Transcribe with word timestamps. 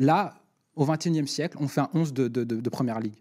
là, 0.00 0.34
au 0.74 0.84
XXIe 0.86 1.26
siècle, 1.28 1.56
on 1.60 1.68
fait 1.68 1.80
un 1.82 1.90
11 1.94 2.12
de, 2.12 2.26
de, 2.28 2.42
de- 2.44 2.60
de 2.60 2.70
première 2.70 2.98
ligue. 3.00 3.14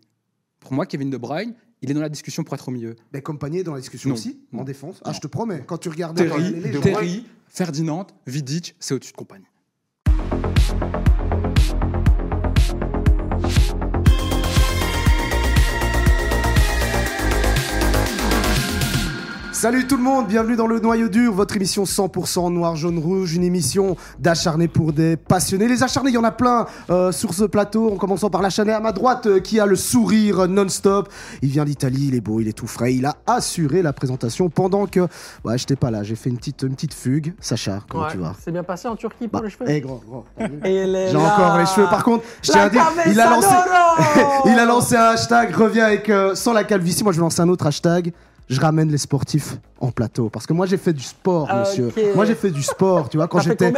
Pour 0.59 0.74
moi, 0.74 0.86
Kevin 0.86 1.09
De 1.09 1.17
Bruyne, 1.17 1.54
il 1.82 1.92
est 1.92 1.94
dans 1.94 2.02
la 2.02 2.09
discussion 2.09 2.44
pour 2.44 2.54
être 2.55 2.67
au 2.67 2.71
milieu. 2.71 2.96
Mais 3.13 3.21
Compagnie 3.21 3.59
est 3.59 3.63
dans 3.63 3.74
la 3.74 3.79
discussion 3.79 4.09
Non. 4.09 4.16
aussi, 4.16 4.40
en 4.54 4.63
défense. 4.63 5.00
Ah, 5.05 5.13
je 5.13 5.19
te 5.19 5.27
promets, 5.27 5.63
quand 5.65 5.77
tu 5.77 5.89
regardes 5.89 6.19
les 6.19 6.27
Terry, 6.27 6.81
Terry, 6.81 7.25
Ferdinand, 7.47 8.07
Vidic, 8.27 8.75
c'est 8.79 8.93
au-dessus 8.93 9.11
de 9.13 9.18
compagnie. 9.18 9.45
Salut 19.60 19.88
tout 19.88 19.98
le 19.98 20.04
monde, 20.04 20.28
bienvenue 20.28 20.55
dans 20.55 20.68
le 20.68 20.80
Noyau 20.80 21.10
Dur, 21.10 21.34
votre 21.34 21.54
émission 21.57 21.84
100% 21.84 22.50
noir, 22.54 22.78
jaune, 22.78 22.98
rouge, 22.98 23.36
une 23.36 23.44
émission 23.44 23.98
d'acharnés 24.18 24.70
pour 24.70 24.94
des 24.94 25.18
passionnés. 25.18 25.68
Les 25.68 25.84
acharnés, 25.84 26.12
il 26.12 26.14
y 26.14 26.18
en 26.18 26.23
a 26.23 26.32
plein 26.32 26.66
euh, 26.89 27.12
sur 27.12 27.34
ce 27.34 27.44
plateau, 27.44 27.91
en 27.91 27.98
commençant 27.98 28.30
par 28.30 28.41
l'acharné 28.41 28.72
à 28.72 28.80
ma 28.80 28.94
droite 28.94 29.26
euh, 29.26 29.41
qui 29.41 29.59
a 29.59 29.66
le 29.66 29.76
sourire 29.76 30.48
non-stop. 30.48 31.09
Il 31.41 31.49
vient 31.49 31.66
d'Italie, 31.66 32.05
il 32.08 32.16
est 32.16 32.22
beau, 32.22 32.40
il 32.40 32.48
est 32.48 32.54
tout 32.54 32.68
frais, 32.68 32.94
il 32.94 33.05
a 33.05 33.18
assuré 33.27 33.82
la 33.82 33.91
présentation 33.91 34.48
pendant 34.49 34.85
que... 34.85 35.02
Ouais, 35.44 35.58
j'étais 35.58 35.76
pas 35.76 35.91
là, 35.91 36.04
j'ai 36.04 36.16
fait 36.16 36.30
une 36.30 36.38
petite, 36.38 36.62
une 36.62 36.76
petite 36.76 36.94
fugue. 36.94 37.34
Sacha, 37.41 37.82
comment 37.90 38.05
Ouais, 38.05 38.12
tu 38.13 38.18
vas? 38.18 38.35
C'est 38.41 38.54
bien 38.54 38.63
passé 38.63 38.88
en 38.88 38.96
Turquie 38.96 39.27
pour 39.27 39.41
Bah, 39.41 39.46
les 39.46 39.52
cheveux? 39.52 39.66
eh, 39.68 40.73
elle 40.73 40.96
est 40.96 41.10
J'ai 41.12 41.18
encore 41.18 41.57
les 41.57 41.66
cheveux. 41.66 41.88
Par 41.90 42.05
contre, 42.05 42.23
je 42.44 42.54
tiens 42.54 42.62
à 42.62 42.70
dire, 42.70 42.85
il 43.07 43.20
a 43.20 43.30
lancé, 43.30 43.55
il 44.46 44.57
a 44.57 44.63
lancé 44.63 44.96
un 44.96 45.02
hashtag, 45.10 45.54
reviens 45.54 45.84
avec 45.88 46.10
euh, 46.10 46.34
sans 46.34 46.54
la 46.54 46.63
calvitie. 46.63 47.04
Moi, 47.04 47.12
je 47.12 47.18
vais 47.18 47.23
lancer 47.23 47.41
un 47.41 47.49
autre 47.49 47.68
hashtag. 47.68 48.13
Je 48.49 48.59
ramène 48.59 48.89
les 48.89 48.98
sportifs 48.98 49.58
en 49.80 49.91
plateau 49.91 50.30
parce 50.30 50.48
que 50.48 50.53
moi 50.53 50.66
j'ai 50.66 50.77
fait 50.77 50.91
du 50.91 51.03
sport, 51.03 51.44
Ok. 51.44 51.55
monsieur. 51.59 51.91
Moi 52.16 52.26
j'ai 52.26 52.34
fait 52.34 52.49
du 52.49 52.63
sport, 52.63 53.07
tu 53.07 53.17
vois. 53.17 53.27
Quand 53.27 53.40
j'étais, 53.41 53.67
au. 53.70 53.71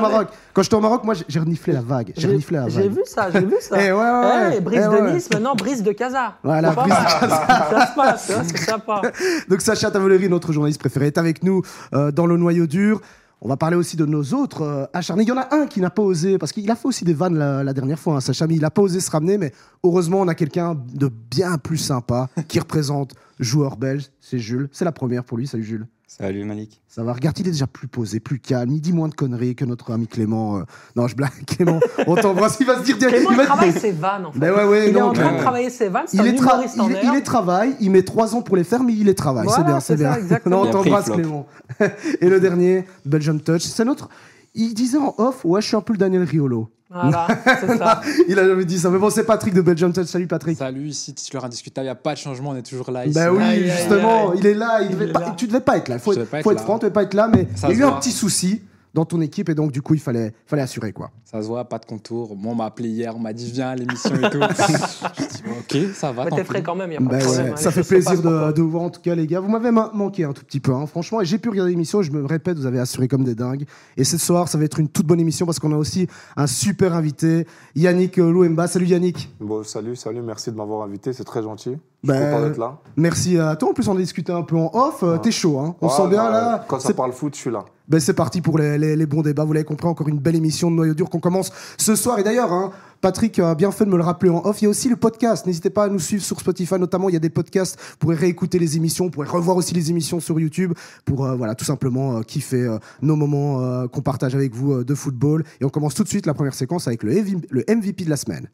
Maroc, 0.00 0.28
quand 0.54 0.62
j'étais 0.62 0.74
au 0.76 0.80
Maroc, 0.80 1.02
moi 1.04 1.14
j'ai- 1.14 1.24
j'ai 1.28 1.40
reniflé 1.40 1.72
la 1.72 1.80
vague. 1.80 2.12
J'ai 2.16 2.28
reniflé 2.28 2.56
la 2.56 2.68
J'ai 2.68 2.82
vague. 2.82 2.92
vu 2.92 3.02
ça, 3.04 3.30
j'ai 3.32 3.40
vu 3.44 3.56
ça. 3.60 3.76
Eh 3.82 3.90
ouais, 3.90 3.98
ouais, 3.98 4.00
ouais. 4.00 4.54
Eh, 4.58 4.60
brise 4.60 4.80
Eh 4.84 4.96
de 4.96 5.02
ouais. 5.02 5.12
Nice, 5.14 5.28
maintenant 5.32 5.54
brise 5.56 5.82
de 5.82 5.90
Casa. 5.92 6.34
Voilà, 6.44 6.70
brise 6.70 6.84
de 6.94 7.26
mal. 7.26 7.30
Ça 7.30 7.86
se 7.90 7.94
passe, 7.96 8.30
hein, 8.30 8.42
c'est 8.46 8.58
sympa. 8.58 9.02
Donc 9.48 9.60
Sacha 9.60 9.90
Tavoleri, 9.90 10.28
notre 10.28 10.52
journaliste 10.52 10.78
préféré, 10.80 11.06
est 11.08 11.18
avec 11.18 11.42
nous 11.42 11.62
euh, 11.92 12.12
dans 12.12 12.26
le 12.26 12.36
noyau 12.36 12.66
dur. 12.68 13.00
On 13.44 13.48
va 13.48 13.56
parler 13.56 13.74
aussi 13.76 13.96
de 13.96 14.06
nos 14.06 14.22
autres 14.34 14.62
euh, 14.62 14.84
acharnés. 14.92 15.24
Il 15.24 15.28
y 15.28 15.32
en 15.32 15.36
a 15.36 15.48
un 15.52 15.66
qui 15.66 15.80
n'a 15.80 15.90
pas 15.90 16.02
osé, 16.02 16.38
parce 16.38 16.52
qu'il 16.52 16.70
a 16.70 16.76
fait 16.76 16.86
aussi 16.86 17.04
des 17.04 17.12
vannes 17.12 17.36
la, 17.36 17.64
la 17.64 17.72
dernière 17.72 17.98
fois, 17.98 18.14
hein, 18.14 18.20
Sacha, 18.20 18.46
mais 18.46 18.54
il 18.54 18.60
n'a 18.60 18.70
pas 18.70 18.82
osé 18.82 19.00
se 19.00 19.10
ramener. 19.10 19.36
Mais 19.36 19.52
heureusement, 19.82 20.20
on 20.20 20.28
a 20.28 20.36
quelqu'un 20.36 20.76
de 20.94 21.08
bien 21.28 21.58
plus 21.58 21.76
sympa 21.78 22.28
qui 22.46 22.60
représente 22.60 23.14
joueur 23.42 23.76
belge. 23.76 24.06
C'est 24.20 24.38
Jules. 24.38 24.68
C'est 24.72 24.84
la 24.84 24.92
première 24.92 25.24
pour 25.24 25.36
lui. 25.38 25.46
Salut 25.46 25.64
Jules. 25.64 25.86
Salut 26.06 26.44
Malik. 26.44 26.82
Ça 26.88 27.02
va, 27.02 27.14
regarde, 27.14 27.38
il 27.38 27.48
est 27.48 27.52
déjà 27.52 27.66
plus 27.66 27.88
posé, 27.88 28.20
plus 28.20 28.38
calme. 28.38 28.70
Il 28.72 28.82
dit 28.82 28.92
moins 28.92 29.08
de 29.08 29.14
conneries 29.14 29.54
que 29.56 29.64
notre 29.64 29.92
ami 29.92 30.06
Clément. 30.06 30.58
euh. 30.58 30.62
Non, 30.94 31.08
je 31.08 31.16
blague, 31.16 31.30
Clément. 31.46 31.80
On 32.06 32.16
t'embrasse. 32.16 32.58
Il 32.60 32.66
va 32.66 32.78
se 32.78 32.82
dire. 32.84 32.98
Clément, 32.98 33.30
il 33.30 33.32
il 33.32 33.36
va- 33.38 33.44
travaille 33.46 33.72
ses 33.72 33.92
vannes, 33.92 34.26
en 34.26 34.32
fait. 34.32 34.38
Ben 34.38 34.52
ouais, 34.52 34.64
ouais, 34.66 34.90
il 34.90 34.96
est 34.96 35.00
non, 35.00 35.06
en 35.08 35.12
train 35.14 35.32
de 35.32 35.38
travailler 35.38 35.70
ses 35.70 35.88
vannes, 35.88 36.04
c'est 36.06 36.18
il 36.18 36.26
est, 36.26 36.32
tra- 36.38 36.60
il, 36.62 36.92
est- 36.92 37.00
il 37.02 37.14
est 37.16 37.22
travail, 37.22 37.74
il 37.80 37.90
met 37.90 38.02
trois 38.02 38.34
ans 38.34 38.42
pour 38.42 38.56
les 38.56 38.64
faire, 38.64 38.82
mais 38.84 38.92
il 38.92 39.08
est 39.08 39.14
travail. 39.14 39.46
c'est 39.48 39.54
Voilà, 39.54 39.70
bien, 39.70 39.80
c'est 39.80 39.96
c'est 39.96 40.02
ça, 40.02 40.10
bien. 40.10 40.18
exactement. 40.18 40.64
Non, 40.64 40.68
on 40.68 40.70
t'embrasse, 40.72 41.06
il 41.08 41.12
Clément. 41.14 41.46
Et 42.20 42.28
le 42.28 42.40
dernier, 42.40 42.84
Belgian 43.06 43.38
Touch, 43.38 43.62
c'est 43.62 43.84
notre. 43.86 44.10
Il 44.54 44.74
disait 44.74 44.98
en 44.98 45.14
off, 45.16 45.46
ouais, 45.46 45.62
je 45.62 45.68
suis 45.68 45.76
un 45.76 45.80
peu 45.80 45.94
le 45.94 45.98
Daniel 45.98 46.24
Riolo. 46.24 46.68
Voilà, 46.92 47.26
c'est 47.60 47.78
ça. 47.78 48.00
Il 48.28 48.38
a 48.38 48.46
jamais 48.46 48.64
dit 48.64 48.78
ça. 48.78 48.90
Mais 48.90 48.98
bon, 48.98 49.08
c'est 49.10 49.24
Patrick 49.24 49.54
de 49.54 49.60
Belgian 49.62 49.90
Touch. 49.92 50.06
Salut 50.06 50.26
Patrick. 50.26 50.58
Salut, 50.58 50.88
ici, 50.88 51.14
titulaire 51.14 51.44
indiscutable, 51.44 51.84
il 51.84 51.88
n'y 51.88 51.92
a 51.92 51.94
pas 51.94 52.12
de 52.14 52.18
changement, 52.18 52.50
on 52.50 52.56
est 52.56 52.62
toujours 52.62 52.90
là. 52.90 53.06
Ici. 53.06 53.14
Ben 53.14 53.30
oui, 53.30 53.42
Aïe, 53.42 53.70
justement, 53.70 54.30
aïe. 54.32 54.38
il 54.40 54.46
est 54.46 54.54
là. 54.54 54.80
Il 54.82 54.90
Il 54.90 54.92
devait 54.98 55.08
est 55.08 55.12
pas- 55.12 55.20
là. 55.20 55.34
Tu 55.36 55.46
devais 55.46 55.60
pas 55.60 55.76
être 55.78 55.88
là. 55.88 55.94
Il 55.96 56.00
faut, 56.00 56.12
être, 56.12 56.42
faut 56.42 56.50
être 56.52 56.60
franc, 56.60 56.78
tu 56.78 56.82
devais 56.84 56.92
pas 56.92 57.02
être 57.04 57.14
là, 57.14 57.28
mais 57.32 57.48
Ça 57.56 57.68
il 57.70 57.78
y 57.78 57.82
a 57.82 57.86
eu 57.86 57.88
un 57.88 57.92
petit 57.92 58.12
souci 58.12 58.62
dans 58.94 59.04
ton 59.04 59.20
équipe 59.20 59.48
et 59.48 59.54
donc 59.54 59.72
du 59.72 59.80
coup, 59.82 59.94
il 59.94 60.00
fallait, 60.00 60.32
fallait 60.46 60.62
assurer 60.62 60.92
quoi. 60.92 61.10
Ça 61.24 61.40
se 61.40 61.46
voit, 61.46 61.64
pas 61.64 61.78
de 61.78 61.86
contour. 61.86 62.36
Moi, 62.36 62.52
on 62.52 62.54
m'a 62.54 62.66
appelé 62.66 62.90
hier, 62.90 63.16
on 63.16 63.18
m'a 63.18 63.32
dit 63.32 63.50
viens 63.50 63.70
à 63.70 63.74
l'émission 63.74 64.14
et 64.14 64.28
tout. 64.30 64.38
je 65.18 65.76
dis 65.76 65.86
ok, 65.86 65.94
ça 65.94 66.12
va. 66.12 66.26
T'es 66.26 66.44
frais 66.44 66.62
quand 66.62 66.74
même, 66.74 66.90
a 66.90 66.96
pas 66.96 67.00
Ben 67.04 67.18
de 67.18 67.24
problème. 67.24 67.44
ouais, 67.46 67.52
hein, 67.52 67.56
ça 67.56 67.70
fait 67.70 67.82
plaisir 67.82 68.20
de, 68.20 68.60
vous 68.60 68.70
voir 68.70 68.82
en 68.84 68.90
tout 68.90 69.00
cas 69.00 69.14
les 69.14 69.26
gars. 69.26 69.40
Vous 69.40 69.48
m'avez 69.48 69.70
ma- 69.70 69.90
manqué 69.94 70.24
un 70.24 70.32
tout 70.32 70.44
petit 70.44 70.60
peu, 70.60 70.72
hein. 70.74 70.86
franchement. 70.86 71.20
Et 71.20 71.24
j'ai 71.24 71.38
pu 71.38 71.48
regarder 71.48 71.70
l'émission, 71.70 72.02
je 72.02 72.10
me 72.12 72.24
répète, 72.26 72.58
vous 72.58 72.66
avez 72.66 72.78
assuré 72.80 73.08
comme 73.08 73.24
des 73.24 73.34
dingues. 73.34 73.64
Et 73.96 74.04
ce 74.04 74.18
soir, 74.18 74.48
ça 74.48 74.58
va 74.58 74.64
être 74.64 74.78
une 74.78 74.88
toute 74.88 75.06
bonne 75.06 75.20
émission 75.20 75.46
parce 75.46 75.58
qu'on 75.58 75.72
a 75.72 75.76
aussi 75.76 76.06
un 76.36 76.46
super 76.46 76.94
invité, 76.94 77.46
Yannick 77.74 78.18
euh, 78.18 78.30
Louemba. 78.30 78.66
Salut 78.66 78.86
Yannick. 78.86 79.30
Bon, 79.40 79.62
salut, 79.64 79.96
salut, 79.96 80.20
merci 80.22 80.50
de 80.50 80.56
m'avoir 80.56 80.82
invité, 80.84 81.12
c'est 81.14 81.24
très 81.24 81.42
gentil. 81.42 81.76
Je 82.04 82.08
Ben, 82.08 82.14
suis 82.20 82.24
content 82.32 82.46
d'être 82.48 82.58
là. 82.58 82.78
Merci 82.96 83.38
à 83.38 83.54
toi. 83.56 83.70
En 83.70 83.72
plus, 83.74 83.86
on 83.88 83.94
a 83.94 83.98
discuté 84.00 84.32
un 84.32 84.42
peu 84.42 84.56
en 84.56 84.70
off. 84.74 85.02
Euh, 85.02 85.12
Ouais. 85.12 85.18
T'es 85.20 85.30
chaud, 85.30 85.58
hein. 85.60 85.76
On 85.80 85.86
Ouais, 85.88 85.92
sent 85.94 86.08
bien 86.08 86.28
là. 86.30 86.64
Quand 86.68 86.80
ça 86.80 86.92
parle 86.94 87.12
foot, 87.12 87.34
je 87.36 87.40
suis 87.40 87.50
là. 87.50 87.64
Ben, 87.88 88.00
c'est 88.00 88.14
parti 88.14 88.40
pour 88.40 88.58
les, 88.58 89.06
bons 89.06 89.22
débats. 89.22 89.44
Vous 89.44 89.52
l'avez 89.52 89.64
compris, 89.64 89.88
encore 89.88 90.08
une 90.08 90.18
belle 90.18 90.36
émission 90.36 90.70
de 90.70 90.76
Noyau 90.76 90.94
Dur 90.94 91.10
qu'on 91.10 91.20
commence 91.20 91.52
ce 91.78 91.96
soir. 91.96 92.18
Et 92.18 92.22
d'ailleurs, 92.22 92.52
hein, 92.52 92.70
Patrick 93.00 93.38
a 93.40 93.54
bien 93.56 93.72
fait 93.72 93.84
de 93.84 93.90
me 93.90 93.96
le 93.96 94.04
rappeler 94.04 94.30
en 94.30 94.40
off. 94.44 94.62
Il 94.62 94.64
y 94.64 94.66
a 94.66 94.70
aussi 94.70 94.88
le 94.88 94.96
podcast. 94.96 95.46
N'hésitez 95.46 95.70
pas 95.70 95.84
à 95.84 95.88
nous 95.88 95.98
suivre 95.98 96.22
sur 96.22 96.38
Spotify, 96.38 96.78
notamment. 96.78 97.08
Il 97.08 97.12
y 97.12 97.16
a 97.16 97.20
des 97.20 97.30
podcasts. 97.30 97.78
Vous 97.78 97.96
pourrez 97.98 98.14
réécouter 98.14 98.60
les 98.60 98.76
émissions. 98.76 99.06
Vous 99.06 99.10
pourrez 99.10 99.28
revoir 99.28 99.56
aussi 99.56 99.74
les 99.74 99.90
émissions 99.90 100.20
sur 100.20 100.38
YouTube 100.38 100.72
pour 101.04 101.26
euh, 101.26 101.34
voilà, 101.34 101.56
tout 101.56 101.64
simplement 101.64 102.18
euh, 102.18 102.22
kiffer 102.22 102.62
euh, 102.62 102.78
nos 103.00 103.16
moments 103.16 103.88
qu'on 103.88 104.02
partage 104.02 104.34
avec 104.34 104.54
vous 104.54 104.84
de 104.84 104.94
football. 104.94 105.44
Et 105.60 105.64
on 105.64 105.68
commence 105.68 105.94
tout 105.94 106.04
de 106.04 106.08
suite 106.08 106.26
la 106.26 106.34
première 106.34 106.54
séquence 106.54 106.86
avec 106.86 107.02
le, 107.02 107.12
MV 107.12 107.42
le 107.50 107.64
MVP 107.68 108.04
de 108.04 108.10
la 108.10 108.16
semaine. 108.16 108.48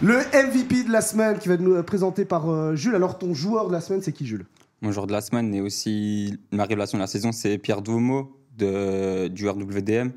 Le 0.00 0.16
MVP 0.16 0.84
de 0.84 0.92
la 0.92 1.02
semaine 1.02 1.38
qui 1.38 1.48
va 1.48 1.54
être 1.54 1.82
présenté 1.82 2.24
par 2.24 2.76
Jules. 2.76 2.94
Alors, 2.94 3.18
ton 3.18 3.34
joueur 3.34 3.66
de 3.68 3.72
la 3.72 3.80
semaine, 3.80 4.00
c'est 4.02 4.12
qui, 4.12 4.26
Jules? 4.26 4.46
Mon 4.82 4.92
joueur 4.92 5.06
de 5.06 5.12
la 5.12 5.20
semaine 5.20 5.54
et 5.54 5.60
aussi 5.60 6.38
ma 6.52 6.64
révélation 6.64 6.96
de 6.96 7.02
la 7.02 7.06
saison, 7.06 7.32
c'est 7.32 7.58
Pierre 7.58 7.82
Duomo 7.82 8.40
de, 8.56 9.28
du 9.28 9.48
RWDM. 9.48 10.10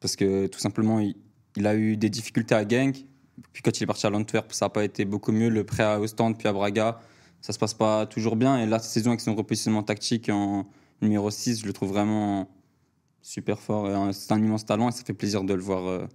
Parce 0.00 0.16
que 0.16 0.46
tout 0.46 0.58
simplement, 0.58 1.00
il, 1.00 1.66
a 1.66 1.74
eu 1.74 1.96
des 1.96 2.10
difficultés 2.10 2.54
à 2.54 2.66
Genk. 2.66 3.04
Puis 3.52 3.62
quand 3.62 3.78
il 3.78 3.82
est 3.82 3.86
parti 3.86 4.06
à 4.06 4.10
l'Antwerp, 4.10 4.52
ça 4.52 4.66
n'a 4.66 4.70
pas 4.70 4.84
été 4.84 5.04
beaucoup 5.04 5.32
mieux. 5.32 5.48
Le 5.48 5.64
prêt 5.64 5.82
à 5.82 6.00
Ostende, 6.00 6.36
puis 6.36 6.48
à 6.48 6.52
Braga, 6.52 7.00
ça 7.40 7.52
se 7.52 7.58
passe 7.58 7.74
pas 7.74 8.06
toujours 8.06 8.36
bien. 8.36 8.58
Et 8.58 8.66
là, 8.66 8.78
saison, 8.78 9.10
avec 9.10 9.20
son 9.20 9.34
repositionnement 9.34 9.82
tactique 9.82 10.28
en 10.28 10.66
numéro 11.00 11.30
6, 11.30 11.60
je 11.60 11.66
le 11.66 11.72
trouve 11.72 11.90
vraiment 11.90 12.48
super 13.22 13.60
fort. 13.60 14.12
C'est 14.12 14.32
un 14.32 14.38
immense 14.38 14.64
talent 14.64 14.88
et 14.88 14.92
ça 14.92 15.04
fait 15.04 15.14
plaisir 15.14 15.44
de 15.44 15.54
le 15.54 15.62
voir 15.62 15.86
euh, 15.86 16.06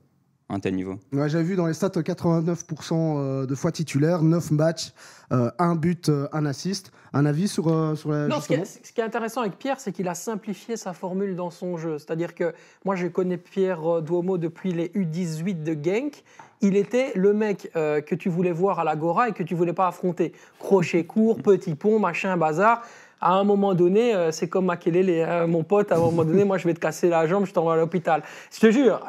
un 0.51 0.59
tel 0.59 0.75
niveau. 0.75 0.99
Ouais, 1.13 1.29
J'avais 1.29 1.43
vu 1.43 1.55
dans 1.55 1.67
les 1.67 1.73
stats 1.73 1.89
89% 1.89 2.93
euh, 2.93 3.45
de 3.45 3.55
fois 3.55 3.71
titulaire, 3.71 4.21
9 4.21 4.51
matchs, 4.51 4.93
euh, 5.31 5.49
un 5.57 5.75
but, 5.75 6.09
euh, 6.09 6.27
un 6.33 6.45
assist. 6.45 6.91
Un 7.13 7.25
avis 7.25 7.49
sur, 7.49 7.67
euh, 7.67 7.95
sur 7.95 8.11
la. 8.11 8.27
Non, 8.27 8.39
ce 8.39 8.47
qui, 8.47 8.53
est, 8.53 8.63
ce 8.85 8.93
qui 8.93 9.01
est 9.01 9.03
intéressant 9.03 9.41
avec 9.41 9.57
Pierre, 9.57 9.81
c'est 9.81 9.91
qu'il 9.91 10.07
a 10.07 10.15
simplifié 10.15 10.77
sa 10.77 10.93
formule 10.93 11.35
dans 11.35 11.49
son 11.49 11.77
jeu. 11.77 11.97
C'est-à-dire 11.97 12.33
que 12.33 12.53
moi, 12.85 12.95
je 12.95 13.07
connais 13.07 13.35
Pierre 13.35 13.97
euh, 13.97 14.01
Duomo 14.01 14.37
depuis 14.37 14.71
les 14.71 14.87
U18 14.89 15.61
de 15.63 15.73
Genk. 15.73 16.23
Il 16.61 16.77
était 16.77 17.11
le 17.15 17.33
mec 17.33 17.69
euh, 17.75 17.99
que 17.99 18.15
tu 18.15 18.29
voulais 18.29 18.53
voir 18.53 18.79
à 18.79 18.85
l'Agora 18.85 19.27
et 19.27 19.33
que 19.33 19.43
tu 19.43 19.55
voulais 19.55 19.73
pas 19.73 19.87
affronter. 19.87 20.31
Crochet 20.59 21.03
court, 21.05 21.41
petit 21.41 21.75
pont, 21.75 21.99
machin, 21.99 22.37
bazar. 22.37 22.81
À 23.23 23.33
un 23.33 23.43
moment 23.43 23.75
donné, 23.75 24.15
euh, 24.15 24.31
c'est 24.31 24.47
comme 24.47 24.65
Makelele, 24.65 25.21
hein, 25.21 25.45
mon 25.45 25.63
pote, 25.63 25.91
à 25.91 25.95
un 25.95 25.99
moment 25.99 26.25
donné, 26.25 26.43
moi 26.43 26.57
je 26.57 26.67
vais 26.67 26.73
te 26.73 26.79
casser 26.79 27.07
la 27.07 27.27
jambe, 27.27 27.45
je 27.45 27.53
t'envoie 27.53 27.73
à 27.73 27.77
l'hôpital. 27.77 28.23
Je 28.51 28.59
te 28.59 28.71
jure, 28.71 28.99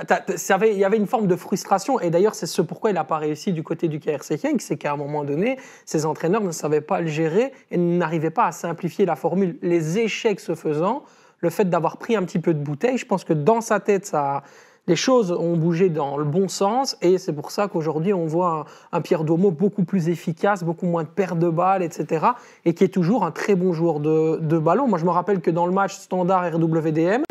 il 0.63 0.79
y 0.79 0.85
avait 0.85 0.99
une 0.99 1.07
forme 1.07 1.27
de 1.27 1.35
frustration, 1.35 1.99
et 1.99 2.11
d'ailleurs 2.11 2.35
c'est 2.35 2.47
ce 2.47 2.61
pourquoi 2.61 2.91
il 2.91 2.95
n'a 2.95 3.05
pas 3.05 3.17
réussi 3.17 3.55
du 3.55 3.63
côté 3.63 3.89
du 3.89 4.01
KRC 4.01 4.37
Genk, 4.37 4.61
c'est 4.61 4.77
qu'à 4.77 4.93
un 4.93 4.97
moment 4.97 5.25
donné, 5.25 5.57
ses 5.87 6.05
entraîneurs 6.05 6.43
ne 6.43 6.51
savaient 6.51 6.83
pas 6.83 7.01
le 7.01 7.07
gérer 7.07 7.53
et 7.71 7.79
n'arrivaient 7.79 8.31
pas 8.31 8.45
à 8.45 8.53
simplifier 8.53 9.07
la 9.07 9.17
formule. 9.17 9.57
Les 9.63 9.99
échecs 9.99 10.41
se 10.41 10.55
faisant, 10.55 11.05
le 11.39 11.49
fait 11.49 11.65
d'avoir 11.71 11.97
pris 11.97 12.15
un 12.15 12.23
petit 12.25 12.39
peu 12.39 12.53
de 12.53 12.63
bouteille, 12.63 12.99
je 12.99 13.07
pense 13.07 13.25
que 13.25 13.33
dans 13.33 13.63
sa 13.63 13.81
tête, 13.81 14.05
ça, 14.05 14.43
les 14.87 14.97
choses 14.97 15.31
ont 15.31 15.57
bougé 15.57 15.89
dans 15.89 16.17
le 16.17 16.25
bon 16.25 16.49
sens 16.49 16.97
et 17.03 17.19
c'est 17.19 17.33
pour 17.33 17.51
ça 17.51 17.69
qu'aujourd'hui 17.69 18.13
on 18.13 18.27
voit 18.27 18.67
un, 18.91 19.01
Pierre 19.01 19.25
Duomo 19.25 19.51
beaucoup 19.51 19.85
plus 19.85 20.09
efficace, 20.09 20.65
beaucoup 20.65 20.87
moins 20.87 21.05
de 21.05 21.09
pertes 21.09 21.39
de 21.39 21.49
balles, 21.49 21.83
etc. 21.83 22.27
et 22.65 22.75
qui 22.75 22.85
est 22.85 22.89
toujours 22.89 23.25
un 23.25 23.31
très 23.31 23.55
bon 23.55 23.73
joueur 23.73 24.01
de, 24.01 24.59
ballon. 24.59 24.89
Moi 24.89 24.99
je 24.99 25.05
me 25.05 25.11
rappelle 25.11 25.41
que 25.41 25.51
dans 25.51 25.67
le 25.67 25.73
match 25.73 25.95
standard 25.95 26.53
RWDM, 26.53 27.23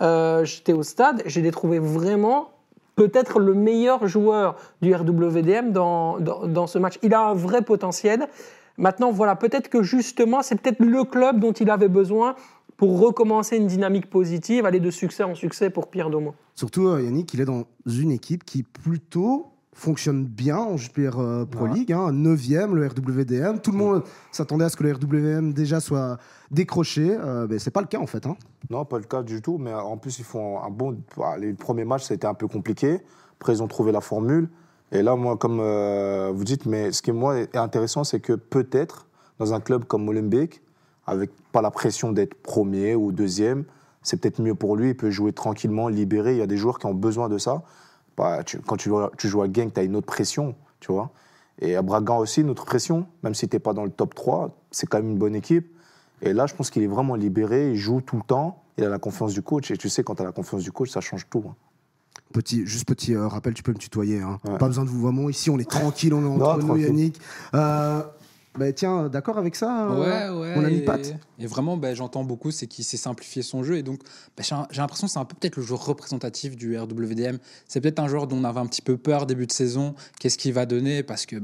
euh, 0.00 0.44
j'étais 0.44 0.72
au 0.72 0.82
stade, 0.82 1.22
j'ai 1.26 1.48
trouvé 1.50 1.78
vraiment 1.78 2.50
peut-être 2.96 3.38
le 3.40 3.54
meilleur 3.54 4.06
joueur 4.06 4.56
du 4.82 4.94
RWDM 4.94 5.72
dans, 5.72 6.18
dans, 6.18 6.46
dans 6.46 6.66
ce 6.66 6.78
match. 6.78 6.98
Il 7.02 7.14
a 7.14 7.28
un 7.28 7.34
vrai 7.34 7.62
potentiel. 7.62 8.28
Maintenant, 8.76 9.10
voilà, 9.10 9.36
peut-être 9.36 9.68
que 9.68 9.82
justement, 9.82 10.42
c'est 10.42 10.60
peut-être 10.60 10.80
le 10.80 11.04
club 11.04 11.38
dont 11.38 11.52
il 11.52 11.70
avait 11.70 11.88
besoin 11.88 12.34
pour 12.80 12.98
recommencer 12.98 13.58
une 13.58 13.66
dynamique 13.66 14.08
positive, 14.08 14.64
aller 14.64 14.80
de 14.80 14.90
succès 14.90 15.22
en 15.22 15.34
succès 15.34 15.68
pour 15.68 15.90
Pierre 15.90 16.08
Domo. 16.08 16.32
Surtout, 16.54 16.86
euh, 16.88 17.02
Yannick, 17.02 17.34
il 17.34 17.42
est 17.42 17.44
dans 17.44 17.64
une 17.84 18.10
équipe 18.10 18.42
qui 18.42 18.62
plutôt 18.62 19.48
fonctionne 19.74 20.24
bien 20.24 20.56
en 20.56 20.78
JPR 20.78 21.18
euh, 21.20 21.44
Pro 21.44 21.64
Ouais. 21.66 21.74
League, 21.74 21.92
hein, 21.92 22.10
9e, 22.10 22.72
le 22.72 22.86
RWDM. 22.86 23.58
Tout 23.58 23.72
le 23.72 23.76
monde 23.76 24.02
s'attendait 24.32 24.64
à 24.64 24.70
ce 24.70 24.78
que 24.78 24.84
le 24.84 24.92
RWDM 24.94 25.52
déjà 25.52 25.78
soit 25.78 26.16
décroché, 26.50 27.14
euh, 27.20 27.46
mais 27.50 27.58
c'est 27.58 27.70
pas 27.70 27.82
le 27.82 27.86
cas 27.86 27.98
en 27.98 28.06
fait. 28.06 28.24
hein. 28.24 28.38
Non, 28.70 28.86
pas 28.86 28.96
le 28.96 29.04
cas 29.04 29.22
du 29.22 29.42
tout, 29.42 29.58
mais 29.58 29.74
en 29.74 29.98
plus, 29.98 30.18
ils 30.18 30.24
font 30.24 30.58
un 30.62 30.70
bon. 30.70 30.96
ah, 31.22 31.36
Les 31.36 31.52
premiers 31.52 31.84
matchs, 31.84 32.04
ça 32.04 32.14
a 32.14 32.16
été 32.16 32.26
un 32.26 32.32
peu 32.32 32.48
compliqué. 32.48 33.00
Après, 33.38 33.52
ils 33.52 33.62
ont 33.62 33.68
trouvé 33.68 33.92
la 33.92 34.00
formule. 34.00 34.48
Et 34.90 35.02
là, 35.02 35.16
moi, 35.16 35.36
comme 35.36 35.60
euh, 35.60 36.32
vous 36.34 36.44
dites, 36.44 36.64
mais 36.64 36.92
ce 36.92 37.02
qui, 37.02 37.12
moi, 37.12 37.40
est 37.40 37.54
intéressant, 37.58 38.04
c'est 38.04 38.20
que 38.20 38.32
peut-être, 38.32 39.06
dans 39.38 39.52
un 39.52 39.60
club 39.60 39.84
comme 39.84 40.02
Molenbeek, 40.06 40.62
avec 41.06 41.30
pas 41.52 41.62
la 41.62 41.70
pression 41.70 42.12
d'être 42.12 42.34
premier 42.34 42.94
ou 42.94 43.12
deuxième, 43.12 43.64
c'est 44.02 44.18
peut-être 44.20 44.40
mieux 44.40 44.54
pour 44.54 44.76
lui. 44.76 44.90
Il 44.90 44.96
peut 44.96 45.10
jouer 45.10 45.32
tranquillement, 45.32 45.88
libéré. 45.88 46.32
Il 46.32 46.38
y 46.38 46.42
a 46.42 46.46
des 46.46 46.56
joueurs 46.56 46.78
qui 46.78 46.86
ont 46.86 46.94
besoin 46.94 47.28
de 47.28 47.38
ça. 47.38 47.62
bah, 48.16 48.42
tu- 48.44 48.58
quand 48.60 48.76
tu, 48.76 48.90
joues- 48.90 49.08
tu 49.16 49.28
joues 49.28 49.40
à 49.40 49.46
Genk, 49.50 49.72
tu 49.72 49.80
as 49.80 49.82
une 49.82 49.96
autre 49.96 50.06
pression, 50.06 50.54
tu 50.80 50.92
vois. 50.92 51.10
Et 51.62 51.74
à 51.74 51.80
Bragan 51.80 52.18
aussi, 52.18 52.42
une 52.42 52.50
autre 52.50 52.66
pression, 52.66 53.06
même 53.22 53.34
si 53.34 53.48
tu 53.48 53.56
n'es 53.56 53.60
pas 53.60 53.72
dans 53.72 53.84
le 53.84 53.90
top 53.90 54.14
3, 54.14 54.50
c'est 54.70 54.86
quand 54.86 54.98
même 54.98 55.10
une 55.12 55.16
bonne 55.18 55.34
équipe. 55.34 55.74
Et 56.20 56.34
là, 56.34 56.46
je 56.46 56.54
pense 56.54 56.68
qu'il 56.70 56.82
est 56.82 56.86
vraiment 56.86 57.14
libéré, 57.14 57.70
il 57.70 57.76
joue 57.76 58.02
tout 58.02 58.16
le 58.16 58.22
temps, 58.22 58.62
il 58.76 58.84
a 58.84 58.90
la 58.90 58.98
confiance 58.98 59.32
du 59.32 59.40
coach. 59.40 59.70
Et 59.70 59.76
tu 59.78 59.88
sais, 59.88 60.02
quand 60.02 60.16
tu 60.16 60.22
as 60.22 60.26
la 60.26 60.32
confiance 60.32 60.62
du 60.62 60.70
coach, 60.72 60.90
ça 60.90 61.00
change 61.00 61.26
tout. 61.30 61.44
hein. 61.48 61.54
Petit, 62.34 62.66
juste 62.66 62.86
petit 62.86 63.14
euh, 63.14 63.26
rappel, 63.26 63.54
tu 63.54 63.62
peux 63.62 63.72
me 63.72 63.78
tutoyer. 63.78 64.20
hein. 64.20 64.38
Ouais. 64.46 64.58
Pas 64.58 64.66
besoin 64.66 64.84
de 64.84 64.90
vous 64.90 65.00
vraiment. 65.00 65.30
Ici, 65.30 65.48
on 65.48 65.58
est 65.58 65.68
tranquille, 65.70 66.12
on 66.12 66.22
est 66.22 66.26
entre 66.42 66.58
nous, 66.58 66.66
tranquille. 66.66 66.84
Yannick. 66.86 67.20
Euh, 67.54 68.02
bah, 68.58 68.72
tiens, 68.72 69.08
d'accord 69.08 69.38
avec 69.38 69.54
ça 69.54 69.88
Ouais, 69.90 70.28
ouais. 70.28 70.56
Mon 70.56 70.64
ami 70.64 70.84
et, 71.38 71.46
vraiment, 71.46 71.76
ben, 71.76 71.94
j'entends 71.94 72.24
beaucoup, 72.24 72.50
c'est 72.50 72.66
qu'il 72.66 72.84
s'est 72.84 72.96
simplifié 72.96 73.42
son 73.42 73.62
jeu. 73.62 73.76
Et 73.76 73.82
donc, 73.82 74.00
ben, 74.36 74.42
j'ai 74.70 74.80
l'impression 74.80 75.06
que 75.06 75.12
c'est 75.12 75.18
un 75.18 75.24
peu 75.24 75.36
peut-être 75.38 75.56
le 75.56 75.62
joueur 75.62 75.84
représentatif 75.84 76.56
du 76.56 76.76
RWDM. 76.76 77.38
C'est 77.68 77.80
peut-être 77.80 78.00
un 78.00 78.08
joueur 78.08 78.26
dont 78.26 78.36
on 78.36 78.44
avait 78.44 78.60
un 78.60 78.66
petit 78.66 78.82
peu 78.82 78.96
peur 78.96 79.26
début 79.26 79.46
de 79.46 79.52
saison. 79.52 79.94
Qu'est-ce 80.18 80.36
qu'il 80.36 80.52
va 80.52 80.66
donner 80.66 81.02
Parce 81.02 81.26
que 81.26 81.36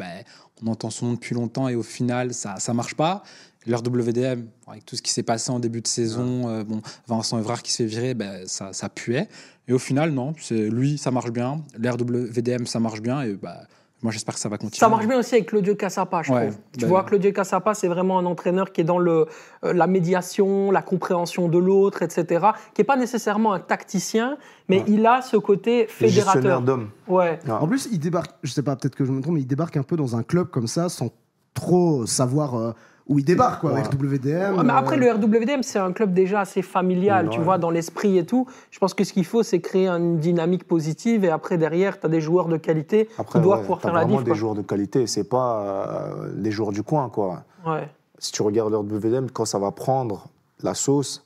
on 0.63 0.67
entend 0.67 0.91
son 0.91 1.07
nom 1.07 1.13
depuis 1.13 1.35
longtemps 1.35 1.69
et 1.69 1.77
au 1.77 1.83
final, 1.83 2.35
ça 2.35 2.57
ne 2.69 2.73
marche 2.73 2.95
pas. 2.95 3.23
L'RWDM, 3.67 4.47
avec 4.69 4.87
tout 4.87 4.95
ce 4.95 5.03
qui 5.03 5.11
s'est 5.11 5.25
passé 5.25 5.51
en 5.51 5.59
début 5.59 5.81
de 5.81 5.89
saison, 5.89 6.49
euh, 6.49 6.63
bon, 6.63 6.83
Vincent 7.09 7.39
Evrard 7.39 7.63
qui 7.63 7.73
se 7.73 7.79
fait 7.79 7.87
virer, 7.87 8.17
ça, 8.47 8.73
ça 8.73 8.89
puait. 8.89 9.29
Et 9.67 9.73
au 9.73 9.79
final, 9.79 10.13
non, 10.13 10.35
c'est 10.41 10.69
lui, 10.69 10.99
ça 10.99 11.11
marche 11.11 11.33
bien. 11.33 11.65
L'RWDM, 11.77 12.67
ça 12.67 12.79
marche 12.79 13.01
bien. 13.01 13.23
Et 13.23 13.35
bah, 13.35 13.67
moi, 14.03 14.13
j'espère 14.13 14.35
que 14.35 14.41
ça 14.41 14.49
va 14.49 14.59
continuer. 14.59 14.79
Ça 14.79 14.89
marche 14.89 15.07
bien 15.07 15.19
aussi 15.19 15.35
avec 15.35 15.49
Claudio 15.49 15.75
Cassapa, 15.75 16.23
je 16.23 16.31
Ouais, 16.33 16.49
trouve. 16.49 16.59
Tu 16.75 16.81
ben- 16.81 16.87
vois, 16.89 17.03
Claudio 17.05 17.33
Cassapa, 17.33 17.75
c'est 17.75 17.89
vraiment 17.89 18.19
un 18.19 18.27
entraîneur 18.27 18.71
qui 18.73 18.83
est 18.83 18.85
dans 18.85 18.99
le, 18.99 19.27
euh, 19.65 19.73
la 19.73 19.87
médiation, 19.87 20.71
la 20.71 20.83
compréhension 20.83 21.49
de 21.49 21.59
l'autre, 21.59 22.03
etc. 22.03 22.47
Qui 22.75 22.81
n'est 22.83 22.85
pas 22.85 22.97
nécessairement 22.97 23.53
un 23.55 23.59
tacticien, 23.61 24.37
mais 24.69 24.79
Ouais. 24.81 24.85
il 24.89 25.07
a 25.07 25.23
ce 25.23 25.37
côté 25.39 25.87
fédérateur. 25.89 26.61
d'hommes. 26.61 26.91
Ouais. 27.09 27.39
Ah. 27.49 27.63
En 27.63 27.67
plus, 27.67 27.89
il 27.91 27.99
débarque, 27.99 28.33
je 28.43 28.53
sais 28.53 28.63
pas, 28.63 28.77
peut-être 28.77 28.95
que 28.97 29.05
je 29.05 29.13
me 29.13 29.21
trompe, 29.23 29.35
mais 29.35 29.41
il 29.41 29.47
débarque 29.47 29.77
un 29.77 29.83
peu 29.83 29.97
dans 29.97 30.15
un 30.15 30.23
club 30.23 30.49
comme 30.51 30.67
ça, 30.67 30.89
sans 30.91 31.11
trop 31.55 32.05
savoir 32.07 32.55
euh, 32.55 32.73
où 33.09 33.19
il 33.21 33.25
débarque, 33.25 33.61
quoi, 33.61 33.73
Ouais. 33.73 33.81
avec 33.81 33.93
WDM. 33.93 34.57
Ouais, 34.59 34.65
mais 34.65 34.73
après, 34.73 34.97
euh, 34.97 35.01
le 35.01 35.13
RWDM, 35.13 35.63
c'est 35.63 35.79
un 35.79 35.93
club 35.93 36.13
déjà 36.13 36.41
assez 36.41 36.61
familial, 36.63 37.29
tu 37.31 37.39
Ouais. 37.39 37.45
vois, 37.45 37.57
dans 37.59 37.71
l'esprit 37.71 38.19
et 38.19 38.27
tout. 38.27 38.47
Je 38.73 38.79
pense 38.81 38.95
que 38.95 39.05
ce 39.05 39.13
qu'il 39.13 39.25
faut, 39.25 39.43
c'est 39.45 39.61
créer 39.61 39.87
une 39.89 40.19
dynamique 40.19 40.65
positive 40.67 41.25
et 41.25 41.31
après, 41.31 41.57
derrière, 41.57 42.01
tu 42.01 42.07
as 42.07 42.09
des 42.09 42.21
joueurs 42.21 42.49
de 42.49 42.57
qualité 42.57 43.09
Après, 43.19 43.39
qui 43.39 43.45
doivent 43.45 43.59
ouais, 43.59 43.63
pouvoir 43.63 43.81
faire 43.81 43.93
la 43.93 44.01
vraiment 44.01 44.17
diff. 44.17 44.25
des 44.25 44.31
quoi. 44.33 44.39
joueurs 44.39 44.55
de 44.57 44.63
qualité, 44.63 45.07
c'est 45.07 45.29
pas 45.29 45.61
euh, 45.63 46.33
les 46.37 46.51
joueurs 46.51 46.73
du 46.73 46.83
coin, 46.83 47.09
quoi. 47.09 47.45
Ouais. 47.65 47.89
Si 48.19 48.33
tu 48.33 48.43
regardes 48.43 48.73
leur 48.73 48.81
WDM, 48.83 49.27
quand 49.33 49.45
ça 49.45 49.59
va 49.59 49.71
prendre 49.71 50.27
la 50.63 50.75
sauce 50.75 51.25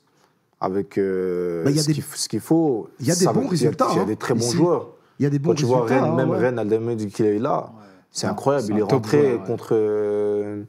avec 0.59 0.99
euh, 0.99 1.63
Bah, 1.63 1.71
il 1.71 1.75
y 1.77 1.79
a 1.79 1.81
ce 1.81 1.87
des- 1.87 1.93
qu'il 1.93 2.39
faut, 2.41 2.89
il 2.99 3.07
y 3.07 3.11
a 3.11 3.15
des 3.15 3.21
ça 3.21 3.31
va- 3.31 3.39
bons 3.41 3.47
résultats, 3.47 3.87
Il 3.91 3.95
y 3.95 3.99
a 3.99 4.03
hein, 4.03 4.05
des 4.05 4.17
très 4.17 4.35
bons 4.35 4.41
ici. 4.41 4.57
joueurs. 4.57 4.87
Il 5.17 5.23
y 5.23 5.25
a 5.25 5.29
des 5.31 5.39
bons 5.39 5.49
Quand 5.51 5.55
tu 5.55 5.65
vois 5.65 5.81
résultats. 5.83 6.03
Rennes, 6.03 6.13
hein, 6.13 6.15
même 6.15 6.29
ouais. 6.29 6.37
Rennes, 6.37 6.59
Aldemir 6.59 6.97
qu'il 7.11 7.25
est 7.25 7.39
là, 7.39 7.71
c'est 8.11 8.27
incroyable. 8.27 8.67
Il 8.69 8.77
est 8.77 8.81
rentré 8.83 9.39
contre 9.47 9.69
euh, 9.71 10.63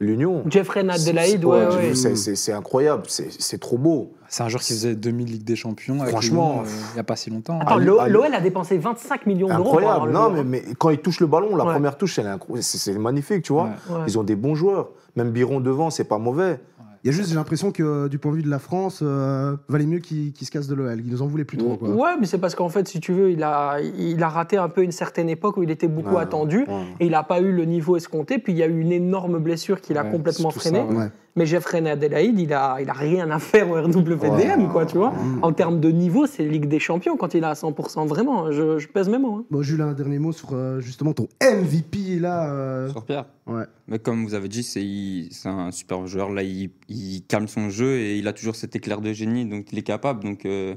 l'Union. 0.00 0.44
Jeffrey 0.48 0.80
Adelaide, 0.88 1.44
ouais, 1.44 1.66
Ouais, 1.66 1.94
c'est- 1.94 2.14
c'est 2.14 2.36
c'est 2.36 2.52
incroyable, 2.52 3.02
c'est 3.08 3.28
c'est 3.38 3.58
trop 3.58 3.78
beau. 3.78 4.12
C'est 4.28 4.42
un 4.42 4.48
joueur 4.48 4.62
qui 4.62 4.72
faisait 4.74 4.94
demi 4.94 5.24
Ligue 5.24 5.42
des 5.44 5.56
Champions. 5.56 5.96
avec 6.00 6.10
Franchement, 6.10 6.62
euh, 6.64 6.68
il 6.92 6.94
n'y 6.94 7.00
a 7.00 7.04
pas 7.04 7.16
si 7.16 7.30
longtemps. 7.30 7.58
Attends, 7.60 7.74
Ah, 7.76 7.78
l'O- 7.78 7.96
ah, 8.00 8.08
l'OL 8.08 8.32
a 8.34 8.40
dépensé 8.40 8.76
25 8.78 9.26
millions 9.26 9.48
d'euros. 9.48 9.60
Incroyable. 9.76 10.06
le 10.08 10.12
Non, 10.12 10.30
mais, 10.30 10.44
mais 10.44 10.62
quand 10.78 10.90
il 10.90 10.98
touche 10.98 11.18
le 11.20 11.26
ballon, 11.26 11.56
la 11.56 11.64
Ouais. 11.64 11.72
première 11.72 11.96
touche, 11.96 12.18
elle 12.18 12.26
est 12.26 12.30
incro- 12.36 12.60
c'est 12.60 12.78
c'est 12.78 12.92
magnifique, 12.98 13.42
tu 13.42 13.52
vois. 13.52 13.70
Ils 14.06 14.18
ont 14.18 14.22
des 14.22 14.36
bons 14.36 14.54
joueurs. 14.54 14.90
Même 15.16 15.30
Biron 15.32 15.60
devant, 15.60 15.90
c'est 15.90 16.04
pas 16.04 16.18
mauvais. 16.18 16.60
Il 17.04 17.06
y 17.06 17.10
a 17.10 17.16
juste, 17.16 17.28
j'ai 17.28 17.34
l'impression 17.36 17.70
que 17.70 17.82
euh, 17.82 18.08
du 18.08 18.18
point 18.18 18.32
de 18.32 18.36
vue 18.38 18.42
de 18.42 18.50
la 18.50 18.58
France, 18.58 19.00
euh, 19.02 19.56
valait 19.68 19.86
mieux 19.86 19.98
qu'il 20.00 20.32
se 20.34 20.50
casse 20.50 20.66
de 20.66 20.74
l'OL. 20.74 21.00
Il 21.04 21.10
nous 21.10 21.22
en 21.22 21.26
voulait 21.26 21.44
plus 21.44 21.56
trop. 21.58 21.76
Quoi. 21.76 21.90
Ouais, 21.90 22.16
mais 22.18 22.26
c'est 22.26 22.38
parce 22.38 22.54
qu'en 22.54 22.68
fait, 22.68 22.88
si 22.88 22.98
tu 23.00 23.12
veux, 23.12 23.30
il 23.30 23.42
a, 23.42 23.78
il 23.80 24.22
a 24.22 24.28
raté 24.28 24.56
un 24.56 24.68
peu 24.68 24.82
une 24.82 24.92
certaine 24.92 25.28
époque 25.28 25.56
où 25.56 25.62
il 25.62 25.70
était 25.70 25.88
beaucoup 25.88 26.16
Ouais, 26.16 26.22
attendu 26.22 26.58
ouais. 26.68 26.84
et 27.00 27.06
il 27.06 27.12
n'a 27.12 27.22
pas 27.22 27.40
eu 27.40 27.52
le 27.52 27.64
niveau 27.64 27.96
escompté. 27.96 28.38
Puis 28.38 28.52
il 28.52 28.58
y 28.58 28.62
a 28.62 28.66
eu 28.66 28.80
une 28.80 28.92
énorme 28.92 29.38
blessure 29.38 29.80
qui 29.80 29.94
l'a 29.94 30.04
Ouais, 30.04 30.10
complètement 30.10 30.50
freiné. 30.50 30.78
ça, 30.80 30.84
ouais. 30.86 30.96
Ouais. 30.96 31.10
Mais 31.36 31.46
Jeffrey 31.46 31.86
Adelaide, 31.88 32.38
il 32.38 32.52
a, 32.52 32.78
il 32.80 32.90
a 32.90 32.92
rien 32.92 33.30
à 33.30 33.38
faire 33.38 33.70
au 33.70 33.74
RWDM, 33.80 34.68
quoi, 34.72 34.86
tu 34.86 34.96
vois. 34.96 35.10
Mm. 35.12 35.38
En 35.44 35.52
termes 35.52 35.78
de 35.78 35.88
niveau, 35.90 36.26
c'est 36.26 36.44
Ligue 36.44 36.66
des 36.66 36.80
Champions 36.80 37.16
quand 37.16 37.32
il 37.34 37.44
est 37.44 37.46
à 37.46 37.52
100%. 37.52 38.06
Vraiment, 38.08 38.50
je, 38.50 38.78
je 38.78 38.88
pèse 38.88 39.08
mes 39.08 39.18
mots. 39.18 39.36
hein. 39.36 39.44
Bon, 39.50 39.62
Jules, 39.62 39.80
un 39.82 39.92
dernier 39.92 40.18
mot 40.18 40.32
sur 40.32 40.48
euh, 40.54 40.80
justement 40.80 41.12
ton 41.12 41.28
MVP 41.40 42.18
là. 42.18 42.52
euh, 42.52 42.88
Sur 42.90 43.04
Pierre. 43.04 43.26
Ouais. 43.46 43.64
Mais 43.86 43.98
comme 44.00 44.24
vous 44.24 44.34
avez 44.34 44.48
dit, 44.48 44.62
c'est 44.64 45.48
un 45.48 45.70
super 45.70 46.06
joueur. 46.08 46.30
Là, 46.30 46.42
il, 46.42 46.70
il 46.88 47.22
calme 47.28 47.46
son 47.46 47.70
jeu 47.70 47.98
et 47.98 48.18
il 48.18 48.26
a 48.26 48.32
toujours 48.32 48.56
cet 48.56 48.74
éclair 48.74 49.00
de 49.00 49.12
génie, 49.12 49.44
donc 49.46 49.72
il 49.72 49.78
est 49.78 49.82
capable. 49.82 50.24
Donc 50.24 50.44
euh, 50.44 50.74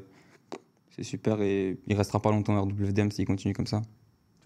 c'est 0.95 1.03
super 1.03 1.41
et 1.41 1.77
il 1.87 1.95
restera 1.97 2.21
pas 2.21 2.29
longtemps 2.31 2.55
au 2.57 2.61
RWDM 2.65 3.09
s'il 3.11 3.25
continue 3.25 3.53
comme 3.53 3.67
ça. 3.67 3.81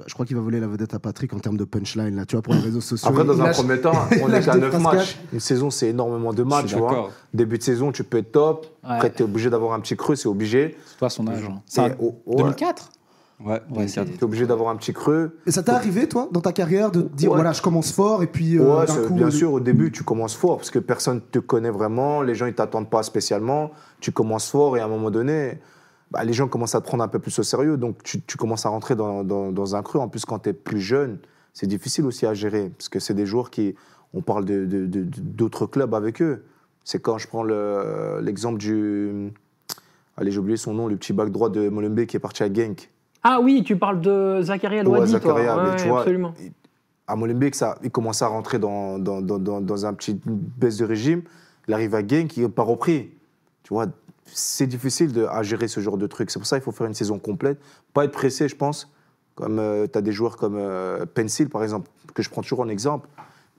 Je 0.06 0.14
crois 0.14 0.26
qu'il 0.26 0.36
va 0.36 0.42
voler 0.42 0.60
la 0.60 0.68
vedette 0.68 0.94
à 0.94 1.00
Patrick 1.00 1.34
en 1.34 1.40
termes 1.40 1.56
de 1.56 1.64
punchline 1.64 2.16
là, 2.16 2.26
tu 2.26 2.36
vois, 2.36 2.42
pour 2.42 2.54
les 2.54 2.60
réseaux 2.60 2.82
sociaux. 2.82 3.08
Après, 3.08 3.24
dans 3.24 3.40
un 3.40 3.46
lâche- 3.46 3.56
premier 3.56 3.80
temps, 3.80 3.94
on 4.22 4.32
est 4.34 4.44
qu'à 4.44 4.54
des 4.56 4.60
9 4.60 4.70
phrases 4.72 4.82
matchs. 4.96 5.18
Une 5.32 5.40
saison, 5.40 5.70
c'est 5.70 5.88
énormément 5.90 6.34
de 6.34 6.44
matchs, 6.44 6.68
tu 6.68 6.76
vois. 6.76 7.10
Début 7.34 7.58
de 7.58 7.64
saison, 7.64 7.92
tu 7.94 8.04
peux 8.04 8.18
être 8.18 8.32
top. 8.34 8.66
Ouais. 8.84 8.90
Après, 8.96 9.12
tu 9.12 9.20
es 9.20 9.24
obligé 9.24 9.50
d'avoir 9.50 9.74
un 9.74 9.80
petit 9.80 9.96
creux, 9.96 10.16
c'est 10.16 10.28
obligé. 10.28 10.76
C'est 10.86 10.98
toi 10.98 11.10
son 11.10 11.28
âge. 11.28 11.44
hein. 11.50 11.62
Un- 11.82 11.92
oh, 12.02 12.16
ouais, 12.26 12.36
2004 12.38 12.92
Ouais, 13.42 13.52
Ouais, 13.52 13.60
24. 13.70 13.88
c'est- 13.90 14.06
Tu 14.14 14.20
es 14.20 14.24
obligé 14.24 14.46
d'avoir 14.48 14.70
un 14.70 14.76
petit 14.78 14.94
creux. 14.94 15.38
Et 15.46 15.52
ça 15.52 15.62
t'est 15.64 15.72
arrivé, 15.72 16.08
toi, 16.08 16.30
dans 16.32 16.40
ta 16.42 16.54
carrière, 16.54 16.90
de 16.92 17.02
te 17.02 17.16
dire 17.16 17.30
Ouais. 17.32 17.36
voilà, 17.36 17.52
je 17.52 17.62
commence 17.62 17.92
fort 17.92 18.24
et 18.24 18.28
puis 18.28 18.58
euh, 18.58 18.80
ouais, 18.82 19.08
coup. 19.08 19.14
bien 19.14 19.28
euh, 19.28 19.32
sûr, 19.32 19.52
au 19.52 19.60
début, 19.60 19.92
tu 19.92 20.04
commences 20.04 20.36
fort 20.36 20.56
parce 20.58 20.72
que 20.72 20.80
personne 20.80 21.16
ne 21.16 21.20
te 21.20 21.40
connaît 21.40 21.70
vraiment. 21.70 22.22
Les 22.22 22.34
gens, 22.36 22.46
ils 22.46 22.54
t'attendent 22.56 22.90
pas 22.90 23.04
spécialement. 23.04 23.72
Tu 24.00 24.12
commences 24.14 24.50
fort 24.50 24.78
et 24.78 24.80
à 24.80 24.86
un 24.86 24.88
moment 24.90 25.12
donné, 25.12 25.60
bah, 26.12 26.24
les 26.24 26.34
gens 26.34 26.48
commencent 26.48 26.76
à 26.76 26.82
te 26.82 26.86
prendre 26.86 27.04
un 27.04 27.08
peu 27.08 27.20
plus 27.20 27.38
au 27.40 27.44
sérieux. 27.44 27.78
Donc, 27.78 28.04
tu, 28.04 28.22
tu 28.22 28.38
commences 28.38 28.66
à 28.66 28.70
rentrer 28.70 28.96
dans, 28.96 29.24
dans- 29.24 29.52
dans 29.52 29.76
un 29.76 29.82
creux. 29.84 30.00
En 30.00 30.08
plus, 30.08 30.26
quand 30.26 30.40
tu 30.40 30.50
es 30.50 30.54
plus 30.54 30.80
jeune, 30.80 31.18
c'est 31.54 31.68
difficile 31.68 32.06
aussi 32.06 32.26
à 32.26 32.34
gérer 32.34 32.70
parce 32.78 32.90
que 32.90 33.00
c'est 33.00 33.14
des 33.14 33.26
joueurs 33.26 33.50
qui. 33.50 33.76
On 34.14 34.22
parle 34.22 34.46
de- 34.46 34.66
de- 34.66 34.86
de- 34.86 35.04
d'autres 35.04 35.66
clubs 35.66 35.94
avec 35.94 36.22
eux. 36.22 36.44
C'est 36.86 37.02
quand 37.02 37.18
je 37.18 37.28
prends 37.28 37.44
le- 37.44 38.20
l'exemple 38.22 38.58
du. 38.60 39.32
Allez, 40.18 40.32
j'ai 40.32 40.40
oublié 40.40 40.56
son 40.58 40.74
nom, 40.74 40.88
le 40.88 40.96
petit 40.96 41.12
bac 41.12 41.30
droit 41.32 41.50
de 41.50 41.68
Molenbeek 41.68 42.10
qui 42.10 42.16
est 42.18 42.20
parti 42.22 42.44
à 42.44 42.54
Genk. 42.54 42.90
Ah 43.24 43.40
oui, 43.42 43.64
tu 43.66 43.76
parles 43.76 44.00
de 44.00 44.40
Zakaria 44.42 44.80
Ouais, 44.80 44.86
Louadi, 44.86 45.12
toi. 45.12 45.20
Zakaria, 45.20 45.56
mais 45.64 45.70
Ouais, 45.72 45.76
tu 45.76 45.88
vois, 45.90 46.00
absolument. 46.02 46.34
à 47.08 47.16
Molenbeek, 47.18 47.56
ça, 47.56 47.78
il 47.84 47.92
commençait 47.92 48.24
à 48.24 48.30
rentrer 48.30 48.58
dans, 48.60 48.98
dans, 49.00 49.20
dans, 49.22 49.40
dans, 49.40 49.60
dans 49.60 49.86
un 49.86 49.94
petit 49.94 50.18
baisse 50.26 50.78
de 50.78 50.86
régime. 50.86 51.24
Il 51.68 51.74
arrive 51.74 51.96
à 51.96 52.06
Genk, 52.08 52.38
il 52.38 52.44
n'est 52.44 52.50
pas 52.50 52.64
repris. 52.64 53.10
Tu 53.64 53.74
vois, 53.74 53.88
c'est 54.26 54.68
difficile 54.68 55.14
de, 55.14 55.26
à 55.26 55.44
gérer 55.44 55.68
ce 55.68 55.80
genre 55.80 55.98
de 55.98 56.08
truc. 56.08 56.32
C'est 56.32 56.40
pour 56.40 56.48
ça 56.48 56.58
qu'il 56.58 56.64
faut 56.64 56.72
faire 56.72 56.88
une 56.88 56.94
saison 56.94 57.20
complète. 57.20 57.60
Pas 57.94 58.06
être 58.06 58.12
pressé, 58.12 58.48
je 58.48 58.56
pense. 58.56 58.92
Comme 59.36 59.58
tu 59.92 59.98
as 59.98 60.02
des 60.02 60.12
joueurs 60.12 60.38
comme 60.38 60.56
euh, 60.58 61.06
Pencil, 61.06 61.50
par 61.50 61.62
exemple, 61.64 61.90
que 62.14 62.24
je 62.24 62.30
prends 62.30 62.42
toujours 62.42 62.62
en 62.62 62.70
exemple. 62.70 63.08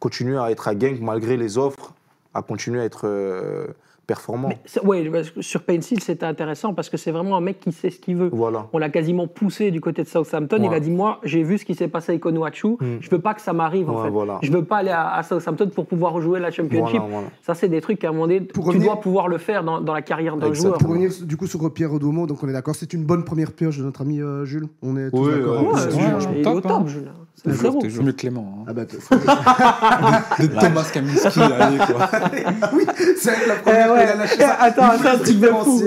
Continuer 0.00 0.38
à 0.38 0.50
être 0.50 0.68
à 0.68 0.78
Genk 0.78 1.00
malgré 1.00 1.37
les 1.37 1.58
offres, 1.58 1.92
à 2.35 2.42
continuer 2.42 2.80
à 2.80 2.85
être 2.85 3.02
euh, 3.04 3.66
performant. 4.06 4.50
Que 4.50 5.40
sur 5.42 5.62
Pencil, 5.62 6.00
c'était 6.02 6.26
intéressant 6.26 6.75
parce 6.75 6.88
que 6.88 6.96
c'est 6.96 7.10
vraiment 7.10 7.36
un 7.36 7.40
mec 7.40 7.60
qui 7.60 7.72
sait 7.72 7.90
ce 7.90 7.98
qu'il 7.98 8.16
veut. 8.16 8.30
Voilà. 8.32 8.66
On 8.72 8.78
l'a 8.78 8.88
quasiment 8.88 9.26
poussé 9.26 9.70
du 9.70 9.80
côté 9.80 10.02
de 10.02 10.08
Southampton. 10.08 10.58
Il 10.62 10.72
a 10.72 10.80
dit 10.80 10.90
Moi, 10.90 11.18
j'ai 11.25 11.42
vu 11.42 11.58
ce 11.58 11.64
qui 11.64 11.75
s'est 11.75 11.88
passé 11.88 12.12
avec 12.12 12.26
Onuachu. 12.26 12.76
Mm. 12.80 12.84
Je 13.00 13.10
veux 13.10 13.18
pas 13.20 13.34
que 13.34 13.40
ça 13.40 13.52
m'arrive, 13.52 13.90
en 13.90 13.96
Ouais, 13.98 14.04
fait. 14.04 14.10
voilà. 14.10 14.38
Je 14.42 14.52
veux 14.52 14.64
pas 14.64 14.78
aller 14.78 14.90
à, 14.90 15.14
à 15.14 15.22
Southampton 15.22 15.70
pour 15.75 15.86
pouvoir 15.86 16.12
rejouer 16.12 16.40
la 16.40 16.50
Championship. 16.50 16.98
Voilà, 17.00 17.12
voilà. 17.14 17.28
Ça, 17.42 17.54
c'est 17.54 17.68
des 17.68 17.80
trucs 17.80 17.98
qu'à 17.98 18.08
un 18.08 18.12
moment 18.12 18.26
donné, 18.26 18.40
Pour 18.40 18.64
tu 18.64 18.70
revenir- 18.70 18.86
dois 18.92 19.00
pouvoir 19.00 19.28
le 19.28 19.38
faire 19.38 19.64
dans, 19.64 19.80
dans 19.80 19.92
la 19.94 20.02
carrière 20.02 20.36
d'un 20.36 20.52
joueur. 20.52 20.78
Pour 20.78 20.90
revenir 20.90 21.10
du 21.22 21.36
coup 21.36 21.46
sur 21.46 21.72
Pierre 21.72 21.92
Odomo, 21.92 22.26
donc 22.26 22.42
on 22.42 22.48
est 22.48 22.52
d'accord, 22.52 22.75
c'est 22.75 22.92
une 22.92 23.04
bonne 23.04 23.25
première 23.25 23.52
pioche 23.52 23.78
de 23.78 23.84
notre 23.84 24.02
ami 24.02 24.20
euh, 24.20 24.44
Jules. 24.44 24.68
On 24.82 24.96
est 24.96 25.10
tous 25.10 25.18
Oui, 25.26 25.32
d'accord. 25.32 25.62
ouais, 25.62 25.68
Ouais, 25.68 25.80
c'est- 25.80 25.96
ouais, 25.96 26.02
il 26.02 26.26
ouais, 26.28 26.40
est 26.42 26.46
au 26.46 26.60
top, 26.60 26.66
hein. 26.66 26.78
top, 26.78 26.88
Jules. 26.88 27.10
C'est. 27.46 27.90
C'est 27.90 28.02
mieux 28.02 28.12
que 28.12 28.16
Clément. 28.20 28.64
Ah 28.66 28.70
Hein. 28.70 28.74
bah, 28.74 28.84
t- 28.84 28.96
De 30.42 30.46
Thomas 30.48 30.84
Kaminski, 30.92 31.40
allez 31.40 31.76
quoi. 31.78 32.10
oui, 32.72 32.84
c'est 33.18 33.30
vrai 33.30 33.40
que 33.44 33.48
la 33.48 33.54
Eh 33.58 33.62
première 33.62 33.92
ouais. 33.92 34.04
il 34.04 34.08
a 34.10 34.14
lâché 34.16 34.36
ça. 34.38 34.56
Attends, 34.60 34.82
attends, 34.84 35.22
truc 35.22 35.38
de 35.40 35.46
fou. 35.48 35.82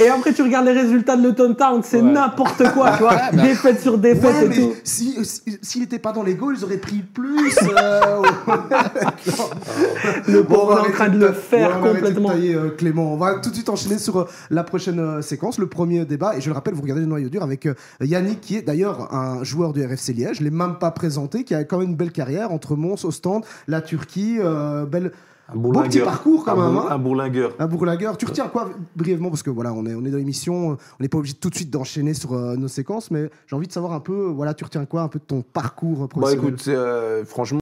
Et 0.00 0.08
après, 0.08 0.32
tu 0.32 0.42
regardes 0.42 0.66
les 0.66 0.72
résultats 0.72 1.16
de 1.16 1.26
Luton 1.28 1.54
Town, 1.54 1.80
c'est 1.84 2.00
Ouais. 2.00 2.10
n'importe 2.12 2.62
quoi, 2.72 2.92
tu 2.96 3.02
vois. 3.04 3.14
Ouais, 3.14 3.42
Défaite 3.48 3.80
sur 3.80 3.98
défaite 3.98 4.24
Ouais, 4.34 4.44
et 4.44 4.48
mais 4.48 4.56
tout. 4.56 4.72
si- 4.84 5.24
si- 5.24 5.42
s'il 5.62 5.80
n'était 5.82 5.98
pas 5.98 6.12
dans 6.12 6.22
les 6.22 6.34
goals, 6.34 6.56
ils 6.58 6.64
auraient 6.64 6.76
pris 6.78 6.98
plus. 7.14 7.56
euh, 7.76 8.22
Le 10.28 10.42
Bon, 10.42 10.68
on 10.70 10.76
est 10.76 10.88
en 10.88 10.92
train 10.92 11.08
de 11.08 11.18
le 11.18 11.32
faire 11.32 11.68
ouais, 11.70 11.74
on 11.76 11.80
va 11.82 11.88
arrêter 11.90 12.00
de 12.00 12.06
complètement. 12.06 12.28
tailler, 12.30 12.54
euh, 12.54 12.70
Clément. 12.70 13.12
On 13.12 13.16
va 13.16 13.34
tout 13.38 13.50
de 13.50 13.54
suite 13.54 13.68
enchaîner 13.68 13.98
sur 13.98 14.18
euh, 14.20 14.28
la 14.50 14.64
prochaine 14.64 14.98
euh, 15.00 15.22
séquence, 15.22 15.58
le 15.58 15.66
premier 15.66 16.04
débat. 16.04 16.36
Et 16.36 16.40
je 16.40 16.48
le 16.48 16.54
rappelle, 16.54 16.74
vous 16.74 16.82
regardez 16.82 17.02
le 17.02 17.06
noyau 17.08 17.28
dur 17.28 17.42
avec 17.42 17.66
euh, 17.66 17.74
Yannick, 18.00 18.40
qui 18.40 18.56
est 18.56 18.62
d'ailleurs 18.62 19.12
un 19.14 19.42
joueur 19.44 19.72
du 19.72 19.84
RFC 19.84 20.12
Liège. 20.12 20.38
Je 20.38 20.44
l'ai 20.44 20.50
même 20.50 20.76
pas 20.78 20.90
présenté, 21.00 21.44
qui 21.44 21.54
a 21.54 21.62
quand 21.62 21.78
même 21.78 21.90
une 21.90 21.96
belle 21.96 22.10
carrière 22.10 22.50
entre 22.50 22.74
Mons, 22.74 23.04
Ostende, 23.04 23.44
la 23.68 23.80
Turquie. 23.80 24.38
euh, 24.40 24.84
belle... 24.86 25.12
Un 25.48 25.54
Beau 25.58 25.70
petit 25.70 26.00
parcours 26.00 26.44
quand 26.44 26.58
Un 26.58 26.64
même. 26.64 26.72
bourl- 26.74 26.86
hein. 26.90 26.94
Un 26.94 26.98
bourlingueur. 26.98 27.54
Un 27.60 27.68
bourlingueur. 27.68 28.16
Tu 28.18 28.26
retiens 28.26 28.48
quoi 28.48 28.68
brièvement 28.96 29.28
Parce 29.28 29.44
que 29.44 29.50
voilà, 29.50 29.72
on 29.72 29.86
est, 29.86 29.94
on 29.94 30.04
est 30.04 30.10
dans 30.10 30.16
l'émission, 30.18 30.70
on 30.70 30.76
n'est 30.98 31.08
pas 31.08 31.18
obligé 31.18 31.34
tout 31.36 31.50
de 31.50 31.54
suite 31.54 31.70
d'enchaîner 31.70 32.14
sur 32.14 32.32
euh, 32.32 32.56
nos 32.56 32.66
séquences, 32.66 33.12
mais 33.12 33.30
j'ai 33.46 33.54
envie 33.54 33.68
de 33.68 33.72
savoir 33.72 33.92
un 33.92 34.00
peu, 34.00 34.24
voilà, 34.24 34.54
tu 34.54 34.64
retiens 34.64 34.84
quoi 34.86 35.02
un 35.02 35.08
peu 35.08 35.20
de 35.20 35.24
ton 35.24 35.42
parcours 35.42 35.98
euh, 35.98 36.06
Bah 36.06 36.08
professionnel 36.08 36.48
écoute, 36.48 36.64
euh, 36.66 37.24
franchement, 37.24 37.60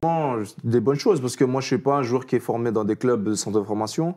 des 0.65 0.81
bonnes 0.81 0.99
choses, 0.99 1.21
parce 1.21 1.37
que 1.37 1.45
moi, 1.45 1.61
je 1.61 1.67
suis 1.67 1.77
pas 1.79 1.97
un 1.99 2.03
joueur 2.03 2.25
qui 2.25 2.37
est 2.37 2.41
formé 2.41 2.73
dans 2.73 2.85
des 2.85 2.97
clubs 2.97 3.23
de 3.23 3.35
centre 3.35 3.61
de 3.61 3.65
formation. 3.67 4.15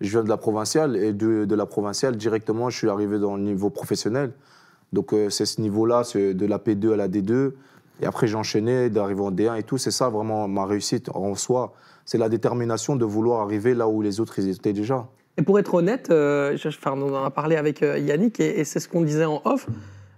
Je 0.00 0.10
viens 0.10 0.24
de 0.24 0.28
la 0.28 0.36
provinciale, 0.36 0.96
et 0.96 1.12
de, 1.12 1.44
de 1.44 1.54
la 1.54 1.66
provinciale, 1.66 2.16
directement, 2.16 2.68
je 2.68 2.76
suis 2.78 2.88
arrivé 2.88 3.20
dans 3.20 3.36
le 3.36 3.42
niveau 3.42 3.70
professionnel. 3.70 4.32
Donc 4.92 5.12
euh, 5.12 5.30
c'est 5.30 5.46
ce 5.46 5.60
niveau-là, 5.60 6.02
c'est 6.02 6.34
de 6.34 6.46
la 6.46 6.58
P2 6.58 6.94
à 6.94 6.96
la 6.96 7.06
D2. 7.08 7.52
Et 8.00 8.06
après 8.06 8.26
j'ai 8.26 8.36
enchaîné, 8.36 8.90
d'arriver 8.90 9.20
en 9.20 9.30
D1 9.30 9.58
et 9.58 9.62
tout. 9.62 9.78
C'est 9.78 9.90
ça 9.90 10.08
vraiment 10.08 10.48
ma 10.48 10.66
réussite 10.66 11.10
en 11.14 11.34
soi. 11.34 11.74
C'est 12.04 12.18
la 12.18 12.28
détermination 12.28 12.96
de 12.96 13.04
vouloir 13.04 13.40
arriver 13.40 13.74
là 13.74 13.88
où 13.88 14.02
les 14.02 14.20
autres 14.20 14.38
ils 14.38 14.48
étaient 14.50 14.72
déjà. 14.72 15.06
Et 15.36 15.42
pour 15.42 15.58
être 15.58 15.74
honnête, 15.74 16.08
euh, 16.10 16.56
enfin, 16.66 16.92
on 16.96 17.14
en 17.14 17.24
a 17.24 17.30
parlé 17.30 17.56
avec 17.56 17.82
euh, 17.82 17.98
Yannick 17.98 18.38
et 18.38 18.62
c'est 18.64 18.78
ce 18.78 18.88
qu'on 18.88 19.02
disait 19.02 19.24
en 19.24 19.42
off. 19.44 19.66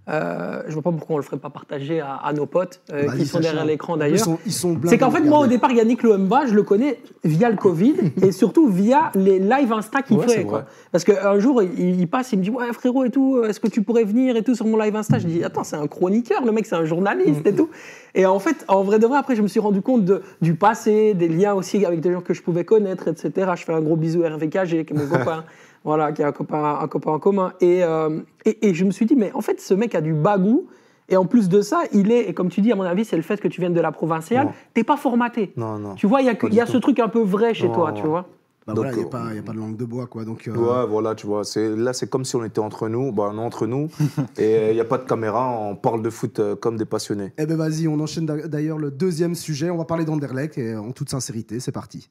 Euh, 0.09 0.63
je 0.69 0.73
vois 0.75 0.83
pas 0.83 0.93
pourquoi 0.93 1.15
on 1.15 1.19
le 1.19 1.25
ferait 1.25 1.37
pas 1.37 1.51
partager 1.51 2.01
à, 2.01 2.15
à 2.15 2.33
nos 2.33 2.47
potes 2.47 2.81
euh, 2.93 3.07
Vas-y, 3.07 3.19
qui 3.19 3.27
sont 3.27 3.41
derrière 3.41 3.65
l'écran 3.65 3.97
Ils 3.97 3.99
d'ailleurs. 3.99 4.19
sont, 4.21 4.39
ils 4.47 4.53
sont 4.53 4.79
C'est 4.85 4.99
qu'en 4.99 5.11
fait, 5.11 5.21
moi, 5.23 5.41
au 5.41 5.47
départ, 5.49 5.73
Yannick 5.73 6.05
Loemba, 6.05 6.47
je 6.47 6.55
le 6.55 6.63
connais 6.63 7.01
via 7.25 7.51
le 7.51 7.57
Covid 7.57 7.95
et 8.23 8.31
surtout 8.31 8.69
via 8.69 9.11
les 9.17 9.41
live 9.41 9.73
Insta 9.73 10.03
qu'il 10.03 10.19
Ouais, 10.19 10.29
fait. 10.29 10.45
Quoi. 10.45 10.65
Parce 10.93 11.03
qu'un 11.03 11.39
jour, 11.41 11.61
il, 11.63 12.01
il 12.01 12.09
passe, 12.09 12.33
il 12.33 12.39
me 12.39 12.45
dit 12.45 12.51
Ouais, 12.51 12.73
frérot, 12.73 13.05
et 13.05 13.11
tout, 13.11 13.43
est-ce 13.43 13.59
que 13.59 13.67
tu 13.69 13.83
pourrais 13.83 14.05
venir 14.05 14.37
et 14.37 14.45
tout 14.45 14.55
sur 14.55 14.67
mon 14.67 14.77
live 14.77 14.95
Insta? 14.95 15.19
Je 15.19 15.27
dis 15.27 15.43
Attends, 15.43 15.65
c'est 15.65 15.77
un 15.77 15.89
chroniqueur, 15.89 16.45
le 16.45 16.53
mec, 16.53 16.67
c'est 16.67 16.77
un 16.77 16.85
journaliste 16.85 17.45
et 17.45 17.55
tout. 17.55 17.69
Et 18.15 18.27
en 18.27 18.39
fait, 18.39 18.65
en 18.69 18.83
vrai 18.83 18.99
de 18.99 19.07
vrai, 19.07 19.19
après, 19.19 19.35
je 19.35 19.43
me 19.43 19.49
suis 19.49 19.61
rendu 19.61 19.83
compte 19.83 20.05
de, 20.05 20.23
du 20.41 20.55
passé, 20.55 21.15
des 21.15 21.29
liens 21.29 21.55
aussi 21.55 21.85
avec 21.85 22.01
des 22.01 22.13
gens 22.13 22.21
que 22.23 22.33
je 22.33 22.43
pouvais 22.43 22.65
connaître, 22.65 23.09
etc. 23.09 23.51
Je 23.57 23.65
fais 23.65 23.75
un 23.75 23.81
gros 23.83 23.97
bisou 23.97 24.23
à 24.23 24.31
qui 24.39 24.57
est 24.57 24.93
mon 24.93 25.07
copain. 25.19 25.45
Voilà, 25.87 26.11
qui 26.13 26.21
est 26.21 26.25
un 26.25 26.33
copain, 26.33 26.79
un 26.83 26.89
copain 26.89 27.13
en 27.13 27.19
commun. 27.21 27.53
Et, 27.61 27.83
euh, 27.85 28.19
et, 28.45 28.69
et 28.69 28.75
je 28.75 28.85
me 28.85 28.91
suis 28.91 29.07
dit, 29.07 29.15
mais 29.17 29.31
en 29.35 29.41
fait, 29.41 29.61
ce 29.61 29.73
mec 29.73 29.95
a 29.95 30.01
du 30.03 30.13
bagou. 30.13 30.67
Et 31.09 31.17
en 31.17 31.25
plus 31.25 31.49
de 31.49 31.61
ça, 31.61 31.83
il 31.93 32.11
est, 32.11 32.29
et 32.29 32.35
comme 32.35 32.49
tu 32.49 32.61
dis, 32.61 32.73
à 32.73 32.75
mon 32.75 32.83
avis, 32.83 33.05
c'est 33.05 33.15
le 33.15 33.23
fait 33.23 33.41
que 33.41 33.47
tu 33.47 33.61
viennes 33.61 33.73
de 33.73 33.81
la 33.81 33.93
provinciale, 33.93 34.49
t'es 34.75 34.83
pas 34.83 34.97
formaté. 34.97 35.53
Non, 35.57 35.79
non. 35.79 35.95
Tu 35.95 36.09
vois, 36.09 36.21
il 36.23 36.27
y 36.27 36.29
a, 36.29 36.35
que- 36.35 36.49
il 36.49 36.55
y 36.55 36.61
a 36.61 36.67
ce 36.67 36.77
truc 36.79 36.99
un 36.99 37.07
peu 37.09 37.21
vrai 37.23 37.55
chez 37.55 37.69
Non, 37.69 37.75
toi, 37.75 37.93
tu 37.93 38.03
vois. 38.03 38.27
Bah 38.67 38.75
Donc, 38.75 38.87
voilà, 38.87 38.91
il 38.91 39.05
n'y 39.05 39.05
a, 39.05 39.37
euh, 39.37 39.39
a 39.39 39.43
pas 39.45 39.53
de 39.53 39.59
langue 39.59 39.77
de 39.77 39.85
bois, 39.85 40.07
quoi. 40.07 40.25
Donc, 40.25 40.49
euh, 40.49 40.57
Ouais, 40.57 40.89
voilà, 40.89 41.15
tu 41.15 41.29
vois. 41.29 41.45
c'est- 41.45 41.77
Là, 41.77 41.93
c'est 41.93 42.11
comme 42.11 42.25
si 42.25 42.35
on 42.35 42.43
était 42.43 42.59
entre 42.59 42.89
nous. 42.89 43.13
Bah, 43.13 43.31
on 43.33 43.39
est 43.39 43.41
entre 43.41 43.69
nous. 43.69 43.89
et 44.39 44.71
il 44.71 44.75
n'y 44.75 44.81
a 44.81 44.85
pas 44.85 44.99
de 44.99 45.05
caméra. 45.05 45.49
On 45.57 45.77
parle 45.77 46.03
de 46.03 46.11
foot 46.11 46.41
euh, 46.41 46.57
comme 46.57 46.77
des 46.77 46.85
passionnés. 46.85 47.33
Eh 47.39 47.47
ben 47.47 47.57
vas-y, 47.57 47.87
on 47.87 48.01
enchaîne 48.01 48.27
d'a- 48.27 48.49
d'ailleurs 48.49 48.79
le 48.79 48.91
deuxième 48.91 49.37
sujet. 49.37 49.71
On 49.71 49.77
va 49.77 49.85
parler 49.85 50.05
d'Anderlecht 50.05 50.59
et 50.59 50.75
en 50.77 50.91
toute 50.91 51.11
sincérité, 51.11 51.61
c'est 51.61 51.71
parti. 51.71 52.11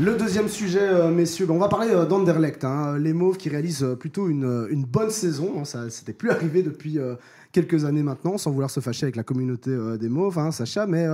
Le 0.00 0.14
deuxième 0.16 0.48
sujet, 0.48 0.80
euh, 0.80 1.10
messieurs, 1.10 1.46
ben, 1.46 1.54
on 1.54 1.58
va 1.58 1.66
parler 1.68 1.90
euh, 1.90 2.04
d'Anderlecht. 2.06 2.62
hein. 2.62 2.96
Les 2.98 3.12
Mauves 3.12 3.36
qui 3.36 3.48
réalisent 3.48 3.82
euh, 3.82 3.96
plutôt 3.96 4.28
une, 4.28 4.84
bonne 4.84 5.10
saison. 5.10 5.54
hein. 5.58 5.64
Ça 5.64 5.90
c'était 5.90 6.12
plus 6.12 6.30
arrivé 6.30 6.62
depuis 6.62 6.98
quelques 7.52 7.84
années 7.84 8.04
maintenant, 8.04 8.38
sans 8.38 8.52
vouloir 8.52 8.70
se 8.70 8.78
fâcher 8.78 9.06
avec 9.06 9.16
la 9.16 9.24
communauté 9.24 9.76
des 9.98 10.08
Mauves, 10.08 10.38
hein, 10.38 10.52
Sacha. 10.52 10.86
Mais 10.86 11.06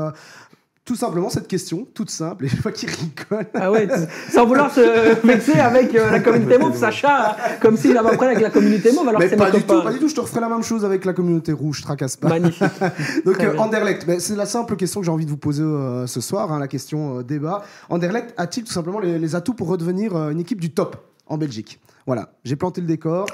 tout 0.84 0.96
simplement, 0.96 1.30
cette 1.30 1.48
question, 1.48 1.86
toute 1.94 2.10
simple, 2.10 2.44
et 2.44 2.48
je 2.48 2.60
vois 2.60 2.70
qu'il 2.70 2.90
rigole. 2.90 3.46
Ah 3.54 3.72
ouais, 3.72 3.88
sans 4.30 4.44
vouloir 4.44 4.70
se 4.70 5.26
vexer 5.26 5.54
avec 5.58 5.94
euh, 5.94 6.10
la 6.10 6.20
communauté 6.20 6.58
mauve, 6.58 6.76
Sacha, 6.76 7.36
comme 7.60 7.78
s'il 7.78 7.96
avait 7.96 8.10
un 8.10 8.14
problème 8.14 8.32
avec 8.32 8.42
la 8.42 8.50
communauté 8.50 8.92
mauve, 8.92 9.08
alors 9.08 9.18
Mais 9.18 9.26
que 9.26 9.30
c'est 9.30 9.36
pas 9.38 9.50
du 9.50 9.62
copains. 9.62 9.78
tout, 9.78 9.84
pas 9.84 9.92
du 9.92 9.98
tout. 9.98 10.08
Je 10.08 10.14
te 10.14 10.20
referai 10.20 10.40
la 10.40 10.50
même 10.50 10.62
chose 10.62 10.84
avec 10.84 11.06
la 11.06 11.14
communauté 11.14 11.52
rouge, 11.52 11.80
tracasse 11.80 12.18
pas. 12.18 12.28
Magnifique. 12.28 12.68
Donc 13.24 13.40
euh. 13.40 13.56
Anderlecht, 13.56 14.06
ben, 14.06 14.20
c'est 14.20 14.36
la 14.36 14.44
simple 14.44 14.76
question 14.76 15.00
que 15.00 15.06
j'ai 15.06 15.12
envie 15.12 15.24
de 15.24 15.30
vous 15.30 15.38
poser 15.38 15.62
euh, 15.62 16.06
ce 16.06 16.20
soir, 16.20 16.52
hein, 16.52 16.58
la 16.58 16.68
question 16.68 17.20
euh, 17.20 17.22
débat. 17.22 17.62
Anderlecht 17.88 18.34
a-t-il 18.36 18.64
tout 18.64 18.72
simplement 18.72 19.00
les, 19.00 19.18
les 19.18 19.34
atouts 19.34 19.54
pour 19.54 19.68
redevenir 19.68 20.14
une 20.28 20.40
équipe 20.40 20.60
du 20.60 20.70
top 20.70 20.96
en 21.26 21.38
Belgique? 21.38 21.80
Voilà, 22.06 22.34
j'ai 22.44 22.56
planté 22.56 22.82
le 22.82 22.86
décor. 22.86 23.24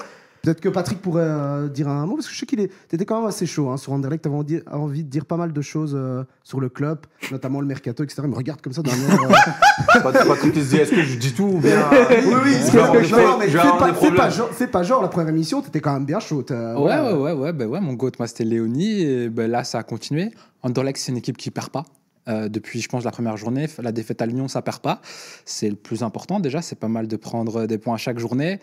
Peut-être 0.41 0.59
que 0.59 0.69
Patrick 0.69 1.01
pourrait 1.01 1.23
euh, 1.23 1.67
dire 1.67 1.87
un 1.87 2.05
mot, 2.05 2.15
parce 2.15 2.27
que 2.27 2.33
je 2.33 2.39
sais 2.39 2.45
qu'il 2.45 2.59
est, 2.59 2.71
étais 2.91 3.05
quand 3.05 3.19
même 3.19 3.27
assez 3.27 3.45
chaud 3.45 3.69
hein, 3.69 3.77
sur 3.77 3.93
Anderlecht. 3.93 4.23
Tu 4.23 4.29
avais 4.29 4.37
envie, 4.37 4.59
envie 4.71 5.03
de 5.03 5.09
dire 5.09 5.25
pas 5.25 5.37
mal 5.37 5.53
de 5.53 5.61
choses 5.61 5.93
euh, 5.95 6.23
sur 6.43 6.59
le 6.59 6.69
club, 6.69 6.99
notamment 7.31 7.61
le 7.61 7.67
mercato, 7.67 8.03
etc. 8.03 8.21
Il 8.25 8.29
me 8.29 8.35
regarde 8.35 8.61
comme 8.61 8.73
ça 8.73 8.81
d'un 8.81 8.91
air. 8.91 9.21
euh, 9.95 9.99
Patrick, 10.01 10.55
il 10.55 10.63
se 10.63 10.69
dit 10.69 10.77
est-ce 10.77 10.91
que 10.91 11.01
je 11.03 11.17
dis 11.17 11.33
tout 11.33 11.43
ou 11.43 11.59
bien. 11.59 11.85
oui, 11.91 12.33
oui, 12.43 12.53
c'est 12.53 12.71
vais 12.71 12.85
ce 12.85 12.91
que 12.91 13.03
je 13.03 13.15
fais. 13.15 13.37
Mais 13.39 13.55
avoir 13.55 14.15
pas, 14.15 14.29
genre, 14.29 14.49
fais 14.49 14.67
pas 14.67 14.83
genre, 14.83 15.01
la 15.01 15.09
première 15.09 15.29
émission, 15.29 15.61
t'étais 15.61 15.79
quand 15.79 15.93
même 15.93 16.05
bien 16.05 16.19
chaud. 16.19 16.43
Ouais, 16.49 16.75
ouais, 16.75 17.13
ouais, 17.13 17.33
ouais, 17.33 17.53
ben 17.53 17.67
ouais, 17.67 17.79
mon 17.79 17.93
goat, 17.93 18.11
moi, 18.17 18.27
c'était 18.27 18.45
Léonie. 18.45 19.01
Et 19.01 19.29
ben 19.29 19.49
là, 19.49 19.63
ça 19.63 19.79
a 19.79 19.83
continué. 19.83 20.31
Anderlecht, 20.63 20.99
c'est 20.99 21.11
une 21.11 21.17
équipe 21.17 21.37
qui 21.37 21.51
perd 21.51 21.69
pas. 21.69 21.85
Euh, 22.27 22.49
depuis, 22.49 22.81
je 22.81 22.87
pense, 22.87 23.03
la 23.03 23.11
première 23.11 23.37
journée, 23.37 23.67
la 23.81 23.91
défaite 23.91 24.21
à 24.21 24.25
Lyon, 24.25 24.47
ça 24.47 24.61
perd 24.61 24.79
pas. 24.79 25.01
C'est 25.45 25.69
le 25.69 25.75
plus 25.75 26.03
important 26.03 26.39
déjà. 26.39 26.61
C'est 26.61 26.79
pas 26.79 26.87
mal 26.87 27.07
de 27.07 27.15
prendre 27.15 27.65
des 27.65 27.77
points 27.77 27.95
à 27.95 27.97
chaque 27.97 28.19
journée. 28.19 28.59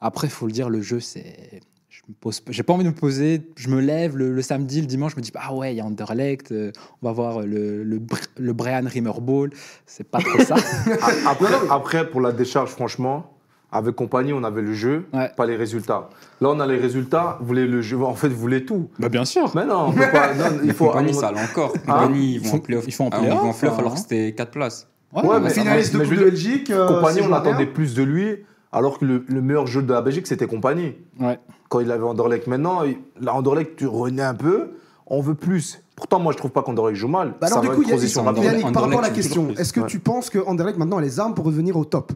Après, 0.00 0.26
il 0.26 0.30
faut 0.30 0.46
le 0.46 0.52
dire, 0.52 0.68
le 0.70 0.80
jeu, 0.80 1.00
c'est. 1.00 1.60
Je 1.88 2.02
me 2.08 2.14
pose, 2.20 2.42
j'ai 2.50 2.62
pas 2.62 2.72
envie 2.74 2.84
de 2.84 2.90
me 2.90 2.94
poser. 2.94 3.42
Je 3.56 3.68
me 3.68 3.80
lève 3.80 4.16
le, 4.16 4.32
le 4.32 4.42
samedi, 4.42 4.80
le 4.80 4.86
dimanche, 4.86 5.12
je 5.12 5.16
me 5.16 5.22
dis 5.22 5.32
ah 5.34 5.52
ouais, 5.54 5.74
il 5.74 5.76
y 5.78 5.80
a 5.80 5.84
Anderlecht. 5.84 6.52
euh, 6.52 6.70
on 7.02 7.06
va 7.08 7.12
voir 7.12 7.40
le 7.40 7.82
le, 7.82 8.00
le 8.38 8.52
Brian 8.52 8.82
Rimmer 8.86 9.12
Ball. 9.20 9.50
C'est 9.86 10.08
pas 10.08 10.18
trop 10.20 10.38
ça. 10.42 10.54
Après, 11.26 11.48
après, 11.70 12.08
pour 12.10 12.20
la 12.20 12.30
décharge, 12.32 12.70
franchement, 12.70 13.32
avec 13.72 13.94
compagnie, 13.96 14.32
on 14.32 14.44
avait 14.44 14.62
le 14.62 14.72
jeu, 14.74 15.06
Ouais. 15.12 15.30
pas 15.36 15.44
les 15.44 15.56
résultats. 15.56 16.08
Là, 16.40 16.50
on 16.50 16.60
a 16.60 16.66
les 16.66 16.76
résultats, 16.78 17.36
vous 17.40 17.46
voulez 17.46 17.66
le 17.66 17.82
jeu, 17.82 18.00
en 18.02 18.14
fait, 18.14 18.28
vous 18.28 18.38
voulez 18.38 18.64
tout. 18.64 18.88
bah 18.98 19.08
bien 19.08 19.24
sûr. 19.24 19.50
Mais 19.56 19.66
non, 19.66 19.88
on 19.88 19.92
peut 19.92 20.06
pas. 20.12 20.34
non, 20.34 20.58
il 20.64 20.72
faut. 20.72 20.86
Compagnie, 20.90 21.12
ça 21.14 21.28
allait 21.28 21.42
encore. 21.42 21.72
Compagnie, 21.72 22.34
ils 22.34 22.34
Ils 22.36 22.40
vont 22.42 22.50
font- 22.50 22.56
en 22.56 22.60
playoff. 22.60 22.84
ils 22.86 22.92
font 22.92 23.06
en 23.06 23.10
Ah, 23.12 23.18
ils 23.22 23.28
vont 23.28 23.36
en 23.50 23.52
playoff, 23.52 23.76
hein. 23.76 23.80
alors 23.80 23.94
que 23.94 24.00
c'était 24.00 24.32
4 24.34 24.50
places. 24.52 24.86
Ouais, 25.12 25.22
Ouais, 25.26 25.40
mais 25.40 25.50
Finaliste 25.50 25.94
de 25.96 25.98
Coupe 26.04 26.14
Belgique. 26.14 26.70
euh, 26.70 26.86
compagnie, 26.86 27.20
on 27.28 27.32
attendait 27.32 27.66
plus 27.66 27.94
de 27.94 28.02
lui, 28.02 28.44
alors 28.72 28.98
que 28.98 29.04
le, 29.04 29.24
le 29.28 29.40
meilleur 29.42 29.66
jeu 29.66 29.82
de 29.82 29.92
la 29.92 30.02
Belgique, 30.02 30.26
c'était 30.26 30.46
compagnie. 30.46 30.94
Ouais. 31.18 31.38
Quand 31.68 31.80
il 31.80 31.90
avait 31.90 32.04
Anderlecht. 32.04 32.46
Maintenant, 32.46 32.82
là, 33.20 33.34
Anderlecht, 33.34 33.76
tu 33.76 33.86
renais 33.86 34.22
un 34.22 34.34
peu, 34.34 34.70
on 35.06 35.20
veut 35.20 35.34
plus. 35.34 35.82
Pourtant, 35.96 36.18
moi, 36.20 36.32
je 36.32 36.38
trouve 36.38 36.50
pas 36.52 36.62
qu'Anderlecht 36.62 36.96
joue 36.96 37.08
mal. 37.08 37.34
Bah 37.40 37.46
alors, 37.48 37.58
ça 37.58 37.60
du 37.60 37.68
coup, 37.68 37.82
être 37.82 37.88
Yannick, 37.88 38.12
transition 38.12 38.26
Anderlecht- 38.26 38.72
par 38.72 38.82
rapport 38.84 38.98
à 39.00 39.02
la 39.02 39.10
question, 39.10 39.50
est-ce 39.50 39.72
que 39.72 39.80
Ouais. 39.80 39.86
tu 39.86 39.98
penses 39.98 40.30
que 40.30 40.38
Anderlecht 40.38 40.78
maintenant 40.78 40.98
a 40.98 41.00
les 41.02 41.18
armes 41.18 41.34
pour 41.34 41.44
revenir 41.44 41.76
au 41.76 41.84
top? 41.84 42.12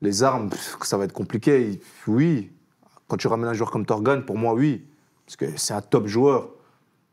Les 0.00 0.22
armes, 0.22 0.50
ça 0.82 0.96
va 0.96 1.04
être 1.04 1.12
compliqué. 1.12 1.80
Oui. 2.08 2.50
Quand 3.08 3.16
tu 3.16 3.28
ramènes 3.28 3.48
un 3.48 3.52
joueur 3.52 3.70
comme 3.70 3.86
Torgan, 3.86 4.22
pour 4.26 4.36
moi, 4.36 4.54
oui. 4.54 4.82
Parce 5.26 5.36
que 5.36 5.44
c'est 5.56 5.74
un 5.74 5.80
top 5.82 6.06
joueur. 6.08 6.48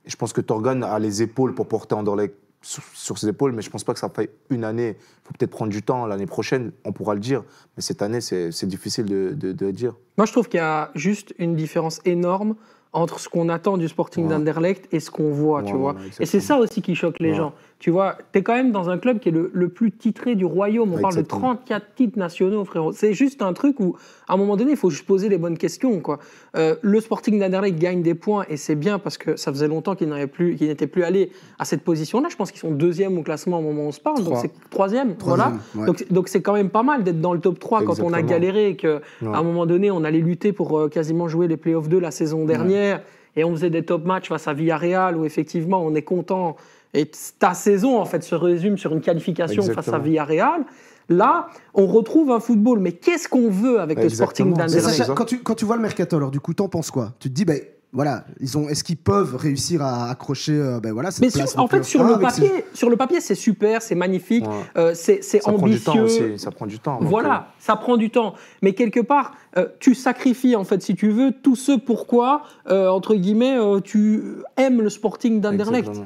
Et 0.06 0.10
je 0.10 0.16
pense 0.16 0.34
que 0.34 0.42
Torgan 0.42 0.82
a 0.82 0.98
les 0.98 1.22
épaules 1.22 1.54
pour 1.54 1.68
porter 1.68 1.96
Anderlecht 1.96 2.34
sur, 2.62 2.84
sur 2.94 3.18
ses 3.18 3.30
épaules, 3.30 3.54
mais 3.54 3.62
je 3.62 3.70
pense 3.70 3.84
pas 3.84 3.94
que 3.94 4.00
ça 4.00 4.10
fait 4.10 4.30
une 4.50 4.64
année. 4.64 4.98
Il 5.00 5.28
faut 5.28 5.34
peut-être 5.38 5.52
prendre 5.52 5.72
du 5.72 5.82
temps. 5.82 6.06
L'année 6.06 6.26
prochaine, 6.26 6.72
on 6.86 6.92
pourra 6.92 7.14
le 7.14 7.20
dire. 7.20 7.44
Mais 7.78 7.82
cette 7.82 8.02
année, 8.02 8.20
c'est 8.22 8.66
difficile 8.66 9.06
de, 9.06 9.32
de- 9.34 9.52
de 9.54 9.72
dire. 9.72 9.96
Moi, 10.18 10.26
je 10.26 10.32
trouve 10.34 10.50
qu'il 10.50 10.58
y 10.60 10.64
a 10.64 10.92
juste 10.96 11.34
une 11.40 11.56
différence 11.56 12.02
énorme 12.06 12.56
entre 12.92 13.20
ce 13.20 13.30
qu'on 13.30 13.50
attend 13.50 13.78
du 13.78 13.88
Sporting 13.88 14.26
Ouais. 14.26 14.32
d'Anderlecht 14.32 14.92
et 14.92 15.00
ce 15.00 15.12
qu'on 15.12 15.32
voit, 15.32 15.62
tu 15.64 15.74
vois. 15.74 15.96
et 16.20 16.26
c'est 16.26 16.40
ça 16.40 16.58
aussi 16.58 16.82
qui 16.82 16.96
choque 16.96 17.20
les 17.20 17.36
gens. 17.36 17.54
Tu 17.80 17.92
vois, 17.92 18.18
tu 18.34 18.40
es 18.40 18.44
quand 18.44 18.54
même 18.56 18.74
dans 18.74 18.90
un 18.90 18.98
club 18.98 19.20
qui 19.20 19.30
est 19.30 19.32
le, 19.32 19.50
le 19.54 19.70
plus 19.70 19.94
titré 19.94 20.36
du 20.36 20.44
royaume. 20.44 20.94
On 20.94 21.00
parle 21.00 21.14
de 21.16 21.20
Exactement. 21.22 21.56
34 21.56 21.86
titres 21.96 22.20
nationaux, 22.20 22.66
frérot. 22.66 22.92
C'est 22.92 23.14
juste 23.14 23.42
un 23.42 23.54
truc 23.54 23.80
où, 23.80 23.96
à 24.28 24.34
un 24.34 24.38
moment 24.38 24.58
donné, 24.58 24.72
il 24.72 24.78
faut 24.78 24.90
juste 24.90 25.06
poser 25.06 25.30
les 25.30 25.38
bonnes 25.38 25.58
questions, 25.58 26.02
quoi. 26.02 26.20
Euh, 26.58 26.76
le 26.82 27.00
Sporting 27.00 27.40
d'Anderlecht 27.40 27.80
gagne 27.80 28.02
des 28.02 28.16
points 28.16 28.44
et 28.50 28.58
c'est 28.58 28.76
bien 28.76 29.00
parce 29.00 29.18
que 29.18 29.38
ça 29.38 29.50
faisait 29.54 29.70
longtemps 29.70 29.96
qu'ils 29.96 30.10
plus, 30.30 30.58
qu'ils 30.58 30.68
n'étaient 30.68 30.88
plus 30.88 31.04
allés 31.04 31.32
à 31.58 31.64
cette 31.64 31.84
position-là. 31.86 32.28
Je 32.30 32.36
pense 32.36 32.52
qu'ils 32.52 32.60
sont 32.60 32.72
deuxième 32.72 33.18
au 33.18 33.24
classement 33.24 33.60
au 33.60 33.62
moment 33.62 33.84
où 33.84 33.88
on 33.88 33.92
se 33.94 34.02
parle. 34.02 34.26
Donc 34.26 34.36
c'est 34.42 34.52
troisième, 34.70 35.16
voilà. 35.22 35.54
Ouais. 35.74 35.86
Donc, 35.86 36.00
c'est- 36.00 36.12
donc 36.12 36.28
c'est 36.28 36.42
quand 36.42 36.54
même 36.54 36.70
pas 36.70 36.84
mal 36.84 37.04
d'être 37.06 37.22
dans 37.22 37.34
le 37.34 37.40
top 37.40 37.60
3 37.60 37.84
quand 37.84 38.00
on 38.02 38.12
a 38.12 38.22
galéré 38.22 38.72
et 38.72 38.76
que 38.76 39.00
Ouais. 39.22 39.30
un 39.34 39.44
moment 39.44 39.66
donné, 39.66 39.90
on 39.90 40.04
allait 40.04 40.20
lutter 40.20 40.52
pour 40.52 40.78
euh, 40.78 40.90
quasiment 40.90 41.30
jouer 41.30 41.48
les 41.48 41.56
playoffs 41.56 41.88
2 41.88 42.00
la 42.00 42.12
saison 42.12 42.44
dernière. 42.44 43.02
Et 43.38 43.44
on 43.46 43.52
faisait 43.52 43.70
des 43.70 43.84
top 43.84 44.04
matchs 44.06 44.28
face 44.28 44.48
à 44.50 44.54
Villarreal 44.54 45.16
où 45.16 45.24
effectivement 45.24 45.82
on 45.82 45.96
est 45.96 46.02
content. 46.02 46.58
Et 46.94 47.10
ta 47.38 47.54
saison, 47.54 48.00
en 48.00 48.06
fait, 48.06 48.24
se 48.24 48.36
résume 48.36 48.78
sur 48.78 48.94
une 48.94 49.02
qualification 49.02 49.62
face 49.64 49.88
à. 49.90 50.00
Villarreal. 50.00 50.64
Là, 51.08 51.48
on 51.74 51.86
retrouve 51.88 52.32
un 52.32 52.40
football. 52.40 52.80
Mais 52.80 52.92
qu'est-ce 52.94 53.28
qu'on 53.28 53.50
veut 53.50 53.80
avec 53.80 54.02
le. 54.02 54.10
Sporting 54.10 54.54
d'Anderlecht 54.54 55.14
quand 55.16 55.26
tu, 55.26 55.40
quand 55.40 55.56
tu 55.56 55.66
vois 55.66 55.76
le 55.76 55.82
mercato, 55.82 56.16
alors 56.18 56.32
du 56.32 56.40
coup, 56.40 56.54
t'en 56.54 56.68
penses 56.70 56.92
quoi? 56.92 57.14
Tu 57.20 57.30
te 57.30 57.34
dis, 57.34 57.46
ben 57.46 57.60
voilà, 57.92 58.26
ils 58.40 58.56
ont, 58.56 58.70
est-ce 58.70 58.84
qu'ils 58.84 58.98
peuvent 58.98 59.36
réussir 59.36 59.82
à 59.82 60.12
accrocher, 60.12 60.52
euh, 60.54 60.80
ben 60.80 60.94
voilà, 60.94 61.10
cette 61.10 61.24
mais 61.24 61.32
sur- 61.32 61.60
en 61.60 61.68
fait, 61.68 61.84
sur 61.84 62.02
un 62.06 62.10
le, 62.10 62.14
ces- 62.30 62.42
papier, 62.42 62.66
sur 62.76 62.88
le 62.92 62.96
papier, 62.96 63.20
c'est 63.20 63.34
super, 63.34 63.82
c'est 63.82 63.96
magnifique, 63.96 64.46
Ouais. 64.48 64.54
euh, 64.78 64.92
c'est 64.94 65.24
c'est 65.24 65.42
Ça 65.42 65.52
prend 65.52 65.68
du 65.68 65.80
temps 65.80 65.94
ambitieux. 65.98 66.26
aussi. 66.34 66.40
Ça 66.40 66.52
prend 66.52 66.68
du 66.68 66.78
temps. 66.78 67.00
Voilà, 67.02 67.48
ça 67.58 67.76
prend 67.76 67.98
du 67.98 68.12
temps. 68.12 68.36
Mais 68.62 68.74
quelque 68.74 69.00
part, 69.00 69.32
euh, 69.58 69.68
tu 69.80 69.96
sacrifies, 69.96 70.56
en 70.56 70.64
fait, 70.66 70.84
si 70.84 70.94
tu 70.94 71.10
veux, 71.10 71.32
tout 71.32 71.56
ce 71.56 71.72
pourquoi, 71.72 72.44
euh, 72.70 72.88
entre 72.90 73.16
guillemets, 73.16 73.58
euh, 73.58 73.80
tu 73.80 74.22
aimes 74.58 74.82
le 74.84 74.90
Sporting 74.92 75.38
euh, 75.38 75.42
d'Anderlecht. 75.42 75.88
exactement. 75.88 76.06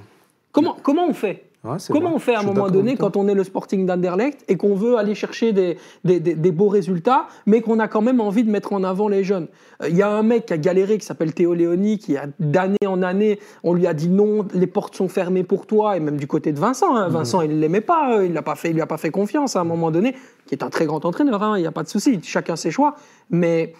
Comment, 0.53 0.77
comment 0.81 1.05
on 1.07 1.13
fait 1.13 1.43
Ouais, 1.65 1.77
Comment 1.87 2.07
vrai. 2.07 2.15
on 2.15 2.19
fait 2.19 2.35
à 2.35 2.41
un 2.41 2.43
moment 2.43 2.67
donné 2.67 2.97
quand 2.97 3.15
on 3.15 3.25
est 3.29 3.33
le 3.33 3.43
Sporting 3.45 3.85
d'Anderlecht 3.85 4.43
et 4.49 4.57
qu'on 4.57 4.75
veut 4.75 4.97
aller 4.97 5.15
chercher 5.15 5.53
des, 5.53 5.77
des, 6.03 6.19
des- 6.19 6.35
des 6.35 6.51
beaux 6.51 6.67
résultats, 6.67 7.27
mais 7.45 7.61
qu'on 7.61 7.79
a 7.79 7.87
quand 7.87 8.01
même 8.01 8.19
envie 8.19 8.43
de 8.43 8.51
mettre 8.51 8.73
en 8.73 8.83
avant 8.83 9.07
les 9.07 9.23
jeunes? 9.23 9.47
Euh, 9.81 9.87
Il 9.87 9.95
y 9.95 10.01
a 10.01 10.09
un 10.09 10.23
mec 10.23 10.47
qui 10.47 10.51
a 10.53 10.57
galéré 10.57 10.97
qui 10.97 11.05
s'appelle 11.05 11.33
Théo 11.33 11.53
Léoni, 11.53 11.99
qui 11.99 12.17
a 12.17 12.25
d'année 12.37 12.75
en 12.85 13.01
année, 13.01 13.39
on 13.63 13.73
lui 13.73 13.87
a 13.87 13.93
dit 13.93 14.09
non, 14.09 14.45
les 14.53 14.67
portes 14.67 14.95
sont 14.97 15.07
fermées 15.07 15.43
pour 15.45 15.65
toi, 15.65 15.95
et 15.95 16.01
même 16.01 16.17
du 16.17 16.27
côté 16.27 16.51
de 16.51 16.59
Vincent. 16.59 16.93
hein. 16.97 17.07
Vincent, 17.07 17.39
il 17.39 17.51
ne 17.55 17.61
l'aimait 17.61 17.79
pas, 17.79 18.17
euh, 18.17 18.25
il 18.25 18.33
ne 18.33 18.41
pas 18.41 18.55
fait, 18.55 18.71
il 18.71 18.73
lui 18.73 18.81
a 18.81 18.85
pas 18.85 18.97
fait 18.97 19.09
confiance 19.11 19.55
à 19.55 19.61
un 19.61 19.63
moment 19.63 19.89
donné, 19.89 20.17
qui 20.47 20.55
est 20.55 20.63
un 20.63 20.69
très 20.69 20.85
grand 20.85 21.05
entraîneur, 21.05 21.41
hein, 21.43 21.57
il 21.57 21.61
n'y 21.61 21.67
a 21.67 21.71
pas 21.71 21.83
de 21.83 21.87
souci, 21.87 22.19
chacun 22.23 22.57
ses 22.57 22.71
choix. 22.71 22.95
Mais 23.29 23.73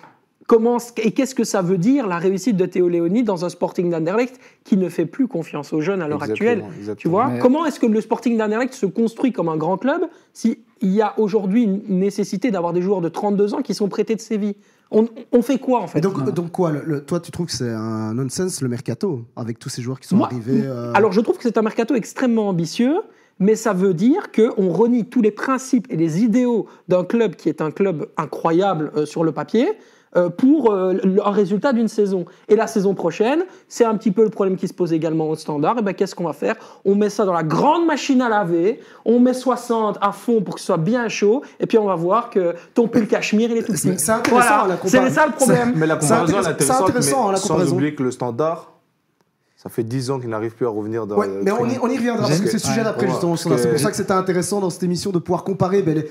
comment 0.48 0.78
et 0.98 1.12
qu'est-ce 1.12 1.36
que 1.36 1.44
ça 1.44 1.62
veut 1.62 1.78
dire 1.78 2.08
la 2.08 2.18
réussite 2.18 2.58
de 2.58 2.66
Théo 2.66 2.88
Léoni 2.90 3.24
dans 3.24 3.46
un 3.46 3.50
Sporting 3.50 3.90
d'Anderlecht 3.90 4.40
qui 4.64 4.78
ne 4.78 4.90
fait 4.90 5.06
plus 5.06 5.28
confiance 5.28 5.74
aux 5.74 5.82
jeunes 5.82 6.02
à 6.02 6.08
l'heure 6.08 6.24
actuelle 6.24 6.64
exactement. 6.78 6.96
tu 7.02 7.08
vois, 7.08 7.28
Mais- 7.28 7.40
comment 7.40 7.66
est-ce 7.66 7.80
que 7.80 7.86
le 7.86 8.02
Sporting 8.02 8.38
d'Anderlecht 8.38 8.74
se 8.74 8.86
construit 8.86 9.32
comme 9.32 9.50
un 9.50 9.58
grand 9.58 9.78
club 9.78 10.02
s'il 10.34 10.58
y 10.82 11.02
a 11.02 11.14
aujourd'hui 11.20 11.64
une 11.64 11.82
nécessité 12.00 12.52
d'avoir 12.52 12.74
des 12.74 12.82
joueurs 12.82 13.02
de 13.02 13.10
32 13.10 13.54
ans 13.54 13.62
qui 13.62 13.74
sont 13.74 13.88
prêtés 13.88 14.16
de 14.16 14.22
Séville 14.22 14.56
On, 14.92 15.08
on 15.32 15.42
fait 15.42 15.58
quoi 15.58 15.80
en 15.82 15.88
fait 15.88 16.02
donc, 16.02 16.30
donc 16.34 16.52
quoi 16.52 16.72
le- 16.72 16.84
le- 16.86 17.04
Toi, 17.04 17.20
tu 17.20 17.32
trouves 17.32 17.48
que 17.48 17.52
c'est 17.54 17.70
un 17.72 18.14
nonsense 18.14 18.62
le 18.62 18.68
mercato 18.70 19.24
avec 19.36 19.58
tous 19.60 19.70
ces 19.70 19.82
joueurs 19.82 20.00
qui 20.00 20.08
sont 20.08 20.18
Moi- 20.18 20.28
arrivés 20.28 20.62
euh, 20.66 20.92
Alors 20.94 21.12
je 21.12 21.22
trouve 21.22 21.38
que 21.38 21.44
c'est 21.44 21.58
un 21.58 21.62
mercato 21.64 21.96
extrêmement 21.96 22.50
ambitieux, 22.50 22.98
mais 23.40 23.56
ça 23.56 23.74
veut 23.74 23.94
dire 23.96 24.32
qu'on 24.32 24.70
renie 24.72 25.06
tous 25.06 25.22
les 25.24 25.32
principes 25.32 25.88
et 25.90 25.96
les 25.98 26.22
idéaux 26.24 26.68
d'un 26.90 27.04
club 27.04 27.36
qui 27.36 27.50
est 27.50 27.62
un 27.62 27.72
club 27.72 28.08
incroyable 28.18 28.92
euh, 28.96 29.06
sur 29.08 29.24
le 29.24 29.32
papier 29.32 29.68
euh, 29.70 29.74
pour 30.38 30.72
euh, 30.72 30.94
le- 31.04 31.26
un 31.26 31.32
résultat 31.32 31.74
d'une 31.74 31.88
saison. 31.88 32.26
Et 32.48 32.56
la 32.56 32.68
saison 32.68 32.94
prochaine, 32.94 33.44
c'est 33.68 33.86
un 33.86 33.96
petit 33.96 34.12
peu 34.12 34.24
le 34.24 34.30
problème 34.30 34.56
qui 34.58 34.68
se 34.68 34.74
pose 34.74 34.94
également 34.94 35.30
au 35.30 35.36
standard. 35.36 35.78
Et 35.80 35.82
ben 35.82 35.94
qu'est-ce 35.94 36.16
qu'on 36.16 36.26
va 36.26 36.34
faire? 36.34 36.56
On 36.86 36.96
met 36.96 37.10
ça 37.10 37.26
dans 37.26 37.34
la 37.34 37.44
grande 37.44 37.86
machine 37.86 38.22
à 38.22 38.30
laver, 38.30 38.80
on 39.06 39.20
met 39.20 39.34
60 39.34 39.98
à 40.02 40.12
fond 40.12 40.42
pour 40.42 40.56
que 40.56 40.60
ce 40.60 40.68
soit 40.68 40.78
bien 40.78 41.08
chaud, 41.10 41.42
et 41.60 41.66
puis 41.66 41.78
on 41.78 41.86
va 41.86 41.96
voir 41.96 42.30
que 42.30 42.54
ton 42.74 42.88
pull 42.88 43.08
cachemire, 43.08 43.50
il 43.52 43.58
est 43.58 43.64
tout 43.64 43.76
C'est- 43.76 43.90
petit. 43.92 44.04
c'est 44.04 44.12
intéressant, 44.12 44.48
Voilà, 44.60 44.68
la 44.68 44.90
c'est 44.90 44.98
compar- 45.00 45.10
ça 45.12 45.26
le 45.26 45.32
problème. 45.34 45.74
Mais 45.76 45.88
la 45.88 45.96
C'est 45.96 46.00
comparaison 46.02 46.24
elle 46.26 46.44
est 46.46 46.48
intéressant- 46.48 46.48
c'est 46.48 46.52
intéressante, 46.52 46.90
intéressant, 46.90 47.26
la 47.28 47.32
mais 47.32 47.38
sans 47.38 47.48
comparaison. 47.48 47.76
oublier 47.76 47.96
que 47.96 48.04
le 48.04 48.12
standard, 48.12 48.73
ça 49.64 49.70
fait 49.70 49.84
10 49.86 50.12
ans 50.12 50.20
qu'il 50.20 50.30
n'arrive 50.30 50.54
plus 50.56 50.66
à 50.66 50.70
revenir 50.70 51.08
dans 51.08 51.16
Ouais, 51.18 51.26
le 51.26 51.42
mais 51.42 51.52
on 51.52 51.66
y, 51.66 51.78
on 51.82 51.88
y 51.88 51.96
reviendra 51.98 52.28
parce 52.28 52.42
que 52.42 52.48
c'est 52.48 52.54
le 52.54 52.60
sujet 52.60 52.84
d'après 52.84 53.06
ouais, 53.06 53.12
justement. 53.12 53.38
C'est 53.38 53.48
pour 53.50 53.80
ça 53.80 53.90
que 53.92 53.96
c'était 53.96 54.12
intéressant 54.12 54.60
dans 54.60 54.70
cette 54.70 54.84
émission 54.84 55.12
de 55.12 55.20
pouvoir 55.20 55.46
comparer 55.46 55.82
ben, 55.82 56.04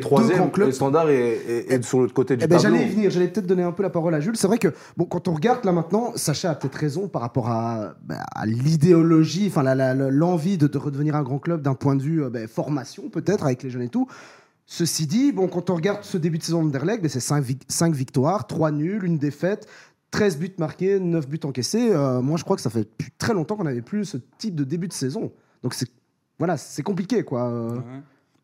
troisième, 0.00 0.38
grands 0.38 0.46
et 0.48 0.50
clubs. 0.50 0.66
le 0.68 0.72
standard 0.72 1.10
est, 1.10 1.16
est- 1.46 1.70
est 1.72 1.82
sur 1.84 2.00
l'autre 2.00 2.14
côté 2.14 2.34
du 2.36 2.44
Eh 2.44 2.48
ben, 2.48 2.56
tableau. 2.56 2.76
J'allais 2.76 2.88
y 2.88 2.92
venir, 2.94 3.10
j'allais 3.10 3.28
peut-être 3.28 3.46
donner 3.46 3.62
un 3.62 3.72
peu 3.72 3.82
la 3.82 3.90
parole 3.90 4.14
à 4.14 4.20
Jules. 4.20 4.36
C'est 4.38 4.46
vrai 4.46 4.56
que 4.58 4.68
bon, 4.96 5.04
quand 5.04 5.28
on 5.28 5.34
regarde 5.34 5.64
là 5.66 5.72
maintenant, 5.72 6.12
Sacha 6.16 6.50
a 6.50 6.54
peut-être 6.54 6.76
raison 6.76 7.06
par 7.08 7.20
rapport 7.20 7.50
à, 7.50 7.94
ben, 8.04 8.16
à 8.34 8.46
l'idéologie, 8.46 9.48
enfin 9.48 9.62
l'envie 10.10 10.56
de, 10.56 10.66
de 10.66 10.78
redevenir 10.78 11.14
un 11.14 11.22
grand 11.22 11.38
club 11.38 11.60
d'un 11.60 11.74
point 11.74 11.96
de 11.96 12.02
vue 12.02 12.24
euh, 12.24 12.30
ben, 12.30 12.48
formation 12.48 13.10
peut-être 13.10 13.44
avec 13.44 13.62
les 13.62 13.68
jeunes 13.70 13.82
et 13.82 13.88
tout. 13.90 14.06
Ceci 14.66 15.06
dit, 15.06 15.30
bon, 15.32 15.46
quand 15.48 15.68
on 15.68 15.74
regarde 15.74 15.98
ce 16.04 16.16
début 16.16 16.38
de 16.38 16.42
saison 16.42 16.62
d'Anderlecht, 16.64 17.02
ben, 17.02 17.10
c'est 17.10 17.20
5, 17.20 17.44
victoires, 17.94 18.46
3 18.46 18.70
nuls, 18.70 19.04
une 19.04 19.18
défaite, 19.18 19.66
13 20.14 20.38
buts 20.38 20.54
marqués, 20.58 21.00
9 21.00 21.28
buts 21.28 21.40
encaissés. 21.42 21.90
Euh, 21.90 22.22
moi, 22.22 22.36
je 22.38 22.44
crois 22.44 22.54
que 22.54 22.62
ça 22.62 22.70
fait 22.70 22.88
très 23.18 23.34
longtemps 23.34 23.56
qu'on 23.56 23.64
n'avait 23.64 23.82
plus 23.82 24.04
ce 24.04 24.16
type 24.38 24.54
de 24.54 24.62
début 24.62 24.86
de 24.86 24.92
saison. 24.92 25.32
Donc 25.64 25.74
c'est 25.74 25.88
voilà, 26.38 26.56
c'est 26.56 26.84
compliqué 26.84 27.24
quoi. 27.24 27.48
Euh. 27.50 27.80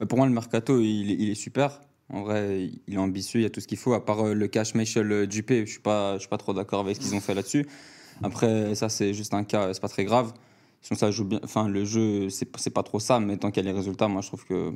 Bah, 0.01 0.07
Pour 0.07 0.19
moi, 0.19 0.27
le 0.27 0.33
mercato, 0.33 0.81
il, 0.81 1.31
est- 1.31 1.35
super. 1.37 1.81
En 2.13 2.23
vrai, 2.23 2.71
il 2.89 2.95
est 2.95 2.99
ambitieux, 2.99 3.39
il 3.39 3.45
y 3.45 3.47
a 3.47 3.51
tout 3.51 3.61
ce 3.61 3.69
qu'il 3.69 3.79
faut, 3.79 3.93
à 3.95 4.05
part 4.05 4.27
euh, 4.27 4.35
le 4.35 4.49
cash 4.49 4.75
Michel 4.75 5.13
euh, 5.13 5.27
Dupé. 5.29 5.65
Je 5.65 5.71
suis 5.71 5.81
pas, 5.81 6.19
suis 6.19 6.29
pas 6.29 6.39
trop 6.39 6.53
d'accord 6.53 6.81
avec 6.81 6.97
ce 6.97 7.01
qu'ils 7.03 7.15
ont 7.15 7.21
fait 7.21 7.35
là-dessus. 7.35 7.67
Après, 8.25 8.75
ça, 8.75 8.89
c'est 8.89 9.15
juste 9.15 9.33
un 9.33 9.45
cas, 9.45 9.73
c'est 9.73 9.81
pas 9.81 9.89
très 9.89 10.05
grave. 10.05 10.33
Sinon, 10.83 10.99
ça 10.99 11.11
joue 11.11 11.25
bien. 11.25 11.41
Enfin, 11.45 11.69
le 11.69 11.85
jeu, 11.85 12.31
c'est 12.31 12.49
c'est 12.57 12.71
pas 12.71 12.83
trop 12.83 12.99
ça, 13.01 13.21
mais 13.21 13.37
tant 13.37 13.51
qu'il 13.51 13.63
y 13.65 13.69
a 13.69 13.71
les 13.71 13.77
résultats, 13.77 14.09
moi, 14.09 14.23
je 14.23 14.29
trouve 14.29 14.45
que. 14.47 14.73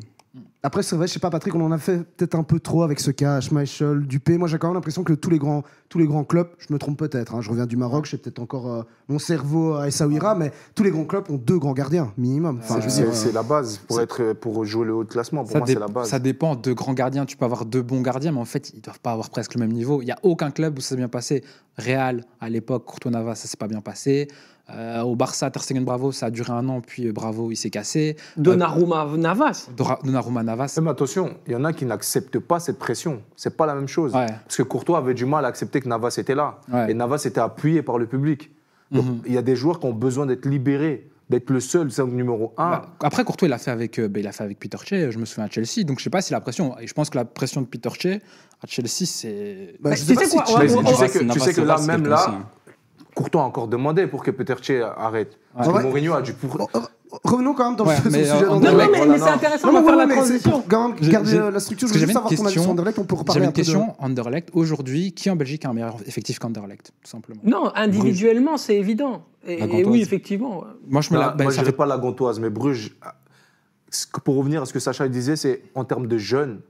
Après, 0.64 0.82
c'est 0.82 0.96
vrai, 0.96 1.06
je 1.06 1.12
sais 1.12 1.20
pas, 1.20 1.30
Patrick, 1.30 1.54
on 1.54 1.60
en 1.64 1.70
a 1.70 1.78
fait 1.78 1.98
peut-être 2.16 2.34
un 2.34 2.42
peu 2.42 2.58
trop 2.58 2.82
avec 2.82 2.98
ce 2.98 3.10
cas, 3.12 3.40
Schmeichel, 3.40 4.00
Dupé. 4.06 4.36
Moi, 4.36 4.48
j'ai 4.48 4.58
quand 4.58 4.66
même 4.66 4.74
l'impression 4.74 5.04
que 5.04 5.12
tous 5.12 5.30
les 5.30 5.38
grands, 5.38 5.62
tous 5.88 5.98
les 5.98 6.06
grands 6.06 6.24
clubs, 6.24 6.48
je 6.58 6.72
me 6.72 6.78
trompe 6.78 6.98
peut-être, 6.98 7.34
hein, 7.36 7.40
je 7.40 7.48
reviens 7.50 7.66
du 7.66 7.76
Maroc, 7.76 8.04
j'ai 8.06 8.18
peut-être 8.18 8.40
encore 8.40 8.68
euh, 8.70 8.82
mon 9.08 9.18
cerveau 9.20 9.74
à 9.76 9.86
Essaouira, 9.86 10.34
mais 10.34 10.50
tous 10.74 10.82
les 10.82 10.90
grands 10.90 11.04
clubs 11.04 11.30
ont 11.30 11.36
deux 11.36 11.58
grands 11.58 11.72
gardiens, 11.72 12.12
minimum. 12.18 12.58
Enfin, 12.62 12.80
C'est 12.80 12.88
dire, 13.02 13.14
c'est 13.14 13.28
euh, 13.28 13.32
la 13.32 13.42
base 13.44 13.78
pour, 13.78 14.00
être, 14.00 14.32
pour 14.34 14.64
jouer 14.64 14.86
le 14.86 14.94
haut 14.94 15.04
de 15.04 15.08
classement. 15.08 15.42
Pour 15.42 15.52
Ça, 15.52 15.58
moi, 15.58 15.66
dé- 15.68 15.74
c'est 15.74 15.78
la 15.78 15.86
base. 15.88 16.08
ça 16.08 16.18
dépend 16.18 16.56
de 16.56 16.72
grands 16.72 16.94
gardiens. 16.94 17.24
Tu 17.26 17.36
peux 17.36 17.44
avoir 17.44 17.64
deux 17.64 17.82
bons 17.82 18.00
gardiens, 18.02 18.32
mais 18.32 18.40
en 18.40 18.44
fait, 18.44 18.72
ils 18.74 18.80
doivent 18.80 19.00
pas 19.00 19.12
avoir 19.12 19.30
presque 19.30 19.54
le 19.54 19.60
même 19.60 19.72
niveau. 19.72 20.02
Il 20.02 20.08
y 20.08 20.12
a 20.12 20.18
aucun 20.24 20.50
club 20.50 20.76
où 20.76 20.80
ça 20.80 20.90
s'est 20.90 20.96
bien 20.96 21.08
passé. 21.08 21.44
Real, 21.78 22.24
à 22.40 22.48
l'époque, 22.50 22.84
Courtois 22.86 23.10
Navas, 23.12 23.36
ça 23.36 23.46
s'est 23.46 23.56
pas 23.56 23.68
bien 23.68 23.80
passé. 23.80 24.28
Euh, 24.70 25.02
au 25.02 25.14
Barça, 25.14 25.50
Ter 25.50 25.62
Stegen 25.62 25.84
Bravo, 25.84 26.10
ça 26.10 26.26
a 26.26 26.30
duré 26.30 26.50
un 26.52 26.66
an, 26.70 26.80
puis 26.80 27.06
euh, 27.06 27.12
Bravo, 27.12 27.50
il 27.50 27.56
s'est 27.56 27.68
cassé. 27.68 28.16
Donnarumma 28.38 29.06
Navas. 29.16 29.68
Donnarumma 29.76 30.42
Navas. 30.42 30.78
Mais 30.82 30.90
attention, 30.90 31.34
il 31.46 31.52
y 31.52 31.56
en 31.56 31.64
a 31.64 31.72
qui 31.74 31.84
n'acceptent 31.84 32.38
pas 32.38 32.60
cette 32.60 32.78
pression. 32.78 33.20
C'est 33.36 33.56
pas 33.58 33.66
la 33.66 33.74
même 33.74 33.88
chose. 33.88 34.14
Ouais. 34.14 34.24
Parce 34.26 34.56
que 34.56 34.62
Courtois 34.62 34.98
avait 34.98 35.12
du 35.14 35.26
mal 35.26 35.44
à 35.44 35.48
accepter 35.48 35.80
que 35.80 35.88
Navas 35.88 36.14
était 36.18 36.34
là. 36.34 36.60
Ouais. 36.72 36.90
Et 36.90 36.94
Navas 36.94 37.22
était 37.26 37.40
appuyé 37.40 37.82
par 37.82 37.98
le 37.98 38.06
public. 38.06 38.50
Donc 38.90 39.04
Mhm. 39.04 39.20
il 39.26 39.32
y 39.34 39.38
a 39.38 39.42
des 39.42 39.54
joueurs 39.56 39.80
qui 39.80 39.86
ont 39.86 39.92
besoin 39.92 40.24
d'être 40.24 40.46
libérés, 40.46 41.10
d'être 41.28 41.50
le 41.50 41.60
seul 41.60 41.90
cinq 41.90 42.06
numéro 42.06 42.54
un. 42.56 42.70
Bah, 42.70 42.86
après, 43.02 43.22
Courtois, 43.24 43.48
il 43.48 43.50
l'a 43.50 43.58
fait 43.58 43.70
avec, 43.70 43.98
euh, 43.98 44.08
bah, 44.08 44.20
il 44.20 44.26
a 44.26 44.32
fait 44.32 44.44
avec 44.44 44.58
Peter 44.58 44.78
Che. 44.82 45.10
Je 45.10 45.18
me 45.18 45.26
souviens 45.26 45.44
à 45.44 45.50
Chelsea. 45.50 45.84
Donc, 45.84 45.98
je 45.98 46.04
sais 46.04 46.10
pas 46.10 46.22
si 46.22 46.32
la 46.32 46.40
pression. 46.40 46.78
Et 46.78 46.86
je 46.86 46.94
pense 46.94 47.10
que 47.10 47.18
la 47.18 47.24
pression 47.26 47.60
de 47.60 47.66
Peter 47.66 47.90
Che 47.98 48.06
à 48.62 48.66
Chelsea, 48.66 49.04
c'est. 49.06 49.74
bah, 49.80 49.90
tu 49.90 49.96
sais 49.98 50.14
sais 50.14 50.24
si 50.26 50.36
quoi, 50.36 50.44
tu- 50.44 50.68
sais 50.68 51.08
que, 51.18 51.32
tu 51.32 51.40
sais 51.40 51.52
que 51.52 51.60
là, 51.60 51.76
c'est 51.76 51.86
même 51.86 52.06
là, 52.06 52.16
aussi, 52.22 52.30
hein. 52.30 52.46
Courtois 53.14 53.42
a 53.42 53.44
encore 53.44 53.68
demandé 53.68 54.06
pour 54.06 54.22
que 54.22 54.30
Peter 54.30 54.54
Che 54.60 54.72
arrête. 54.96 55.38
Parce 55.54 55.68
Ouais. 55.68 55.74
que 55.82 55.86
Mourinho 55.86 56.14
a 56.14 56.22
dû. 56.22 56.32
Pour... 56.32 56.56
Bon, 56.58 56.64
re- 56.66 56.88
revenons 57.22 57.54
quand 57.54 57.66
même 57.68 57.76
dans 57.76 57.86
Ouais, 57.86 57.94
le, 58.04 58.10
mais, 58.10 58.24
sujet 58.24 58.42
euh, 58.42 58.46
Non, 58.48 58.60
mais, 58.60 58.70
voilà, 58.72 59.06
mais 59.06 59.18
c'est 59.18 59.28
intéressant, 59.28 59.72
non, 59.72 59.84
faire 59.84 59.92
ouais, 59.92 59.96
la 59.98 60.06
mais 60.06 60.14
c'est 60.14 60.20
transition. 60.20 60.50
pour 60.50 60.66
quand 60.66 60.88
même 60.88 60.98
garder 61.10 61.38
la 61.52 61.60
structure. 61.60 61.86
Je 61.88 61.94
veux 61.94 62.06
savoir 62.06 62.30
une 62.32 62.36
ton 62.38 62.44
avis 62.44 62.54
question- 62.54 62.62
sur 62.62 62.70
Anderlecht, 62.72 62.98
on 62.98 63.04
peut 63.04 63.14
reparler 63.14 63.34
J'avais 63.40 63.46
un 63.46 63.48
une 63.50 63.52
peu 63.54 63.60
de- 63.60 63.64
question. 63.66 63.94
Anderlecht, 64.00 64.48
aujourd'hui, 64.52 65.12
qui 65.12 65.30
en 65.30 65.36
Belgique 65.36 65.64
a 65.64 65.68
un 65.70 65.74
meilleur 65.74 65.96
effectif 66.06 66.38
qu'Anderlecht, 66.40 66.92
tout 67.02 67.08
simplement? 67.10 67.40
Non, 67.44 67.70
individuellement, 67.76 68.56
c'est 68.56 68.74
évident. 68.76 69.24
Et, 69.46 69.84
oui, 69.84 70.00
effectivement. 70.02 70.64
Moi, 70.88 71.00
je 71.02 71.14
me 71.14 71.18
la. 71.20 71.28
Bah, 71.30 71.44
dirais 71.46 71.64
fait- 71.64 71.72
pas 71.72 71.86
la 71.86 71.98
Gantoise, 71.98 72.40
mais 72.40 72.50
Bruges. 72.50 72.96
ce 73.90 74.06
Pour 74.24 74.34
revenir 74.36 74.62
à 74.62 74.66
ce 74.66 74.72
que 74.72 74.80
Sacha 74.80 75.06
disait, 75.08 75.36
c'est 75.36 75.62
en 75.76 75.84
termes 75.84 76.08
de 76.08 76.18
jeunes, 76.18 76.60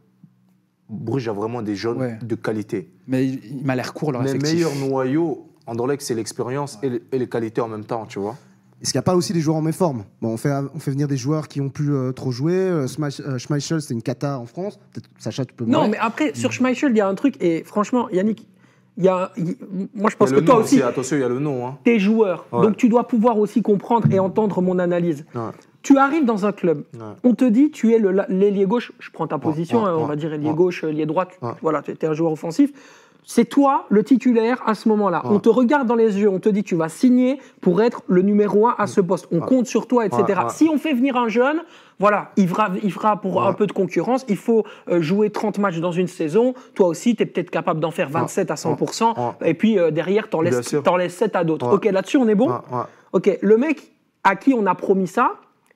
Bruges 0.91 1.29
a 1.29 1.33
vraiment 1.33 1.63
des 1.63 1.75
jeunes 1.75 1.97
Ouais. 1.99 2.19
de 2.23 2.35
qualité. 2.35 2.91
Mais 3.09 3.25
il, 3.27 3.41
il 3.61 3.65
m'a 3.65 3.75
l'air 3.75 3.95
court 3.95 4.13
leur 4.13 4.23
Les 4.23 4.31
effectif. 4.31 4.53
meilleurs 4.53 4.75
noyaux, 4.75 5.49
Anderlecht, 5.67 6.03
c'est 6.03 6.15
l'expérience 6.15 6.79
et, 6.83 6.89
les- 6.91 7.03
et 7.13 7.19
les 7.19 7.29
qualités 7.29 7.61
en 7.61 7.69
même 7.69 7.85
temps, 7.85 8.07
tu 8.07 8.19
vois. 8.19 8.37
Est-ce 8.83 8.93
qu'il 8.93 8.99
n'y 8.99 9.05
a 9.05 9.11
pas 9.11 9.15
aussi 9.17 9.33
des 9.33 9.41
joueurs 9.41 9.57
en 9.57 9.63
méforme? 9.63 10.05
Bon, 10.21 10.29
on 10.31 10.37
fait, 10.37 10.53
on 10.75 10.79
fait 10.79 10.91
venir 10.91 11.09
des 11.09 11.17
joueurs 11.17 11.49
qui 11.49 11.61
ont 11.63 11.71
plus 11.71 11.95
euh, 11.95 12.13
trop 12.13 12.31
joué. 12.33 12.53
Euh, 12.55 12.87
euh, 13.21 13.39
Schmeichel, 13.39 13.81
c'est 13.81 13.95
une 13.95 14.03
cata 14.03 14.39
en 14.39 14.45
France. 14.45 14.79
Peut-être, 14.93 15.09
Sacha, 15.19 15.45
tu 15.47 15.55
peux 15.55 15.65
me 15.65 15.71
Non, 15.71 15.89
mais 15.89 15.97
après, 15.99 16.35
sur 16.35 16.53
Schmeichel, 16.53 16.91
il 16.93 16.99
y 16.99 17.01
a 17.01 17.09
un 17.09 17.15
truc, 17.15 17.37
et 17.43 17.65
franchement, 17.65 18.11
Yannick, 18.11 18.47
il 18.99 19.05
y 19.05 19.09
a, 19.09 19.33
moi 19.95 20.11
je 20.11 20.17
pense 20.17 20.31
que 20.33 20.39
toi 20.41 20.57
nom 20.57 20.61
aussi, 20.61 20.83
Attention, 20.83 21.17
il 21.17 21.21
y 21.21 21.25
a 21.25 21.29
le 21.29 21.39
nom. 21.41 21.67
Hein. 21.67 21.79
t'es 21.83 21.99
joueur, 21.99 22.47
Ouais. 22.53 22.63
donc 22.63 22.77
tu 22.77 22.89
dois 22.89 23.09
pouvoir 23.09 23.39
aussi 23.39 23.61
comprendre 23.63 24.07
et 24.13 24.19
entendre 24.21 24.61
mon 24.61 24.79
analyse. 24.79 25.25
Ouais. 25.35 25.41
Tu 25.83 25.99
arrives 25.99 26.25
dans 26.25 26.47
un 26.47 26.53
club, 26.53 26.85
Ouais. 26.95 27.01
on 27.25 27.35
te 27.35 27.45
dit 27.45 27.71
tu 27.71 27.93
es 27.93 27.99
l'ailier 28.29 28.67
gauche, 28.67 28.93
je 29.01 29.11
prends 29.11 29.27
ta 29.27 29.39
position, 29.39 29.83
ouais, 29.83 29.89
hein, 29.91 29.97
on 29.99 30.07
va 30.07 30.15
dire 30.17 30.33
ailier 30.33 30.49
ouais. 30.51 30.55
gauche, 30.55 30.85
ailier 30.85 31.07
droit, 31.07 31.27
tu- 31.27 31.37
Ouais. 31.43 31.53
voilà, 31.61 31.83
tu 31.83 31.91
es 31.91 32.05
un 32.07 32.13
joueur 32.15 32.33
offensif. 32.33 32.71
C'est 33.27 33.47
toi 33.47 33.87
le 33.89 34.05
titulaire 34.05 34.63
à 34.67 34.75
ce 34.75 34.89
moment-là. 34.91 35.23
Ouais. 35.25 35.33
On 35.35 35.39
te 35.41 35.49
regarde 35.49 35.87
dans 35.89 35.95
les 35.95 36.21
yeux, 36.21 36.29
on 36.29 36.39
te 36.39 36.49
dit 36.51 36.63
tu 36.63 36.75
vas 36.77 36.89
signer 36.91 37.39
pour 37.63 37.81
être 37.83 38.03
le 38.07 38.21
numéro 38.23 38.67
un 38.69 38.75
à 38.77 38.87
ce 38.87 39.01
poste. 39.01 39.27
On 39.33 39.41
Ouais. 39.41 39.47
compte 39.47 39.67
sur 39.67 39.87
toi, 39.87 40.05
etc. 40.05 40.23
Ouais. 40.29 40.35
Si 40.51 40.69
on 40.73 40.77
fait 40.79 40.93
venir 40.93 41.17
un 41.17 41.29
jeune, 41.29 41.63
voilà, 41.99 42.33
il 42.37 42.49
fera, 42.49 42.69
il 42.83 42.93
fera 42.93 43.21
pour 43.21 43.43
un 43.47 43.53
peu 43.55 43.67
de 43.67 43.73
concurrence. 43.73 44.27
Il 44.29 44.37
faut 44.37 44.65
euh, 44.91 45.01
jouer 45.01 45.31
30 45.31 45.59
matchs 45.59 45.79
dans 45.79 45.93
une 45.93 46.07
saison. 46.09 46.53
Toi 46.75 46.89
aussi, 46.89 47.17
tu 47.17 47.23
es 47.23 47.27
peut-être 47.27 47.51
capable 47.51 47.81
d'en 47.81 47.91
faire 47.91 48.11
27 48.11 48.51
à 48.51 48.55
100%. 48.57 49.15
Ouais. 49.17 49.51
Et 49.51 49.55
puis 49.55 49.79
euh, 49.79 49.91
derrière, 49.91 50.29
tu 50.29 50.37
en, 50.37 50.43
Bien 50.43 50.51
laisses 50.51 50.77
t'en 50.85 50.97
laisses 50.97 51.15
7 51.17 51.35
à 51.37 51.45
d'autres. 51.45 51.73
Ok, 51.73 51.87
là-dessus, 51.87 52.19
on 52.19 52.29
est 52.29 52.35
bon. 52.35 52.51
Ok, 53.13 53.39
le 53.41 53.57
mec 53.57 53.91
à 54.23 54.37
qui 54.37 54.53
on 54.55 54.67
a 54.67 54.75
promis 54.75 55.07
ça, 55.07 55.33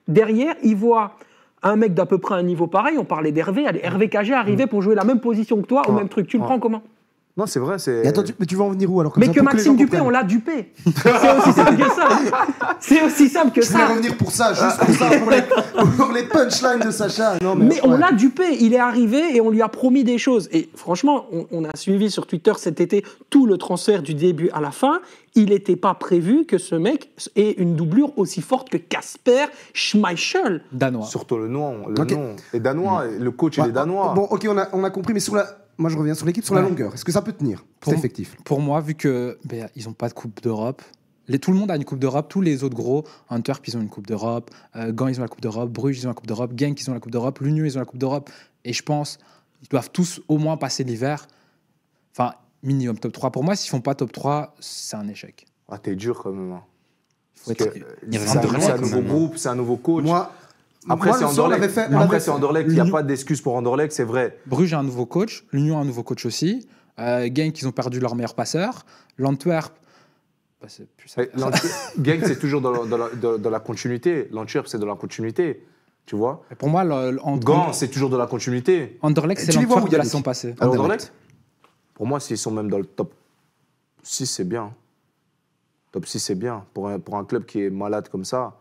derrière, 0.07 0.53
il 0.63 0.75
voit 0.75 1.11
un 1.63 1.75
mec 1.75 1.93
d'à 1.93 2.05
peu 2.05 2.17
près 2.19 2.35
un 2.35 2.43
niveau 2.43 2.67
pareil. 2.67 2.97
On 2.99 3.05
parlait 3.05 3.31
d'Hervé. 3.31 3.65
Hervé 3.81 4.07
Cagé 4.09 4.33
arrivait 4.33 4.67
pour 4.67 4.81
jouer 4.81 4.95
la 4.95 5.03
même 5.03 5.19
position 5.19 5.57
que 5.61 5.67
toi, 5.67 5.81
au 5.87 5.93
même 5.93 6.09
truc. 6.09 6.27
Tu 6.27 6.37
le 6.37 6.43
prends 6.43 6.59
comment? 6.59 6.83
Non, 7.39 7.45
c'est 7.47 7.59
vrai. 7.59 7.79
c'est- 7.79 8.03
Et 8.03 8.07
attends, 8.07 8.21
tu, 8.23 8.33
mais 8.37 8.45
tu 8.45 8.55
vas 8.55 8.65
en 8.65 8.69
venir 8.71 8.91
où 8.93 8.99
alors 8.99 9.13
comme 9.13 9.21
Mais 9.21 9.27
ça, 9.27 9.33
que 9.33 9.39
pour 9.39 9.47
les 9.49 9.53
Maxime 9.55 9.71
gens 9.71 9.77
Dupé, 9.77 9.95
on 9.97 10.03
comprennent 10.03 10.13
l'a 10.13 10.23
dupé. 10.23 10.73
C'est 10.95 11.01
aussi 11.41 11.53
simple 11.53 11.77
que 11.77 11.89
ça. 11.89 12.09
C'est 12.79 13.01
aussi 13.03 13.29
simple 13.29 13.51
que 13.51 13.61
Je 13.61 13.67
voulais 13.71 13.83
ça. 13.83 13.87
revenir 13.89 14.17
pour 14.17 14.31
ça, 14.31 14.53
juste 14.53 14.77
pour 14.77 14.93
ça, 14.95 15.09
pour 15.17 15.31
les, 15.31 15.41
pour 15.97 16.11
les 16.11 16.23
punchlines 16.23 16.79
de 16.85 16.91
Sacha. 16.91 17.37
Non, 17.41 17.55
mais, 17.55 17.65
Mais 17.65 17.79
on 17.83 17.91
ouais. 17.93 17.97
l'a 17.97 18.11
dupé, 18.11 18.43
il 18.59 18.73
est 18.73 18.79
arrivé 18.79 19.35
et 19.35 19.41
on 19.41 19.49
lui 19.49 19.61
a 19.61 19.69
promis 19.69 20.03
des 20.03 20.17
choses. 20.17 20.49
Et 20.51 20.69
franchement, 20.75 21.25
on, 21.31 21.47
on 21.51 21.63
a 21.63 21.69
suivi 21.75 22.11
sur 22.11 22.27
Twitter 22.27 22.51
cet 22.57 22.81
été 22.81 23.05
tout 23.29 23.45
le 23.45 23.57
transfert 23.57 24.01
du 24.01 24.13
début 24.13 24.49
à 24.51 24.59
la 24.61 24.71
fin. 24.71 24.99
Il 25.35 25.49
n'était 25.49 25.75
pas 25.75 25.93
prévu 25.93 26.45
que 26.45 26.57
ce 26.57 26.75
mec 26.75 27.09
ait 27.35 27.51
une 27.51 27.75
doublure 27.75 28.17
aussi 28.17 28.41
forte 28.41 28.69
que 28.69 28.77
Casper 28.77 29.45
Schmeichel. 29.73 30.61
Danois. 30.71 31.05
Surtout 31.05 31.37
le 31.37 31.47
nom. 31.47 31.87
Le 31.87 32.01
Ok. 32.01 32.11
nom. 32.11 32.35
Les 32.53 32.59
Danois, 32.59 33.05
le 33.17 33.31
coach, 33.31 33.57
il 33.57 33.61
Ouais, 33.63 33.69
est 33.69 33.71
danois. 33.71 34.13
Bon, 34.15 34.23
ok, 34.23 34.45
on 34.49 34.57
a, 34.57 34.67
on 34.73 34.83
a 34.83 34.89
compris, 34.89 35.13
mais 35.13 35.19
sur 35.19 35.35
la. 35.35 35.45
Moi, 35.79 35.89
je 35.89 35.97
reviens 35.97 36.13
sur 36.13 36.25
l'équipe, 36.27 36.43
sur 36.45 36.53
la 36.55 36.61
longueur. 36.61 36.93
Est-ce 36.93 37.03
que 37.05 37.11
ça 37.11 37.21
peut 37.23 37.31
tenir 37.33 37.65
Pour- 37.79 37.91
C'est 37.93 37.97
effectif? 37.97 38.35
Pour 38.43 38.59
moi, 38.61 38.81
vu 38.81 38.93
que 38.95 39.39
ben, 39.45 39.67
ils 39.75 39.85
n'ont 39.85 39.93
pas 39.93 40.09
de 40.09 40.13
Coupe 40.13 40.41
d'Europe, 40.43 40.81
les- 41.27 41.39
tout 41.39 41.51
le 41.51 41.57
monde 41.57 41.71
a 41.71 41.75
une 41.75 41.85
Coupe 41.85 41.99
d'Europe, 41.99 42.27
tous 42.29 42.41
les 42.41 42.63
autres 42.63 42.75
gros, 42.75 43.03
Antwerp, 43.29 43.65
ils 43.67 43.77
ont 43.77 43.81
une 43.81 43.89
Coupe 43.89 44.05
d'Europe, 44.05 44.51
euh, 44.75 44.91
Gand, 44.91 45.07
ils 45.07 45.19
ont 45.19 45.23
la 45.23 45.27
Coupe 45.29 45.41
d'Europe, 45.41 45.71
Bruges, 45.71 45.97
ils 45.99 46.05
ont 46.05 46.09
la 46.09 46.13
Coupe 46.13 46.27
d'Europe, 46.27 46.51
Genk, 46.55 46.79
ils 46.81 46.89
ont 46.89 46.93
la 46.93 46.99
Coupe 46.99 47.11
d'Europe, 47.11 47.39
l'Union, 47.39 47.63
ils 47.65 47.77
ont 47.77 47.79
la 47.79 47.85
Coupe 47.85 47.97
d'Europe. 47.99 48.29
Et 48.65 48.73
je 48.73 48.83
pense 48.83 49.17
ils 49.61 49.67
doivent 49.69 49.89
tous 49.91 50.21
au 50.29 50.37
moins 50.37 50.55
passer 50.57 50.83
l'hiver. 50.85 51.27
Enfin, 52.13 52.33
minimum 52.63 52.97
top 52.97 53.11
3. 53.11 53.29
Pour 53.31 53.43
moi, 53.43 53.55
s'ils 53.55 53.69
font 53.69 53.81
pas 53.81 53.93
top 53.95 54.11
3, 54.11 54.55
c'est 54.59 54.95
un 54.95 55.07
échec. 55.07 55.45
Ah, 55.69 55.77
t'es 55.77 55.95
dur 55.95 56.19
quand 56.23 56.31
même. 56.31 56.51
hein. 56.53 56.63
C'est 57.35 57.61
un, 58.71 58.77
nouveau 58.77 59.01
groupe, 59.01 59.37
c'est 59.37 59.47
un 59.49 59.55
nouveau 59.55 59.77
coach. 59.77 60.03
Moi, 60.03 60.31
Après, 60.87 61.11
c'est 61.13 61.25
Anderlecht. 61.25 61.63
avait 61.63 61.71
fait. 61.73 61.87
on 61.89 61.95
Après, 61.97 62.15
avait- 62.15 62.19
c'est 62.19 62.31
Anderlecht. 62.31 62.67
Il 62.69 62.73
n'y 62.75 62.79
a 62.79 62.85
pas 62.85 63.03
d'excuse 63.03 63.41
pour 63.41 63.55
Anderlecht, 63.55 63.91
c'est 63.91 64.03
vrai. 64.05 64.37
Bruges 64.45 64.73
a 64.73 64.79
un 64.79 64.83
nouveau 64.83 65.05
coach, 65.05 65.45
l'Union 65.51 65.77
a 65.77 65.81
un 65.81 65.85
nouveau 65.85 66.03
coach 66.03 66.25
aussi. 66.25 66.67
Euh, 66.99 67.29
Genk, 67.33 67.59
ils 67.61 67.67
ont 67.67 67.71
perdu 67.71 67.99
leur 67.99 68.15
meilleur 68.15 68.33
passeur. 68.33 68.85
L'Antwerp, 69.17 69.73
bah, 70.61 70.67
c'est 70.69 70.87
Genk, 72.03 72.39
toujours 72.39 72.61
dans 72.61 72.71
la, 72.71 72.85
dans 72.85 72.97
la- 72.97 73.09
dans- 73.09 73.37
dans 73.37 73.49
la 73.49 73.59
continuité. 73.59 74.29
L'Antwerp, 74.31 74.67
c'est 74.67 74.79
de 74.79 74.85
la 74.85 74.95
continuité. 74.95 75.65
Tu 76.05 76.15
vois 76.15 76.43
Et 76.51 76.55
Pour 76.55 76.69
moi, 76.69 76.83
le- 76.83 77.19
Gand, 77.39 77.71
c'est 77.73 77.89
toujours 77.89 78.09
de 78.09 78.17
la 78.17 78.25
continuité. 78.27 78.97
Anderlecht, 79.01 79.41
c'est 79.41 79.51
Tu 79.51 79.59
les 79.59 79.65
vois 79.65 79.75
où, 79.77 79.79
l'Antwerp 79.81 79.91
de 79.91 79.97
la 79.97 80.03
saison 80.05 80.21
passée. 80.21 80.55
Anderlecht. 80.59 80.79
Anderlecht 80.79 81.13
Pour 81.93 82.07
moi, 82.07 82.19
s'ils 82.19 82.37
sont 82.37 82.51
même 82.51 82.69
dans 82.69 82.79
le 82.79 82.85
top 82.85 83.13
6, 84.01 84.25
c'est 84.25 84.43
bien. 84.45 84.73
Top 85.91 86.05
6, 86.05 86.19
c'est 86.19 86.35
bien. 86.35 86.63
Pour 86.73 86.87
un, 86.89 86.99
pour 86.99 87.15
un 87.17 87.25
club 87.25 87.45
qui 87.45 87.63
est 87.63 87.69
malade 87.69 88.09
comme 88.09 88.25
ça, 88.25 88.55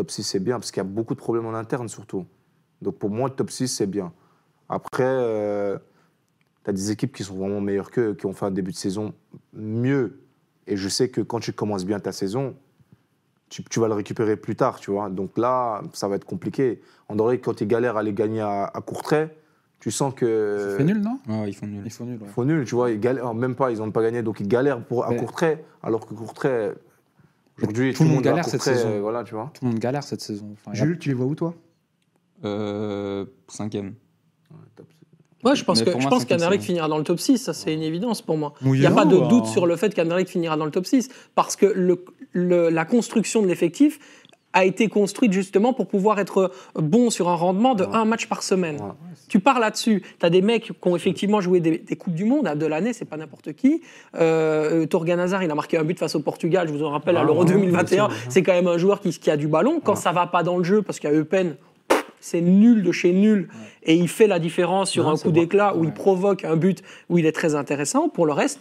top 0.00 0.10
6, 0.10 0.22
c'est 0.22 0.40
bien, 0.40 0.58
parce 0.58 0.70
qu'il 0.70 0.78
y 0.80 0.86
a 0.86 0.88
beaucoup 0.88 1.12
de 1.14 1.18
problèmes 1.18 1.44
en 1.44 1.52
interne 1.52 1.86
surtout. 1.86 2.24
Donc 2.80 2.98
pour 2.98 3.10
moi, 3.10 3.28
top 3.28 3.50
6, 3.50 3.68
c'est 3.68 3.86
bien. 3.86 4.14
Après, 4.70 5.78
tu 6.64 6.70
as 6.70 6.72
des 6.72 6.90
équipes 6.90 7.14
qui 7.14 7.22
sont 7.22 7.34
vraiment 7.36 7.60
meilleures 7.60 7.90
qu'eux, 7.90 8.14
qui 8.14 8.24
ont 8.24 8.32
fait 8.32 8.46
un 8.46 8.50
début 8.50 8.70
de 8.70 8.76
saison 8.76 9.12
mieux. 9.52 10.20
Et 10.66 10.78
je 10.78 10.88
sais 10.88 11.10
que 11.10 11.20
quand 11.20 11.40
tu 11.40 11.52
commences 11.52 11.84
bien 11.84 12.00
ta 12.00 12.12
saison, 12.12 12.54
tu, 13.50 13.62
tu 13.64 13.78
vas 13.78 13.88
le 13.88 13.94
récupérer 13.94 14.36
plus 14.38 14.56
tard, 14.56 14.80
tu 14.80 14.90
vois. 14.90 15.10
Donc 15.10 15.36
là, 15.36 15.82
ça 15.92 16.08
va 16.08 16.16
être 16.16 16.24
compliqué. 16.24 16.80
Andorre, 17.08 17.32
quand 17.32 17.60
ils 17.60 17.68
galèrent 17.68 17.98
à 17.98 18.02
les 18.02 18.14
gagner 18.14 18.40
à, 18.40 18.64
à 18.64 18.80
court 18.80 19.02
trait, 19.02 19.36
tu 19.80 19.90
sens 19.90 20.14
que... 20.14 20.68
Ça 20.70 20.76
fait 20.78 20.84
nul, 20.84 21.02
non? 21.02 21.18
Ouais, 21.28 21.50
ils 21.50 21.54
font 21.54 21.66
nul. 21.66 21.82
Ils 21.84 21.90
font 21.90 22.06
nul. 22.06 22.16
ouais. 22.22 22.26
Ils 22.26 22.32
font 22.32 22.44
nul, 22.46 22.64
tu 22.64 22.74
vois. 22.74 22.90
Ils 22.90 23.00
galèrent, 23.00 23.34
même 23.34 23.54
pas, 23.54 23.70
ils 23.70 23.78
n'ont 23.78 23.90
pas 23.90 24.02
gagné, 24.02 24.22
donc 24.22 24.40
ils 24.40 24.48
galèrent 24.48 24.82
pour, 24.82 25.04
à 25.04 25.10
Mais- 25.10 25.16
court 25.16 25.32
trait. 25.32 25.62
Alors 25.82 26.06
que 26.06 26.14
court 26.14 26.32
trait, 26.32 26.74
aujourd'hui, 27.62 27.92
Tout 27.94 28.04
le 28.04 28.10
monde 28.10 28.22
galère 28.22 28.44
cette 28.44 28.62
saison. 28.62 28.88
euh, 28.88 29.00
Voilà, 29.00 29.24
tu 29.24 29.34
vois. 29.34 29.50
Tout 29.54 29.64
le 29.64 29.70
monde 29.70 29.80
galère 29.80 30.02
cette 30.02 30.20
saison. 30.20 30.48
Enfin, 30.52 30.72
a- 30.72 30.74
Jules, 30.74 30.98
tu 30.98 31.08
les 31.08 31.14
vois 31.14 31.26
où, 31.26 31.34
toi? 31.34 31.54
Euh, 32.44 33.24
cinquième. 33.48 33.94
Ouais, 35.42 35.56
je 35.56 35.64
pense 35.64 35.82
que 35.82 35.90
je 35.98 36.08
pense 36.08 36.26
qu'Anderlecht 36.26 36.62
finira 36.62 36.86
dans 36.86 36.98
le 36.98 37.04
top 37.04 37.18
6, 37.18 37.38
ça 37.38 37.54
c'est 37.54 37.72
une 37.72 37.80
évidence 37.82 38.20
pour 38.20 38.36
moi. 38.36 38.52
Il 38.62 38.72
n'y 38.72 38.84
a 38.84 38.90
pas 38.90 39.06
de 39.06 39.16
ou, 39.16 39.26
doute 39.26 39.46
sur 39.46 39.66
le 39.66 39.74
fait 39.76 39.94
qu'Anderlecht 39.94 40.28
finira 40.28 40.58
dans 40.58 40.66
le 40.66 40.70
top 40.70 40.84
6 40.84 41.08
parce 41.34 41.56
que 41.56 41.64
le, 41.64 42.04
le- 42.32 42.68
la 42.68 42.84
construction 42.84 43.40
de 43.40 43.46
l'effectif 43.46 43.98
a 44.52 44.64
été 44.64 44.88
construite 44.88 45.32
justement 45.32 45.72
pour 45.72 45.86
pouvoir 45.86 46.18
être 46.18 46.50
bon 46.74 47.08
sur 47.10 47.28
un 47.28 47.34
rendement 47.36 47.74
de 47.74 47.84
Ouais. 47.84 47.90
un 47.94 48.04
match 48.04 48.26
par 48.26 48.42
semaine. 48.42 48.76
Ouais. 48.80 48.88
Tu 49.28 49.38
pars 49.38 49.60
là-dessus. 49.60 50.02
Tu 50.18 50.26
as 50.26 50.30
des 50.30 50.42
mecs 50.42 50.64
qui 50.64 50.88
ont 50.88 50.96
effectivement 50.96 51.40
joué 51.40 51.60
des, 51.60 51.78
des 51.78 51.96
Coupes 51.96 52.14
du 52.14 52.24
Monde 52.24 52.48
à 52.48 52.54
de 52.56 52.66
l'année, 52.66 52.92
c'est 52.92 53.04
pas 53.04 53.16
n'importe 53.16 53.52
qui. 53.52 53.80
Euh, 54.16 54.86
Torgan 54.86 55.18
Hazard, 55.20 55.42
il 55.44 55.50
a 55.50 55.54
marqué 55.54 55.76
un 55.78 55.84
but 55.84 55.98
face 55.98 56.14
au 56.16 56.20
Portugal, 56.20 56.66
je 56.66 56.72
vous 56.72 56.82
en 56.82 56.90
rappelle, 56.90 57.16
à 57.16 57.20
Ah, 57.20 57.24
l'Euro 57.24 57.40
ouais, 57.44 57.46
2021. 57.48 57.82
bien 57.84 57.86
sûr, 57.96 58.08
bien 58.08 58.16
sûr. 58.16 58.32
C'est 58.32 58.42
quand 58.42 58.52
même 58.52 58.66
un 58.66 58.78
joueur 58.78 59.00
qui, 59.00 59.10
qui 59.10 59.30
a 59.30 59.36
du 59.36 59.46
ballon. 59.46 59.80
Quand 59.82 59.94
ça 59.94 60.10
va 60.12 60.26
pas 60.26 60.42
dans 60.42 60.58
le 60.58 60.64
jeu, 60.64 60.82
parce 60.82 60.98
qu'à 60.98 61.12
Eupen, 61.12 61.54
c'est 62.18 62.40
nul 62.40 62.82
de 62.82 62.92
chez 62.92 63.12
nul, 63.12 63.48
et 63.84 63.94
il 63.94 64.08
fait 64.08 64.26
la 64.26 64.38
différence 64.38 64.90
sur 64.90 65.08
un 65.08 65.16
coup 65.16 65.30
d'éclat 65.30 65.74
où 65.76 65.84
il 65.84 65.92
provoque 65.92 66.44
un 66.44 66.56
but 66.56 66.82
où 67.08 67.18
il 67.18 67.24
est 67.24 67.32
très 67.32 67.54
intéressant. 67.54 68.08
Pour 68.08 68.26
le 68.26 68.32
reste, 68.32 68.60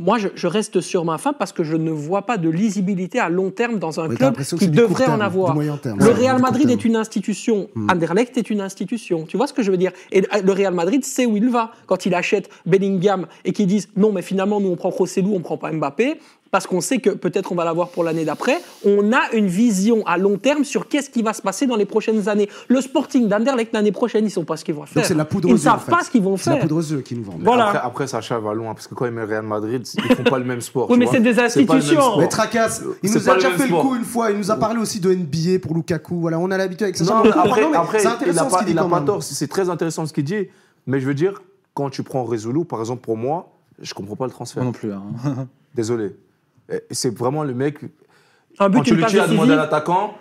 moi, 0.00 0.18
je, 0.18 0.28
je 0.34 0.46
reste 0.46 0.80
sur 0.80 1.04
ma 1.04 1.18
fin 1.18 1.32
parce 1.32 1.52
que 1.52 1.62
je 1.62 1.76
ne 1.76 1.90
vois 1.90 2.22
pas 2.22 2.38
de 2.38 2.48
lisibilité 2.48 3.18
à 3.18 3.28
long 3.28 3.50
terme 3.50 3.78
dans 3.78 4.00
un 4.00 4.08
club 4.08 4.36
qui 4.58 4.68
devrait 4.68 5.06
en 5.06 5.20
avoir. 5.20 5.56
terme. 5.82 5.98
Le 5.98 6.06
Ouais, 6.06 6.12
Real 6.12 6.40
Madrid 6.40 6.70
est 6.70 6.84
une 6.84 6.96
institution. 6.96 7.68
Hmm. 7.74 7.90
Anderlecht 7.90 8.36
est 8.36 8.50
une 8.50 8.60
institution. 8.60 9.24
Tu 9.26 9.36
vois 9.36 9.46
ce 9.46 9.52
que 9.52 9.62
je 9.62 9.70
veux 9.70 9.76
dire? 9.76 9.92
Et 10.10 10.22
le 10.42 10.52
Real 10.52 10.74
Madrid 10.74 11.04
sait 11.04 11.26
où 11.26 11.36
il 11.36 11.48
va. 11.48 11.72
Quand 11.86 12.06
il 12.06 12.14
achète 12.14 12.50
Bellingham 12.66 13.26
et 13.44 13.52
qu'ils 13.52 13.66
disent 13.66 13.88
non, 13.96 14.12
mais 14.12 14.22
finalement, 14.22 14.60
nous, 14.60 14.68
on 14.68 14.76
prend 14.76 14.90
Rossellou, 14.90 15.34
on 15.34 15.40
prend 15.40 15.56
pas 15.56 15.72
Mbappé, 15.72 16.18
parce 16.50 16.66
qu'on 16.66 16.80
sait 16.80 16.98
que 16.98 17.10
peut-être 17.10 17.52
on 17.52 17.54
va 17.54 17.64
l'avoir 17.64 17.90
pour 17.90 18.02
l'année 18.02 18.24
d'après, 18.24 18.58
on 18.84 19.12
a 19.12 19.30
une 19.34 19.46
vision 19.46 20.04
à 20.06 20.18
long 20.18 20.36
terme 20.36 20.64
sur 20.64 20.88
qu'est-ce 20.88 21.08
qui 21.08 21.22
va 21.22 21.32
se 21.32 21.42
passer 21.42 21.66
dans 21.66 21.76
les 21.76 21.84
prochaines 21.84 22.28
années. 22.28 22.48
Le 22.68 22.80
Sporting 22.80 23.28
d'Anderlecht 23.28 23.72
l'année 23.72 23.92
prochaine, 23.92 24.22
ils 24.24 24.28
ne 24.28 24.30
savent 24.30 24.44
pas 24.44 24.56
ce 24.56 24.64
qu'ils 24.64 24.74
vont 24.74 24.84
faire. 24.86 24.94
Donc 24.96 25.04
c'est 25.04 25.14
de 25.14 25.18
la 25.18 25.24
poudre 25.24 25.48
ils 25.48 25.52
ne 25.52 25.58
savent 25.58 25.84
fait. 25.84 25.90
pas 25.90 26.02
ce 26.02 26.10
qu'ils 26.10 26.22
vont 26.22 26.36
C'est 26.36 26.50
la 26.50 26.56
faire. 26.56 26.62
poudre 26.66 26.76
aux 26.76 26.82
yeux 26.92 27.00
qui 27.02 27.14
nous 27.14 27.22
vendent. 27.22 27.42
Voilà. 27.42 27.66
Après, 27.68 27.78
après, 27.84 28.06
Sacha 28.08 28.38
va 28.40 28.52
loin, 28.54 28.74
parce 28.74 28.88
que 28.88 28.94
quand 28.94 29.06
il 29.06 29.12
met 29.12 29.20
le 29.22 29.28
Real 29.28 29.44
Madrid, 29.44 29.86
ils 29.96 30.16
font 30.16 30.24
pas 30.24 30.38
le 30.38 30.44
même 30.44 30.60
sport. 30.60 30.90
Oui, 30.90 30.98
mais 30.98 31.06
c'est 31.06 31.20
des 31.20 31.38
institutions. 31.38 32.18
Mais 32.18 32.26
Tracasse, 32.28 32.82
il 33.02 33.10
nous 33.12 33.28
a 33.28 33.34
déjà 33.34 33.50
fait 33.52 33.68
le 33.68 33.76
coup 33.76 33.94
une 33.94 34.04
fois. 34.04 34.30
Il 34.32 34.38
nous 34.38 34.50
a 34.50 34.56
parlé 34.56 34.80
aussi 34.80 34.98
de 34.98 35.14
NBA 35.14 35.60
pour 35.62 35.74
Lukaku. 35.76 36.20
Voilà, 36.20 36.38
on 36.40 36.50
a 36.50 36.58
l'habitude 36.58 36.82
avec 36.84 36.96
ça. 36.96 37.04
Non, 37.04 37.22
mais 37.22 37.30
après, 37.30 37.62
Non, 37.62 37.70
mais 37.70 37.76
après 37.76 37.98
c'est 38.00 38.04
il 38.04 38.08
n'a 38.08 38.14
intéressant 38.16 38.46
ce 38.46 38.50
pas, 38.50 38.58
qu'il 38.58 38.66
dit 38.66 38.72
il 38.72 38.78
a 38.78 38.82
quand 38.82 38.88
pas 38.88 38.96
même. 38.96 39.04
tort. 39.06 39.22
C'est 39.22 39.46
très 39.48 39.68
intéressant 39.70 40.04
ce 40.06 40.12
qu'il 40.12 40.24
dit. 40.24 40.48
Mais 40.86 40.98
je 40.98 41.06
veux 41.06 41.14
dire, 41.14 41.42
quand 41.74 41.90
tu 41.90 42.02
prends 42.02 42.24
Résolu, 42.24 42.64
par 42.64 42.80
exemple, 42.80 43.02
pour 43.02 43.16
moi, 43.16 43.52
je 43.80 43.94
comprends 43.94 44.16
pas 44.16 44.24
le 44.26 44.32
transfert. 44.32 44.62
Moi 44.64 44.72
non 44.72 44.76
plus. 44.76 44.92
hein. 44.92 45.46
Désolé. 45.74 46.16
Et 46.70 46.82
C'est 46.90 47.16
vraiment 47.16 47.42
le 47.44 47.54
mec. 47.54 47.78
Un 48.58 48.68
but, 48.68 48.76
Quand 48.78 48.80
Ancelotti 48.82 49.18
a 49.18 49.26
demandé 49.26 49.32
à 49.32 49.36
décisive. 49.36 49.56
l'attaquant. 49.56 50.14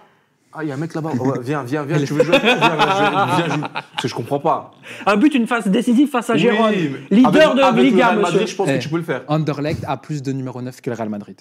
Ah, 0.52 0.64
il 0.64 0.70
y 0.70 0.72
a 0.72 0.76
un 0.76 0.78
mec 0.78 0.94
là-bas. 0.96 1.12
Oh, 1.20 1.34
viens, 1.42 1.62
viens, 1.64 1.84
viens. 1.84 1.98
Tu 2.00 2.14
veux 2.14 2.24
jouer? 2.24 2.40
Viens, 2.40 2.56
viens, 2.56 2.76
viens, 2.76 3.36
viens, 3.38 3.56
joue. 3.56 3.62
Parce 3.62 4.02
que 4.02 4.08
je 4.08 4.16
comprends 4.16 4.40
pas. 4.40 4.72
Un 5.06 5.16
but, 5.18 5.34
une 5.36 5.46
phase 5.46 5.68
décisive 5.68 6.10
face 6.10 6.30
à 6.32 6.38
Gérone. 6.38 6.72
Oui, 6.72 6.96
Leader 7.12 7.28
avec- 7.50 7.56
de 7.58 7.62
avec 7.62 7.76
le 7.84 7.90
Liga, 7.90 8.08
Real 8.08 8.18
monsieur. 8.20 8.32
Madrid, 8.34 8.48
je 8.48 8.56
pense 8.56 8.68
Eh. 8.70 8.78
que 8.78 8.84
tu 8.84 8.90
peux 8.90 8.98
le 8.98 9.04
faire. 9.04 9.22
Anderlecht 9.28 9.84
a 9.88 9.98
plus 9.98 10.24
de 10.24 10.32
numéro 10.32 10.60
9 10.62 10.82
que 10.82 10.90
le 10.90 10.96
Real 10.96 11.10
Madrid. 11.10 11.40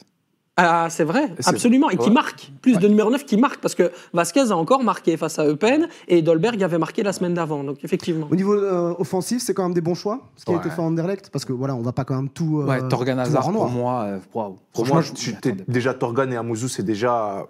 Ah, 0.61 0.89
c'est 0.91 1.05
vrai, 1.05 1.31
absolument. 1.47 1.89
Et 1.89 1.97
qui 1.97 2.09
ouais. 2.09 2.13
marque. 2.13 2.51
Plus 2.61 2.75
Ouais. 2.75 2.81
de 2.81 2.89
numéro 2.89 3.11
9 3.13 3.25
qui 3.25 3.37
marque. 3.37 3.61
Parce 3.61 3.77
que 3.77 3.93
Vasquez 4.13 4.51
a 4.51 4.57
encore 4.57 4.83
marqué 4.83 5.17
face 5.17 5.39
à 5.39 5.47
Eupen 5.47 5.87
et 6.09 6.21
Dolberg 6.21 6.61
avait 6.65 6.79
marqué 6.79 7.05
la 7.05 7.13
semaine 7.13 7.33
d'avant. 7.35 7.63
Donc, 7.63 7.79
effectivement. 7.85 8.27
Au 8.29 8.35
niveau 8.35 8.55
euh, 8.55 8.93
offensif, 8.99 9.41
c'est 9.41 9.55
quand 9.55 9.63
même 9.63 9.73
des 9.75 9.81
bons 9.81 9.95
choix, 9.95 10.21
ce 10.37 10.45
qui 10.45 10.51
a 10.51 10.55
Ouais. 10.55 10.61
été 10.61 10.71
fait 10.71 10.81
en 10.81 10.87
Anderlecht, 10.87 11.31
parce 11.31 11.45
que 11.45 11.53
voilà, 11.53 11.77
on 11.77 11.83
va 11.83 11.93
pas 11.93 12.05
quand 12.05 12.17
même 12.17 12.29
tout. 12.29 12.61
euh, 12.61 12.67
Ouais, 12.67 12.89
Torgan 12.89 13.15
tout 13.15 13.21
Hazard 13.21 13.43
pour 13.45 13.53
noir. 13.53 13.69
moi. 13.71 14.03
euh, 14.03 14.19
waouh. 14.35 14.57
Pour 14.73 14.87
moi, 14.89 15.01
je 15.01 15.31
pas. 15.31 15.51
déjà 15.69 15.95
Torgan 15.95 16.29
et 16.33 16.37
Amouzou, 16.37 16.67
c'est 16.69 16.83
déjà 16.83 17.47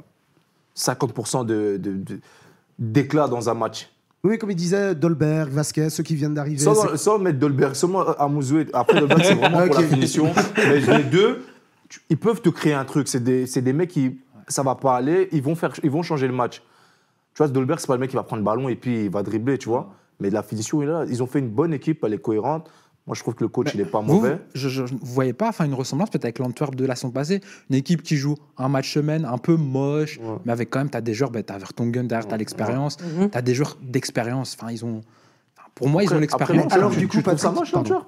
50% 0.77 1.45
de, 1.47 1.77
de- 1.79 1.93
de- 1.95 2.21
d'éclat 2.79 3.27
dans 3.27 3.49
un 3.49 3.55
match. 3.55 3.89
Oui, 4.25 4.37
comme 4.37 4.51
il 4.51 4.57
disait, 4.57 4.95
Dolberg, 4.95 5.49
Vasquez, 5.51 5.91
ceux 5.91 6.03
qui 6.03 6.15
viennent 6.17 6.35
d'arriver. 6.35 6.59
Sans, 6.97 7.19
mettre 7.19 7.39
Dolberg, 7.39 7.75
seulement 7.75 8.01
Amouzou. 8.19 8.59
et- 8.59 8.67
Après, 8.73 8.99
Dolberg, 9.01 9.23
c'est 9.25 9.35
vraiment 9.35 9.67
pour 9.67 9.81
la 9.81 9.83
finition. 9.89 10.33
Mais 10.57 10.81
les 10.81 11.05
deux, 11.05 11.45
tu- 11.89 12.01
ils 12.11 12.19
peuvent 12.19 12.41
te 12.41 12.49
créer 12.49 12.75
un 12.75 12.85
truc. 12.85 13.09
C'est 13.09 13.23
des, 13.23 13.47
c'est 13.47 13.63
des 13.63 13.73
mecs 13.73 13.91
qui, 13.91 14.19
ça 14.49 14.63
va 14.63 14.75
pas 14.75 14.97
aller, 14.97 15.29
ils 15.33 15.43
vont, 15.43 15.55
faire, 15.55 15.73
ils 15.83 15.91
vont 15.91 16.03
changer 16.03 16.27
le 16.27 16.33
match. 16.35 16.63
Tu 17.35 17.39
vois, 17.39 17.49
Dolberg, 17.49 17.79
c'est 17.81 17.87
pas 17.87 17.95
le 17.95 18.01
mec 18.01 18.11
qui 18.11 18.17
va 18.17 18.23
prendre 18.25 18.41
le 18.41 18.45
ballon 18.45 18.69
et 18.69 18.77
puis 18.77 19.05
il 19.05 19.11
va 19.11 19.23
dribbler, 19.23 19.59
tu 19.59 19.69
vois. 19.69 19.93
Mais 20.21 20.31
la 20.31 20.43
finition, 20.43 20.83
il 20.83 20.89
est 20.89 20.93
là. 20.93 21.05
Ils 21.09 21.23
ont 21.23 21.27
fait 21.27 21.39
une 21.39 21.51
bonne 21.51 21.73
équipe, 21.73 22.03
elle 22.05 22.15
est 22.15 22.19
cohérente. 22.19 22.69
Moi, 23.07 23.15
je 23.15 23.23
trouve 23.23 23.35
que 23.35 23.45
le 23.45 23.49
coach, 23.49 23.71
il 23.75 23.81
est 23.81 23.85
pas 23.87 24.01
Vous, 24.01 24.15
mauvais. 24.17 24.39
je, 24.55 24.69
je- 24.69 24.83
vous 24.83 24.99
voyez 25.03 25.33
pas 25.33 25.49
enfin, 25.49 25.65
une 25.65 25.73
ressemblance 25.73 26.11
peut-être 26.11 26.25
avec 26.27 26.39
l'Antwerp 26.41 26.75
de 26.75 26.85
la 26.85 26.95
saison 26.95 27.11
passée 27.11 27.41
Une 27.71 27.77
équipe 27.77 28.03
qui 28.03 28.17
joue 28.17 28.35
un 28.59 28.69
match 28.69 28.93
semaine, 28.93 29.25
un 29.25 29.39
peu 29.39 29.57
moche, 29.57 30.19
Ouais. 30.19 30.37
mais 30.45 30.53
avec 30.53 30.69
quand 30.69 30.81
même, 30.81 30.91
tu 30.91 30.97
as 30.99 31.01
des 31.01 31.15
joueurs, 31.15 31.31
bah, 31.31 31.43
tu 31.43 31.51
as 31.53 31.57
Vertonghen 31.59 32.07
derrière, 32.07 32.27
tu 32.27 32.29
as 32.29 32.33
Ouais. 32.33 32.39
l'expérience, 32.39 32.99
Mhm. 33.01 33.31
tu 33.31 33.39
as 33.39 33.41
des 33.41 33.55
joueurs 33.55 33.79
d'expérience. 33.81 34.57
Enfin, 34.61 34.71
ils 34.73 34.85
ont. 34.85 35.01
enfin, 35.57 35.69
pour 35.75 35.89
moi, 35.89 36.03
ils 36.03 36.13
ont 36.13 36.19
l'expérience. 36.19 36.71
Alors, 36.73 36.91
du 36.91 37.09
coup, 37.09 37.23
trouves 37.23 37.37
ça 37.39 37.49
Patrick, 37.49 37.55
moche, 37.61 37.73
l'Antwerp 37.73 38.07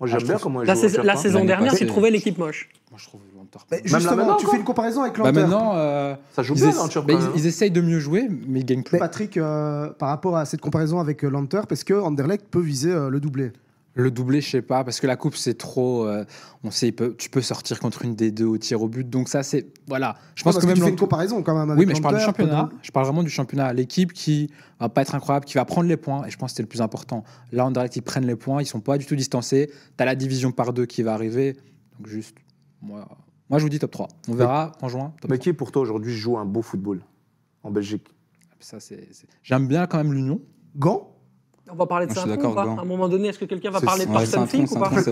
Moi, 0.00 0.08
Ah, 0.08 0.12
j'aime 0.12 0.20
je 0.20 0.26
bien 0.26 0.38
comment 0.38 0.62
La, 0.62 0.74
sais- 0.74 0.86
l'Antwerp, 0.86 1.04
la 1.06 1.12
hein. 1.12 1.16
saison 1.16 1.44
dernière, 1.44 1.74
tu 1.74 1.86
trouvais 1.86 2.10
l'équipe 2.10 2.38
moche. 2.38 2.70
Moi, 2.90 2.98
je 3.00 3.06
trouve 3.06 3.20
l'Antwerp. 3.36 3.66
Mais 3.70 3.82
là 3.84 3.98
justement, 3.98 4.36
tu 4.36 4.46
fais 4.46 4.56
une 4.56 4.64
comparaison 4.64 5.02
avec 5.02 5.12
Bah, 5.18 5.24
l'Antwerp. 5.26 5.48
maintenant, 5.48 5.72
euh, 5.76 6.14
Ça 6.34 6.42
joue 6.42 6.54
ils, 6.54 6.62
bien, 6.62 6.72
l'Antwerp, 6.72 7.06
bah, 7.06 7.14
quand 7.14 7.32
ils- 7.36 7.46
essayent 7.46 7.70
de 7.70 7.82
mieux 7.82 7.98
jouer, 8.00 8.26
mais 8.48 8.60
ils 8.60 8.64
gagnent 8.64 8.82
plus. 8.82 8.98
Patrick, 8.98 9.36
euh, 9.36 9.90
par 9.90 10.08
rapport 10.08 10.36
à 10.38 10.46
cette 10.46 10.62
comparaison 10.62 11.00
avec 11.00 11.22
euh, 11.24 11.28
l'Antwerp, 11.28 11.70
est-ce 11.70 11.84
que 11.84 11.92
Anderlecht 11.94 12.46
peut 12.50 12.60
viser 12.60 12.90
euh, 12.92 13.10
le 13.10 13.20
doublé 13.20 13.52
Le 13.94 14.10
doublé, 14.12 14.40
je 14.40 14.48
sais 14.48 14.62
pas, 14.62 14.84
parce 14.84 15.00
que 15.00 15.06
la 15.08 15.16
coupe, 15.16 15.34
c'est 15.34 15.58
trop. 15.58 16.06
euh, 16.06 16.24
on 16.62 16.70
sait, 16.70 16.88
il 16.88 16.92
peut- 16.92 17.16
tu 17.18 17.28
peux 17.28 17.42
sortir 17.42 17.80
contre 17.80 18.04
une 18.04 18.14
des 18.14 18.30
deux 18.30 18.44
au 18.44 18.56
tir 18.56 18.80
au 18.82 18.88
but. 18.88 19.08
Donc, 19.10 19.28
ça, 19.28 19.42
c'est. 19.42 19.66
Voilà. 19.88 20.16
Je 20.36 20.44
pense 20.44 20.58
que 20.58 20.64
même 20.66 20.76
tu 20.76 20.82
fais 20.82 20.90
une 20.90 20.96
comparaison 20.96 21.42
quand 21.42 21.58
même 21.58 21.68
avec 21.70 21.80
Oui, 21.80 21.86
mais 21.86 21.96
je 21.96 22.00
parle 22.00 22.16
du 22.16 22.22
championnat. 22.22 22.68
Je 22.82 22.90
parle 22.92 23.06
vraiment 23.06 23.24
du 23.24 23.30
championnat. 23.30 23.72
L'équipe 23.72 24.12
qui 24.12 24.48
va 24.78 24.88
pas 24.88 25.02
être 25.02 25.16
incroyable, 25.16 25.44
qui 25.44 25.54
va 25.54 25.64
prendre 25.64 25.88
les 25.88 25.96
points. 25.96 26.24
Et 26.24 26.30
je 26.30 26.38
pense 26.38 26.50
que 26.50 26.52
c'était 26.52 26.62
le 26.62 26.68
plus 26.68 26.80
important. 26.82 27.24
Là, 27.50 27.66
Anderlecht, 27.66 27.96
ils 27.96 28.02
prennent 28.02 28.26
les 28.26 28.36
points. 28.36 28.62
Ils 28.62 28.66
sont 28.66 28.80
pas 28.80 28.96
du 28.96 29.06
tout 29.06 29.16
distancés. 29.16 29.70
Tu 29.96 30.02
as 30.02 30.04
la 30.06 30.14
division 30.14 30.52
par 30.52 30.72
deux 30.72 30.86
qui 30.86 31.02
va 31.02 31.12
arriver. 31.14 31.54
Donc, 31.98 32.06
juste. 32.06 32.36
Moi, 32.80 33.08
moi 33.48 33.58
je 33.58 33.64
vous 33.64 33.70
dis 33.70 33.80
top 33.80 33.90
3. 33.90 34.06
On 34.28 34.34
verra 34.34 34.70
en 34.82 34.88
juin. 34.88 35.12
Top 35.20 35.30
Mais 35.32 35.36
3. 35.38 35.42
qui, 35.42 35.52
pour 35.52 35.72
toi, 35.72 35.82
aujourd'hui, 35.82 36.14
joue 36.14 36.38
un 36.38 36.44
beau 36.46 36.62
football 36.62 37.00
en 37.64 37.72
Belgique? 37.72 38.06
Ça, 38.60 38.78
c'est- 38.78 39.08
c'est- 39.10 39.26
J'aime 39.42 39.66
bien 39.66 39.86
quand 39.88 39.98
même 39.98 40.12
l'Union. 40.12 40.40
Gant 40.76 41.09
On 41.72 41.76
va 41.76 41.86
parler 41.86 42.06
de 42.06 42.12
Moi, 42.12 42.22
ça 42.22 42.28
ou 42.28 42.36
pas 42.54 42.64
Gant. 42.64 42.78
À 42.78 42.82
un 42.82 42.84
moment 42.84 43.08
donné, 43.08 43.28
est-ce 43.28 43.38
que 43.38 43.44
quelqu'un 43.44 43.70
va 43.70 43.80
parler 43.80 44.06
de 44.06 44.12
Saint-Tron, 44.12 44.46
Fink 44.46 44.70
ou 44.72 44.78
pas. 44.78 44.90
Parce 44.90 45.04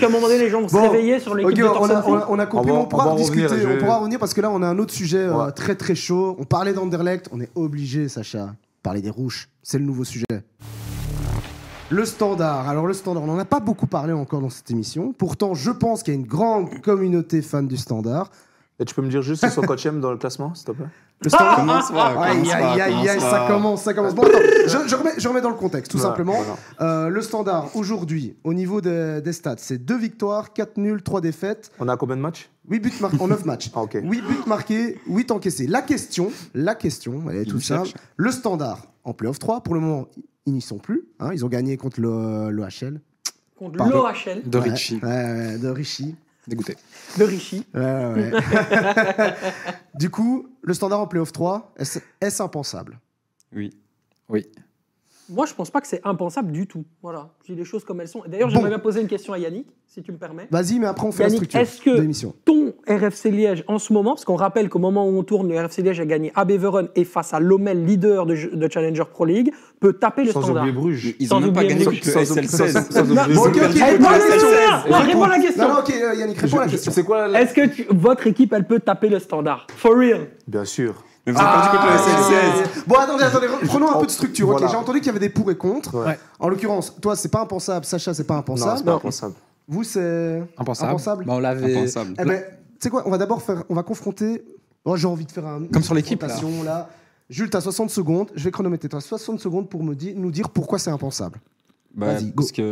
qu'à 0.00 0.06
un 0.06 0.08
moment 0.08 0.26
donné, 0.28 0.38
les 0.38 0.48
gens 0.50 0.60
vont 0.62 0.68
se 0.68 0.72
Bon, 0.74 0.82
réveiller 0.90 1.18
sur 1.20 1.34
l'équipe 1.34 1.52
Ok, 1.52 1.58
de 1.58 1.78
on 1.78 1.90
a, 1.90 1.98
on, 1.98 2.02
Fink. 2.02 2.22
a, 2.22 2.26
on 2.30 2.38
a 2.38 2.46
compris, 2.46 2.70
On 2.70 2.74
va- 2.74 2.80
on 2.80 2.86
pourra 2.86 3.14
discuter, 3.16 3.46
revenir, 3.46 3.68
on 3.74 3.78
pourra 3.78 3.96
revenir 3.98 4.18
parce 4.18 4.32
que 4.34 4.40
là 4.40 4.50
on 4.50 4.62
a 4.62 4.66
un 4.66 4.78
autre 4.78 4.92
sujet 4.94 5.18
euh, 5.18 5.50
très 5.50 5.74
très 5.74 5.94
chaud. 5.94 6.36
On 6.38 6.44
parlait 6.44 6.72
d'Anderlecht, 6.72 7.28
on 7.32 7.40
est 7.40 7.50
obligé, 7.54 8.08
Sacha, 8.08 8.46
de 8.46 8.52
parler 8.82 9.02
des 9.02 9.10
rouges. 9.10 9.48
C'est 9.62 9.78
le 9.78 9.84
nouveau 9.84 10.04
sujet. 10.04 10.24
Le 11.90 12.04
standard. 12.04 12.68
Alors 12.68 12.86
le 12.86 12.94
standard, 12.94 13.22
on 13.22 13.26
n'en 13.26 13.38
a 13.38 13.44
pas 13.44 13.60
beaucoup 13.60 13.86
parlé 13.86 14.12
encore 14.12 14.40
dans 14.40 14.50
cette 14.50 14.70
émission. 14.70 15.12
Pourtant, 15.16 15.54
je 15.54 15.70
pense 15.70 16.02
qu'il 16.02 16.14
y 16.14 16.16
a 16.16 16.20
une 16.20 16.26
grande 16.26 16.80
communauté 16.80 17.42
fan 17.42 17.68
du 17.68 17.76
standard. 17.76 18.30
Et 18.78 18.84
tu 18.84 18.94
peux 18.94 19.00
me 19.00 19.08
dire 19.08 19.22
juste 19.22 19.42
coach 19.64 19.86
aime 19.86 20.00
dans 20.02 20.10
le 20.10 20.18
classement, 20.18 20.54
s'il 20.54 20.66
te 20.66 20.72
plaît 20.72 20.84
Le 21.22 21.30
standard. 21.30 21.56
Commence 21.56 21.90
pas, 21.90 22.06
Aïe, 22.08 22.34
commence 22.34 22.48
pas, 22.50 22.56
aïe, 22.72 22.80
aïe, 22.82 22.90
commence 22.92 23.08
aïe, 23.08 23.20
ça 23.20 23.30
pas. 23.30 23.46
commence, 23.48 23.82
ça 23.82 23.94
commence. 23.94 24.14
Bon, 24.14 24.22
attends, 24.24 24.38
je, 24.66 24.88
je 24.88 24.94
remets, 24.94 25.12
je 25.16 25.28
remets 25.28 25.40
dans 25.40 25.48
le 25.48 25.56
contexte, 25.56 25.92
tout 25.92 25.96
Voilà, 25.98 26.10
simplement. 26.12 26.34
voilà. 26.34 26.56
Euh, 26.82 27.08
le 27.08 27.22
standard, 27.22 27.74
aujourd'hui, 27.74 28.36
au 28.44 28.52
niveau 28.52 28.82
des, 28.82 29.22
des 29.22 29.32
stats, 29.32 29.54
c'est 29.56 29.78
2 29.78 29.96
victoires, 29.96 30.52
4 30.52 30.76
nuls, 30.76 31.02
3 31.02 31.22
défaites, 31.22 31.70
On 31.80 31.88
a 31.88 31.96
combien 31.96 32.16
de 32.16 32.20
matchs? 32.20 32.50
8 32.68 32.80
buts 32.80 32.92
marqués 33.00 33.20
en 33.22 33.28
9 33.28 33.44
matchs. 33.46 33.70
Ah, 33.74 33.80
ok. 33.82 33.94
8 34.02 34.02
buts 34.20 34.24
marqués, 34.46 35.00
8 35.06 35.30
encaissés. 35.30 35.66
La 35.66 35.80
question, 35.80 36.30
la 36.52 36.74
question, 36.74 37.22
elle 37.30 37.36
est 37.38 37.44
toute 37.46 37.62
simple. 37.62 37.92
Le 38.18 38.30
standard 38.30 38.82
en 39.04 39.14
playoff 39.14 39.38
3, 39.38 39.62
pour 39.62 39.72
le 39.74 39.80
moment, 39.80 40.08
ils 40.44 40.52
n'y 40.52 40.60
sont 40.60 40.76
plus. 40.78 41.04
hein, 41.18 41.30
ils 41.32 41.46
ont 41.46 41.48
gagné 41.48 41.78
contre 41.78 41.98
le, 42.00 42.50
le 42.50 42.62
HL. 42.62 43.00
Contre 43.56 43.78
l'OHL 43.88 44.42
De 44.44 44.58
Ouais, 44.58 44.68
Richie. 44.70 45.00
ouais, 45.02 45.08
ouais, 45.08 45.58
de 45.58 45.68
Richie. 45.68 46.14
Dégoûté. 46.46 46.76
de 47.18 47.24
Richie. 47.24 47.66
Ouais, 47.74 47.80
ouais, 47.80 48.32
ouais. 48.32 48.32
du 49.94 50.10
coup, 50.10 50.48
le 50.62 50.74
standard 50.74 51.00
en 51.00 51.06
playoff 51.06 51.32
3, 51.32 51.74
est-ce 51.76 51.98
est-ce 52.20 52.42
impensable? 52.42 52.98
Oui. 53.52 53.76
Oui. 54.28 54.46
Moi, 55.28 55.46
je 55.46 55.54
pense 55.54 55.70
pas 55.70 55.80
que 55.80 55.88
c'est 55.88 56.00
impensable 56.04 56.52
du 56.52 56.66
tout. 56.66 56.84
Voilà, 57.02 57.30
je 57.46 57.52
dis 57.52 57.58
les 57.58 57.64
choses 57.64 57.84
comme 57.84 58.00
elles 58.00 58.06
sont. 58.08 58.22
D'ailleurs, 58.28 58.48
Bon. 58.48 58.54
j'aimerais 58.54 58.68
bien 58.70 58.78
poser 58.78 59.00
une 59.00 59.08
question 59.08 59.32
à 59.32 59.38
Yannick, 59.38 59.66
si 59.88 60.00
tu 60.02 60.12
me 60.12 60.18
permets. 60.18 60.46
Vas-y, 60.52 60.78
mais 60.78 60.86
après, 60.86 61.06
on 61.06 61.10
fait 61.10 61.24
Yannick, 61.24 61.40
la 61.40 61.46
structure 61.46 61.60
est-ce 61.60 61.82
que 61.82 61.96
de 61.96 62.00
l'émission. 62.02 62.34
ton 62.44 62.74
RFC 62.88 63.30
Liège 63.32 63.64
en 63.66 63.78
ce 63.80 63.92
moment, 63.92 64.12
parce 64.14 64.24
qu'on 64.24 64.36
rappelle 64.36 64.68
qu'au 64.68 64.78
moment 64.78 65.04
où 65.08 65.18
on 65.18 65.24
tourne, 65.24 65.48
le 65.48 65.58
RFC 65.60 65.82
Liège 65.82 65.98
a 66.00 66.06
gagné 66.06 66.30
à 66.36 66.44
Beveren 66.44 66.88
et 66.94 67.04
face 67.04 67.34
à 67.34 67.40
Lommel, 67.40 67.84
leader 67.84 68.24
de, 68.26 68.36
de 68.54 68.68
Challenger 68.72 69.02
Pro 69.10 69.24
League, 69.24 69.52
peut 69.80 69.94
taper 69.94 70.24
le 70.24 70.30
Sans 70.32 70.42
standard. 70.42 70.62
oublier 70.62 70.76
Bruges. 70.78 71.16
Ils 71.18 71.26
Sans 71.26 71.38
ont 71.38 71.40
même 71.40 71.52
pas 71.52 71.64
gagné 71.64 71.84
Bruges. 71.84 72.00
contre 72.02 72.18
le 72.18 72.24
Sans- 72.24 72.34
SL16. 72.34 72.72
sans- 72.72 72.90
sans 72.92 73.04
Non, 73.04 73.22
oublier 73.22 73.34
Bon, 73.36 73.42
ok, 73.46 73.52
Bruges. 73.52 73.66
ok, 73.66 73.82
réponds 73.82 74.04
à 74.06 74.18
la 74.18 74.18
question. 74.26 74.48
non, 74.48 74.90
non, 74.98 75.04
réponds 75.06 75.22
à 75.24 75.28
la 75.28 75.38
question. 75.40 75.62
Non, 75.68 75.74
non, 75.74 75.80
ok, 75.80 75.94
Yannick, 76.18 76.38
réponds 76.38 76.58
à 76.58 76.64
la 76.64 76.70
question. 76.70 76.92
C'est 76.92 77.02
quoi 77.04 77.26
la- 77.28 77.42
Est-ce 77.42 77.52
que 77.54 77.66
tu- 77.66 77.86
votre 77.90 78.26
équipe, 78.28 78.52
elle 78.52 78.66
peut 78.66 78.78
taper 78.80 79.08
le 79.08 79.18
standard? 79.18 79.66
For 79.76 79.92
real 79.96 80.28
Bien 80.46 80.64
sûr. 80.64 81.02
Mais 81.26 81.32
vous 81.32 81.38
avez 81.40 81.60
perdu 81.60 81.68
contre 81.76 81.86
le 81.90 81.98
SL16. 81.98 82.84
Bon, 82.86 82.94
attendez, 82.96 83.24
attendez, 83.24 83.46
prenons 83.66 83.90
un 83.96 83.98
peu 83.98 84.06
de 84.06 84.10
structure. 84.10 84.48
Ok, 84.48 84.58
Voilà. 84.58 84.68
j'ai 84.72 84.76
entendu 84.76 84.98
qu'il 85.00 85.06
y 85.08 85.10
avait 85.10 85.18
des 85.18 85.28
pour 85.28 85.50
et 85.50 85.56
contre. 85.56 86.06
Ouais. 86.06 86.18
En 86.38 86.48
l'occurrence, 86.48 86.94
toi, 87.00 87.16
c'est 87.16 87.30
pas 87.30 87.40
impensable. 87.40 87.84
Sacha, 87.84 88.14
c'est 88.14 88.24
pas 88.24 88.34
Non, 88.34 88.40
impensable. 88.40 88.78
c'est 88.78 88.84
pas 88.84 88.94
impensable. 88.94 89.34
Vous, 89.68 89.82
c'est 89.82 90.42
Impensable. 90.56 90.90
Impensable. 90.90 91.24
Bah, 91.24 91.32
on 91.34 91.38
l'avait. 91.40 91.76
Impensable. 91.76 92.14
Eh 92.20 92.24
ben, 92.24 92.42
tu 92.42 92.54
sais 92.78 92.90
quoi 92.90 93.02
On 93.06 93.10
va 93.10 93.18
d'abord 93.18 93.42
faire. 93.42 93.64
On 93.68 93.74
va 93.74 93.82
confronter. 93.82 94.42
Oh, 94.84 94.96
j'ai 94.96 95.08
envie 95.08 95.26
de 95.26 95.32
faire 95.32 95.46
un. 95.46 95.64
Comme 95.72 95.82
sur 95.82 95.94
l'équipe, 95.94 96.22
là. 96.22 96.28
confrontation, 96.28 96.62
là. 96.62 96.88
Jules, 97.28 97.50
t'as 97.50 97.60
60 97.60 97.90
secondes. 97.90 98.30
Je 98.36 98.44
vais 98.44 98.52
chronométrer. 98.52 98.88
T'as 98.88 99.00
60 99.00 99.40
secondes 99.40 99.68
pour 99.68 99.82
me 99.82 99.94
dire, 99.96 100.14
nous 100.16 100.30
dire 100.30 100.48
pourquoi 100.50 100.78
c'est 100.78 100.90
impensable. 100.90 101.40
Bah, 101.92 102.12
Vas-y, 102.12 102.26
go. 102.26 102.34
parce 102.36 102.52
qu'on 102.52 102.62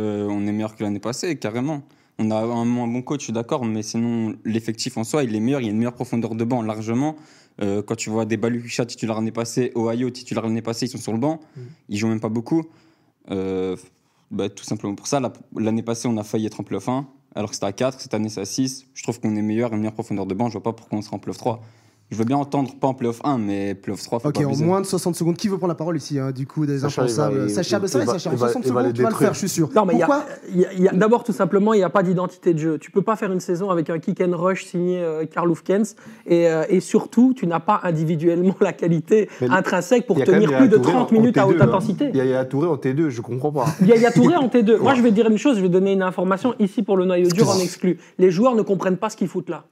est 0.47 0.51
meilleur 0.53 0.75
que 0.77 0.83
l'année 0.83 0.99
passée, 0.99 1.35
carrément. 1.35 1.81
On 2.17 2.31
a 2.31 2.35
un 2.37 2.63
moins 2.63 2.87
bon 2.87 3.01
coach, 3.01 3.19
je 3.19 3.23
suis 3.25 3.33
d'accord, 3.33 3.65
mais 3.65 3.81
sinon, 3.83 4.35
l'effectif 4.45 4.95
en 4.97 5.03
soi, 5.03 5.23
il 5.25 5.35
est 5.35 5.39
meilleur. 5.41 5.59
Il 5.59 5.65
y 5.65 5.67
a 5.67 5.71
une 5.71 5.77
meilleure 5.77 5.91
profondeur 5.91 6.33
de 6.35 6.43
banc, 6.45 6.61
largement. 6.61 7.17
Euh, 7.61 7.81
quand 7.81 7.95
tu 7.95 8.09
vois 8.09 8.25
des 8.25 8.37
Balucha 8.37 8.85
titulaires 8.85 9.15
l'année 9.15 9.31
passée, 9.31 9.71
Ohio 9.75 10.09
titulaire 10.09 10.43
l'année 10.43 10.61
passée, 10.61 10.85
ils 10.87 10.89
sont 10.89 10.97
sur 10.97 11.13
le 11.13 11.19
banc. 11.19 11.39
Mm. 11.55 11.61
Ils 11.89 11.97
jouent 11.97 12.07
même 12.09 12.19
pas 12.19 12.29
beaucoup. 12.29 12.63
Euh, 13.31 13.75
bah, 14.31 14.49
tout 14.49 14.63
simplement 14.65 14.95
pour 14.95 15.07
ça, 15.07 15.19
la- 15.19 15.31
l'année 15.57 15.83
passée, 15.83 16.07
on 16.07 16.17
a 16.17 16.23
failli 16.23 16.45
être 16.47 16.59
en 16.59 16.63
playoff 16.63 16.89
1, 16.89 17.07
alors 17.35 17.49
que 17.49 17.55
c'était 17.55 17.65
à 17.67 17.71
4. 17.71 18.01
Cette 18.01 18.13
année, 18.13 18.29
c'est 18.29 18.41
à 18.41 18.45
6. 18.45 18.85
Je 18.93 19.03
trouve 19.03 19.19
qu'on 19.19 19.35
est 19.35 19.41
meilleur, 19.41 19.71
une 19.73 19.79
meilleure 19.79 19.93
profondeur 19.93 20.25
de 20.25 20.33
banc. 20.33 20.47
Je 20.47 20.53
vois 20.53 20.63
pas 20.63 20.73
pourquoi 20.73 20.97
on 20.99 21.01
serait 21.01 21.15
en 21.15 21.19
playoff 21.19 21.37
3. 21.37 21.61
Je 22.11 22.17
veux 22.17 22.23
bien 22.23 22.37
entendre, 22.37 22.69
pas 22.79 22.87
en 22.87 22.93
playoff 22.93 23.19
1, 23.23 23.39
mais 23.39 23.73
playoff 23.73 24.03
3, 24.03 24.19
faut 24.19 24.27
Ok, 24.29 24.35
pas 24.35 24.45
en 24.47 24.55
moins 24.57 24.79
de 24.79 24.85
60 24.85 25.15
secondes. 25.15 25.35
Qui 25.37 25.47
veut 25.47 25.57
prendre 25.57 25.71
la 25.71 25.75
parole 25.75 25.97
ici, 25.97 26.19
hein, 26.19 26.31
du 26.31 26.45
coup, 26.45 26.67
des 26.67 26.77
Sacha, 26.77 27.03
il- 27.05 27.09
Sacha, 27.09 27.29
vrai, 27.29 27.35
il 27.35 27.41
va- 27.41 27.47
Sacha, 27.47 27.77
en 27.77 27.79
il 27.79 27.81
va- 27.81 27.87
60 27.87 28.33
il 28.33 28.37
va 28.39 28.47
secondes, 28.49 28.93
tu 28.93 29.01
vas 29.01 29.09
le 29.09 29.15
faire, 29.15 29.33
je 29.33 29.39
suis 29.39 29.49
sûr. 29.49 29.69
Non, 29.75 29.85
mais 29.85 29.93
Pourquoi 29.93 30.23
d'abord, 30.93 31.23
tout 31.23 31.33
simplement, 31.33 31.73
il 31.73 31.77
n'y 31.77 31.83
a 31.83 31.89
pas 31.89 32.03
d'identité 32.03 32.53
de 32.53 32.59
jeu. 32.59 32.77
Tu 32.77 32.91
peux 32.91 33.01
pas 33.01 33.15
faire 33.15 33.31
une 33.31 33.39
saison 33.39 33.71
avec 33.71 33.89
un 33.89 33.97
kick 33.97 34.21
and 34.21 34.37
rush 34.37 34.65
signé 34.65 34.99
euh, 35.01 35.25
Karl 35.25 35.49
Hufkens. 35.51 35.95
Et, 36.27 36.47
euh, 36.47 36.63
et 36.69 36.79
surtout, 36.79 37.33
tu 37.35 37.47
n'as 37.47 37.59
pas 37.59 37.79
individuellement 37.83 38.55
la 38.61 38.71
qualité 38.71 39.27
Mais 39.41 39.49
intrinsèque 39.49 40.05
pour 40.05 40.23
tenir 40.23 40.55
plus 40.57 40.67
de 40.69 40.75
Yaya 40.75 40.83
Touré 40.83 40.91
30 40.93 41.11
en- 41.11 41.15
en 41.15 41.19
minutes 41.19 41.37
à 41.39 41.47
haute 41.47 41.55
T2, 41.57 41.61
hein. 41.63 41.67
intensité. 41.67 42.11
Il 42.13 42.23
y 42.23 42.33
a 42.35 42.45
Touré 42.45 42.67
en 42.67 42.75
T2, 42.77 43.09
je 43.09 43.21
comprends 43.21 43.51
pas. 43.51 43.65
Il 43.81 43.87
y 43.87 43.91
a, 43.93 43.95
il 43.95 44.01
y 44.03 44.05
a 44.05 44.11
Touré 44.11 44.35
en 44.35 44.47
T2. 44.47 44.77
Moi, 44.79 44.93
je 44.93 45.01
vais 45.01 45.11
dire 45.11 45.27
une 45.27 45.39
chose, 45.39 45.57
je 45.57 45.61
vais 45.63 45.69
donner 45.69 45.93
une 45.93 46.03
information 46.03 46.53
ici 46.59 46.83
pour 46.83 46.97
le 46.97 47.05
noyau 47.05 47.29
dur 47.29 47.49
en 47.49 47.57
exclu. 47.59 47.97
Les 48.19 48.29
joueurs 48.29 48.53
ne 48.53 48.61
comprennent 48.61 48.97
pas 48.97 49.09
ce 49.09 49.17
qu'ils 49.17 49.27
foutent 49.27 49.49
là. 49.49 49.63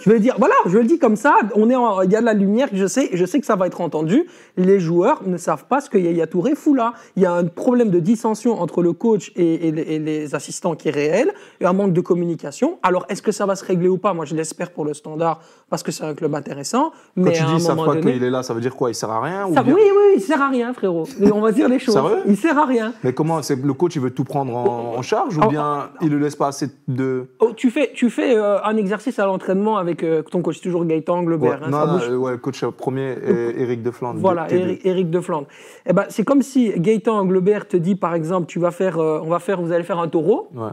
Je 0.00 0.10
vais 0.10 0.18
dire, 0.18 0.34
voilà, 0.40 0.54
je 0.66 0.76
le 0.76 0.84
dis 0.84 0.98
comme 0.98 1.14
ça, 1.14 1.36
on 1.54 1.67
est 1.70 1.76
en- 1.76 2.02
il 2.02 2.10
y 2.12 2.16
a 2.16 2.20
de 2.20 2.24
la 2.26 2.34
lumière, 2.34 2.68
je 2.72 2.86
sais, 2.86 3.10
je 3.12 3.24
sais 3.24 3.40
que 3.40 3.46
ça 3.46 3.56
va 3.56 3.66
être 3.66 3.80
entendu. 3.80 4.26
Les 4.56 4.80
joueurs 4.80 5.22
ne 5.26 5.36
savent 5.36 5.64
pas 5.66 5.80
ce 5.80 5.88
que 5.90 5.98
Yaya 5.98 6.26
Touré 6.26 6.54
fout 6.54 6.76
là. 6.76 6.92
Il 7.16 7.22
y 7.22 7.26
a 7.26 7.32
un 7.32 7.44
problème 7.44 7.90
de 7.90 7.98
dissension 8.00 8.60
entre 8.60 8.82
le 8.82 8.92
coach 8.92 9.32
et, 9.36 9.68
et 9.68 9.72
les, 9.72 9.82
et 9.82 9.98
les 9.98 10.34
assistants 10.34 10.74
qui 10.74 10.88
est 10.88 10.92
réel, 10.92 11.32
et 11.60 11.66
un 11.66 11.72
manque 11.72 11.92
de 11.92 12.00
communication. 12.00 12.78
Alors, 12.82 13.06
est-ce 13.08 13.22
que 13.22 13.32
ça 13.32 13.46
va 13.46 13.56
se 13.56 13.64
régler 13.64 13.88
ou 13.88 13.98
pas? 13.98 14.12
Moi, 14.14 14.24
je 14.24 14.34
l'espère 14.34 14.70
pour 14.70 14.84
le 14.84 14.94
standard, 14.94 15.40
parce 15.70 15.82
que 15.82 15.92
c'est 15.92 16.04
un 16.04 16.14
club 16.14 16.34
intéressant. 16.34 16.90
Quand 16.90 17.22
Mais 17.22 17.32
tu 17.32 17.42
à 17.42 17.46
dis 17.46 17.52
un 17.54 17.58
savent 17.58 17.76
moment 17.76 17.94
donné... 17.94 18.12
qu'il 18.12 18.22
est 18.24 18.30
là, 18.30 18.42
ça 18.42 18.54
veut 18.54 18.60
dire 18.60 18.74
quoi? 18.76 18.90
Il 18.90 18.94
sert 18.94 19.10
à 19.10 19.20
rien 19.20 19.46
ou 19.46 19.54
Ça- 19.54 19.62
bien- 19.62 19.74
oui, 19.74 19.82
oui, 19.90 20.12
il 20.16 20.20
sert 20.22 20.40
à 20.42 20.48
rien, 20.48 20.72
frérot. 20.72 21.04
On 21.32 21.40
va 21.40 21.52
dire 21.52 21.68
les 21.68 21.78
choses. 21.78 21.94
Sérieux? 21.94 22.22
Il 22.26 22.36
sert 22.36 22.58
à 22.58 22.64
rien. 22.64 22.92
Mais 23.04 23.12
comment 23.12 23.40
c'est 23.42 23.56
le 23.56 23.72
coach 23.72 23.96
il 23.96 24.02
veut 24.02 24.10
tout 24.10 24.24
prendre 24.24 24.54
en, 24.56 24.94
en 24.96 25.02
charge 25.02 25.36
ou 25.36 25.40
Oh, 25.44 25.48
bien 25.48 25.90
il 26.00 26.08
le 26.10 26.18
laisse 26.18 26.36
pas 26.36 26.48
assez 26.48 26.68
de 26.88 27.28
Oh, 27.40 27.52
tu 27.56 27.70
fais, 27.70 27.90
tu 27.94 28.10
fais 28.10 28.36
euh, 28.36 28.62
un 28.64 28.76
exercice 28.76 29.18
à 29.18 29.26
l'entraînement 29.26 29.76
avec 29.78 30.02
euh, 30.02 30.22
ton 30.22 30.42
coach, 30.42 30.60
toujours 30.60 30.84
Gaëtan 30.84 31.18
Anglebert. 31.18 31.57
Ouais, 31.57 31.57
hein, 31.64 31.70
non, 31.70 31.78
ça 31.80 31.86
non, 31.86 31.92
bouge. 31.94 32.08
euh, 32.08 32.16
ouais, 32.16 32.32
le 32.32 32.38
coach 32.38 32.64
premier 32.64 33.12
et 33.24 33.62
Eric 33.62 33.82
de 33.82 33.90
Flandre. 33.90 34.20
Voilà, 34.20 34.46
T2. 34.46 34.54
Eric, 34.56 34.80
Eric 34.86 35.10
de 35.10 35.20
Flandre. 35.20 35.46
Eh 35.86 35.92
ben, 35.92 36.04
c'est 36.08 36.24
comme 36.24 36.42
si 36.42 36.72
Gaëtan 36.76 37.18
Anglebert 37.18 37.66
te 37.68 37.76
dit, 37.76 37.94
par 37.96 38.14
exemple, 38.14 38.46
tu 38.46 38.58
vas 38.58 38.70
faire, 38.70 38.98
euh, 38.98 39.20
on 39.24 39.28
va 39.28 39.38
faire, 39.38 39.60
vous 39.60 39.72
allez 39.72 39.84
faire 39.84 39.98
un 39.98 40.08
taureau, 40.08 40.48
Ouais. 40.54 40.70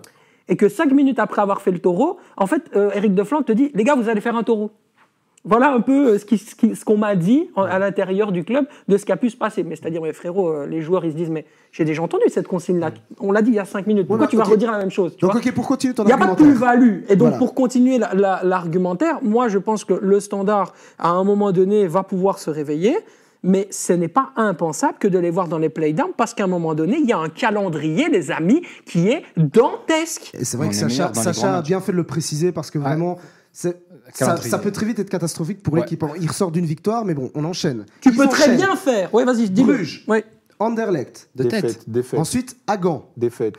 et 0.47 0.55
que 0.55 0.69
cinq 0.69 0.91
minutes 0.91 1.19
après 1.19 1.41
avoir 1.41 1.61
fait 1.61 1.71
le 1.71 1.79
taureau, 1.79 2.17
en 2.37 2.47
fait, 2.47 2.63
euh, 2.75 2.91
Eric 2.93 3.13
de 3.13 3.23
Flandre 3.23 3.45
te 3.45 3.51
dit, 3.51 3.71
les 3.73 3.83
gars, 3.83 3.95
vous 3.95 4.09
allez 4.09 4.21
faire 4.21 4.35
un 4.35 4.43
taureau. 4.43 4.71
Voilà 5.47 5.71
un 5.71 5.81
peu 5.81 6.07
euh, 6.13 6.17
ce 6.17 6.25
qui- 6.25 6.37
ce 6.39 6.55
qui- 6.55 6.75
ce 6.75 6.83
qu'on 6.83 6.97
m'a 6.97 7.15
dit 7.15 7.49
en- 7.55 7.61
à 7.63 7.77
l'intérieur 7.79 8.31
du 8.31 8.43
club 8.43 8.65
de 8.87 8.97
ce 8.97 9.05
qui 9.05 9.11
a 9.11 9.17
pu 9.17 9.29
se 9.29 9.37
passer. 9.37 9.63
Mais 9.63 9.75
c'est-à-dire, 9.75 10.01
mais 10.01 10.11
frérot, 10.11 10.49
euh, 10.49 10.65
les 10.67 10.81
joueurs, 10.81 11.05
ils 11.05 11.11
se 11.11 11.15
disent, 11.17 11.29
mais 11.29 11.45
j'ai 11.71 11.85
déjà 11.85 12.01
entendu 12.01 12.23
cette 12.29 12.47
consigne-là. 12.47 12.91
On 13.19 13.31
l'a 13.31 13.41
dit 13.43 13.51
il 13.51 13.55
y 13.55 13.59
a 13.59 13.65
cinq 13.65 13.85
minutes. 13.87 14.07
Pourquoi 14.07 14.25
bah, 14.25 14.29
tu 14.31 14.37
vas 14.37 14.43
ok. 14.45 14.51
redire 14.51 14.71
la 14.71 14.79
même 14.79 14.89
chose 14.91 15.15
tu 15.15 15.21
Donc, 15.25 15.31
vois 15.33 15.41
ok, 15.41 15.51
pour 15.53 15.67
continuer 15.67 15.93
ton 15.93 16.03
Il 16.03 16.07
n'y 16.07 16.11
a 16.13 16.17
pas 16.17 16.27
de 16.27 16.35
plus-value. 16.35 17.03
Et 17.09 17.15
donc, 17.15 17.27
Voilà. 17.29 17.37
pour 17.37 17.53
continuer 17.53 17.97
la- 17.99 18.13
la- 18.15 18.41
l'argumentaire, 18.43 19.19
moi, 19.21 19.47
je 19.47 19.59
pense 19.59 19.85
que 19.85 19.93
le 19.93 20.19
standard, 20.19 20.73
à 20.97 21.09
un 21.09 21.23
moment 21.23 21.51
donné, 21.51 21.87
va 21.87 22.03
pouvoir 22.03 22.39
se 22.39 22.49
réveiller. 22.49 22.97
Mais 23.47 23.67
ce 23.69 23.93
n'est 23.93 24.07
pas 24.07 24.29
impensable 24.37 24.95
que 24.99 25.07
de 25.07 25.19
les 25.19 25.29
voir 25.29 25.47
dans 25.47 25.59
les 25.59 25.69
playdowns, 25.69 26.13
parce 26.17 26.33
qu'à 26.33 26.45
un 26.45 26.47
moment 26.47 26.73
donné, 26.73 26.97
il 26.99 27.07
y 27.07 27.13
a 27.13 27.19
un 27.19 27.29
calendrier, 27.29 28.09
les 28.09 28.31
amis, 28.31 28.63
qui 28.87 29.09
est 29.09 29.21
dantesque. 29.37 30.31
Et 30.33 30.43
c'est 30.45 30.57
vrai 30.57 30.65
On 30.65 30.69
que 30.71 30.75
Sacha, 30.75 31.13
Sacha 31.13 31.57
a 31.57 31.61
bien 31.61 31.79
fait 31.79 31.91
de 31.91 31.97
le 31.97 32.03
préciser 32.03 32.51
parce 32.51 32.71
que 32.71 32.79
vraiment, 32.79 33.17
c'est- 33.51 33.84
ça, 34.13 34.59
peut 34.59 34.71
très 34.71 34.85
vite 34.85 34.99
être 34.99 35.09
catastrophique 35.09 35.61
pour 35.63 35.73
Ouais. 35.73 35.81
l'équipe. 35.81 36.01
Alors, 36.03 36.15
Il 36.17 36.27
ressort 36.27 36.51
d'une 36.51 36.65
victoire, 36.65 37.05
mais 37.05 37.13
bon, 37.13 37.31
on 37.35 37.43
enchaîne. 37.45 37.85
Tu 38.01 38.09
Ils 38.09 38.15
peux 38.17 38.27
très 38.27 38.55
bien 38.55 38.75
faire. 38.75 39.09
Oui, 39.13 39.23
vas-y, 39.25 39.49
dis-le. 39.49 39.73
Bruges. 39.73 40.03
Ouais. 40.07 40.23
Anderlecht. 40.57 41.27
De 41.35 41.43
tête. 41.43 41.63
Défaite, 41.65 41.83
défaite, 41.89 42.19
Ensuite, 42.19 42.55
Hagan. 42.65 43.09
défaite. 43.17 43.55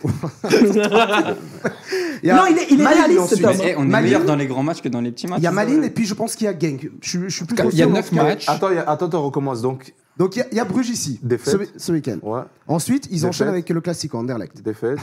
Il 2.23 2.29
y 2.29 2.31
a 2.31 2.37
Non, 2.37 2.43
il 2.51 2.57
est- 2.59 2.67
il 2.71 2.81
est 2.81 2.87
réaliste, 2.87 3.27
cet 3.37 3.45
homme. 3.45 3.57
Eh, 3.63 3.75
on 3.77 3.83
est 3.91 4.01
meilleur 4.03 4.25
dans 4.25 4.37
les 4.37 4.47
grands 4.47 4.63
matchs 4.63 4.81
que 4.81 4.89
dans 4.89 5.01
les 5.03 5.13
petits 5.13 5.27
matchs. 5.27 5.41
Il 5.41 5.45
y 5.45 5.47
a 5.47 5.53
Malines 5.53 5.85
et 5.85 5.91
puis 5.91 6.07
je 6.07 6.15
pense 6.15 6.35
qu'il 6.37 6.47
y 6.47 6.49
a 6.49 6.59
Genk. 6.59 6.91
Je, 7.03 7.21
je 7.21 7.29
suis 7.29 7.45
plus 7.45 7.55
Il 7.55 7.59
y 7.79 7.83
a 7.83 7.87
confirmé, 7.87 7.93
neuf 7.95 8.07
en 8.07 8.09
tout 8.09 8.17
cas. 8.17 8.23
matchs. 8.25 8.49
Attends, 8.49 8.69
attends, 8.87 9.19
on 9.19 9.27
recommence 9.27 9.61
donc. 9.63 9.93
Donc 10.19 10.35
il 10.37 10.39
y 10.39 10.43
a- 10.43 10.47
il 10.51 10.57
y, 10.57 10.61
a 10.61 10.65
Bruges 10.65 10.89
ici, 10.89 11.21
Défaite. 11.23 11.73
ce, 11.77 11.93
week-end. 11.93 12.17
Ouais, 12.23 12.41
Ensuite, 12.69 13.07
ils 13.11 13.17
Défaite. 13.17 13.29
enchaînent 13.29 13.49
avec 13.49 13.69
le 13.69 13.81
classique 13.83 14.15
Anderlecht. 14.15 14.63
défaite. 14.63 14.99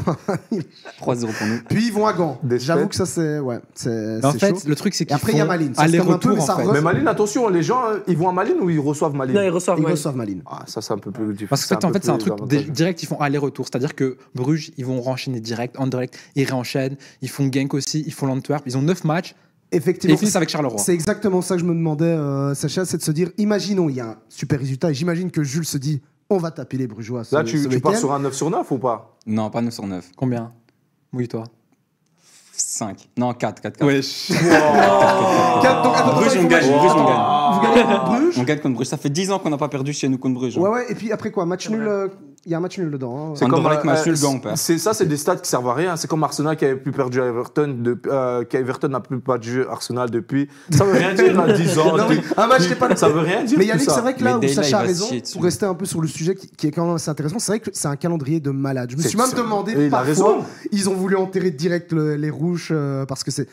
3-0 1.00 1.32
pour 1.38 1.48
nous. 1.48 1.60
Puis 1.70 1.88
ils 1.88 1.94
vont 1.94 2.08
à 2.08 2.14
Gand. 2.14 2.40
J'avoue 2.58 2.88
que 2.88 2.96
ça, 2.96 3.06
c'est 3.06 3.40
ouais, 3.40 3.60
c'est 3.76 4.24
En 4.26 4.32
fait, 4.34 4.50
chaud. 4.56 4.62
le 4.68 4.76
truc, 4.76 4.94
c'est 4.94 5.06
qu'ils 5.06 5.16
après, 5.16 5.34
il 5.34 5.38
y 5.38 5.42
a 5.42 5.46
Malines. 5.46 5.76
Ça 5.76 5.82
un 5.84 5.86
peu, 5.86 5.90
aller-retour, 5.92 6.32
mais 6.34 6.42
en 6.42 6.46
ça 6.46 6.56
fait. 6.56 6.64
re- 6.64 6.74
Mais 6.74 6.82
Malines, 6.82 7.08
attention, 7.08 7.48
les 7.50 7.64
gens, 7.64 7.84
euh, 7.90 8.00
ils 8.08 8.18
vont 8.18 8.30
à 8.30 8.32
Malines 8.34 8.58
ou 8.60 8.70
ils 8.70 8.80
reçoivent 8.80 9.14
Malines? 9.16 9.36
Non, 9.36 9.42
ils 9.44 9.50
reçoivent. 9.50 9.78
Ils 9.80 9.86
ouais. 9.86 9.92
reçoivent 9.92 10.16
Malines. 10.16 10.42
Ah, 10.46 10.64
ça, 10.68 10.82
c'est 10.82 10.94
un 10.94 10.98
peu 10.98 11.12
plus 11.12 11.26
difficile. 11.28 11.48
Parce 11.48 11.66
que 11.66 11.76
en 11.86 11.94
fait, 11.94 12.04
c'est 12.04 12.10
un 12.10 12.18
truc 12.18 12.34
direct, 12.72 13.04
ils 13.04 13.06
font 13.06 13.20
aller-retour. 13.20 13.66
C'est-à-dire 13.66 13.96
que 13.96 14.18
Bruges, 14.36 14.72
ils 14.78 14.86
vont 14.86 15.00
renchaîner 15.02 15.40
direct, 15.40 15.76
Anderlecht, 15.80 16.18
ils 16.36 16.46
réenchaînent, 16.46 16.96
ils 17.22 17.30
font 17.30 17.50
Genk 17.52 17.74
aussi, 17.74 18.04
ils 18.06 18.14
font 18.14 18.26
l'Antwerp, 18.26 18.64
ils 18.66 18.78
ont 18.78 18.82
9 18.82 19.04
matchs 19.04 19.36
Effectivement. 19.76 20.18
avec 20.36 20.50
Charleroi. 20.50 20.78
C'est 20.80 20.94
exactement 20.94 21.42
ça 21.42 21.56
que 21.56 21.62
je 21.62 21.66
me 21.66 21.74
demandais, 21.74 22.06
euh, 22.06 22.54
Sacha, 22.54 22.86
c'est 22.86 22.98
de 22.98 23.02
se 23.04 23.12
dire, 23.12 23.32
imaginons, 23.38 23.90
il 23.90 23.96
y 23.96 24.00
a 24.02 24.06
un 24.08 24.16
super 24.30 24.60
résultat, 24.60 24.92
et 24.92 24.94
j'imagine 24.94 25.32
que 25.32 25.44
Jules 25.44 25.66
se 25.66 25.78
dit, 25.78 26.02
on 26.30 26.38
va 26.38 26.52
taper 26.52 26.78
les 26.78 26.88
Brugeois 26.88 27.24
ce, 27.24 27.36
Là, 27.36 27.44
tu, 27.44 27.58
ce 27.62 27.68
tu 27.68 27.80
pars 27.80 27.96
sur 27.96 28.14
un 28.14 28.20
9 28.20 28.34
sur 28.34 28.50
9 28.50 28.72
ou 28.72 28.78
pas? 28.78 29.18
Non, 29.28 29.50
pas 29.50 29.62
9 29.62 29.74
sur 29.74 29.86
9. 29.86 30.12
Combien? 30.16 30.52
Mouille-toi. 31.12 31.44
5. 32.56 33.10
Non, 33.18 33.34
4. 33.34 33.62
4, 33.62 33.78
4. 33.78 33.86
Wesh. 33.88 34.28
Quatre, 34.30 35.84
donc, 35.84 35.96
attends, 35.96 36.14
Bruges, 36.16 36.28
attends, 36.28 36.40
on 36.40 36.40
il 36.40 36.42
faut 36.44 36.48
gagne. 36.48 36.66
imaginer- 36.66 36.78
Bruges, 36.78 36.92
on 36.96 37.06
gagne. 37.06 37.16
Vous 37.54 37.62
gagnez 37.62 37.84
contre 37.84 38.06
Bruges 38.06 38.36
On 38.38 38.44
gagne 38.44 38.60
contre 38.60 38.76
Bruges. 38.76 38.88
Ça 38.88 38.98
fait 38.98 39.10
10 39.10 39.32
ans 39.32 39.40
qu'on 39.40 39.50
n'a 39.50 39.58
pas 39.58 39.70
perdu 39.70 39.94
chez 39.94 40.08
nous 40.10 40.18
contre 40.18 40.36
Bruges. 40.36 40.58
hein. 40.58 40.62
Ouais, 40.62 40.70
ouais, 40.70 40.86
et 40.90 40.96
puis 40.96 41.12
après 41.12 41.32
quoi 41.32 41.46
Match 41.46 41.70
nul, 41.70 41.86
euh, 41.88 42.08
il 42.46 42.52
y 42.52 42.56
a 42.56 42.58
un 42.58 42.62
match 42.62 42.78
nul 42.78 42.92
dedans. 42.92 43.18
hein. 43.18 43.34
C'est 43.36 43.48
comme 43.48 43.66
avec 43.66 43.80
euh, 43.80 43.84
match 43.86 44.06
nul, 44.06 44.20
gant, 44.20 44.34
on 44.36 44.40
perd. 44.40 44.58
C'est 44.58 44.78
ça, 44.78 44.94
c'est 44.94 45.06
des 45.06 45.18
stats 45.18 45.38
qui 45.38 45.50
servent 45.50 45.70
à 45.70 45.74
rien. 45.74 45.96
C'est 45.96 46.08
comme 46.10 46.24
Arsenal 46.24 46.58
qui 46.58 46.66
avait 46.66 46.76
plus 46.76 46.92
perdu 46.92 47.22
à 47.22 47.26
Everton, 47.26 47.76
de, 47.80 47.98
euh, 48.08 48.44
qui 48.44 48.58
Everton 48.58 48.90
n'a 48.90 49.00
plus 49.00 49.20
pas 49.20 49.38
de 49.38 49.66
Arsenal 49.70 50.10
depuis. 50.10 50.50
Ça 50.70 50.84
veut 50.84 50.94
rien 50.94 51.14
dire, 51.14 51.40
à 51.40 51.52
10 51.54 51.78
ans. 51.80 51.98
Non, 51.98 52.06
mais 52.10 52.18
un 52.38 52.48
match 52.48 52.74
pas- 52.76 52.96
Ça 52.96 53.08
veut 53.10 53.22
rien 53.22 53.44
dire. 53.44 53.58
Mais 53.58 53.66
Yannick, 53.66 53.90
c'est 53.90 54.02
vrai 54.02 54.14
que 54.14 54.24
là 54.24 54.32
Mais 54.32 54.38
où 54.38 54.40
Dayla, 54.42 54.64
Sacha 54.64 54.80
a 54.80 54.82
raison, 54.82 55.08
pour 55.34 55.44
rester 55.44 55.66
un 55.66 55.74
peu 55.74 55.86
sur 55.86 56.02
le 56.02 56.08
sujet 56.08 56.36
qui, 56.36 56.48
qui 56.48 56.68
est 56.68 56.72
quand 56.72 56.86
même 56.86 56.96
assez 56.96 57.10
intéressant, 57.10 57.40
c'est 57.40 57.52
vrai 57.54 57.60
que 57.60 57.70
c'est 57.74 57.88
un 57.88 57.96
calendrier 57.96 58.40
de 58.40 58.52
malade. 58.52 58.90
Je 58.92 58.98
me 58.98 59.02
suis 59.02 59.18
même 59.18 59.32
demandé 59.36 59.74
il 59.78 59.86
a 59.88 59.90
parfois, 59.90 60.06
raison. 60.08 60.38
ils 60.72 60.90
ont 60.90 60.94
voulu 60.94 61.16
enterrer 61.16 61.52
direct 61.52 61.92
le- 61.94 62.16
les 62.16 62.30
rouges 62.30 62.70
euh, 62.72 63.06
parce 63.06 63.24
que 63.24 63.32
c'est. 63.32 63.48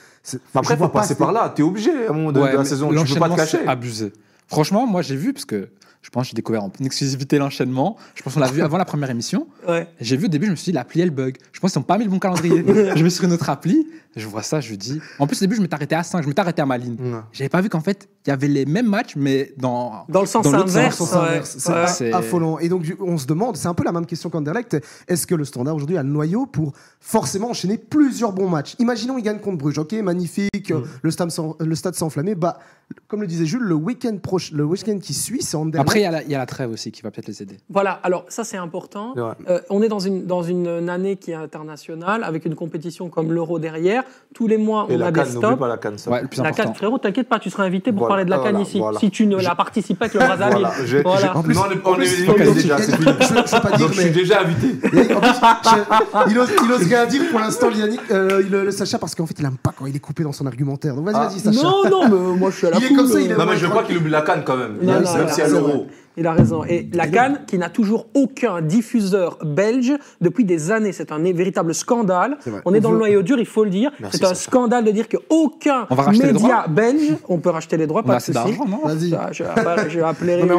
après, 0.54 0.76
faut 0.76 0.88
passer 0.88 1.14
par 1.14 1.32
là. 1.32 1.52
T'es 1.54 1.62
obligé 1.62 1.90
à 2.06 2.10
un 2.10 2.14
moment 2.14 2.32
de, 2.32 2.40
la 2.40 2.64
saison. 2.64 2.90
Tu 2.90 3.14
peux 3.14 3.20
pas 3.20 3.28
te 3.30 3.36
cacher. 3.36 3.58
Abusé. 3.90 4.12
Franchement, 4.46 4.86
moi, 4.86 5.02
j'ai 5.02 5.16
vu, 5.16 5.32
parce 5.32 5.44
que 5.44 5.68
je 6.02 6.10
pense 6.10 6.24
que 6.24 6.28
j'ai 6.30 6.34
découvert 6.34 6.64
en 6.64 6.72
exclusivité 6.82 7.38
l'enchaînement. 7.38 7.96
Je 8.14 8.22
pense 8.22 8.34
qu'on 8.34 8.40
l'a 8.40 8.50
vu 8.50 8.62
avant 8.62 8.78
la 8.78 8.84
première 8.84 9.10
émission. 9.10 9.46
Ouais. 9.68 9.86
J'ai 10.00 10.16
vu 10.16 10.26
au 10.26 10.28
début, 10.28 10.46
je 10.46 10.52
me 10.52 10.56
suis 10.56 10.72
dit, 10.72 10.72
l'appli, 10.72 11.00
elle 11.00 11.10
bug. 11.10 11.36
Je 11.52 11.60
pense 11.60 11.72
qu'ils 11.72 11.80
n'ont 11.80 11.84
pas 11.84 11.98
mis 11.98 12.04
le 12.04 12.10
bon 12.10 12.18
calendrier. 12.18 12.64
je 12.96 13.04
me 13.04 13.08
suis 13.08 13.18
sur 13.18 13.24
une 13.24 13.32
autre 13.32 13.50
appli. 13.50 13.86
Je 14.16 14.26
vois 14.26 14.42
ça, 14.42 14.60
je 14.60 14.74
dis. 14.74 15.00
En 15.20 15.26
plus, 15.28 15.36
au 15.36 15.40
début, 15.44 15.54
je 15.56 15.60
m'étais 15.62 15.74
arrêté 15.74 15.94
à 15.94 16.02
5, 16.02 16.22
je 16.22 16.28
m'étais 16.28 16.40
arrêté 16.40 16.60
à 16.60 16.66
ma 16.66 16.76
ligne. 16.78 16.96
Ouais. 17.00 17.20
J'avais 17.32 17.48
pas 17.48 17.60
vu 17.60 17.68
qu'en 17.68 17.80
fait, 17.80 18.08
il 18.26 18.30
y 18.30 18.32
avait 18.32 18.48
les 18.48 18.66
mêmes 18.66 18.88
matchs, 18.88 19.14
mais 19.16 19.52
dans. 19.56 20.04
Dans 20.08 20.20
le 20.20 20.26
sens 20.26 20.44
Dans 20.44 20.50
l'autre 20.50 20.68
inverse. 20.76 20.96
sens, 20.96 21.12
ouais. 21.12 21.18
inverse. 21.18 21.56
C'est 21.58 21.70
Ouais. 21.72 21.76
a- 21.78 21.86
C'est- 21.86 22.12
affolant. 22.12 22.58
Et 22.58 22.68
donc, 22.68 22.84
on 23.00 23.16
se 23.18 23.26
demande, 23.26 23.56
c'est 23.56 23.68
un 23.68 23.74
peu 23.74 23.84
la 23.84 23.92
même 23.92 24.06
question 24.06 24.28
qu'Anderlecht, 24.28 24.76
est-ce 25.06 25.26
que 25.28 25.34
le 25.36 25.44
standard 25.44 25.76
aujourd'hui 25.76 25.96
a 25.96 26.02
le 26.02 26.08
noyau 26.08 26.46
pour 26.46 26.72
forcément 26.98 27.50
enchaîner 27.50 27.78
plusieurs 27.78 28.32
bons 28.32 28.48
matchs? 28.48 28.74
Imaginons, 28.80 29.16
il 29.16 29.22
gagne 29.22 29.38
contre 29.38 29.58
Bruges, 29.58 29.78
ok, 29.78 29.92
magnifique, 30.02 30.70
euh, 30.72 30.82
le, 31.02 31.10
stade 31.12 31.30
s'en- 31.30 31.54
le 31.60 31.74
stade 31.76 31.94
s'est 31.94 32.02
enflammé. 32.02 32.34
Bah, 32.34 32.58
comme 33.06 33.20
le 33.20 33.28
disait 33.28 33.46
Jules, 33.46 33.62
le 33.62 33.74
week-end 33.76 34.16
proche, 34.20 34.50
le 34.50 34.64
week-end 34.64 34.98
qui 34.98 35.14
suit, 35.14 35.42
c'est 35.42 35.56
Anderlecht. 35.56 35.80
Après, 35.88 36.00
il 36.00 36.02
y, 36.02 36.06
a 36.06 36.10
la- 36.10 36.22
il 36.24 36.30
y 36.30 36.34
a 36.34 36.38
la 36.38 36.46
trêve 36.46 36.72
aussi 36.72 36.90
qui 36.90 37.02
va 37.02 37.12
peut-être 37.12 37.28
les 37.28 37.42
aider. 37.42 37.58
Voilà, 37.68 37.92
alors 38.02 38.24
ça 38.28 38.42
c'est 38.42 38.56
important. 38.56 39.14
Ouais. 39.14 39.32
Euh, 39.48 39.60
on 39.70 39.80
est 39.82 39.88
dans 39.88 40.00
une, 40.00 40.26
dans 40.26 40.42
une 40.42 40.88
année 40.88 41.14
qui 41.16 41.30
est 41.30 41.34
internationale, 41.34 42.24
avec 42.24 42.44
une 42.44 42.56
compétition 42.56 43.08
comme 43.08 43.32
l'Euro 43.32 43.58
derrière. 43.60 43.99
Tous 44.32 44.46
les 44.46 44.58
mois, 44.58 44.86
Et 44.88 44.94
on 44.94 44.98
la 44.98 45.06
a 45.06 45.10
des 45.10 45.20
canne, 45.20 45.28
n'oublie 45.34 45.46
stops. 45.46 45.58
pas 45.58 45.68
la 45.68 45.76
canne. 45.76 45.98
ça. 45.98 46.10
Ouais, 46.10 46.24
plus 46.24 46.40
La 46.40 46.52
canne, 46.52 46.72
frérot, 46.72 46.98
t'inquiète 46.98 47.28
pas, 47.28 47.40
tu 47.40 47.50
seras 47.50 47.64
invité 47.64 47.90
pour 47.90 48.06
Voilà, 48.06 48.10
parler 48.10 48.24
de 48.26 48.30
la 48.30 48.36
canne 48.38 48.52
voilà, 48.52 48.60
ici. 48.60 48.78
voilà. 48.78 48.98
Si 49.00 49.10
tu 49.10 49.26
ne 49.26 49.36
l'as 49.36 49.54
participé 49.56 50.04
avec 50.04 50.14
le 50.14 50.20
Brazzaville. 50.20 50.68
Voilà, 51.04 51.36
En 51.36 51.42
plus- 51.42 51.54
non, 51.54 51.62
on 51.66 51.70
est- 51.72 51.80
on 51.84 51.94
est 52.00 52.54
déjà, 52.54 52.76
il- 52.78 52.84
c'est 52.84 52.96
fini. 52.96 53.12
je, 53.20 53.26
je 53.26 53.34
veux 53.56 53.60
pas 53.60 53.70
dire, 53.70 53.78
Donc, 53.78 53.88
je 53.88 53.92
suis 54.00 54.04
mais 54.04 54.10
déjà 54.10 54.40
invité. 54.42 54.66
Yannick, 54.96 55.16
en 55.16 55.20
plus, 55.20 55.30
je- 55.64 56.30
il, 56.30 56.38
ose, 56.38 56.48
il 56.64 56.72
ose 56.72 56.82
rien 56.86 57.06
dire 57.06 57.22
pour 57.30 57.40
l'instant, 57.40 57.70
Yannick, 57.70 58.00
euh, 58.12 58.40
il- 58.44 58.50
le 58.52 58.70
Sacha, 58.70 58.98
parce 58.98 59.16
qu'en 59.16 59.26
fait, 59.26 59.34
il 59.38 59.44
aime 59.44 59.56
pas 59.60 59.72
quand 59.76 59.86
il 59.86 59.96
est 59.96 60.00
coupé 60.00 60.22
dans 60.22 60.32
son 60.32 60.46
argumentaire. 60.46 60.94
Donc 60.94 61.06
vas-y, 61.06 61.14
Ah. 61.16 61.28
vas-y, 61.28 61.40
Sacha. 61.40 61.62
Non, 61.62 61.90
non, 61.90 62.08
mais 62.08 62.38
moi 62.38 62.50
je 62.50 62.56
suis 62.56 62.66
à 62.68 62.70
la 62.70 62.76
Il 62.78 62.84
est 62.84 62.88
cool, 62.88 62.96
comme 62.98 63.08
ça, 63.08 63.14
euh. 63.16 63.20
il 63.22 63.30
est- 63.32 63.36
Non, 63.36 63.46
mais 63.46 63.56
je 63.56 63.66
veux 63.66 63.72
pas 63.72 63.82
qu'il 63.82 63.96
oublie 63.96 64.10
la 64.12 64.22
canne 64.22 64.42
quand 64.44 64.56
même. 64.56 64.76
Même 64.80 65.04
si 65.04 65.16
à 65.18 65.28
c'est 65.28 65.48
l'euro. 65.50 65.88
Il 66.16 66.26
a 66.26 66.32
raison. 66.32 66.64
Et 66.64 66.88
la 66.92 67.06
Cannes, 67.06 67.40
qui 67.46 67.56
n'a 67.56 67.70
toujours 67.70 68.06
aucun 68.14 68.60
diffuseur 68.60 69.38
belge 69.44 69.92
depuis 70.20 70.44
des 70.44 70.70
années, 70.70 70.92
c'est 70.92 71.12
un 71.12 71.18
véritable 71.22 71.74
scandale. 71.74 72.36
C'est. 72.40 72.50
On 72.64 72.74
est 72.74 72.80
dans 72.80 72.92
le 72.92 72.98
noyau 72.98 73.22
dur, 73.22 73.38
il 73.38 73.46
faut 73.46 73.64
le 73.64 73.70
dire. 73.70 73.90
C'est 74.10 74.24
un 74.24 74.34
scandale 74.34 74.84
de 74.84 74.90
dire 74.90 75.06
qu'aucun 75.08 75.86
média 76.10 76.66
belge, 76.68 77.14
on 77.28 77.38
peut 77.38 77.50
racheter 77.50 77.76
les 77.76 77.86
droits, 77.86 78.02
On 78.04 78.08
pas 78.08 78.14
a 78.14 78.18
de 78.18 78.22
souci. 78.22 78.32
d'argent, 78.34 78.66
non 78.66 78.80
Vas-y. 78.84 79.10
Je 79.32 79.42
vais 79.44 79.50
appeler- 79.50 79.88
je 79.88 79.98
vais 79.98 80.02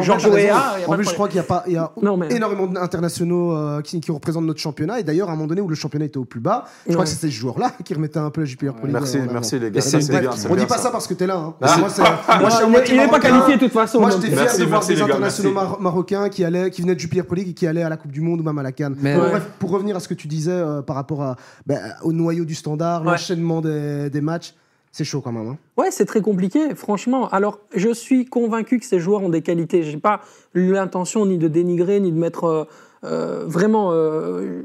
Georges 0.02 0.22
t'as 0.24 0.30
raison. 0.30 0.48
Weah. 0.48 0.62
il 0.78 0.80
y 0.80 0.84
a 0.84 0.86
En 0.86 0.90
pas 0.90 0.96
plus, 0.96 1.08
je 1.08 1.14
crois 1.14 1.28
qu'il 1.28 1.36
y 1.36 1.40
a, 1.40 1.44
pas, 1.44 1.64
il 1.66 1.72
y 1.74 1.76
a 1.76 1.92
Non, 2.02 2.16
mais- 2.16 2.32
énormément 2.34 2.66
d'internationaux 2.66 3.52
euh, 3.56 3.80
qui, 3.82 4.00
qui 4.00 4.10
représentent 4.10 4.46
notre 4.46 4.60
championnat. 4.60 5.00
Et 5.00 5.02
d'ailleurs, 5.04 5.28
à 5.28 5.32
un 5.32 5.36
moment 5.36 5.46
donné 5.48 5.60
où 5.60 5.68
le 5.68 5.74
championnat 5.74 6.06
était 6.06 6.18
au 6.18 6.24
plus 6.24 6.40
bas, 6.40 6.64
je 6.86 6.92
crois 6.92 7.00
Ouais. 7.00 7.04
que 7.04 7.10
c'était 7.10 7.28
ce 7.28 7.32
joueur-là 7.32 7.72
qui 7.84 7.94
remettait 7.94 8.18
un 8.18 8.30
peu 8.30 8.40
la 8.42 8.46
Pro 8.72 8.86
League 8.86 8.92
Merci, 8.94 9.18
merci 9.30 9.58
les 9.58 9.70
gars. 9.70 9.80
c'est 9.80 10.00
c'est 10.00 10.12
c'est 10.36 10.50
on 10.50 10.54
dit 10.56 10.66
pas 10.66 10.78
ça. 10.78 10.90
parce 10.90 11.06
que 11.06 11.14
t'es 11.14 11.26
là. 11.26 11.36
hein. 11.36 11.54
Ah. 11.60 11.76
Moi, 11.78 11.88
c'est- 11.90 12.02
il 12.88 12.96
n'est 12.96 13.08
pas 13.08 13.20
qualifié 13.20 13.54
de 13.54 13.60
toute 13.60 13.72
façon. 13.72 14.00
Moi, 14.00 14.10
j'étais 14.10 14.34
fier 14.36 14.58
de 14.58 14.64
voir 14.64 14.82
gars, 14.86 15.04
internationaux 15.04 15.41
mar- 15.50 15.80
marocains 15.80 16.28
qui, 16.28 16.44
allaient, 16.44 16.70
qui 16.70 16.82
venaient 16.82 16.94
de 16.94 17.00
Jupiler 17.00 17.22
Pro 17.22 17.34
League 17.34 17.48
et 17.48 17.54
qui 17.54 17.66
allaient 17.66 17.82
à 17.82 17.88
la 17.88 17.96
Coupe 17.96 18.12
du 18.12 18.20
Monde 18.20 18.40
ou 18.40 18.44
même 18.44 18.58
à 18.58 18.62
la 18.62 18.72
Cannes. 18.72 18.96
Mais- 19.00 19.16
Bon, 19.16 19.22
Ouais. 19.22 19.30
Bref, 19.30 19.48
pour 19.58 19.70
revenir 19.70 19.96
à 19.96 20.00
ce 20.00 20.08
que 20.08 20.14
tu 20.14 20.28
disais 20.28 20.52
euh, 20.52 20.82
par 20.82 20.96
rapport 20.96 21.22
à, 21.22 21.36
ben, 21.66 21.80
au 22.02 22.12
noyau 22.12 22.44
du 22.44 22.54
standard, 22.54 23.02
Ouais. 23.02 23.12
l'enchaînement 23.12 23.60
des, 23.60 24.10
des 24.10 24.20
matchs, 24.20 24.54
c'est 24.92 25.04
chaud 25.04 25.20
quand 25.22 25.32
même. 25.32 25.48
hein. 25.48 25.56
Ouais, 25.78 25.90
c'est 25.90 26.04
très 26.04 26.20
compliqué, 26.20 26.74
franchement. 26.74 27.28
Alors, 27.30 27.58
je 27.74 27.92
suis 27.94 28.26
convaincu 28.26 28.78
que 28.78 28.84
ces 28.84 29.00
joueurs 29.00 29.22
ont 29.22 29.30
des 29.30 29.40
qualités. 29.42 29.82
J'ai 29.82 29.96
pas 29.96 30.20
l'intention 30.54 31.24
ni 31.26 31.38
de 31.38 31.48
dénigrer, 31.48 31.98
ni 32.00 32.12
de 32.12 32.18
mettre 32.18 32.44
euh, 32.44 32.64
euh, 33.04 33.44
vraiment. 33.46 33.90
euh, 33.92 34.62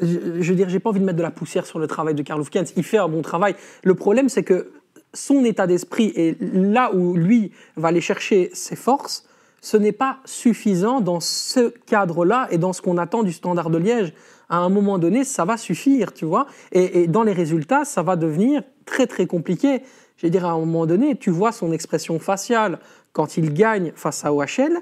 je, 0.00 0.40
je 0.40 0.48
veux 0.50 0.54
dire, 0.56 0.68
j'ai 0.68 0.78
pas 0.78 0.90
envie 0.90 1.00
de 1.00 1.04
mettre 1.04 1.18
de 1.18 1.22
la 1.24 1.30
poussière 1.32 1.66
sur 1.66 1.78
le 1.80 1.86
travail 1.88 2.14
de 2.14 2.22
Karl 2.22 2.40
Hufkens. 2.40 2.72
Il 2.76 2.84
fait 2.84 2.98
un 2.98 3.08
bon 3.08 3.20
travail. 3.22 3.56
Le 3.82 3.94
problème, 3.94 4.28
c'est 4.28 4.44
que 4.44 4.70
son 5.14 5.44
état 5.44 5.66
d'esprit 5.66 6.12
et 6.14 6.36
là 6.40 6.94
où 6.94 7.14
lui 7.16 7.50
va 7.76 7.88
aller 7.88 8.00
chercher 8.00 8.50
ses 8.52 8.76
forces, 8.76 9.24
ce 9.60 9.76
n'est 9.76 9.92
pas 9.92 10.18
suffisant 10.24 11.00
dans 11.00 11.20
ce 11.20 11.72
cadre-là 11.86 12.48
et 12.50 12.58
dans 12.58 12.72
ce 12.72 12.82
qu'on 12.82 12.98
attend 12.98 13.22
du 13.22 13.32
standard 13.32 13.70
de 13.70 13.78
Liège. 13.78 14.12
À 14.48 14.58
un 14.58 14.68
moment 14.68 14.98
donné, 14.98 15.24
ça 15.24 15.44
va 15.44 15.56
suffire, 15.56 16.12
tu 16.12 16.24
vois. 16.24 16.46
Et, 16.72 17.06
dans 17.06 17.22
les 17.22 17.32
résultats, 17.32 17.84
ça 17.84 18.02
va 18.02 18.16
devenir 18.16 18.62
très 18.86 19.06
très 19.06 19.26
compliqué. 19.26 19.82
Je 20.16 20.26
veux 20.26 20.30
dire, 20.30 20.46
à 20.46 20.52
un 20.52 20.58
moment 20.58 20.86
donné, 20.86 21.16
tu 21.16 21.30
vois 21.30 21.52
son 21.52 21.72
expression 21.72 22.18
faciale 22.18 22.78
quand 23.12 23.36
il 23.36 23.52
gagne 23.52 23.92
face 23.94 24.24
à 24.24 24.32
OHL. 24.32 24.78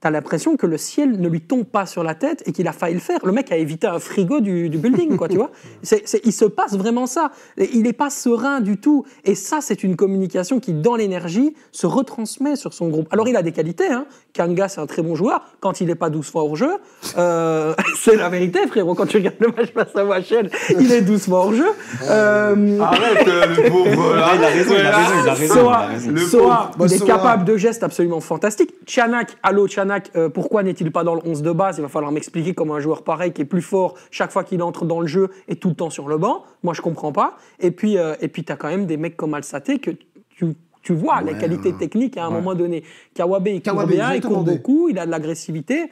T'as 0.00 0.10
l'impression 0.10 0.56
que 0.56 0.66
le 0.66 0.76
ciel 0.76 1.20
ne 1.20 1.28
lui 1.28 1.40
tombe 1.40 1.64
pas 1.64 1.86
sur 1.86 2.02
la 2.02 2.14
tête 2.16 2.42
et 2.46 2.52
qu'il 2.52 2.66
a 2.66 2.72
failli 2.72 2.94
le 2.94 3.00
faire. 3.00 3.18
Le 3.24 3.30
mec 3.30 3.52
a 3.52 3.56
évité 3.56 3.86
un 3.86 4.00
frigo 4.00 4.40
du, 4.40 4.68
du 4.68 4.78
building, 4.78 5.16
quoi, 5.16 5.28
tu 5.28 5.36
vois. 5.36 5.50
C'est, 5.82 6.06
c'est- 6.08 6.20
il 6.24 6.32
se 6.32 6.44
passe 6.46 6.74
vraiment 6.76 7.06
ça. 7.06 7.30
Il 7.56 7.82
n'est 7.82 7.92
pas 7.92 8.10
serein 8.10 8.60
du 8.60 8.78
tout. 8.78 9.04
Et 9.24 9.34
ça, 9.36 9.58
c'est 9.60 9.84
une 9.84 9.94
communication 9.94 10.58
qui, 10.58 10.72
dans 10.72 10.96
l'énergie, 10.96 11.54
se 11.70 11.86
retransmet 11.86 12.56
sur 12.56 12.74
son 12.74 12.88
groupe. 12.88 13.06
Alors, 13.12 13.28
il 13.28 13.36
a 13.36 13.42
des 13.42 13.52
qualités. 13.52 13.86
Hein. 13.86 14.06
Kanga, 14.34 14.66
c'est 14.68 14.80
un 14.80 14.86
très 14.86 15.02
bon 15.02 15.14
joueur. 15.14 15.42
Quand 15.60 15.80
il 15.80 15.86
n'est 15.86 15.94
pas 15.94 16.10
12 16.10 16.28
fois 16.28 16.42
hors 16.42 16.56
jeu, 16.56 16.70
euh, 17.16 17.74
c'est 17.96 18.16
la 18.16 18.28
vérité, 18.28 18.66
frérot. 18.66 18.94
Quand 18.96 19.06
tu 19.06 19.18
regardes 19.18 19.36
le 19.40 19.48
match 19.48 19.72
face 19.72 19.94
à 19.94 20.04
Wachel, 20.04 20.50
il 20.78 20.90
est 20.92 21.02
12 21.02 21.22
fois 21.24 21.38
hors 21.38 21.54
jeu. 21.54 21.68
Euh, 22.10 22.80
Arrête, 22.80 23.28
euh, 23.28 23.46
le 23.46 23.68
pauvre. 23.70 24.14
Ah, 24.22 24.32
il 24.36 24.44
a 24.44 24.48
raison, 24.48 24.74
il 24.78 24.86
a 24.86 24.96
raison, 24.96 25.14
il 25.22 25.28
a 25.28 25.34
raison. 25.34 25.54
il 25.54 25.58
a 25.58 25.62
Soa, 25.62 25.76
raison. 25.86 26.10
Le 26.10 26.20
Soa, 26.20 26.70
pauvre. 26.76 26.90
il 26.92 27.02
est 27.02 27.06
capable 27.06 27.44
de 27.44 27.56
gestes 27.56 27.82
absolument 27.82 28.20
fantastiques. 28.20 28.72
Chanak, 28.86 29.36
allô 29.42 29.67
Chanak, 29.68 30.10
euh, 30.16 30.28
pourquoi 30.28 30.62
n'est-il 30.62 30.90
pas 30.90 31.04
dans 31.04 31.14
le 31.14 31.20
11 31.24 31.42
de 31.42 31.52
base? 31.52 31.78
Il 31.78 31.82
va 31.82 31.88
falloir 31.88 32.10
m'expliquer 32.12 32.54
comment 32.54 32.74
un 32.74 32.80
joueur 32.80 33.02
pareil 33.04 33.32
qui 33.32 33.42
est 33.42 33.44
plus 33.46 33.62
fort 33.62 33.94
chaque 34.10 34.30
fois 34.32 34.42
qu'il 34.44 34.62
entre 34.62 34.84
dans 34.84 35.00
le 35.00 35.06
jeu 35.06 35.28
est 35.48 35.60
tout 35.60 35.68
le 35.68 35.74
temps 35.74 35.90
sur 35.90 36.08
le 36.08 36.18
banc. 36.18 36.42
Moi, 36.62 36.74
je 36.74 36.80
comprends 36.82 37.12
pas. 37.12 37.36
Et 37.60 37.70
puis, 37.70 37.96
euh, 37.98 38.14
et 38.20 38.28
puis 38.28 38.42
tu 38.44 38.52
as 38.52 38.56
quand 38.56 38.68
même 38.68 38.86
des 38.86 38.96
mecs 38.96 39.16
comme 39.16 39.34
Alsaté 39.34 39.78
que 39.78 39.90
tu, 40.30 40.46
tu 40.82 40.94
vois 40.94 41.20
les 41.22 41.34
qualités 41.36 41.72
techniques 41.74 42.16
à 42.16 42.24
un 42.24 42.28
Ouais. 42.28 42.34
moment 42.34 42.54
donné. 42.54 42.82
Kawabe, 43.14 43.48
il 43.48 43.62
court 43.62 43.86
bien, 43.86 44.14
il 44.14 44.20
court 44.22 44.42
beaucoup, 44.44 44.88
il 44.88 44.98
a 44.98 45.06
de 45.06 45.10
l'agressivité. 45.10 45.90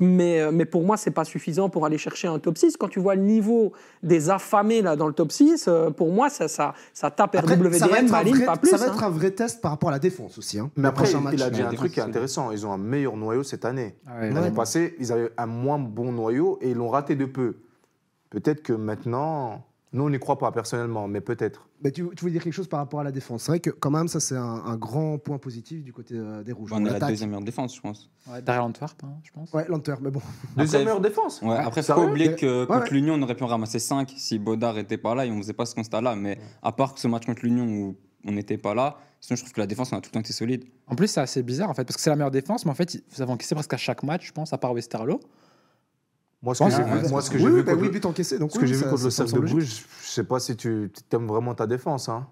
Mais, 0.00 0.40
euh, 0.40 0.50
mais 0.52 0.64
pour 0.64 0.84
moi, 0.84 0.96
c'est 0.96 1.10
pas 1.10 1.24
suffisant 1.24 1.68
pour 1.68 1.84
aller 1.84 1.98
chercher 1.98 2.28
un 2.28 2.38
top 2.38 2.56
6. 2.56 2.76
Quand 2.76 2.88
tu 2.88 3.00
vois 3.00 3.16
le 3.16 3.22
niveau 3.22 3.72
des 4.02 4.30
affamés 4.30 4.80
là, 4.80 4.94
dans 4.94 5.08
le 5.08 5.12
top 5.12 5.32
6, 5.32 5.66
euh, 5.66 5.90
pour 5.90 6.12
moi, 6.12 6.30
ça, 6.30 6.46
ça, 6.46 6.74
ça 6.94 7.10
tape 7.10 7.34
Après, 7.34 7.54
RWDM, 7.56 7.72
ça 7.72 7.88
va, 7.88 7.98
être 7.98 8.04
un 8.08 8.10
Maline, 8.10 8.36
vrai, 8.36 8.46
pas 8.46 8.56
plus. 8.56 8.70
ça 8.70 8.76
va 8.76 8.84
hein. 8.84 8.88
être 8.88 9.02
un 9.02 9.10
vrai 9.10 9.32
test 9.32 9.60
par 9.60 9.72
rapport 9.72 9.88
à 9.88 9.92
la 9.92 9.98
défense 9.98 10.38
aussi. 10.38 10.58
Hein, 10.60 10.70
Mais 10.76 10.86
après, 10.88 11.12
match. 11.14 11.34
il 11.34 11.42
a 11.42 11.50
dit 11.50 11.62
un 11.62 11.72
truc 11.72 11.92
qui 11.92 12.00
est 12.00 12.04
intéressant. 12.04 12.52
Ils 12.52 12.64
ont 12.64 12.72
un 12.72 12.78
meilleur 12.78 13.16
noyau 13.16 13.42
cette 13.42 13.64
année. 13.64 13.96
Ah 14.06 14.20
ouais, 14.20 14.30
L'année 14.30 14.48
Ouais. 14.48 14.54
passée, 14.54 14.94
ils 15.00 15.10
avaient 15.12 15.30
un 15.36 15.46
moins 15.46 15.78
bon 15.80 16.12
noyau 16.12 16.58
et 16.60 16.70
ils 16.70 16.76
l'ont 16.76 16.90
raté 16.90 17.16
de 17.16 17.24
peu. 17.24 17.56
Peut-être 18.30 18.62
que 18.62 18.72
maintenant, 18.74 19.64
nous, 19.92 20.02
on 20.04 20.10
n'y 20.10 20.18
croit 20.18 20.36
pas 20.38 20.52
personnellement, 20.52 21.08
mais 21.08 21.20
peut-être. 21.22 21.66
Mais 21.82 21.90
tu, 21.90 22.06
tu 22.14 22.20
voulais 22.20 22.32
dire 22.32 22.42
quelque 22.42 22.52
chose 22.52 22.68
par 22.68 22.80
rapport 22.80 23.00
à 23.00 23.04
la 23.04 23.12
défense. 23.12 23.44
C'est 23.44 23.52
vrai 23.52 23.60
que 23.60 23.70
quand 23.70 23.90
même, 23.90 24.06
ça 24.08 24.20
c'est 24.20 24.36
un, 24.36 24.42
un 24.42 24.76
grand 24.76 25.16
point 25.18 25.38
positif 25.38 25.82
du 25.82 25.92
côté 25.94 26.14
euh, 26.16 26.42
des 26.42 26.52
rouges. 26.52 26.70
On 26.74 26.84
est 26.84 26.90
la 26.90 27.00
deuxième 27.08 27.30
meilleure 27.30 27.44
défense, 27.44 27.74
je 27.76 27.80
pense. 27.80 28.10
Ouais, 28.30 28.42
derrière 28.42 28.62
l'Antwerp, 28.64 29.02
hein, 29.04 29.14
je 29.22 29.30
pense. 29.32 29.52
Ouais, 29.52 29.66
Lanter, 29.68 29.94
mais 30.02 30.10
bon. 30.10 30.20
Deuxième 30.56 30.82
meilleure 30.84 31.00
défense. 31.00 31.40
Ouais, 31.40 31.56
après, 31.56 31.82
faut 31.82 31.94
pas 31.94 32.00
oublier 32.06 32.34
que 32.36 32.60
Ouais, 32.62 32.66
contre 32.66 32.82
ouais. 32.82 32.90
l'Union, 32.90 33.14
on 33.14 33.22
aurait 33.22 33.34
pu 33.34 33.44
en 33.44 33.48
ramasser 33.48 33.78
5 33.78 34.12
si 34.16 34.38
Baudard 34.38 34.76
était 34.78 34.98
pas 34.98 35.14
là 35.14 35.24
et 35.24 35.30
on 35.30 35.38
faisait 35.38 35.52
pas 35.54 35.64
ce 35.66 35.74
constat-là. 35.74 36.16
Mais 36.16 36.38
à 36.62 36.72
part 36.72 36.92
que 36.94 37.00
ce 37.00 37.08
match 37.08 37.24
contre 37.24 37.42
l'Union 37.44 37.64
où 37.66 37.96
on 38.26 38.32
n'était 38.32 38.58
pas 38.58 38.74
là, 38.74 38.98
sinon 39.20 39.36
je 39.36 39.42
trouve 39.42 39.52
que 39.54 39.60
la 39.60 39.66
défense, 39.66 39.90
on 39.92 39.96
a 39.96 40.00
tout 40.00 40.08
le 40.10 40.14
temps 40.14 40.20
été 40.20 40.32
solide. 40.34 40.64
En 40.86 40.96
plus, 40.96 41.06
c'est 41.06 41.20
assez 41.20 41.42
bizarre 41.42 41.70
en 41.70 41.74
fait, 41.74 41.84
parce 41.84 41.96
que 41.96 42.02
c'est 42.02 42.10
la 42.10 42.16
meilleure 42.16 42.30
défense, 42.30 42.66
mais 42.66 42.72
en 42.72 42.74
fait, 42.74 43.02
vous 43.14 43.22
avez 43.22 43.32
encaissé 43.32 43.54
presque 43.54 43.72
à 43.72 43.78
chaque 43.78 44.02
match, 44.02 44.26
je 44.26 44.32
pense, 44.32 44.52
à 44.52 44.58
part 44.58 44.72
Westerlo. 44.74 45.20
Moi, 46.42 46.54
ce 46.54 46.62
que 46.64 46.70
j'ai 46.70 46.82
vu, 46.84 47.08
moi, 47.10 47.20
ce 47.22 47.30
que 47.30 47.38
j'ai 47.38 47.44
oui, 47.46 47.50
vu 47.50 47.62
bah 47.64 47.72
contre 47.72 47.80
oui, 47.82 47.86
le- 47.88 47.92
but 47.92 48.06
encaissé. 48.06 48.38
Donc 48.38 48.52
ce 48.52 48.58
que 48.58 48.66
j'ai 48.66 48.76
vu 48.76 48.84
contre 48.84 49.02
le 49.04 49.10
Cercle 49.10 49.32
de 49.34 49.40
Bruges, 49.40 49.84
je 50.02 50.08
sais 50.08 50.24
pas 50.24 50.38
si 50.38 50.56
tu 50.56 50.90
aimes 51.12 51.26
vraiment 51.26 51.54
ta 51.54 51.66
défense. 51.66 52.08
Hein. 52.08 52.26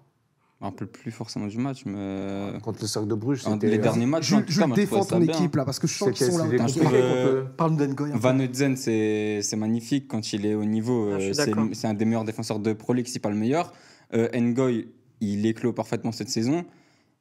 Un 0.59 0.71
peu 0.71 0.87
plus 0.87 1.11
forcément 1.11 1.45
du 1.45 1.57
match, 1.59 1.83
mais. 1.85 2.53
Contre 2.63 2.79
le 2.81 2.87
Cercle 2.87 3.07
de 3.09 3.15
Bruges, 3.15 3.45
Un- 3.45 3.53
c'était. 3.53 3.69
les 3.69 3.77
derniers 3.77 4.05
matchs, 4.05 4.31
en 4.33 4.39
tout 4.41 4.45
cas, 4.47 4.65
je 4.67 4.73
défend 4.73 5.01
trouvais 5.01 5.09
ça 5.09 5.15
ton 5.17 5.21
bien. 5.21 5.33
équipe 5.33 5.55
là, 5.57 5.65
parce 5.65 5.77
que 5.77 5.87
je 5.87 5.93
sens 5.93 6.11
qu'ils 6.11 6.31
sont 6.31 6.37
là. 6.37 6.45
Euh, 6.93 7.43
Parle 7.57 7.75
d'Engoy. 7.75 8.11
Van 8.15 8.39
Oudzen, 8.39 8.75
c'est 8.77 9.55
magnifique 9.57 10.07
quand 10.07 10.33
il 10.33 10.45
est 10.45 10.55
au 10.55 10.65
niveau. 10.65 11.09
Ah, 11.13 11.19
je 11.19 11.23
suis 11.23 11.29
euh, 11.29 11.33
c'est 11.33 11.45
d'accord. 11.51 11.67
c'est 11.73 11.87
un 11.87 11.93
des 11.93 12.05
meilleurs 12.05 12.23
défenseurs 12.23 12.59
de 12.59 12.73
Pro 12.73 12.93
League, 12.93 13.07
si 13.07 13.19
pas 13.19 13.29
le 13.29 13.35
meilleur. 13.35 13.71
Euh, 14.13 14.29
Ngoy, 14.33 14.87
il 15.19 15.45
éclot 15.45 15.73
parfaitement 15.73 16.11
cette 16.13 16.29
saison. 16.29 16.63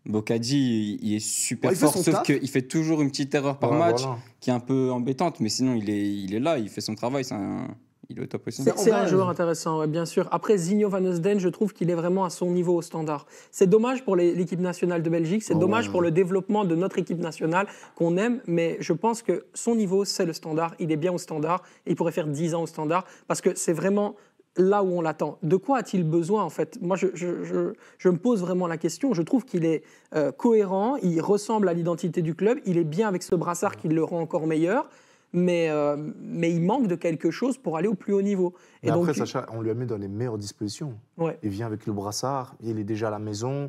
Bokadji, 0.07 0.99
il 1.03 1.15
est 1.15 1.21
super 1.21 1.71
Ouais, 1.71 1.75
il 1.75 1.79
fait 1.79 1.87
fort, 1.87 1.97
sauf 1.97 2.23
qu'il 2.23 2.49
fait 2.49 2.63
toujours 2.63 3.03
une 3.03 3.11
petite 3.11 3.35
erreur 3.35 3.59
par 3.59 3.73
Ouais, 3.73 3.79
match 3.79 4.03
voilà. 4.03 4.19
qui 4.41 4.51
est 4.51 4.53
un 4.53 4.61
peu 4.61 4.91
embêtante, 4.91 5.41
mais 5.41 5.49
sinon 5.49 5.75
il 5.75 5.91
est, 5.91 6.07
il 6.09 6.35
est 6.35 6.41
là, 6.41 6.59
il 6.59 6.69
fait 6.69 6.81
son 6.81 6.95
travail, 6.95 7.25
c'est 7.25 7.35
un- 7.35 7.69
il 8.09 8.19
est 8.19 8.23
au 8.23 8.27
top 8.27 8.47
aussi. 8.47 8.63
C'est 8.77 8.93
un 8.93 9.07
joueur 9.09 9.29
intéressant, 9.29 9.81
ouais, 9.81 9.89
bien 9.89 10.05
sûr. 10.07 10.29
Après, 10.31 10.57
Zinho 10.57 10.89
Van 10.89 11.03
Eusden, 11.05 11.41
je 11.41 11.49
trouve 11.49 11.73
qu'il 11.73 11.91
est 11.91 11.95
vraiment 11.95 12.25
à 12.25 12.31
son 12.31 12.53
niveau 12.53 12.77
au 12.77 12.83
standard. 12.83 13.27
C'est 13.51 13.67
dommage 13.69 14.05
pour 14.05 14.15
l'équipe 14.15 14.61
nationale 14.61 15.03
de 15.03 15.11
Belgique, 15.11 15.43
c'est 15.43 15.57
Oh, 15.57 15.59
dommage 15.59 15.87
ouais. 15.87 15.91
pour 15.91 16.03
le 16.03 16.13
développement 16.13 16.65
de 16.65 16.77
notre 16.77 17.01
équipe 17.01 17.19
nationale 17.19 17.67
qu'on 17.97 18.17
aime, 18.17 18.41
mais 18.47 18.77
je 18.79 18.93
pense 18.93 19.23
que 19.23 19.47
son 19.55 19.75
niveau, 19.75 20.05
c'est 20.05 20.25
le 20.25 20.33
standard. 20.33 20.77
Il 20.79 20.93
est 20.93 20.97
bien 20.97 21.13
au 21.13 21.19
standard. 21.19 21.65
Et 21.85 21.91
il 21.91 21.97
pourrait 21.97 22.13
faire 22.13 22.29
10 22.29 22.55
ans 22.55 22.63
au 22.63 22.67
standard 22.69 23.05
parce 23.27 23.41
que 23.41 23.57
c'est 23.57 23.73
vraiment 23.73 24.15
là 24.59 24.83
où 24.83 24.89
on 24.89 25.01
l'attend. 25.01 25.39
De 25.43 25.57
quoi 25.57 25.79
a-t-il 25.79 26.05
besoin, 26.05 26.43
en 26.45 26.51
fait? 26.51 26.79
Moi, 26.81 26.97
je, 26.97 27.09
je- 27.15 27.45
je- 27.45 27.73
je 27.99 28.09
me 28.09 28.17
pose 28.17 28.41
vraiment 28.41 28.67
la 28.67 28.77
question. 28.79 29.13
Je 29.15 29.23
trouve 29.23 29.45
qu'il 29.45 29.65
est 29.65 29.83
euh, 30.15 30.33
cohérent, 30.33 30.97
il 31.03 31.21
ressemble 31.21 31.69
à 31.69 31.75
l'identité 31.75 32.23
du 32.23 32.35
club, 32.35 32.59
il 32.67 32.79
est 32.79 32.85
bien 32.85 33.09
avec 33.09 33.23
ce 33.23 33.35
brassard 33.35 33.77
qui 33.77 33.89
le 33.89 34.03
rend 34.03 34.21
encore 34.21 34.47
meilleur. 34.47 34.89
Mais, 35.33 35.69
euh, 35.71 35.97
mais 36.23 36.51
il 36.53 36.63
manque 36.63 36.87
de 36.87 36.95
quelque 36.95 37.31
chose 37.31 37.59
pour 37.59 37.77
aller 37.77 37.89
au 37.89 37.95
plus 37.95 38.15
haut 38.15 38.23
niveau. 38.23 38.55
Mais 38.83 38.89
Et 38.89 38.93
donc, 38.93 39.03
après, 39.09 39.13
Sacha, 39.19 39.45
on 39.53 39.61
lui 39.61 39.71
a 39.71 39.75
mis 39.75 39.85
dans 39.85 39.99
les 39.99 40.09
meilleures 40.09 40.39
dispositions. 40.39 40.95
Ouais. 41.19 41.39
Il 41.43 41.51
vient 41.51 41.67
avec 41.67 41.85
le 41.85 41.93
brassard, 41.93 42.55
il 42.63 42.79
est 42.79 42.85
déjà 42.85 43.09
à 43.09 43.11
la 43.11 43.19
maison. 43.19 43.69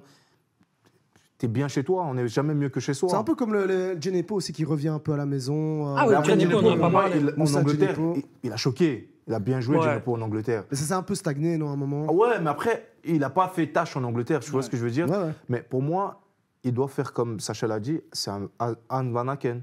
T'es 1.37 1.47
bien 1.47 1.67
chez 1.67 1.83
toi. 1.83 2.03
On 2.05 2.13
n'est 2.15 2.27
jamais 2.27 2.53
mieux 2.53 2.69
que 2.69 2.79
chez 2.79 2.93
soi. 2.93 3.09
C'est 3.09 3.15
un 3.15 3.23
peu 3.23 3.35
comme 3.35 3.53
le, 3.53 3.65
le 3.65 3.97
Genepo 4.01 4.35
aussi 4.35 4.53
qui 4.53 4.65
revient 4.65 4.87
un 4.89 4.99
peu 4.99 5.13
à 5.13 5.17
la 5.17 5.25
maison. 5.25 5.87
euh, 5.89 5.95
Ah 5.97 6.05
oui, 6.07 6.13
après, 6.15 6.39
Genepo, 6.39 6.57
on 6.57 6.67
en 6.69 6.73
a 6.73 6.77
pas 6.77 6.89
moi, 6.89 7.01
parlé. 7.03 7.19
il- 7.19 7.41
en 7.41 7.59
Angleterre, 7.59 7.95
il, 8.15 8.23
il 8.43 8.51
a 8.53 8.57
choqué. 8.57 9.11
Il 9.27 9.33
a 9.33 9.39
bien 9.39 9.59
joué, 9.59 9.77
Ouais. 9.77 9.83
Genepo, 9.83 10.15
en 10.15 10.21
Angleterre. 10.21 10.63
Mais 10.71 10.77
ça 10.77 10.85
s'est 10.85 10.93
un 10.93 11.03
peu 11.03 11.13
stagné, 11.15 11.57
non, 11.57 11.69
à 11.69 11.73
un 11.73 11.75
moment 11.75 12.05
Ah 12.09 12.13
ouais, 12.13 12.39
mais 12.39 12.49
après, 12.49 12.93
il 13.03 13.19
n'a 13.19 13.29
pas 13.29 13.49
fait 13.49 13.67
tâche 13.67 13.97
en 13.97 14.03
Angleterre, 14.05 14.39
tu 14.39 14.51
vois 14.51 14.61
ce 14.63 14.69
que 14.69 14.77
je 14.77 14.83
veux 14.83 14.91
dire 14.91 15.09
Ouais, 15.09 15.17
ouais. 15.17 15.33
Mais 15.49 15.61
pour 15.61 15.81
moi, 15.81 16.21
il 16.63 16.73
doit 16.73 16.87
faire 16.87 17.11
comme 17.13 17.39
Sacha 17.41 17.67
l'a 17.67 17.79
dit, 17.81 17.99
c'est 18.13 18.31
un, 18.31 18.47
un, 18.59 18.75
un 18.89 19.11
Van 19.11 19.27
Aken. 19.27 19.61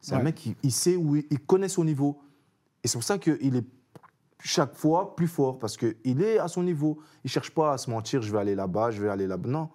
C'est 0.00 0.14
un 0.14 0.22
mec 0.22 0.36
qui 0.36 0.56
il 0.62 0.72
sait 0.72 0.96
où 0.96 1.16
il, 1.16 1.24
il 1.30 1.40
connaît 1.40 1.68
son 1.68 1.84
niveau. 1.84 2.20
Et 2.84 2.88
c'est 2.88 2.96
pour 2.96 3.04
ça 3.04 3.18
qu'il 3.18 3.56
est 3.56 3.64
chaque 4.42 4.74
fois 4.74 5.14
plus 5.16 5.26
fort, 5.28 5.58
parce 5.58 5.76
qu'il 5.76 6.22
est 6.22 6.38
à 6.38 6.48
son 6.48 6.62
niveau. 6.62 6.98
Il 7.24 7.26
ne 7.26 7.30
cherche 7.30 7.50
pas 7.50 7.72
à 7.74 7.78
se 7.78 7.90
mentir, 7.90 8.22
je 8.22 8.32
vais 8.32 8.38
aller 8.38 8.54
là-bas, 8.54 8.90
je 8.92 9.02
vais 9.02 9.10
aller 9.10 9.26
là-bas. 9.26 9.48
Non, 9.50 9.68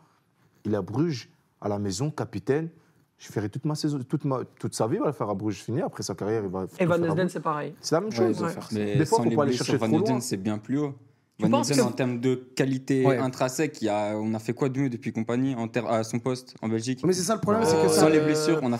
il 0.63 0.73
est 0.73 0.77
à 0.77 0.81
Bruges, 0.81 1.29
à 1.61 1.69
la 1.69 1.79
maison, 1.79 2.11
capitaine. 2.11 2.69
Je 3.17 3.31
ferai 3.31 3.49
toute, 3.49 3.63
ma 3.65 3.75
saison, 3.75 3.97
toute, 4.07 4.25
ma, 4.25 4.41
toute 4.59 4.75
sa 4.75 4.87
vie, 4.87 4.95
il 4.95 4.99
va 4.99 5.07
le 5.07 5.13
faire 5.13 5.29
à 5.29 5.33
Bruges 5.33 5.63
fini. 5.63 5.81
Après 5.81 6.03
sa 6.03 6.15
carrière, 6.15 6.43
il 6.43 6.49
va. 6.49 6.65
Et 6.79 6.85
Van 6.85 6.97
Nesden, 6.97 7.29
c'est 7.29 7.39
pareil. 7.39 7.73
C'est 7.79 7.95
la 7.95 8.01
même 8.01 8.11
chose. 8.11 8.41
Ouais. 8.41 8.49
Mais 8.73 8.97
Des 8.97 9.05
fois, 9.05 9.17
sans 9.19 9.23
faut 9.23 9.29
les 9.29 9.35
pas 9.35 9.43
aller 9.43 9.53
chercher 9.53 9.77
Van 9.77 9.87
loin. 9.87 10.19
c'est 10.19 10.37
bien 10.37 10.57
plus 10.57 10.79
haut. 10.79 10.93
Van 11.39 11.61
que- 11.63 11.81
en 11.81 11.91
termes 11.91 12.19
de 12.21 12.35
qualité 12.55 13.05
Ouais. 13.05 13.17
intrinsèque, 13.17 13.81
il 13.81 13.85
y 13.85 13.89
a, 13.89 14.15
on 14.17 14.33
a 14.33 14.39
fait 14.39 14.53
quoi 14.53 14.69
de 14.69 14.79
mieux 14.79 14.89
depuis 14.89 15.11
compagnie 15.11 15.53
en 15.55 15.67
ter- 15.67 15.85
à 15.87 16.03
son 16.03 16.19
poste 16.19 16.55
en 16.61 16.67
Belgique? 16.69 17.01
Mais 17.05 17.11
c'est 17.13 17.23
ça 17.23 17.35
le 17.35 17.41
problème, 17.41 17.63
Euh, 17.63 17.65
c'est 17.65 17.81
que 17.81 17.89
ça. 17.89 18.01
Sans 18.01 18.09
les 18.09 18.19
euh, 18.19 18.25
blessures, 18.25 18.59
on 18.61 18.71
a 18.71 18.75
en 18.75 18.79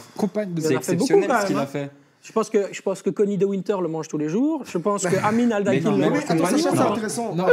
c'est 0.62 0.74
exceptionnel 0.76 1.30
ce 1.42 1.46
qu'il 1.48 1.56
même, 1.56 1.64
a 1.64 1.68
fait. 1.68 1.92
Je 2.26 2.32
pense 2.32 2.50
que, 2.50 2.58
je 2.72 2.82
pense 2.82 3.04
que 3.04 3.12
Connie 3.12 3.38
de 3.38 3.46
Winter 3.46 3.76
le 3.80 3.88
mange 3.88 4.08
tous 4.08 4.18
les 4.18 4.30
jours. 4.30 4.64
Je 4.66 4.80
pense 4.80 5.04
que 5.04 5.16
Amin 5.24 5.46
Mais 5.66 5.80
non, 5.80 5.92
le 5.92 6.10
mange 6.10 6.24
Mais 6.28 6.36
tous 6.36 6.56
les 6.56 6.58
jours. 6.58 6.72
c'est 6.72 6.76
non. 6.76 6.92
intéressant. 6.92 7.36
Non. 7.36 7.46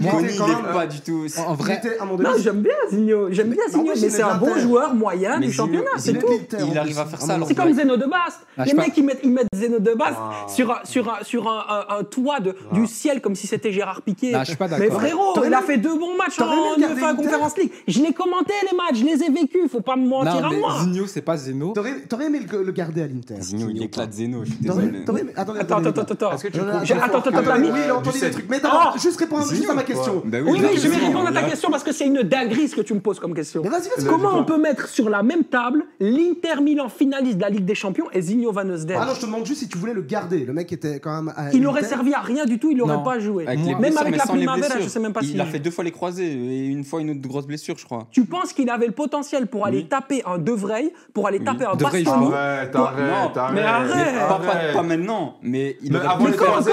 Moi, 0.00 0.12
il 0.22 0.26
est 0.26 0.72
pas 0.72 0.86
du 0.88 1.00
tout. 1.00 1.26
En 1.46 1.54
vrai. 1.54 1.80
Non, 2.18 2.30
j'aime 2.42 2.62
bien 2.62 2.72
Zigno. 2.90 3.30
J'aime 3.30 3.50
bien 3.50 3.62
Mais 3.68 3.74
en 3.76 3.78
Zigno, 3.78 3.92
mais 3.94 4.10
c'est 4.10 4.18
est 4.18 4.22
un 4.22 4.36
bon 4.36 4.58
joueur 4.58 4.94
moyen 4.94 5.38
du 5.38 5.52
championnat, 5.52 5.90
c'est 5.98 6.18
tout. 6.18 6.26
est 6.26 6.56
Il 6.68 6.76
arrive 6.76 6.98
à 6.98 7.06
faire 7.06 7.20
ça, 7.20 7.38
C'est 7.46 7.54
comme 7.54 7.72
Zeno 7.72 7.96
de 7.96 8.06
Bast. 8.06 8.40
Ah, 8.58 8.64
les 8.64 8.74
mecs, 8.74 8.96
ils 8.96 9.04
mettent, 9.04 9.20
ils 9.22 9.30
mettent 9.30 9.46
Zeno 9.54 9.78
de 9.78 9.94
Bast 9.94 10.16
Ah. 10.18 10.46
sur, 10.48 10.70
un, 10.72 10.80
sur, 10.84 11.08
un, 11.08 11.22
sur 11.22 11.48
un, 11.48 12.02
toit 12.04 12.40
de, 12.40 12.56
du 12.72 12.86
ciel 12.86 13.20
comme 13.20 13.36
si 13.36 13.46
c'était 13.46 13.70
Gérard 13.70 14.02
Piquet. 14.02 14.32
Non, 14.32 14.40
je 14.40 14.48
suis 14.48 14.56
pas 14.56 14.66
Mais 14.66 14.88
d'accord. 14.88 15.00
frérot, 15.00 15.44
il 15.46 15.54
a 15.54 15.62
fait 15.62 15.78
deux 15.78 15.96
bons 15.96 16.16
matchs 16.16 16.40
en 16.40 17.14
Conference 17.14 17.56
League. 17.56 17.70
Je 17.86 18.00
l'ai 18.00 18.12
commenté 18.12 18.52
les 18.70 18.76
matchs, 18.76 18.98
je 18.98 19.04
les 19.04 19.24
ai 19.24 19.30
vécus. 19.30 19.70
Faut 19.70 19.80
pas 19.80 19.96
me 19.96 20.06
mentir 20.08 20.44
à 20.44 20.50
moi. 20.50 20.80
Zigno, 20.82 21.06
c'est 21.06 21.22
pas 21.22 21.36
Zeno. 21.36 21.72
T'aurais 21.74 22.00
t'aurais 22.08 22.26
aimé 22.26 22.40
le, 22.50 22.72
garder 22.72 23.02
à 23.02 23.06
l'Inter. 23.06 23.36
Zigno, 23.40 23.68
il 23.68 23.78
éclate 24.02 24.12
Zeno, 24.12 24.44
je 24.44 24.50
suis 24.50 24.58
désolé. 24.60 25.04
t'aurais 25.04 25.20
aimé. 25.22 25.32
Attendez, 25.36 25.60
Attends, 25.60 25.76
attendez, 25.76 25.88
attends, 25.88 26.00
attends, 26.02 26.14
attends. 26.14 26.32
Est-ce 26.34 26.42
que 26.44 26.48
tu 26.48 26.60
attends, 26.60 26.68
attends, 26.68 27.18
attends, 27.18 27.30
Oui, 27.30 27.48
attends, 27.48 27.76
il 27.84 27.90
a 27.90 27.96
entendu 27.96 28.20
des 28.20 28.30
trucs. 28.30 28.48
Mais 28.48 28.60
d'abord, 28.60 28.92
Ah 28.94 28.98
juste 28.98 29.18
répondre 29.18 29.48
juste 29.48 29.68
à 29.70 29.74
ma 29.74 29.82
question. 29.82 30.22
Bah 30.24 30.38
Oui, 30.44 30.60
oui, 30.62 30.78
je 30.80 30.88
vais 30.88 30.96
répondre 30.96 31.28
à 31.28 31.32
ta 31.32 31.42
question 31.42 31.70
parce 31.70 31.82
que 31.84 31.92
c'est 31.92 32.06
une 32.06 32.22
dinguerie 32.22 32.68
ce 32.68 32.76
que 32.76 32.80
tu 32.80 32.94
me 32.94 33.00
poses 33.00 33.20
comme 33.20 33.34
question. 33.34 33.62
Mais 33.62 33.68
vas-y, 33.70 33.88
vas-y. 33.96 34.06
Comment 34.06 34.36
on 34.36 34.44
peut 34.44 34.58
mettre 34.60 34.88
sur 34.88 35.08
la 35.10 35.22
même 35.22 35.44
table 35.44 35.84
l'Inter 36.00 36.60
Milan 36.62 36.88
finaliste 36.88 37.36
de 37.36 37.42
la 37.42 37.48
Ligue 37.50 37.64
des 37.64 37.74
Champions 37.74 38.06
et 38.12 38.20
Zigno 38.22 38.52
Van 38.52 38.64
Eusden 38.68 38.96
Ah 39.00 39.06
non, 39.06 39.14
je 39.14 39.20
te 39.20 39.26
demande 39.26 39.46
juste 39.46 39.60
si 39.60 39.68
tu 39.68 39.78
voulais 39.78 39.94
le 39.94 40.02
garder. 40.02 40.44
Le 40.44 40.52
mec 40.52 40.72
était 40.72 41.00
quand 41.00 41.22
même. 41.22 41.32
Il 41.52 41.62
n'aurait 41.62 41.82
l'Inter. 41.82 41.94
servi 41.94 42.14
à 42.14 42.20
rien 42.20 42.44
du 42.44 42.58
tout, 42.58 42.70
il 42.70 42.76
n'aurait 42.76 43.02
pas 43.04 43.18
joué. 43.18 43.44
Même 43.44 43.96
avec 43.98 44.10
mais 44.12 44.16
la 44.18 44.24
Primavera, 44.24 44.80
je 44.80 44.88
sais 44.88 45.00
même 45.00 45.12
pas 45.12 45.20
Il 45.22 45.28
si- 45.28 45.40
a 45.40 45.44
fait 45.46 45.58
deux 45.58 45.70
fois 45.70 45.84
les 45.84 45.92
croisés 45.92 46.30
et 46.32 46.66
une 46.66 46.84
fois 46.84 47.00
une 47.00 47.10
autre 47.10 47.20
grosse 47.20 47.46
blessure, 47.46 47.76
je 47.78 47.84
crois. 47.84 48.06
Tu 48.10 48.24
penses 48.24 48.52
qu'il 48.52 48.68
avait 48.70 48.86
le 48.86 48.92
potentiel 48.92 49.46
pour 49.46 49.66
aller 49.66 49.86
taper 49.86 50.22
un 50.26 50.38
De 50.38 50.52
Vrij, 50.52 50.90
pour 51.14 51.26
aller 51.26 51.40
taper 51.40 51.64
un 51.64 51.74
Bastoni 51.74 52.06
Arrête, 52.32 52.70
Toi- 52.72 52.88
arrête, 52.88 53.34
Non, 53.36 53.40
arrête. 53.40 53.89
Mais. 53.94 54.18
Pas, 54.18 54.38
pas- 54.38 54.72
pas 54.72 54.82
maintenant, 54.82 55.38
mais 55.42 55.76
il 55.82 55.92
Mais 55.92 55.98
aurait 55.98 56.06
avant 56.08 56.18
pu 56.18 56.24
les 56.26 56.30
le 56.32 56.38
faire. 56.38 56.46
croisés, 56.48 56.72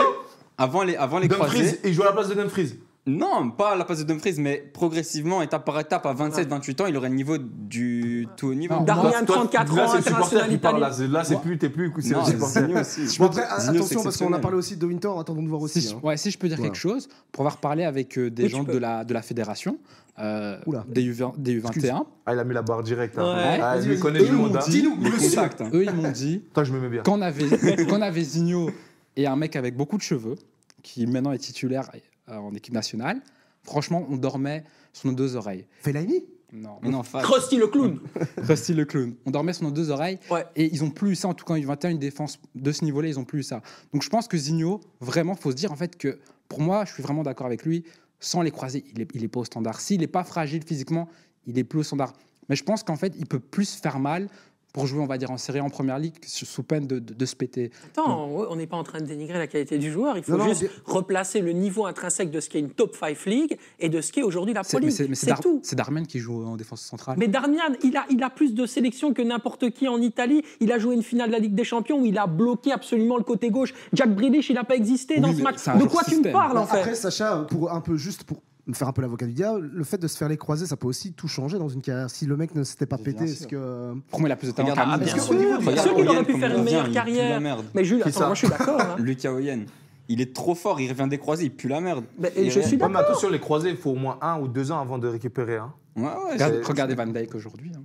Avant 0.57 0.84
les, 0.84 0.95
avant 0.95 1.20
les 1.20 1.28
Dumfries, 1.28 1.47
croisés. 1.59 1.80
il 1.84 1.93
joue 1.93 2.01
à 2.03 2.05
la 2.05 2.11
place 2.13 2.30
de 2.30 2.34
Dumfries. 2.34 2.80
Non, 3.08 3.51
pas 3.51 3.72
à 3.72 3.76
la 3.78 3.86
place 3.86 3.99
de 3.99 4.03
Dumfries, 4.03 4.36
mais 4.38 4.58
progressivement, 4.74 5.41
étape 5.41 5.64
par 5.66 5.80
étape, 5.80 6.05
à 6.05 6.14
27-28 6.14 6.82
ans, 6.82 6.86
il 6.88 6.97
aurait 6.97 7.08
le 7.08 7.16
niveau 7.16 7.38
du 7.38 8.28
tout 8.36 8.47
haut 8.49 8.53
niveau. 8.53 8.76
Darmian, 8.86 9.24
Toi, 9.26 9.36
34 9.38 9.76
là, 9.76 9.88
ans, 9.89 9.93
le 9.93 9.99
international 9.99 10.49
qui 10.49 10.58
parle. 10.58 10.82
Là, 10.82 10.88
italien. 10.89 10.97
c'est- 11.08 11.08
là, 11.14 11.24
c'est 11.24 11.39
plus, 11.41 11.58
t'es 11.58 11.70
plus, 11.70 11.91
c'est 11.99 12.10
le 12.14 12.80
aussi. 12.80 13.18
Bon, 13.18 13.26
après, 13.28 13.43
attention, 13.43 14.03
parce 14.03 14.18
qu'on 14.18 14.34
a 14.34 14.39
parlé 14.39 14.58
aussi 14.58 14.76
de 14.76 14.86
Winter, 14.86 15.10
attendons 15.20 15.41
de 15.41 15.47
voir 15.47 15.62
aussi. 15.62 15.82
Si 15.82 15.89
je, 15.89 15.95
hein. 15.95 15.99
ouais, 16.03 16.18
si 16.18 16.32
je 16.32 16.38
peux 16.38 16.49
dire 16.49 16.60
quelque 16.60 16.76
chose, 16.78 17.08
pour 17.32 17.43
avoir 17.45 17.58
parlé 17.58 17.86
avec 17.86 18.18
euh, 18.18 18.30
des 18.30 18.49
gens 18.49 18.64
de 18.64 18.78
la, 18.78 19.05
de 19.05 19.14
la 19.14 19.22
fédération, 19.22 19.78
euh, 20.20 20.58
Oula. 20.66 20.84
des, 20.89 21.03
U20 21.03 21.34
des 21.38 21.62
U21, 21.62 22.03
Ah, 22.26 22.34
il 22.34 22.39
a 22.39 22.43
mis 22.43 22.53
la 22.53 22.62
barre 22.62 22.84
directe. 22.84 23.18
hein. 23.18 23.36
Ouais. 23.36 23.60
Ah, 23.62 23.76
il 23.82 23.99
connaît 23.99 24.20
Eux, 24.20 24.32
monde. 24.32 24.58
hein. 24.58 24.60
dit- 24.68 24.82
contacts, 25.30 25.62
hein. 25.62 25.70
eux 25.74 25.84
ils 25.86 25.93
m'ont 25.93 26.12
dit 26.12 26.41
Toi, 26.53 26.64
je 26.66 26.74
me 26.74 26.80
avait, 27.22 27.43
avait 28.01 28.24
Zigno 28.24 28.70
et 29.16 29.28
un 29.28 29.36
mec 29.38 29.55
avec 29.55 29.78
beaucoup 29.78 29.95
de 29.97 30.01
cheveux, 30.01 30.36
qui 30.84 31.05
maintenant 31.08 31.32
est 31.32 31.38
titulaire 31.38 31.89
en 32.28 32.53
équipe 32.53 32.73
nationale, 32.73 33.21
franchement, 33.63 34.05
on 34.09 34.17
dormait 34.17 34.63
sur 34.93 35.09
nos 35.09 35.15
deux 35.15 35.36
oreilles. 35.36 35.65
Fellaini 35.82 36.23
Non, 36.53 36.80
Mais 36.82 36.89
non, 36.89 37.03
Fab. 37.03 37.21
Krusty 37.23 37.57
le 37.57 37.67
clown. 37.67 37.99
Rusty 38.38 38.73
le 38.73 38.86
clown. 38.86 39.15
On 39.25 39.32
dormait 39.32 39.53
sur 39.53 39.63
nos 39.63 39.71
deux 39.71 39.89
oreilles 39.89 40.19
Ouais. 40.32 40.45
et 40.55 40.65
ils 40.73 40.84
ont 40.84 40.89
plus 40.89 41.11
eu 41.11 41.15
ça, 41.15 41.28
en 41.28 41.34
tout 41.34 41.45
cas 41.45 41.53
en 41.53 41.57
U21, 41.57 41.91
une 41.91 41.99
défense 41.99 42.39
de 42.55 42.71
ce 42.71 42.84
niveau-là, 42.86 43.07
ils 43.09 43.19
ont 43.19 43.25
plus 43.25 43.39
eu 43.39 43.43
ça. 43.43 43.61
Donc 43.93 44.03
je 44.03 44.09
pense 44.09 44.28
que 44.28 44.38
Zigno, 44.38 44.80
vraiment, 44.99 45.36
faut 45.36 45.51
se 45.51 45.55
dire 45.55 45.71
en 45.71 45.75
fait 45.75 45.97
que 45.97 46.19
pour 46.47 46.61
moi, 46.61 46.86
je 46.86 46.93
suis 46.93 47.03
vraiment 47.03 47.23
d'accord 47.23 47.45
avec 47.47 47.63
lui, 47.65 47.84
sans 48.19 48.41
les 48.41 48.51
croiser, 48.51 48.84
il 48.91 48.99
n'est 48.99 49.07
il 49.13 49.23
est 49.23 49.28
pas 49.28 49.41
au 49.41 49.45
standard. 49.45 49.80
S'il 49.80 49.99
n'est 49.99 50.07
pas 50.07 50.23
fragile 50.23 50.63
physiquement, 50.63 51.07
il 51.45 51.57
est 51.59 51.63
plus 51.63 51.80
au 51.80 51.84
standard. 51.84 52.13
Mais 52.49 52.55
je 52.55 52.63
pense 52.63 52.82
qu'en 52.82 52.95
fait, 52.95 53.13
il 53.19 53.25
peut 53.25 53.39
plus 53.41 53.75
faire 53.75 53.99
mal 53.99 54.30
pour 54.78 54.86
jouer, 54.86 54.99
on 54.99 55.07
va 55.07 55.17
dire, 55.17 55.32
en 55.32 55.38
série 55.38 55.59
en 55.59 55.69
première 55.71 55.97
ligue, 55.97 56.13
sous 56.23 56.61
peine 56.61 56.86
de, 56.86 56.99
de- 56.99 57.13
de 57.15 57.25
se 57.25 57.36
péter. 57.36 57.71
Attends, 57.88 58.28
on 58.28 58.55
n'est 58.55 58.67
pas 58.67 58.78
en 58.78 58.84
train 58.84 58.99
de 58.99 59.05
dénigrer 59.05 59.39
la 59.39 59.47
qualité 59.47 59.80
du 59.80 59.91
joueur. 59.91 60.17
Il 60.17 60.23
faut 60.23 60.34
Non, 60.34 60.38
non, 60.39 60.49
juste 60.53 60.69
replacer 60.86 61.41
le 61.41 61.51
niveau 61.51 61.86
intrinsèque 61.88 62.30
de 62.30 62.39
ce 62.39 62.47
qu'est 62.49 62.59
une 62.59 62.69
top 62.69 62.95
5 62.95 63.25
league 63.25 63.57
et 63.80 63.89
de 63.89 64.01
ce 64.01 64.11
qu'est 64.11 64.21
aujourd'hui 64.21 64.53
la 64.53 64.61
Pro 64.63 64.78
mais 64.80 64.88
League. 64.88 65.09
c'est 65.15 65.39
tout. 65.41 65.59
c'est 65.63 65.75
Darmian 65.75 66.03
qui 66.03 66.19
joue 66.19 66.43
en 66.45 66.55
défense 66.57 66.82
centrale. 66.82 67.15
Mais 67.17 67.28
Darmian, 67.28 67.73
il 67.84 67.97
a, 67.97 68.05
il 68.11 68.21
a 68.21 68.30
plus 68.30 68.53
de 68.53 68.65
sélections 68.67 69.13
que 69.13 69.21
n'importe 69.23 69.71
qui 69.71 69.88
en 69.88 69.99
Italie. 69.99 70.43
Il 70.59 70.71
a 70.71 70.78
joué 70.78 70.93
une 70.93 71.03
finale 71.03 71.30
de 71.30 71.34
la 71.34 71.39
Ligue 71.39 71.55
des 71.55 71.63
Champions 71.63 71.99
où 71.99 72.05
il 72.05 72.17
a 72.19 72.28
bloqué 72.28 72.71
absolument 72.71 73.17
le 73.17 73.23
côté 73.23 73.49
gauche. 73.49 73.73
Jack 73.93 74.15
Grealish, 74.15 74.49
il 74.51 74.53
n'a 74.55 74.63
pas 74.63 74.75
existé 74.75 75.15
Oui, 75.15 75.21
dans 75.21 75.34
ce 75.34 75.41
match. 75.41 75.80
De 75.80 75.86
quoi 75.88 76.03
tu 76.07 76.17
me 76.17 76.32
parles 76.32 76.57
en 76.57 76.63
Après, 76.63 76.84
fait? 76.84 76.95
Sacha, 76.95 77.47
pour 77.49 77.71
un 77.71 77.82
peu 77.82 77.97
juste 77.97 78.23
pour 78.23 78.38
me 78.68 78.74
faire 78.74 78.88
un 78.88 78.91
peu 78.93 79.01
l'avocat 79.01 79.26
du 79.26 79.34
diable, 79.34 79.70
le 79.74 79.84
fait 79.84 79.97
de 79.97 80.07
se 80.07 80.18
faire 80.18 80.28
les 80.30 80.38
croiser, 80.38 80.65
ça 80.65 80.76
peut 80.76 80.88
aussi 80.88 81.13
tout 81.13 81.28
changer 81.28 81.57
dans 81.57 81.70
une 81.70 81.82
carrière. 81.82 82.09
Si 82.09 82.26
le 82.26 82.36
mec 82.38 82.53
ne 82.53 82.63
s'était 82.63 82.86
pas 82.86 82.97
pété, 82.97 83.24
est-ce 83.24 83.47
que. 83.47 83.93
Pour 84.09 84.20
moi, 84.20 84.30
il 84.30 84.32
a 84.32 84.36
plus 84.36 84.47
de 84.47 84.51
talent 84.53 84.74
ah, 84.78 84.97
bien 84.97 85.13
qu'au 85.13 85.20
sûr. 85.20 85.36
aurait 85.36 86.24
pu 86.24 86.38
faire 86.38 86.49
il 86.49 86.55
une 86.55 86.59
revient, 86.59 86.63
meilleure 86.63 86.86
il 86.88 86.89
pue 86.89 86.93
la 86.93 87.01
carrière. 87.01 87.41
merde. 87.41 87.65
Mais 87.74 87.84
Jules, 87.84 88.03
moi 88.03 88.34
je 88.34 88.38
suis 88.38 88.47
d'accord. 88.49 88.82
hein. 88.82 88.95
Lucas 88.99 89.32
Oyen. 89.32 89.61
Il 90.09 90.22
est 90.22 90.34
trop 90.34 90.55
fort, 90.55 90.80
il 90.80 90.89
revient 90.89 91.07
des 91.09 91.18
croisés, 91.18 91.45
il 91.45 91.51
pue 91.51 91.68
la 91.68 91.82
merde. 91.82 92.05
Mais- 92.18 92.32
et 92.36 92.49
je 92.49 92.59
rien. 92.59 92.68
suis 92.68 92.78
Ouais, 92.78 92.88
mais 92.88 92.93
d'accord. 92.93 93.09
attention, 93.09 93.30
les 93.30 93.39
croisés, 93.39 93.70
il 93.72 93.78
faut 93.78 93.91
au 93.91 93.95
moins 93.95 94.18
un 94.22 94.39
ou 94.39 94.47
deux 94.47 94.72
ans 94.72 94.80
avant 94.80 94.97
de 94.97 95.07
récupérer. 95.07 95.57
Hein. 95.57 95.74
Ouais, 95.97 96.03
ouais, 96.05 96.61
regardez 96.63 96.95
Van 96.95 97.07
Dyke 97.07 97.36
aujourd'hui. 97.36 97.72
hein. 97.76 97.82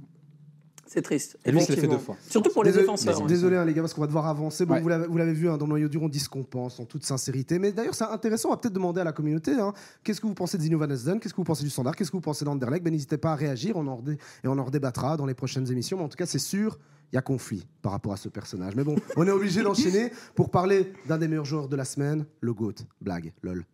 C'est 0.93 1.01
triste. 1.01 1.39
Et 1.47 1.53
lui, 1.53 1.61
il 1.61 1.75
fait 1.75 1.87
deux 1.87 1.97
fois. 1.97 2.17
Surtout 2.29 2.51
pour 2.53 2.65
les 2.65 2.71
Désolé- 2.71 2.83
défenseurs. 2.85 3.23
hein. 3.23 3.27
Désolé 3.27 3.57
hein, 3.57 3.65
les 3.65 3.73
gars, 3.73 3.81
parce 3.81 3.95
qu'on 3.95 4.03
va 4.03 4.07
devoir 4.07 4.27
avancer. 4.27 4.67
Bon, 4.67 4.75
Ouais. 4.75 4.81
Vous 5.09 5.17
l'avez 5.17 5.33
vu, 5.33 5.49
hein, 5.49 5.57
dans 5.57 5.65
le 5.65 5.71
noyau 5.71 5.89
dur, 5.89 6.03
on 6.03 6.09
dit 6.11 6.19
ce 6.19 6.29
qu'on 6.29 6.43
pense 6.43 6.79
en 6.81 6.85
toute 6.85 7.05
sincérité. 7.07 7.59
Mais 7.59 7.73
d'ailleurs, 7.73 7.95
c'est 7.95 8.05
intéressant, 8.05 8.49
on 8.49 8.53
va 8.53 8.59
peut-être 8.59 8.75
demander 8.75 9.01
à 9.01 9.05
la 9.05 9.13
communauté 9.13 9.53
hein, 9.53 9.73
qu'est-ce 10.05 10.21
que 10.21 10.27
vous 10.27 10.35
pensez 10.35 10.59
de 10.59 10.63
Zino 10.63 10.79
Van 10.79 10.91
Esden 10.91 11.19
Qu'est-ce 11.19 11.33
que 11.33 11.39
vous 11.39 11.45
pensez 11.45 11.65
du 11.65 11.71
standard? 11.71 11.97
Qu'est-ce 11.97 12.11
que 12.11 12.17
vous 12.17 12.21
pensez 12.21 12.45
d'Anderlecht? 12.45 12.85
Ben, 12.85 12.93
N'hésitez 12.93 13.17
pas 13.17 13.33
à 13.33 13.37
réagir 13.37 13.77
on 13.77 13.87
en 13.87 13.97
redé- 13.97 14.19
et 14.45 14.49
on 14.49 14.59
en 14.59 14.65
redébattra 14.65 15.17
dans 15.17 15.25
les 15.25 15.35
prochaines 15.35 15.71
émissions. 15.73 15.97
Mais 15.97 16.05
en 16.05 16.09
tout 16.09 16.17
cas, 16.19 16.27
c'est 16.27 16.39
sûr, 16.39 16.79
il 17.11 17.15
y 17.15 17.19
a 17.19 17.23
conflit 17.23 17.67
par 17.81 17.93
rapport 17.93 18.13
à 18.13 18.17
ce 18.19 18.29
personnage. 18.29 18.75
Mais 18.77 18.85
bon, 18.85 18.97
on 19.17 19.27
est 19.27 19.31
obligé 19.31 19.63
d'enchaîner 19.63 20.13
pour 20.35 20.51
parler 20.51 20.93
d'un 21.09 21.17
des 21.17 21.27
meilleurs 21.29 21.47
joueurs 21.47 21.69
de 21.69 21.77
la 21.77 21.87
semaine, 21.87 22.27
le 22.43 22.53
GOAT. 22.53 22.75
Blague, 23.01 23.33
lol. 23.43 23.65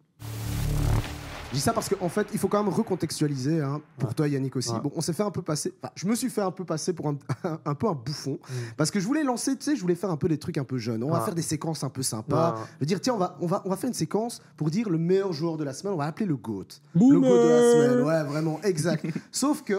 Je 1.51 1.55
dis 1.55 1.61
ça 1.61 1.73
parce 1.73 1.89
qu'en 1.89 2.09
fait, 2.11 2.27
il 2.33 2.39
faut 2.39 2.49
quand 2.49 2.63
même 2.63 2.73
recontextualiser, 2.73 3.63
hein, 3.63 3.81
pour 3.99 4.15
toi 4.15 4.29
Yannick 4.29 4.55
aussi. 4.57 4.71
Ouais. 4.71 4.81
Bon, 4.81 4.93
on 4.95 5.01
s'est 5.01 5.15
fait 5.15 5.23
un 5.23 5.31
peu 5.31 5.41
passer, 5.41 5.73
enfin, 5.83 5.91
je 5.95 6.07
me 6.07 6.15
suis 6.15 6.29
fait 6.29 6.43
un 6.43 6.51
peu 6.51 6.65
passer 6.65 6.93
pour 6.93 7.09
un, 7.09 7.17
un 7.65 7.75
peu 7.75 7.89
un 7.89 7.95
bouffon, 7.95 8.39
Mm. 8.49 8.55
parce 8.77 8.91
que 8.91 9.01
je 9.01 9.07
voulais 9.07 9.25
lancer, 9.25 9.57
tu 9.57 9.65
sais, 9.65 9.77
je 9.77 9.81
voulais 9.81 9.95
faire 9.95 10.11
un 10.11 10.17
peu 10.19 10.29
des 10.29 10.37
trucs 10.39 10.59
un 10.59 10.65
peu 10.65 10.77
jeunes. 10.79 11.03
On 11.03 11.11
va 11.11 11.21
faire 11.21 11.35
des 11.35 11.43
séquences 11.43 11.85
un 11.85 11.89
peu 11.89 12.03
sympas. 12.03 12.57
Je 12.75 12.81
veux 12.81 12.87
dire, 12.87 13.01
tiens, 13.01 13.15
on 13.15 13.19
va, 13.19 13.37
on, 13.41 13.47
va, 13.47 13.63
on 13.65 13.71
va 13.71 13.77
faire 13.77 13.89
une 13.89 13.95
séquence 13.95 14.43
pour 14.57 14.69
dire 14.71 14.91
le 14.91 14.99
meilleur 14.99 15.33
joueur 15.33 15.57
de 15.57 15.65
la 15.65 15.73
semaine, 15.73 15.95
on 15.95 15.99
va 15.99 16.05
appeler 16.05 16.27
le 16.27 16.37
GOAT. 16.37 16.67
Le. 16.95 17.01
GOAT 17.01 17.21
de 17.23 17.49
la 17.49 17.73
semaine, 17.73 18.05
ouais, 18.07 18.25
vraiment, 18.25 18.61
exact. 18.63 19.07
Sauf 19.33 19.63
que, 19.63 19.75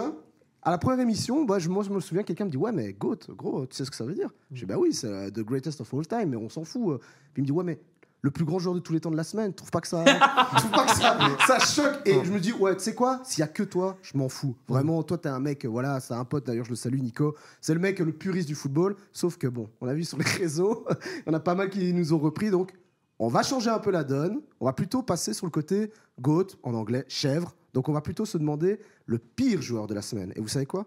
à 0.63 0.71
la 0.71 0.77
première 0.79 0.99
émission, 1.01 1.45
bah, 1.45 1.59
je, 1.59 1.69
moi, 1.69 1.83
je 1.83 1.89
me 1.91 1.99
souviens, 1.99 2.23
quelqu'un 2.23 2.45
me 2.45 2.49
dit 2.49 2.57
Ouais, 2.57 2.71
mais 2.71 2.93
GOAT, 2.93 3.19
gros, 3.37 3.65
tu 3.67 3.75
sais 3.75 3.85
ce 3.85 3.91
que 3.91 3.95
ça 3.97 4.05
veut 4.05 4.13
dire? 4.15 4.29
Je 4.51 4.61
dis 4.61 4.65
Bah 4.65 4.75
oui, 4.79 4.91
c'est 4.93 5.07
euh, 5.07 5.29
the 5.29 5.39
greatest 5.41 5.79
of 5.81 5.93
all 5.93 6.05
time, 6.07 6.29
mais 6.29 6.35
on 6.37 6.49
s'en 6.49 6.63
fout. 6.63 6.95
euh. 6.95 6.97
Puis 7.33 7.41
il 7.41 7.41
me 7.43 7.45
dit 7.45 7.51
Ouais, 7.51 7.63
mais 7.63 7.79
le 8.21 8.31
plus 8.31 8.45
grand 8.45 8.59
joueur 8.59 8.75
de 8.75 8.79
tous 8.79 8.93
les 8.93 8.99
temps 8.99 9.11
de 9.11 9.17
la 9.17 9.23
semaine, 9.23 9.51
tu 9.51 9.57
trouves 9.57 9.71
pas 9.71 9.81
que 9.81 9.87
ça, 9.87 10.03
tu 10.51 10.55
trouves 10.57 10.71
pas 10.71 10.85
que 10.85 10.95
ça, 10.95 11.17
ça 11.47 11.59
choque 11.59 12.01
Et 12.05 12.23
je 12.23 12.31
me 12.31 12.39
dis 12.39 12.51
Ouais, 12.53 12.75
tu 12.75 12.83
sais 12.83 12.95
quoi? 12.95 13.21
S'il 13.23 13.39
y 13.39 13.43
a 13.43 13.47
que 13.47 13.63
toi, 13.63 13.97
je 14.01 14.17
m'en 14.17 14.29
fous. 14.29 14.55
Vraiment, 14.67 15.01
toi, 15.03 15.17
t'es 15.17 15.29
un 15.29 15.39
mec, 15.39 15.65
voilà, 15.65 15.99
c'est 15.99 16.13
un 16.13 16.25
pote, 16.25 16.45
d'ailleurs, 16.45 16.65
je 16.65 16.71
le 16.71 16.75
salue, 16.75 16.99
Nico. 16.99 17.35
C'est 17.61 17.73
le 17.73 17.79
mec 17.79 17.99
le 17.99 18.11
puriste 18.11 18.47
du 18.47 18.55
football. 18.55 18.95
Sauf 19.13 19.37
que, 19.37 19.47
bon, 19.47 19.69
on 19.81 19.87
a 19.87 19.93
vu 19.93 20.03
sur 20.03 20.17
les 20.17 20.25
réseaux, 20.25 20.85
il 21.25 21.27
y 21.27 21.29
en 21.29 21.33
a 21.33 21.39
pas 21.39 21.55
mal 21.55 21.69
qui 21.69 21.93
nous 21.93 22.13
ont 22.13 22.19
repris, 22.19 22.49
donc. 22.49 22.73
On 23.21 23.27
va 23.27 23.43
changer 23.43 23.69
un 23.69 23.79
peu 23.79 23.91
la 23.91 24.05
donne. 24.05 24.39
On 24.61 24.65
va 24.65 24.71
plutôt 24.71 25.03
passer 25.03 25.33
sur 25.33 25.45
le 25.45 25.51
côté 25.51 25.91
goat, 26.21 26.47
en 26.63 26.73
anglais, 26.73 27.03
chèvre. 27.09 27.53
Donc 27.73 27.89
on 27.89 27.93
va 27.93 28.01
plutôt 28.01 28.25
se 28.25 28.37
demander 28.37 28.79
le 29.05 29.17
pire 29.17 29.61
joueur 29.61 29.87
de 29.87 29.93
la 29.93 30.01
semaine. 30.01 30.31
Et 30.35 30.39
vous 30.41 30.47
savez 30.47 30.65
quoi? 30.65 30.85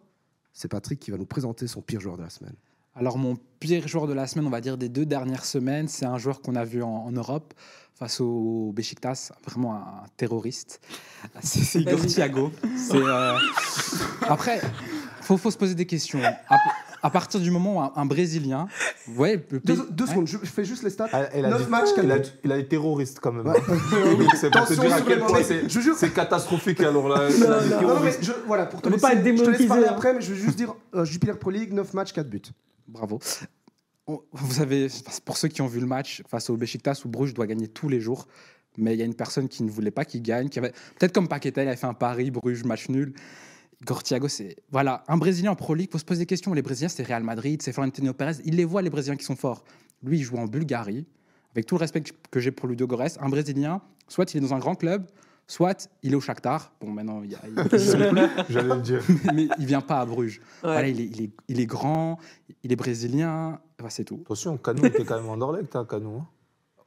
C'est 0.53 0.69
Patrick 0.69 0.99
qui 0.99 1.11
va 1.11 1.19
nous 1.19 1.27
présenter 1.27 1.67
son 1.67 1.83
pire 1.83 2.01
joueur 2.01 2.17
de 2.17 2.23
la 2.23 2.31
semaine. 2.31 2.57
Alors, 2.95 3.17
mon 3.19 3.37
pire 3.59 3.89
joueur 3.89 4.07
de 4.07 4.13
la 4.13 4.27
semaine, 4.27 4.47
on 4.47 4.51
va 4.51 4.61
dire 4.61 4.77
des 4.77 4.89
deux 4.89 5.07
dernières 5.07 5.45
semaines, 5.45 5.89
c'est 5.89 6.05
un 6.05 6.19
joueur 6.19 6.41
qu'on 6.43 6.55
a 6.57 6.65
vu 6.65 6.83
en, 6.83 6.89
en 7.07 7.11
Europe 7.13 7.55
face 7.99 8.21
au 8.21 8.73
Besiktas, 8.75 9.31
vraiment 9.47 9.75
un, 9.75 10.05
terroriste. 10.17 10.81
C'est 11.41 11.81
Igor. 11.81 12.01
Thiago. 12.07 12.51
Euh, 12.95 13.39
Après, 14.29 14.61
faut, 15.21 15.37
faut 15.37 15.51
se 15.51 15.57
poser 15.59 15.75
des 15.75 15.87
questions. 15.87 16.21
À, 16.49 16.57
à 17.03 17.11
partir 17.11 17.41
du 17.41 17.51
moment 17.51 17.77
où 17.77 17.81
un, 17.81 17.93
un 17.97 18.05
Brésilien, 18.07 18.67
pays- 19.07 19.39
Deux, 19.65 19.87
deux 19.91 20.05
Ouais. 20.05 20.11
secondes, 20.11 20.27
je, 20.27 20.39
je 20.43 20.47
fais 20.51 20.65
juste 20.65 20.83
les 20.83 20.91
stats. 20.91 21.09
Ah, 21.13 21.29
il 21.37 21.45
a 21.45 21.51
9 21.51 21.65
dit- 21.65 21.71
matchs, 21.71 21.89
il 21.97 22.11
a, 22.11 22.19
4 22.19 22.33
il 22.45 22.53
a 22.53 22.59
été 22.59 22.69
terroriste 22.71 23.21
quand 23.21 23.33
même. 23.33 23.47
Ouais. 23.47 23.55
c'est 24.37 24.51
pour 24.51 24.67
te 24.67 24.73
Attention 24.73 24.83
dire 24.83 24.93
à 24.95 24.97
sur 24.99 25.07
quel 25.07 25.19
les 25.19 25.25
point 25.25 25.39
mots. 25.41 25.95
c'est 25.97 26.13
catastrophique 26.15 26.81
alors 26.81 27.09
là. 27.09 27.29
Non, 27.29 27.35
il 27.39 27.45
a 27.45 27.61
dit 27.61 27.71
non. 27.71 27.81
Non, 27.83 27.89
non, 27.95 28.01
mais 28.01 28.11
terroriste. 28.11 28.25
je, 28.25 28.33
voilà, 28.47 28.67
pour 28.67 28.83
te 28.83 28.89
laisser, 28.89 29.01
pas 29.01 29.13
être 29.15 29.19
je 29.19 29.23
te 29.23 29.29
laisse 29.29 29.37
démonétisé, 29.41 29.69
parler 29.69 29.85
hein. 29.87 29.91
après, 29.93 30.15
mais 30.15 30.21
je 30.21 30.33
veux 30.33 30.41
juste 30.41 30.57
dire 30.57 30.75
euh, 30.95 31.05
Jupiler 31.05 31.35
Pro 31.35 31.51
League, 31.51 31.73
9 31.73 31.95
matchs, 31.95 32.13
4 32.13 32.29
buts. 32.29 32.43
Bravo. 32.89 33.21
Vous 34.07 34.53
savez, 34.53 34.89
pour 35.25 35.37
ceux 35.37 35.49
qui 35.49 35.63
ont 35.63 35.67
vu 35.67 35.81
le 35.81 35.87
match 35.87 36.23
face 36.29 36.51
au 36.51 36.57
Besiktas 36.57 37.03
où 37.05 37.09
Bruges 37.09 37.35
doit 37.35 37.47
gagner 37.47 37.69
tous 37.69 37.89
les 37.89 38.01
jours, 38.01 38.27
mais 38.77 38.95
il 38.95 38.99
y 38.99 39.03
a 39.03 39.05
une 39.05 39.15
personne 39.15 39.49
qui 39.49 39.63
ne 39.63 39.71
voulait 39.71 39.91
pas 39.91 40.05
qu'il 40.05 40.23
gagne, 40.23 40.49
qui 40.49 40.59
avait 40.59 40.73
peut-être 40.99 41.13
comme 41.13 41.29
Paqueta, 41.29 41.63
il 41.63 41.69
avait 41.69 41.77
fait 41.77 41.87
un 41.87 41.95
pari 41.95 42.31
Bruges 42.31 42.65
match 42.65 42.89
nul. 42.89 43.15
Gortiago, 43.85 44.29
c'est 44.29 44.57
voilà 44.71 45.03
un 45.09 45.17
Brésilien 45.17 45.53
en 45.53 45.57
Pro 45.57 45.75
League. 45.75 45.91
Faut 45.91 45.99
se 45.99 46.05
poser 46.05 46.21
des 46.21 46.27
questions. 46.27 46.53
Les 46.55 46.63
Brésiliens, 46.63 46.89
c'est 46.89 47.03
Real 47.03 47.25
Madrid, 47.25 47.61
c'est 47.63 47.73
Florentino 47.73 48.13
Pérez. 48.13 48.37
Il 48.45 48.57
les 48.57 48.65
voit 48.65 48.83
les 48.83 48.91
Brésiliens 48.91 49.17
qui 49.17 49.25
sont 49.25 49.37
forts. 49.37 49.65
Lui, 50.03 50.19
il 50.19 50.23
joue 50.23 50.37
en 50.37 50.47
Bulgarie. 50.47 51.05
Avec 51.55 51.67
tout 51.67 51.75
le 51.75 51.81
respect 51.81 52.03
que 52.31 52.41
j'ai 52.41 52.51
pour 52.51 52.69
Ludo 52.69 52.87
Gores, 52.87 53.19
un 53.21 53.29
Brésilien, 53.29 53.83
soit 54.09 54.33
il 54.33 54.39
est 54.39 54.41
dans 54.41 54.55
un 54.55 54.59
grand 54.59 54.75
club, 54.75 55.07
soit 55.53 55.91
il 56.03 56.13
est 56.13 56.17
au 56.17 56.21
Shakhtar. 56.21 56.73
Bon, 56.81 56.91
maintenant, 56.91 57.23
il 57.23 57.33
y 57.33 57.35
a, 57.35 57.41
il- 57.47 57.79
sont 57.81 57.99
plus, 57.99 58.27
J'allais 58.49 58.75
le 58.75 58.81
dire. 58.81 59.03
mais 59.35 59.49
il 59.59 59.67
vient 59.67 59.83
pas 59.83 60.01
à 60.01 60.07
Bruges. 60.07 60.41
Ouais. 60.65 60.71
Voilà, 60.73 60.89
il 60.89 61.01
est, 61.01 61.05
il, 61.05 61.23
est, 61.25 61.31
il 61.49 61.61
est 61.61 61.67
grand, 61.67 62.19
il 62.63 62.73
est 62.73 62.77
brésilien, 62.77 63.61
enfin, 63.79 63.91
c'est 63.91 64.05
tout. 64.05 64.21
Attention, 64.25 64.57
Canou 64.57 64.87
était 64.87 65.05
quand 65.05 65.17
même 65.21 65.29
en 65.29 65.37
Dorlect, 65.37 65.77
hein, 65.77 65.85
Canou. 65.89 66.21
hein. 66.21 66.27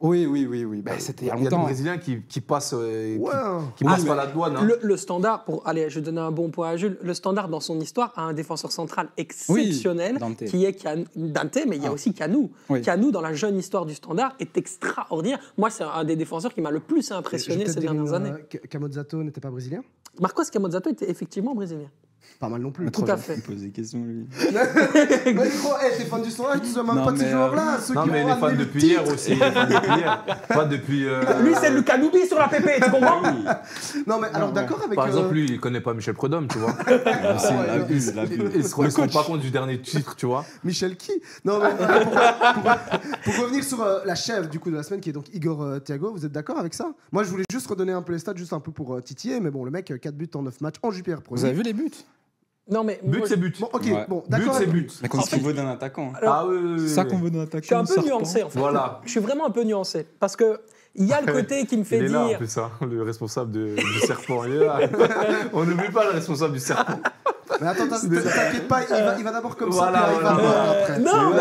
Oui, 0.07 0.25
oui, 0.25 0.45
oui, 0.49 0.65
oui. 0.65 0.81
Bah, 0.81 0.91
C'était 0.99 1.25
il 1.25 1.27
y 1.27 1.31
a 1.31 1.35
Il 1.35 1.43
y 1.43 1.47
a 1.47 1.49
des 1.49 1.55
longtemps. 1.55 1.63
Brésiliens 1.65 1.97
qui, 1.97 2.21
qui 2.21 2.41
passent, 2.41 2.73
euh, 2.77 3.15
qui- 3.15 3.19
Ouais. 3.21 3.31
qui, 3.75 3.83
Ah, 3.85 3.91
passent 3.91 4.01
mais 4.01 4.07
par 4.07 4.15
la 4.15 4.27
douane. 4.27 4.55
hein. 4.57 4.63
Le, 4.63 4.79
le 4.81 4.97
standard, 4.97 5.43
pour 5.45 5.67
allez, 5.67 5.89
je 5.89 5.95
vais 5.99 6.05
donner 6.05 6.21
un 6.21 6.31
bon 6.31 6.49
point 6.49 6.69
à 6.69 6.77
Jules. 6.77 6.97
Le 7.01 7.13
standard 7.13 7.49
dans 7.49 7.59
son 7.59 7.79
histoire 7.79 8.13
a 8.15 8.23
un 8.23 8.33
défenseur 8.33 8.71
central 8.71 9.09
exceptionnel 9.17 10.17
Dante. 10.17 10.45
qui 10.45 10.65
est 10.65 10.73
Can- 10.81 11.03
Dante, 11.15 11.57
mais 11.67 11.77
il 11.77 11.83
y 11.83 11.85
a 11.85 11.89
Ah. 11.89 11.93
aussi 11.93 12.13
Canou. 12.13 12.51
Oui. 12.69 12.81
Canou, 12.81 13.11
dans 13.11 13.21
la 13.21 13.33
jeune 13.33 13.57
histoire 13.57 13.85
du 13.85 13.93
standard, 13.95 14.35
est 14.39 14.57
extraordinaire. 14.57 15.39
Moi, 15.57 15.69
c'est 15.69 15.83
un 15.83 16.03
des 16.03 16.15
défenseurs 16.15 16.53
qui 16.53 16.61
m'a 16.61 16.71
le 16.71 16.79
plus 16.79 17.11
impressionné 17.11 17.65
ces 17.67 17.79
dernières 17.79 18.05
une, 18.05 18.13
années. 18.13 18.31
euh, 18.31 18.57
Camozzato 18.69 19.23
n'était 19.23 19.41
pas 19.41 19.49
brésilien? 19.49 19.81
Marcos 20.19 20.43
Camozzato 20.51 20.89
était 20.89 21.09
effectivement 21.09 21.53
brésilien. 21.55 21.89
Pas 22.39 22.49
mal 22.49 22.61
non 22.61 22.71
plus. 22.71 22.91
Tout 22.91 23.05
à 23.07 23.17
fait. 23.17 23.35
Il 23.35 23.41
pose 23.41 23.61
des 23.61 23.69
questions, 23.69 24.03
lui. 24.03 24.27
Mais 24.51 25.33
gros, 25.33 25.73
hey, 25.81 25.97
t'es 25.97 26.05
fan 26.05 26.21
du 26.21 26.29
standard, 26.29 26.61
tu 26.61 26.67
sais 26.67 26.83
même 26.83 26.95
Non, 26.95 27.05
pas 27.05 27.11
de 27.11 27.17
ces 27.17 27.25
mais, 27.25 27.31
joueurs-là. 27.31 27.79
ceux 27.81 27.93
Non, 27.93 28.03
qui 28.03 28.09
mais 28.11 28.23
il 28.23 28.29
est 28.29 28.35
fan 28.35 28.57
depuis 28.57 28.81
titre. 28.81 29.01
hier 29.01 29.13
aussi. 29.13 29.31
Il 29.31 29.41
est 29.41 29.51
fan 29.51 29.69
depuis 29.69 29.97
hier. 29.97 30.25
Pas 30.49 30.65
depuis. 30.65 31.05
euh, 31.07 31.21
Lui, 31.43 31.53
c'est 31.59 31.71
le 31.71 31.81
Canoubi 31.81 32.25
sur 32.27 32.37
la 32.37 32.47
PP, 32.47 32.83
tu 32.83 32.91
comprends 32.91 33.21
Non, 34.07 34.19
mais 34.19 34.27
alors 34.33 34.51
d'accord 34.51 34.81
avec. 34.83 34.95
Par 34.95 35.05
euh, 35.05 35.07
exemple, 35.09 35.33
lui, 35.33 35.45
il 35.49 35.59
connaît 35.59 35.81
pas 35.81 35.93
Michel 35.93 36.13
Prudhomme, 36.13 36.47
tu 36.47 36.57
vois. 36.57 36.75
Ah, 36.85 37.37
si, 37.39 37.53
ouais, 37.53 37.67
l'abus, 37.67 38.07
ouais. 38.07 38.13
l'abus. 38.13 38.39
Il 38.55 38.63
se 38.63 38.75
rend 38.75 39.07
pas 39.07 39.23
compte 39.23 39.39
du 39.41 39.51
dernier 39.51 39.79
titre, 39.79 40.15
tu 40.15 40.25
vois. 40.25 40.45
Michel 40.63 40.95
qui? 40.97 41.13
Non, 41.43 41.59
mais 41.59 41.69
euh, 41.79 42.05
pour, 43.23 43.37
revenir 43.37 43.63
sur 43.63 43.81
euh, 43.81 43.99
la 44.05 44.15
chèvre 44.15 44.49
du 44.49 44.59
coup 44.59 44.69
de 44.71 44.75
la 44.75 44.83
semaine 44.83 44.99
qui 45.01 45.09
est 45.09 45.13
donc 45.13 45.33
Igor 45.33 45.61
euh, 45.61 45.79
Thiago, 45.79 46.11
vous 46.11 46.25
êtes 46.25 46.31
d'accord 46.31 46.57
avec 46.57 46.73
ça? 46.73 46.93
Moi 47.11 47.23
je 47.23 47.29
voulais 47.29 47.43
juste 47.51 47.67
redonner 47.67 47.91
un 47.91 48.01
peu 48.01 48.13
les 48.13 48.19
stats, 48.19 48.35
juste 48.35 48.53
un 48.53 48.59
peu 48.59 48.71
pour 48.71 48.93
euh, 48.95 49.01
titiller, 49.01 49.39
mais 49.39 49.51
bon, 49.51 49.63
le 49.65 49.71
mec, 49.71 49.93
4 49.99 50.15
buts 50.15 50.29
en 50.35 50.43
9 50.43 50.61
matchs 50.61 50.75
en 50.81 50.91
JPR 50.91 51.21
Pro. 51.21 51.35
Vous 51.35 51.45
avez 51.45 51.53
vu 51.53 51.63
les 51.63 51.73
buts? 51.73 51.91
Non, 52.69 52.83
mais 52.83 52.99
But, 53.03 53.17
moi, 53.19 53.27
c'est 53.27 53.37
but. 53.37 53.59
Bon, 53.61 53.69
ok, 53.71 53.83
Ouais. 53.85 54.05
bon, 54.09 54.21
But, 54.21 54.29
d'accord. 54.31 54.53
c'est 54.55 54.63
avec- 54.63 54.69
but. 54.73 54.91
Mais 55.03 55.09
C'est 55.13 55.21
ce 55.21 55.29
qu'il 55.35 55.43
vaut 55.43 55.51
d'un 55.53 55.67
attaquant. 55.69 56.11
Alors, 56.19 56.33
Ah 56.33 56.45
oui, 56.47 56.57
oui, 56.59 56.75
oui, 56.81 56.89
ça 56.89 57.05
qu'on 57.05 57.19
veut 57.19 57.29
dans 57.29 57.39
l'attaque. 57.39 57.61
je 57.63 57.67
suis 57.67 57.75
un 57.75 57.85
peu 57.85 58.01
nuancé 58.01 58.41
en 58.43 58.49
fait. 58.49 58.57
Voilà. 58.59 59.01
Je 59.05 59.11
suis 59.11 59.19
vraiment 59.19 59.45
un 59.45 59.51
peu 59.51 59.63
nuancé 59.63 60.07
parce 60.19 60.35
que 60.35 60.59
il 60.95 61.05
y 61.05 61.13
a 61.13 61.21
le 61.21 61.31
côté 61.31 61.65
qui 61.67 61.77
me 61.77 61.83
fait 61.83 61.97
Il 61.99 62.05
est 62.05 62.07
là, 62.07 62.23
en 62.23 62.27
dire. 62.29 62.37
plus, 62.39 62.57
hein, 62.57 62.71
le 62.89 63.03
responsable 63.03 63.51
de- 63.51 63.75
du 63.75 63.99
serpent. 63.99 64.45
Il 64.45 64.53
est 64.53 64.65
là. 64.65 64.79
On 65.53 65.63
n'oublie 65.63 65.91
pas 65.91 66.05
le 66.05 66.11
responsable 66.11 66.53
du 66.53 66.59
serpent. 66.59 66.99
Mais 67.61 67.67
attends, 67.67 67.87
t'in- 67.89 67.99
t'inquiète 67.99 68.67
pas, 68.67 68.83
il 68.83 68.89
va, 68.89 69.17
il 69.17 69.23
va 69.23 69.31
d'abord 69.31 69.55
comme 69.55 69.69
Voilà, 69.69 69.99
ça, 69.99 70.05
puis 70.07 70.17
il 70.17 70.23
va 70.23 70.71
après. 70.71 70.99
Non, 70.99 71.33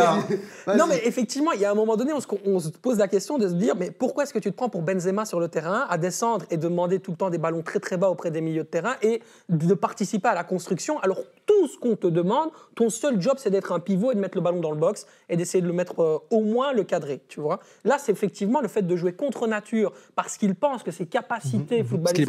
mais-. 0.66 0.76
Non, 0.76 0.86
mais 0.88 1.00
effectivement, 1.04 1.52
il 1.52 1.60
y 1.60 1.64
a 1.64 1.70
un 1.70 1.74
moment 1.74 1.96
donné, 1.96 2.12
on 2.12 2.20
se, 2.20 2.26
on 2.46 2.58
se 2.60 2.68
pose 2.70 2.98
la 2.98 3.08
question 3.08 3.38
de 3.38 3.48
se 3.48 3.54
dire, 3.54 3.74
mais 3.76 3.90
pourquoi 3.90 4.24
est-ce 4.24 4.32
que 4.32 4.38
tu 4.38 4.50
te 4.50 4.56
prends 4.56 4.68
pour 4.68 4.82
Benzema 4.82 5.24
sur 5.24 5.40
le 5.40 5.48
terrain, 5.48 5.86
à 5.88 5.98
descendre 5.98 6.44
et 6.50 6.56
demander 6.56 7.00
tout 7.00 7.10
le 7.12 7.16
temps 7.16 7.30
des 7.30 7.38
ballons 7.38 7.62
très 7.62 7.80
très 7.80 7.96
bas 7.96 8.08
auprès 8.10 8.30
des 8.30 8.40
milieux 8.40 8.62
de 8.64 8.68
terrain 8.68 8.94
et 9.02 9.22
de 9.48 9.74
participer 9.74 10.28
à 10.28 10.34
la 10.34 10.44
construction? 10.44 10.98
Alors 11.00 11.18
tout 11.46 11.68
ce 11.68 11.78
qu'on 11.78 11.96
te 11.96 12.06
demande, 12.06 12.50
ton 12.74 12.90
seul 12.90 13.20
job, 13.20 13.34
c'est 13.38 13.50
d'être 13.50 13.72
un 13.72 13.80
pivot 13.80 14.12
et 14.12 14.14
de 14.14 14.20
mettre 14.20 14.36
le 14.36 14.42
ballon 14.42 14.60
dans 14.60 14.70
le 14.70 14.78
box 14.78 15.06
et 15.28 15.36
d'essayer 15.36 15.60
de 15.60 15.66
le 15.66 15.72
mettre 15.74 16.00
euh, 16.02 16.18
au 16.30 16.40
moins 16.40 16.72
le 16.72 16.84
cadrer, 16.84 17.22
tu 17.28 17.40
vois? 17.40 17.60
Là, 17.84 17.96
c'est 17.98 18.12
effectivement 18.12 18.60
le 18.60 18.68
fait 18.68 18.82
de 18.82 18.96
jouer 18.96 19.12
contre 19.12 19.46
nature 19.46 19.92
parce 20.14 20.36
qu'il 20.38 20.54
pense 20.54 20.82
que 20.82 20.90
ses 20.90 21.06
capacités 21.06 21.78
est 21.80 21.84
footballistiques 21.84 22.24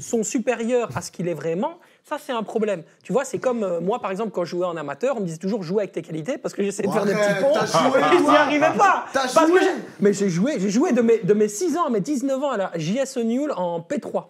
sont 0.00 0.22
supérieurs 0.22 0.88
à 0.96 1.00
ce 1.00 1.10
qu'il 1.10 1.28
est 1.28 1.34
vraiment, 1.34 1.78
ça 2.06 2.16
c'est 2.24 2.32
un 2.32 2.42
problème. 2.42 2.82
Tu 3.02 3.12
vois, 3.12 3.24
c'est 3.24 3.38
comme 3.38 3.62
euh, 3.62 3.80
moi 3.80 3.98
par 4.00 4.10
exemple 4.10 4.30
quand 4.30 4.44
je 4.44 4.50
jouais 4.50 4.66
en 4.66 4.76
amateur, 4.76 5.16
on 5.16 5.20
me 5.20 5.26
disait 5.26 5.38
toujours 5.38 5.62
jouer 5.62 5.84
avec 5.84 5.92
tes 5.92 6.02
qualités 6.02 6.36
parce 6.38 6.54
que 6.54 6.62
j'essayais 6.62 6.88
de 6.88 6.92
faire 6.92 7.04
des 7.06 7.14
petits 7.14 7.40
ponts. 7.40 7.54
et 7.54 7.66
J'y 8.16 8.22
toi 8.24 8.38
arrivais 8.38 8.76
pas. 8.76 9.06
T'as 9.12 9.20
Parce 9.22 9.34
que 9.34 9.46
joué 9.46 9.60
j'ai- 9.62 9.82
Mais 10.00 10.12
j'ai 10.12 10.28
joué, 10.28 10.52
j'ai 10.58 10.70
joué 10.70 10.92
de 10.92 11.00
mes, 11.02 11.18
de 11.18 11.34
mes 11.34 11.48
6 11.48 11.76
ans 11.78 11.86
à 11.86 11.90
mes 11.90 12.00
19 12.00 12.42
ans 12.42 12.50
à 12.50 12.56
la 12.58 12.72
JS 12.76 13.16
Newell 13.24 13.52
en 13.56 13.80
P3. 13.80 14.24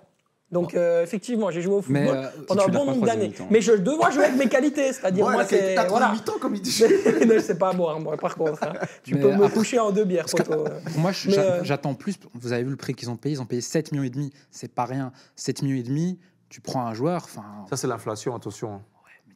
Donc 0.52 0.74
euh, 0.74 1.02
effectivement, 1.02 1.50
j'ai 1.50 1.62
joué 1.62 1.74
au 1.74 1.82
Mais, 1.88 2.04
football 2.06 2.24
euh, 2.24 2.28
pendant 2.46 2.62
un 2.62 2.64
titulaire 2.66 2.68
bon 2.84 2.86
pas 2.86 2.92
nombre 2.92 3.06
troisième 3.06 3.16
d'années. 3.18 3.28
mi-temps. 3.32 3.46
Mais 3.50 3.60
je 3.60 3.72
dois 3.72 4.10
jouer 4.10 4.24
avec 4.26 4.36
mes 4.36 4.48
qualités, 4.48 4.92
c'est-à-dire 4.92 5.26
Ouais, 5.26 5.32
moi 5.32 5.44
c'est 5.44 5.74
t'as 5.74 5.88
voilà. 5.88 6.12
mi-temps, 6.12 6.34
comme 6.40 6.54
il 6.54 6.60
dit. 6.60 6.84
Non, 7.26 7.34
c'est 7.40 7.58
pas 7.58 7.70
à 7.70 7.72
boire 7.72 7.98
moi 7.98 8.16
par 8.16 8.36
contre. 8.36 8.62
hein. 8.62 8.74
Tu 9.02 9.14
Mais 9.16 9.20
peux 9.22 9.28
me 9.32 9.44
après- 9.46 9.50
coucher 9.50 9.80
en 9.80 9.90
deux 9.90 10.04
bières, 10.04 10.26
Parce 10.30 10.34
que- 10.34 10.42
poteau. 10.48 10.64
Pour 10.92 11.00
moi, 11.00 11.10
je- 11.10 11.28
Mais, 11.28 11.34
j'a- 11.34 11.40
euh, 11.42 11.60
j'attends 11.64 11.94
plus. 11.94 12.14
Vous 12.34 12.52
avez 12.52 12.62
vu 12.62 12.70
le 12.70 12.76
prix 12.76 12.94
qu'ils 12.94 13.10
ont 13.10 13.16
payé 13.16 13.34
Ils 13.34 13.40
ont 13.40 13.46
payé 13.46 13.62
7 13.62 13.90
millions 13.90 14.04
et 14.04 14.10
demi. 14.10 14.32
C'est 14.52 14.72
pas 14.72 14.84
rien. 14.84 15.10
7 15.34 15.62
millions 15.62 15.80
et 15.80 15.82
demi, 15.82 16.20
tu 16.54 16.60
prends 16.60 16.86
un 16.86 16.94
joueur, 16.94 17.22
enfin, 17.24 17.42
Ça, 17.68 17.76
c'est 17.76 17.88
l'inflation, 17.88 18.32
attention. 18.36 18.80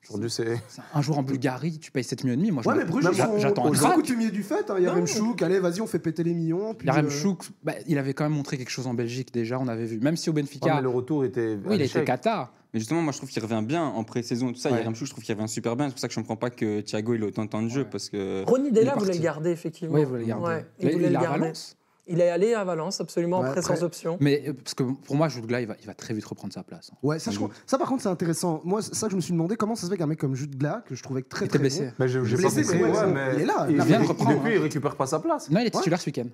Aujourd'hui, 0.08 0.30
c'est. 0.30 0.62
un 0.94 1.02
joueur 1.02 1.18
en 1.18 1.22
Bulgarie, 1.24 1.80
tu 1.80 1.90
payes 1.90 2.04
7 2.04 2.22
millions 2.22 2.34
et 2.34 2.36
demi. 2.36 2.50
Moi, 2.52 2.62
je 2.62 2.68
Ouais, 2.68 2.76
mais 2.76 2.84
Bruges, 2.84 3.04
j'attends 3.38 3.66
un 3.66 3.72
crack. 3.72 3.94
coutumiers 3.96 4.30
du 4.30 4.44
fait. 4.44 4.70
hein. 4.70 4.76
Il 4.78 4.84
y 4.84 4.86
a. 4.86 4.92
Remchouk, 4.92 5.42
allez, 5.42 5.58
vas-y, 5.58 5.80
on 5.80 5.88
fait 5.88 5.98
péter 5.98 6.22
les 6.22 6.32
millions. 6.32 6.72
Puis, 6.74 6.86
Yarem 6.86 7.06
euh, 7.06 7.10
Chouk, 7.10 7.42
bah, 7.64 7.72
il 7.88 7.98
avait 7.98 8.14
quand 8.14 8.22
même 8.24 8.32
montré 8.32 8.56
quelque 8.56 8.70
chose 8.70 8.86
en 8.86 8.94
Belgique 8.94 9.34
déjà, 9.34 9.58
on 9.58 9.66
avait 9.66 9.84
vu. 9.84 9.98
Même 9.98 10.16
si 10.16 10.30
au 10.30 10.32
Ouais, 10.32 10.42
Benfica, 10.42 10.76
mais 10.76 10.82
le 10.82 10.88
retour 10.88 11.24
était. 11.24 11.58
oui, 11.66 11.74
il 11.74 11.82
a 11.82 11.84
été 11.84 12.04
Qatar. 12.04 12.52
Mais 12.72 12.78
justement, 12.80 13.02
moi, 13.02 13.12
je 13.12 13.18
trouve 13.18 13.28
qu'il 13.28 13.42
revient 13.42 13.62
bien 13.66 13.84
en 13.84 14.04
pré-saison. 14.04 14.52
Tout 14.52 14.58
ça, 14.60 14.70
Ouais. 14.70 14.78
Yarem 14.78 14.94
Chou, 14.94 15.04
je 15.04 15.10
trouve 15.10 15.24
qu'il 15.24 15.34
revient 15.34 15.48
super 15.48 15.74
bien. 15.74 15.86
C'est 15.88 15.92
pour 15.94 16.00
ça 16.00 16.06
que 16.08 16.14
je 16.14 16.20
ne 16.20 16.24
comprends 16.24 16.36
pas 16.36 16.50
que 16.50 16.80
Thiago 16.80 17.14
il 17.14 17.24
a 17.24 17.26
autant 17.26 17.44
de 17.44 17.50
temps 17.50 17.62
de 17.62 17.68
jeu. 17.68 17.82
Ouais. 17.82 17.88
Parce 17.90 18.08
que. 18.08 18.44
Ronny 18.46 18.70
Della 18.70 18.94
voulait 18.94 19.14
le 19.14 19.18
garder 19.20 19.50
effectivement. 19.50 19.94
Oui, 19.94 20.04
vous 20.04 20.14
le 20.14 20.24
gardez. 20.24 20.44
Ouais, 20.46 20.66
il, 20.78 20.88
il 20.88 20.92
voulait 20.92 21.06
il 21.08 21.12
le 21.12 21.18
a 21.18 21.22
garder. 21.22 21.40
Valence. 21.40 21.76
Il 22.08 22.20
est 22.20 22.30
allé 22.30 22.54
à 22.54 22.64
Valence, 22.64 23.00
absolument, 23.00 23.40
Ouais, 23.40 23.48
après 23.48 23.62
sans 23.62 23.82
option. 23.82 24.16
Mais 24.20 24.42
euh, 24.48 24.52
parce 24.54 24.74
que 24.74 24.82
pour 24.82 25.14
moi, 25.16 25.28
Jude 25.28 25.46
Gla, 25.46 25.60
il 25.60 25.66
va, 25.66 25.74
il 25.80 25.86
va 25.86 25.94
très 25.94 26.14
vite 26.14 26.24
reprendre 26.24 26.52
sa 26.54 26.62
place. 26.62 26.90
Ouais, 27.02 27.18
ça, 27.18 27.30
je 27.30 27.36
crois- 27.36 27.50
ça 27.66 27.76
par 27.78 27.86
contre, 27.88 28.02
c'est 28.02 28.08
intéressant. 28.08 28.60
Moi, 28.64 28.80
ça 28.82 29.08
je 29.10 29.16
me 29.16 29.20
suis 29.20 29.32
demandé 29.32 29.56
comment 29.56 29.74
ça 29.74 29.86
se 29.86 29.90
fait 29.90 29.98
qu'un 29.98 30.06
mec 30.06 30.18
comme 30.18 30.34
Jude 30.34 30.56
Gla, 30.56 30.82
que 30.86 30.94
je 30.94 31.02
trouvais 31.02 31.22
très 31.22 31.44
Il 31.44 31.48
très 31.48 31.58
blessé. 31.58 31.86
bon, 31.86 31.92
Mais 31.98 32.08
j'ai 32.08 32.20
Blessé, 32.20 32.62
compris. 32.62 32.78
mais 32.82 32.90
ouais, 32.90 33.06
mais 33.06 33.20
il 33.34 33.40
est 33.42 33.44
là, 33.44 33.66
Il 33.68 33.76
il 33.76 33.82
vient 33.82 34.00
de 34.00 34.06
reprendre, 34.06 34.30
depuis, 34.36 34.50
hein. 34.52 34.56
il 34.56 34.62
récupère 34.62 34.96
pas 34.96 35.06
sa 35.06 35.18
place. 35.20 35.50
Non, 35.50 35.60
il 35.60 35.66
est 35.66 35.70
titulaire 35.70 36.00
ce 36.00 36.06
week-end. 36.06 36.26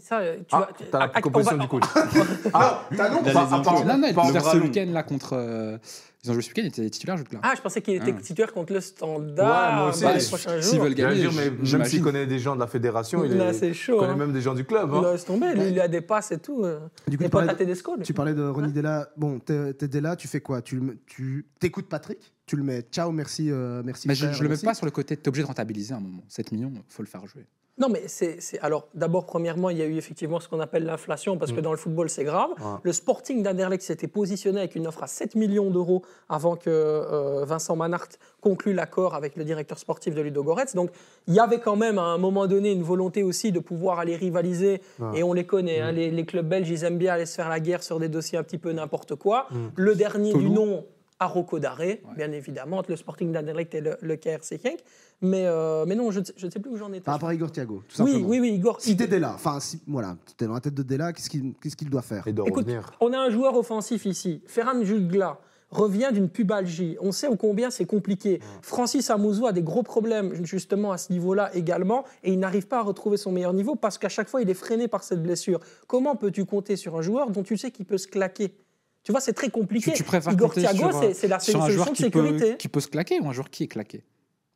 Ça, 0.00 0.20
tu 0.38 0.44
Ah, 0.52 0.68
t'as 0.90 0.98
la 0.98 1.12
on 1.14 1.20
proposition 1.20 1.56
va- 1.58 1.62
du 1.62 1.68
coach. 1.68 1.84
Ah, 2.54 2.82
T'as 2.96 3.08
non 3.10 3.22
pas- 3.22 3.84
Non, 3.84 3.98
non, 3.98 4.08
il 4.08 4.10
est 4.10 4.14
titulaire 4.14 4.44
ce 4.44 4.56
week-end 4.56 4.86
là 4.92 5.02
contre. 5.02 5.78
Ils 6.22 6.30
ont 6.30 6.34
joué 6.34 6.42
ce 6.42 6.48
week-end, 6.48 6.62
il 6.64 6.66
était 6.68 6.90
titulaire 6.90 7.16
Jude. 7.16 7.28
Ah, 7.42 7.54
je 7.56 7.62
pensais 7.62 7.80
qu'il 7.80 7.94
était 7.94 8.14
Ah. 8.14 8.20
titulaire 8.20 8.52
contre 8.52 8.72
le 8.74 8.78
Ouais, 8.78 8.84
standard 8.84 9.74
moi 9.76 9.88
aussi. 9.88 10.02
bah, 10.04 10.12
les 10.14 10.22
prochains 10.26 10.60
s'ils 10.60 10.74
jours. 10.74 10.84
veulent 10.84 10.94
gagner, 10.94 11.20
dire, 11.20 11.32
mais 11.34 11.50
même 11.50 11.84
s'il 11.86 12.02
connaît 12.02 12.26
des 12.26 12.38
gens 12.38 12.54
de 12.54 12.60
la 12.60 12.66
fédération, 12.66 13.24
il, 13.24 13.38
Là, 13.38 13.50
est- 13.52 13.86
connaît 13.88 14.04
hein. 14.12 14.16
même 14.16 14.32
des 14.32 14.42
gens 14.42 14.52
du 14.54 14.64
club. 14.66 14.92
hein. 14.92 15.12
Laisse 15.12 15.24
tomber, 15.24 15.46
il 15.56 15.80
a 15.80 15.88
des 15.88 16.02
passes 16.02 16.32
et 16.32 16.38
tout. 16.38 16.62
euh. 16.62 16.78
Du 17.08 17.16
coup, 17.16 17.24
tu 17.24 17.30
parlais 17.30 17.48
à 17.50 17.54
de-. 17.54 18.02
Tu 18.02 18.12
parlais 18.12 18.34
de 18.34 18.42
Ronny 18.42 18.70
Della. 18.72 19.08
Bon, 19.16 19.38
t'es 19.38 19.72
t'es 19.72 19.88
Della, 19.88 20.14
tu 20.14 20.28
fais 20.28 20.40
quoi? 20.42 20.60
Tu 20.60 20.76
le- 20.76 20.98
tu 21.06 21.46
t'écoutes 21.58 21.88
Patrick? 21.88 22.34
Tu 22.50 22.56
le 22.56 22.64
mets 22.64 22.82
ciao, 22.90 23.12
merci, 23.12 23.48
euh, 23.48 23.80
merci. 23.84 24.08
Mais 24.08 24.16
je, 24.16 24.24
frère, 24.24 24.34
je 24.34 24.42
le 24.42 24.48
mets 24.48 24.56
pas 24.56 24.74
sur 24.74 24.84
le 24.84 24.90
côté, 24.90 25.16
tu 25.16 25.22
es 25.22 25.28
obligé 25.28 25.44
de 25.44 25.46
rentabiliser 25.46 25.94
à 25.94 25.98
un 25.98 26.00
moment. 26.00 26.24
7 26.26 26.50
millions, 26.50 26.72
il 26.74 26.82
faut 26.92 27.00
le 27.04 27.06
faire 27.08 27.24
jouer. 27.24 27.46
Non, 27.78 27.88
mais 27.88 28.02
c'est. 28.08 28.40
c'est- 28.40 28.58
Alors, 28.58 28.88
d'abord, 28.92 29.24
premièrement, 29.24 29.70
il 29.70 29.78
y 29.78 29.82
a 29.82 29.86
eu 29.86 29.94
effectivement 29.96 30.40
ce 30.40 30.48
qu'on 30.48 30.58
appelle 30.58 30.84
l'inflation, 30.84 31.38
parce 31.38 31.52
que 31.52 31.60
dans 31.60 31.70
le 31.70 31.76
football, 31.76 32.10
c'est 32.10 32.24
grave. 32.24 32.50
Ouais. 32.58 32.80
Le 32.82 32.92
Sporting 32.92 33.44
d'Anderlecht 33.44 33.84
s'était 33.84 34.08
positionné 34.08 34.58
avec 34.58 34.74
une 34.74 34.88
offre 34.88 35.04
à 35.04 35.06
7 35.06 35.36
millions 35.36 35.70
d'euros 35.70 36.02
avant 36.28 36.56
que 36.56 36.68
euh, 36.70 37.44
Vincent 37.44 37.76
Manhart 37.76 38.08
conclue 38.40 38.72
l'accord 38.72 39.14
avec 39.14 39.36
le 39.36 39.44
directeur 39.44 39.78
sportif 39.78 40.16
de 40.16 40.20
Ludo 40.20 40.42
Goretz. 40.42 40.74
Donc, 40.74 40.90
il 41.28 41.34
y 41.34 41.38
avait 41.38 41.60
quand 41.60 41.76
même 41.76 41.98
à 41.98 42.06
un 42.06 42.18
moment 42.18 42.48
donné 42.48 42.72
une 42.72 42.82
volonté 42.82 43.22
aussi 43.22 43.52
de 43.52 43.60
pouvoir 43.60 44.00
aller 44.00 44.16
rivaliser. 44.16 44.82
Ouais. 44.98 45.20
Et 45.20 45.22
on 45.22 45.34
les 45.34 45.46
connaît, 45.46 45.78
hein, 45.78 45.92
les, 45.92 46.10
les 46.10 46.26
clubs 46.26 46.48
belges, 46.48 46.68
ils 46.68 46.82
aiment 46.82 46.98
bien 46.98 47.12
aller 47.14 47.26
se 47.26 47.36
faire 47.36 47.48
la 47.48 47.60
guerre 47.60 47.84
sur 47.84 48.00
des 48.00 48.08
dossiers 48.08 48.38
un 48.38 48.42
petit 48.42 48.58
peu 48.58 48.72
n'importe 48.72 49.14
quoi. 49.14 49.46
Mm. 49.52 49.56
Le 49.76 49.94
dernier 49.94 50.32
du 50.34 50.50
nom, 50.50 50.84
à 51.20 51.26
Rocco 51.26 51.58
Daré, 51.58 52.02
bien 52.16 52.32
évidemment, 52.32 52.78
entre 52.78 52.90
le 52.90 52.96
Sporting 52.96 53.30
d'Anderlecht 53.30 53.74
et 53.74 53.82
le, 53.82 53.96
le 54.00 54.16
KRC 54.16 54.58
Genk. 54.64 54.78
Mais, 55.20 55.44
euh, 55.44 55.84
mais 55.86 55.94
non, 55.94 56.10
je 56.10 56.20
ne 56.20 56.24
sais, 56.24 56.32
je 56.34 56.46
ne 56.46 56.50
sais 56.50 56.60
plus 56.60 56.70
où 56.70 56.76
j'en 56.78 56.90
étais. 56.92 57.02
Par 57.02 57.14
rapport 57.14 57.28
à 57.28 57.34
Igor 57.34 57.52
Thiago, 57.52 57.82
tout 57.86 58.02
oui, 58.02 58.12
simplement. 58.12 58.28
oui, 58.28 58.40
oui, 58.40 58.50
Igor. 58.52 58.80
Si 58.80 58.96
t'es 58.96 59.06
Della, 59.06 59.34
enfin, 59.34 59.60
si, 59.60 59.78
voilà, 59.86 60.16
t'es 60.38 60.46
dans 60.46 60.54
la 60.54 60.60
tête 60.60 60.74
de 60.74 60.82
Della, 60.82 61.12
qu'est-ce 61.12 61.28
qu'il 61.28 61.52
qu'est-ce 61.62 61.76
qu'il 61.76 61.90
doit 61.90 62.00
faire? 62.00 62.26
Écoute, 62.26 62.66
on 63.00 63.12
a 63.12 63.18
un 63.18 63.28
joueur 63.28 63.54
offensif 63.54 64.06
ici. 64.06 64.40
Ferran 64.46 64.82
Jutgla 64.82 65.38
revient 65.70 66.08
d'une 66.10 66.30
pubalgie. 66.30 66.96
On 67.02 67.12
sait 67.12 67.28
au 67.28 67.36
combien 67.36 67.70
c'est 67.70 67.84
compliqué. 67.84 68.40
Francis 68.62 69.10
Amouzou 69.10 69.46
a 69.46 69.52
des 69.52 69.62
gros 69.62 69.82
problèmes 69.82 70.34
justement 70.44 70.90
à 70.90 70.98
ce 70.98 71.12
niveau-là 71.12 71.50
également 71.54 72.04
et 72.24 72.32
il 72.32 72.38
n'arrive 72.38 72.66
pas 72.66 72.78
à 72.78 72.82
retrouver 72.82 73.18
son 73.18 73.30
meilleur 73.30 73.52
niveau 73.52 73.76
parce 73.76 73.98
qu'à 73.98 74.08
chaque 74.08 74.28
fois 74.28 74.42
il 74.42 74.50
est 74.50 74.54
freiné 74.54 74.88
par 74.88 75.04
cette 75.04 75.22
blessure. 75.22 75.60
Comment 75.86 76.16
peux-tu 76.16 76.44
compter 76.44 76.76
sur 76.76 76.96
un 76.96 77.02
joueur 77.02 77.30
dont 77.30 77.42
tu 77.42 77.56
sais 77.56 77.70
qu'il 77.70 77.84
peut 77.84 77.98
se 77.98 78.08
claquer? 78.08 78.54
Tu 79.02 79.12
vois, 79.12 79.20
c'est 79.20 79.32
très 79.32 79.48
compliqué. 79.50 79.92
Tu, 79.92 79.98
tu 79.98 80.04
préfères 80.04 80.32
Igor 80.32 80.52
Thiago, 80.52 80.90
c'est 81.14 81.28
la 81.28 81.38
solution 81.38 81.84
de 81.84 81.90
qui 81.90 82.10
peut, 82.10 82.22
sécurité. 82.26 82.56
qui 82.58 82.68
peut 82.68 82.80
se 82.80 82.88
claquer 82.88 83.18
ou 83.20 83.28
un 83.28 83.32
joueur 83.32 83.48
qui 83.50 83.64
est 83.64 83.68
claqué 83.68 84.04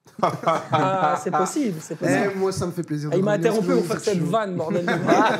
Ah, 0.22 1.18
c'est 1.22 1.30
possible, 1.30 1.78
c'est 1.80 1.96
possible. 1.96 2.30
Eh, 2.34 2.38
moi, 2.38 2.52
ça 2.52 2.66
me 2.66 2.72
fait 2.72 2.82
plaisir. 2.82 3.08
Ah, 3.10 3.14
de 3.14 3.20
il 3.20 3.24
m'a 3.24 3.32
interrompu 3.32 3.68
pour 3.72 3.86
faire 3.86 4.00
cette 4.00 4.18
vanne, 4.18 4.54
bordel. 4.54 4.84
Ah. 5.08 5.38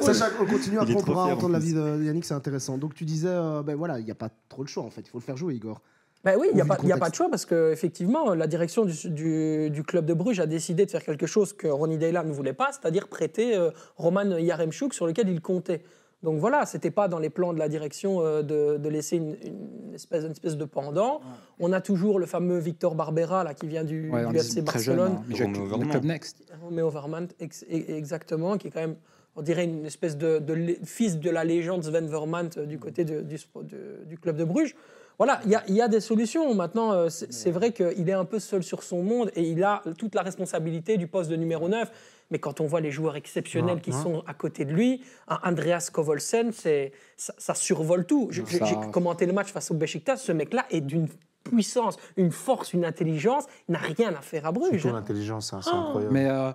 Sacha, 0.00 0.26
on 0.40 0.46
continue, 0.46 0.78
après 0.78 0.94
on 0.94 1.02
pourra 1.02 1.24
entendre 1.26 1.44
plus. 1.44 1.52
l'avis 1.52 1.72
de 1.74 2.04
Yannick, 2.04 2.24
c'est 2.24 2.34
intéressant. 2.34 2.78
Donc 2.78 2.94
tu 2.94 3.04
disais, 3.04 3.28
euh, 3.30 3.62
ben 3.62 3.76
voilà, 3.76 3.98
il 3.98 4.04
n'y 4.04 4.10
a 4.10 4.14
pas 4.16 4.28
trop 4.48 4.62
le 4.62 4.68
choix 4.68 4.82
en 4.84 4.90
fait, 4.90 5.02
il 5.02 5.08
faut 5.08 5.18
le 5.18 5.22
faire 5.24 5.36
jouer, 5.36 5.54
Igor. 5.54 5.80
Ben 6.24 6.36
oui, 6.38 6.48
il 6.50 6.56
n'y 6.56 6.60
a, 6.60 6.64
a 6.64 6.98
pas 6.98 7.10
de 7.10 7.14
choix 7.14 7.28
parce 7.30 7.46
que 7.46 7.70
effectivement, 7.72 8.34
la 8.34 8.48
direction 8.48 8.84
du, 8.84 9.10
du- 9.10 9.70
du 9.70 9.84
club 9.84 10.04
de 10.04 10.14
Bruges 10.14 10.40
a 10.40 10.46
décidé 10.46 10.84
de 10.84 10.90
faire 10.90 11.04
quelque 11.04 11.26
chose 11.28 11.52
que 11.52 11.68
Ronny 11.68 11.96
Deila 11.96 12.24
ne 12.24 12.32
voulait 12.32 12.52
pas, 12.52 12.70
c'est-à-dire 12.72 13.06
prêter 13.06 13.56
euh, 13.56 13.70
Roman 13.96 14.24
Yaremchuk 14.36 14.92
sur 14.94 15.06
lequel 15.06 15.28
il 15.28 15.40
comptait. 15.40 15.84
Donc 16.24 16.40
voilà, 16.40 16.66
c'était 16.66 16.90
pas 16.90 17.06
dans 17.06 17.20
les 17.20 17.30
plans 17.30 17.52
de 17.52 17.58
la 17.60 17.68
direction 17.68 18.20
euh, 18.22 18.42
de, 18.42 18.76
de 18.76 18.88
laisser 18.88 19.16
une, 19.18 19.36
une 19.44 19.94
espèce, 19.94 20.24
une 20.24 20.32
espèce 20.32 20.56
de 20.56 20.64
pendant. 20.64 21.20
On 21.60 21.72
a 21.72 21.80
toujours 21.80 22.18
le 22.18 22.26
fameux 22.26 22.58
Victor 22.58 22.96
Barbera 22.96 23.44
là, 23.44 23.54
qui 23.54 23.68
vient 23.68 23.84
du, 23.84 24.10
Ouais, 24.10 24.26
du 24.26 24.36
FC 24.36 24.64
très 24.64 24.80
jeune, 24.80 24.96
Barcelone. 24.96 25.18
hein. 25.20 25.70
Romeo 25.70 25.90
club 25.90 26.04
Next. 26.04 26.42
Romeo 26.60 26.90
Vermont, 26.90 27.28
ex- 27.38 27.64
e- 27.70 27.90
exactement, 27.96 28.58
qui 28.58 28.66
est 28.66 28.70
quand 28.70 28.80
même, 28.80 28.96
on 29.36 29.42
dirait, 29.42 29.64
une 29.64 29.86
espèce 29.86 30.16
de, 30.18 30.42
fils 30.84 31.18
de 31.20 31.30
la 31.30 31.44
légende 31.44 31.84
Sven 31.84 32.08
Vermont 32.08 32.50
euh, 32.56 32.66
du 32.66 32.80
côté 32.80 33.04
de- 33.04 33.20
du, 33.22 33.36
spo- 33.36 33.64
de- 33.64 34.04
du 34.04 34.18
club 34.18 34.36
de 34.36 34.44
Bruges. 34.44 34.74
Voilà, 35.18 35.40
il 35.44 35.50
y 35.50 35.54
a, 35.56 35.64
il 35.68 35.74
y 35.74 35.82
a 35.82 35.88
des 35.88 36.00
solutions. 36.00 36.54
Maintenant, 36.54 36.92
euh, 36.92 37.08
c'est 37.10 37.50
vrai 37.50 37.72
qu'il 37.72 38.08
est 38.08 38.12
un 38.12 38.24
peu 38.24 38.38
seul 38.38 38.62
sur 38.62 38.82
son 38.84 39.02
monde 39.02 39.30
et 39.34 39.42
il 39.42 39.62
a 39.64 39.82
toute 39.98 40.14
la 40.14 40.22
responsabilité 40.22 40.96
du 40.96 41.08
poste 41.08 41.28
de 41.28 41.36
numéro 41.36 41.68
9. 41.68 41.90
Mais 42.30 42.38
quand 42.38 42.60
on 42.60 42.66
voit 42.66 42.80
les 42.80 42.90
joueurs 42.92 43.16
exceptionnels 43.16 43.76
Ouais, 43.76 43.80
qui 43.80 43.90
ouais. 43.90 44.00
sont 44.02 44.22
à 44.26 44.34
côté 44.34 44.64
de 44.64 44.72
lui, 44.72 45.02
un 45.26 45.38
Andreas 45.42 45.88
Kovolsen, 45.92 46.52
c'est- 46.52 46.92
ça, 47.16 47.34
ça 47.38 47.54
survole 47.54 48.06
tout. 48.06 48.28
Je- 48.30 48.42
Ça- 48.44 48.64
J'ai 48.64 48.76
commenté 48.92 49.26
le 49.26 49.32
match 49.32 49.48
face 49.50 49.70
au 49.70 49.74
Besiktas. 49.74 50.18
Ce 50.18 50.30
mec-là 50.30 50.66
est 50.70 50.82
d'une 50.82 51.08
puissance, 51.42 51.96
une 52.16 52.30
force, 52.30 52.74
une 52.74 52.84
intelligence. 52.84 53.44
Il 53.68 53.72
n'a 53.72 53.78
rien 53.78 54.14
à 54.14 54.20
faire 54.20 54.44
à 54.46 54.52
Bruges. 54.52 54.80
Surtout 54.82 54.94
l'intelligence, 54.94 55.52
hein, 55.54 55.60
c'est 55.64 55.70
Ah. 55.72 55.78
incroyable. 55.78 56.12
Mais, 56.12 56.26
euh, 56.28 56.52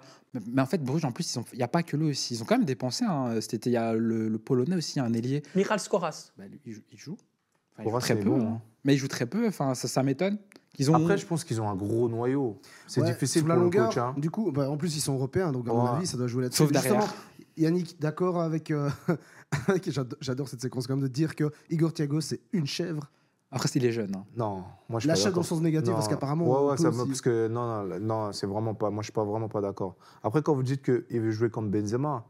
mais- 0.54 0.62
en 0.62 0.66
fait, 0.68 0.78
Bruges, 0.84 1.04
en 1.06 1.12
plus, 1.12 1.38
il 1.54 1.58
n'y 1.58 1.64
a 1.64 1.68
pas 1.68 1.82
que 1.84 1.98
lui 1.98 2.12
aussi. 2.12 2.36
Ils 2.36 2.44
ont 2.44 2.46
quand 2.46 2.56
même 2.58 2.66
dépensé. 2.66 3.04
hein. 3.04 3.42
Cet 3.42 3.56
été, 3.56 3.72
il 3.72 3.74
y 3.74 3.78
a 3.78 3.94
le, 3.94 4.30
le 4.30 4.38
Polonais 4.38 4.76
aussi, 4.76 5.00
un 5.00 5.12
ailier. 5.14 5.42
Michal 5.56 5.80
Skoras. 5.80 6.32
Bah, 6.38 6.44
lui, 6.48 6.60
il 6.92 6.98
joue. 7.00 7.18
Il 7.80 7.84
joue. 7.84 7.84
Enfin, 7.84 7.84
il 7.84 7.84
joue 7.84 7.90
Horace, 7.90 8.04
très 8.04 8.14
il 8.16 8.20
est 8.20 8.24
peu. 8.24 8.30
bon, 8.30 8.42
hein. 8.42 8.52
hein. 8.56 8.62
Mais 8.86 8.94
il 8.94 8.98
joue 8.98 9.08
très 9.08 9.26
peu. 9.26 9.48
Enfin, 9.48 9.74
ça, 9.76 9.88
ça 9.88 10.04
m'étonne. 10.04 10.38
Qu'ils 10.74 10.90
ont. 10.90 10.96
Après, 10.96 11.18
je 11.18 11.26
pense 11.26 11.44
qu'ils 11.44 11.62
ont 11.62 11.70
un 11.70 11.76
gros 11.76 12.10
noyau. 12.10 12.60
C'est 12.88 13.02
Ouais, 13.02 13.12
difficile 13.12 13.42
pour 13.44 13.50
la 13.50 13.56
le 13.56 13.62
longueur. 13.62 13.88
coach. 13.90 13.98
hein. 13.98 14.14
Du 14.18 14.30
coup, 14.32 14.52
bah, 14.52 14.70
en 14.70 14.78
plus 14.78 14.96
ils 14.98 15.02
sont 15.02 15.14
européens, 15.14 15.52
donc 15.52 15.68
à 15.70 15.74
mon 15.74 15.86
avis, 15.86 16.08
ça 16.08 16.18
doit 16.18 16.28
jouer 16.28 16.44
là-dessus. 16.44 16.58
Sauf 16.64 16.72
derrière. 16.72 17.14
Yannick, 17.58 18.00
d'accord 18.00 18.42
avec. 18.42 18.72
euh, 18.72 18.90
avec- 19.68 19.90
J'adore 20.20 20.48
cette 20.50 20.62
séquence 20.62 20.88
quand 20.88 20.96
même 20.96 21.04
de 21.04 21.08
dire 21.08 21.36
que 21.36 21.52
Igor 21.70 21.94
Thiago 21.94 22.20
c'est 22.22 22.40
une 22.54 22.66
chèvre. 22.66 23.12
Après, 23.52 23.70
il 23.76 23.86
est 23.86 23.92
jeune. 23.92 24.16
hein. 24.16 24.26
Non, 24.36 24.64
moi 24.90 25.00
je 25.00 25.02
suis 25.02 25.08
La 25.10 25.14
pas 25.14 25.20
chèvre 25.20 25.36
dans 25.36 25.42
le 25.42 25.46
sens 25.46 25.62
négatif, 25.62 25.90
Non. 25.90 25.94
parce 25.96 26.08
qu'apparemment. 26.08 26.46
Ouais, 26.48 26.72
ouais, 26.72 26.78
ça 26.78 26.90
aussi- 26.90 26.98
me- 26.98 27.06
parce 27.06 27.22
que 27.22 27.48
non, 27.48 27.84
non, 27.84 28.00
non, 28.00 28.32
c'est 28.34 28.48
vraiment 28.48 28.74
pas. 28.74 28.90
Moi, 28.90 29.04
je 29.04 29.06
suis 29.06 29.14
pas 29.14 29.24
vraiment 29.24 29.48
pas 29.50 29.62
d'accord. 29.62 29.96
Après, 30.24 30.42
quand 30.42 30.56
vous 30.56 30.64
dites 30.64 30.82
qu'il 30.82 31.22
veut 31.22 31.30
jouer 31.30 31.52
comme 31.52 31.70
Benzema, 31.70 32.26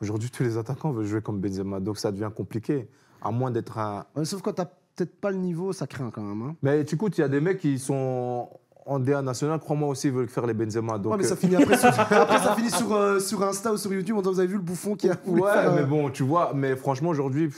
aujourd'hui 0.00 0.30
tous 0.30 0.42
les 0.42 0.56
attaquants 0.56 0.90
veulent 0.92 1.04
jouer 1.06 1.20
comme 1.20 1.40
Benzema, 1.40 1.80
donc 1.80 1.98
ça 1.98 2.10
devient 2.12 2.30
compliqué. 2.34 2.88
À 3.22 3.30
moins 3.30 3.50
d'être 3.50 3.78
un. 3.78 4.04
Ouais, 4.14 4.24
sauf 4.24 4.42
quand 4.42 4.52
t'as 4.52 4.66
peut-être 4.66 5.20
pas 5.20 5.30
le 5.30 5.36
niveau, 5.38 5.72
ça 5.72 5.86
craint 5.86 6.10
quand 6.10 6.22
même. 6.22 6.42
hein. 6.42 6.56
Mais 6.62 6.84
tu 6.84 6.94
écoutes, 6.94 7.16
il 7.18 7.20
y 7.20 7.24
a 7.24 7.28
des 7.28 7.40
mecs 7.40 7.58
qui 7.58 7.78
sont 7.78 8.48
en 8.86 8.98
DA 9.00 9.20
national, 9.20 9.58
crois-moi 9.58 9.88
aussi, 9.88 10.06
ils 10.08 10.12
veulent 10.12 10.28
faire 10.28 10.46
les 10.46 10.54
Benzema. 10.54 10.96
Donc, 10.98 11.12
Ouais, 11.12 11.18
mais 11.18 11.24
ça 11.24 11.34
euh, 11.34 11.36
finit 11.36 11.56
après, 11.56 11.76
sur, 11.78 11.88
après, 11.88 12.38
ça 12.38 12.54
finit 12.54 12.70
sur, 12.70 12.92
euh, 12.94 13.18
sur 13.18 13.42
Insta 13.42 13.72
ou 13.72 13.76
sur 13.76 13.92
YouTube. 13.92 14.16
en 14.16 14.20
disant, 14.20 14.32
Vous 14.32 14.38
avez 14.38 14.48
vu 14.48 14.56
le 14.56 14.62
bouffon 14.62 14.94
qui 14.94 15.08
a 15.10 15.16
Ouais, 15.26 15.40
faire, 15.52 15.72
euh, 15.72 15.76
mais 15.76 15.84
bon, 15.84 16.08
tu 16.10 16.22
vois, 16.22 16.52
mais 16.54 16.76
franchement, 16.76 17.10
aujourd'hui, 17.10 17.52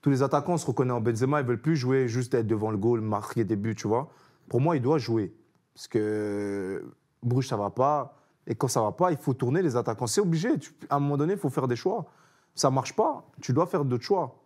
tous 0.00 0.08
les 0.10 0.22
attaquants 0.22 0.56
se 0.56 0.66
reconnaissent 0.66 0.94
en 0.96 1.00
Benzema, 1.02 1.40
ils 1.40 1.46
veulent 1.46 1.60
plus 1.60 1.76
jouer 1.76 2.08
juste 2.08 2.32
être 2.34 2.46
devant 2.46 2.70
le 2.70 2.78
goal, 2.78 3.00
marquer 3.02 3.44
des 3.44 3.54
buts, 3.56 3.74
tu 3.74 3.86
vois. 3.86 4.08
Pour 4.48 4.60
moi, 4.62 4.74
il 4.76 4.82
doit 4.82 4.96
jouer. 4.98 5.34
Parce 5.74 5.88
que 5.88 6.82
Bruges, 7.22 7.48
ça 7.48 7.56
va 7.56 7.70
pas. 7.70 8.16
Et 8.46 8.54
quand 8.54 8.66
ça 8.68 8.80
va 8.82 8.92
pas, 8.92 9.12
il 9.12 9.16
faut 9.18 9.34
tourner 9.34 9.62
les 9.62 9.76
attaquants. 9.76 10.06
C'est 10.06 10.20
obligé. 10.20 10.58
Tu- 10.58 10.72
à 10.90 10.96
un 10.96 11.00
moment 11.00 11.16
donné, 11.16 11.34
il 11.34 11.38
faut 11.38 11.50
faire 11.50 11.68
des 11.68 11.76
choix. 11.76 12.06
Ça 12.54 12.70
marche 12.70 12.94
pas, 12.96 13.24
tu 13.40 13.52
dois 13.52 13.66
faire 13.66 13.84
d'autres 13.84 14.02
choix. 14.04 14.41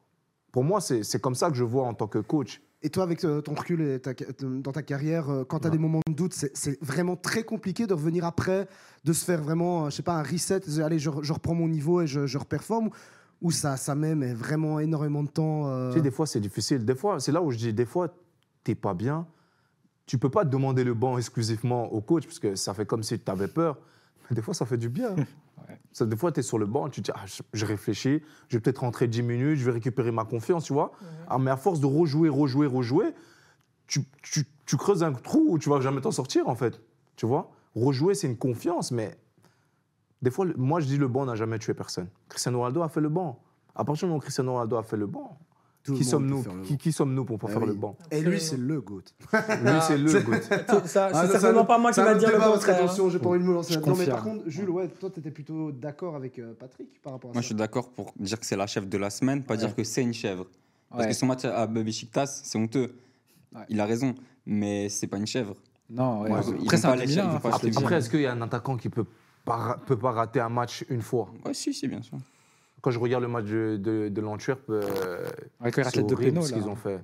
Pour 0.57 0.65
moi, 0.65 0.81
c'est 0.81 1.21
comme 1.21 1.35
ça 1.35 1.51
que 1.51 1.55
je 1.55 1.65
vois 1.65 1.83
en 1.85 1.93
tant 1.93 2.07
que 2.07 2.19
coach. 2.19 2.63
Et 2.81 2.89
toi, 2.89 3.03
avec 3.03 3.23
euh, 3.27 3.43
ton 3.43 3.53
recul 3.53 3.83
et 3.83 4.01
ta- 4.01 4.15
dans 4.41 4.73
ta 4.73 4.81
carrière, 4.81 5.29
euh, 5.29 5.45
quand 5.45 5.59
tu 5.59 5.67
as 5.67 5.69
Ouais. 5.71 5.77
des 5.77 5.79
moments 5.83 6.01
de 6.09 6.15
doute, 6.15 6.33
c'est- 6.33 6.83
vraiment 6.83 7.15
très 7.15 7.43
compliqué 7.43 7.87
de 7.87 7.93
revenir 7.93 8.25
après, 8.25 8.67
de 9.05 9.13
se 9.13 9.23
faire 9.27 9.43
vraiment, 9.43 9.85
euh, 9.85 9.91
je 9.91 9.97
sais 9.97 10.03
pas, 10.03 10.15
un 10.15 10.23
reset, 10.23 10.61
de 10.61 10.65
dire, 10.65 10.87
allez, 10.87 10.99
je, 10.99 11.11
re- 11.11 11.23
je 11.23 11.31
reprends 11.35 11.53
mon 11.53 11.69
niveau 11.69 12.01
et 12.01 12.07
je, 12.07 12.27
je 12.27 12.39
reperforme, 12.39 12.89
ou 13.43 13.51
ça, 13.51 13.77
ça 13.77 13.95
met 13.95 14.15
mais 14.15 14.33
vraiment 14.33 14.81
énormément 14.81 15.23
de 15.23 15.29
temps. 15.29 15.69
euh, 15.69 15.91
Tu 15.91 15.99
sais, 15.99 16.03
des 16.03 16.11
fois, 16.11 16.27
c'est 16.27 16.41
difficile. 16.41 16.87
Des 16.87 16.95
fois, 16.95 17.21
c'est 17.21 17.33
là 17.33 17.43
où 17.43 17.51
je 17.51 17.59
dis, 17.59 17.75
des 17.75 17.85
fois, 17.85 18.09
t'es 18.65 18.75
pas 18.75 18.95
bien. 18.95 19.27
Tu 20.07 20.17
peux 20.17 20.31
pas 20.31 20.45
demander 20.47 20.85
le 20.85 20.95
banc 20.95 21.19
exclusivement 21.19 21.93
au 21.93 22.01
coach, 22.01 22.25
parce 22.25 22.39
que 22.39 22.55
ça 22.55 22.73
fait 22.73 22.87
comme 22.87 23.03
si 23.03 23.19
tu 23.21 23.31
avais 23.31 23.49
peur. 23.49 23.77
Mais 24.31 24.37
des 24.37 24.43
fois, 24.43 24.55
ça 24.55 24.67
fait 24.67 24.79
du 24.79 24.89
bien. 24.89 25.15
Ça, 25.93 26.05
des 26.05 26.17
fois, 26.17 26.31
tu 26.31 26.41
es 26.41 26.43
sur 26.43 26.59
le 26.59 26.67
banc, 26.67 26.89
tu 26.91 27.01
te 27.01 27.11
dis, 27.11 27.19
ah, 27.19 27.25
je, 27.55 27.65
réfléchis, 27.65 28.23
je 28.49 28.57
vais 28.57 28.61
peut-être 28.61 28.81
rentrer 28.81 29.09
10 29.09 29.23
minutes, 29.23 29.59
je 29.59 29.65
vais 29.65 29.73
récupérer 29.73 30.11
ma 30.13 30.25
confiance, 30.27 30.65
tu 30.65 30.75
vois. 30.75 30.93
Ah, 31.27 31.39
mais 31.39 31.51
à 31.51 31.57
force 31.57 31.81
de 31.81 31.87
rejouer, 31.87 32.29
rejouer, 32.29 32.67
rejouer, 32.67 33.15
tu, 33.87 34.05
tu- 34.23 34.45
tu 34.67 34.77
creuses 34.77 35.03
un 35.03 35.13
trou 35.13 35.47
où 35.49 35.59
tu 35.59 35.71
vas 35.71 35.81
jamais 35.81 36.01
t'en 36.03 36.11
sortir, 36.11 36.49
en 36.49 36.55
fait. 36.55 36.81
Tu 37.17 37.25
vois? 37.25 37.51
Rejouer, 37.75 38.15
c'est 38.15 38.27
une 38.27 38.37
confiance, 38.37 38.93
mais 38.93 39.17
des 40.23 40.31
fois, 40.31 40.45
moi, 40.57 40.81
je 40.81 40.87
dis 40.87 40.99
le 40.99 41.09
banc 41.09 41.25
n'a 41.25 41.35
jamais 41.35 41.59
tué 41.59 41.73
personne. 41.73 42.09
Cristiano 42.29 42.59
Ronaldo 42.59 42.83
a 42.83 42.89
fait 42.91 43.01
le 43.01 43.09
banc. 43.09 43.41
À 43.75 43.85
partir 43.85 44.07
du 44.07 44.07
moment 44.11 44.19
où 44.19 44.21
Cristiano 44.21 44.53
Ronaldo 44.53 44.77
a 44.77 44.83
fait 44.83 44.97
le 44.99 45.07
banc, 45.07 45.39
tout 45.87 45.95
qui 45.95 46.05
sommes-nous 46.05 46.45
qui, 46.79 46.93
sommes-nous 46.93 47.25
pour, 47.25 47.39
pour 47.39 47.49
Ah 47.49 47.53
faire 47.53 47.63
oui. 47.63 47.69
le 47.69 47.75
banc 47.75 47.97
Et 48.11 48.21
lui, 48.21 48.41
c'est 48.41 48.57
le 48.57 48.81
GOAT. 48.81 49.03
Lui, 49.33 49.71
c'est 49.87 49.99
le 49.99 50.21
goût. 50.21 50.33
Ça, 50.43 50.51
Ah, 50.53 50.83
c'est 50.85 50.89
ça, 50.89 51.27
c'est 51.27 51.33
certainement 51.33 51.65
pas 51.65 51.79
moi 51.79 51.93
qui 51.93 52.01
va 52.01 52.15
dire 52.15 52.29
le 52.29 52.35
débat, 52.35 52.45
parce 52.51 52.65
contraire. 52.65 52.91
hein. 52.91 53.09
j'ai 53.11 53.19
pas 53.19 53.29
envie 53.29 53.39
de 53.41 53.45
me 53.45 53.53
lancer 53.55 53.75
là-dedans. 53.75 53.95
Mais 53.97 54.07
par 54.07 54.23
contre, 54.25 54.43
Jules, 54.47 54.71
ouais, 54.71 54.89
toi, 54.89 55.11
tu 55.11 55.21
étais 55.21 55.31
plutôt 55.31 55.73
d'accord 55.73 56.17
avec 56.17 56.39
euh, 56.39 56.53
Patrick 56.59 57.01
par 57.03 57.13
rapport 57.15 57.31
à 57.31 57.35
Moi, 57.35 57.41
je 57.43 57.47
ça. 57.47 57.49
suis 57.49 57.55
d'accord 57.57 57.91
pour 57.91 58.13
dire 58.19 58.39
que 58.39 58.47
c'est 58.47 58.57
la 58.57 58.67
chèvre 58.67 58.87
de 58.87 58.99
la 58.99 59.11
semaine, 59.11 59.43
pas 59.43 59.55
Ouais. 59.55 59.61
dire 59.61 59.75
que 59.75 59.85
c'est 59.85 60.03
une 60.03 60.15
chèvre. 60.15 60.47
Parce 60.91 61.03
Ouais. 61.03 61.09
que 61.09 61.15
son 61.15 61.27
match 61.27 61.45
à 61.45 61.67
Besiktas, 61.67 62.41
c'est 62.45 62.59
honteux. 62.59 62.95
Ouais. 63.55 63.63
Il 63.69 63.81
a 63.81 63.87
raison, 63.87 64.15
mais 64.45 64.89
c'est 64.89 65.07
pas 65.07 65.17
une 65.17 65.27
chèvre. 65.27 65.55
Non, 65.89 66.23
après, 66.25 66.33
hein, 66.33 66.43
se 66.43 66.51
le 66.51 67.79
Après, 67.79 67.97
est-ce 67.99 68.11
qu'il 68.11 68.21
y 68.21 68.27
a 68.27 68.33
un 68.33 68.43
attaquant 68.43 68.77
qui 68.77 68.89
peut 68.89 69.05
pas, 69.45 69.79
peut 69.87 69.97
pas 69.99 70.11
rater 70.11 70.41
un 70.41 70.49
match 70.49 70.85
une 70.91 71.03
fois? 71.03 71.29
Ouais, 71.45 71.55
si, 71.55 71.73
si, 71.73 71.87
bien 71.87 72.03
sûr. 72.03 72.19
Quand 72.87 72.93
je 72.93 73.01
regarde 73.01 73.25
le 73.25 73.29
match 73.29 73.47
de, 73.47 73.77
de, 73.79 74.09
de 74.09 74.21
l'Antwerp, 74.21 74.61
euh, 74.71 75.27
rate 75.59 75.75
c'est 75.75 75.97
les 75.97 76.03
deux 76.05 76.15
horrible 76.15 76.35
pénaux, 76.35 76.43
ce 76.43 76.53
qu'ils 76.53 76.69
ont 76.69 76.77
fait. 76.77 77.01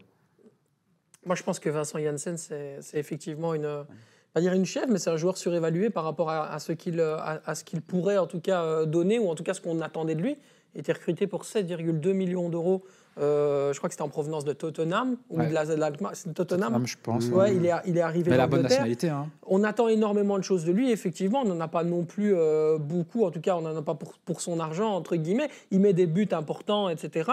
Moi, 1.27 1.35
je 1.35 1.43
pense 1.43 1.59
que 1.59 1.69
Vincent 1.71 1.99
Janssen, 1.99 2.37
c'est 2.37 2.77
c'est 2.81 2.99
effectivement 2.99 3.53
une, 3.53 3.85
pas 4.33 4.41
dire 4.41 4.53
une 4.53 4.65
chèvre, 4.65 4.87
mais 4.91 5.01
c'est 5.01 5.11
un 5.11 5.17
joueur 5.17 5.37
surévalué 5.37 5.91
par 5.91 6.05
rapport 6.05 6.31
à, 6.31 6.53
à 6.53 6.61
ce 6.61 6.71
qu'il 6.71 7.01
à, 7.01 7.43
à 7.45 7.57
ce 7.57 7.65
qu'il 7.65 7.83
pourrait 7.83 8.17
en 8.17 8.29
tout 8.29 8.39
cas 8.39 8.63
euh, 8.63 8.87
donner, 8.87 9.19
ou 9.19 9.29
en 9.29 9.35
tout 9.35 9.43
cas 9.43 9.55
ce 9.55 9.61
qu'on 9.61 9.81
attendait 9.81 10.15
de 10.15 10.23
lui. 10.23 10.39
Il 10.77 10.83
était 10.83 10.93
recruté 10.93 11.27
pour 11.27 11.43
7,2 11.43 12.13
millions 12.13 12.49
d'euros. 12.49 12.85
Euh, 13.19 13.73
je 13.73 13.79
crois 13.79 13.89
que 13.89 13.95
c'était 13.95 14.03
en 14.03 14.09
provenance 14.09 14.45
de 14.45 14.53
Tottenham 14.53 15.17
ou 15.29 15.39
Ouais. 15.39 15.49
de 15.49 15.53
la, 15.55 15.65
de 15.67 15.75
Tottenham. 15.75 16.35
Tottenham, 16.35 16.87
je 16.87 16.97
pense. 17.03 17.27
Ouais, 17.29 17.35
Ouais, 17.35 17.57
il 17.57 17.67
est, 17.67 17.73
il 17.87 17.99
est 17.99 18.01
arrivé 18.01 18.31
Mais 18.31 18.37
la 18.37 18.47
bonne 18.47 18.63
nationalité. 18.63 19.09
Hein. 19.09 19.27
On 19.47 19.65
attend 19.65 19.89
énormément 19.89 20.39
de 20.39 20.45
choses 20.45 20.65
de 20.65 20.73
lui. 20.73 20.91
Effectivement, 20.91 21.43
on 21.45 21.49
n'en 21.49 21.61
a 21.61 21.69
pas 21.69 21.85
non 21.85 22.05
plus 22.05 22.35
euh, 22.35 22.79
beaucoup. 22.79 23.25
En 23.25 23.31
tout 23.31 23.41
cas, 23.41 23.57
on 23.57 23.63
n'en 23.63 23.77
a 23.77 23.83
pas 23.83 23.95
pour, 23.95 24.15
pour 24.25 24.41
son 24.41 24.61
argent, 24.61 24.91
entre 24.95 25.17
guillemets. 25.17 25.49
Il 25.71 25.81
met 25.81 25.93
des 25.93 26.07
buts 26.07 26.29
importants, 26.33 26.89
etc. 26.89 27.31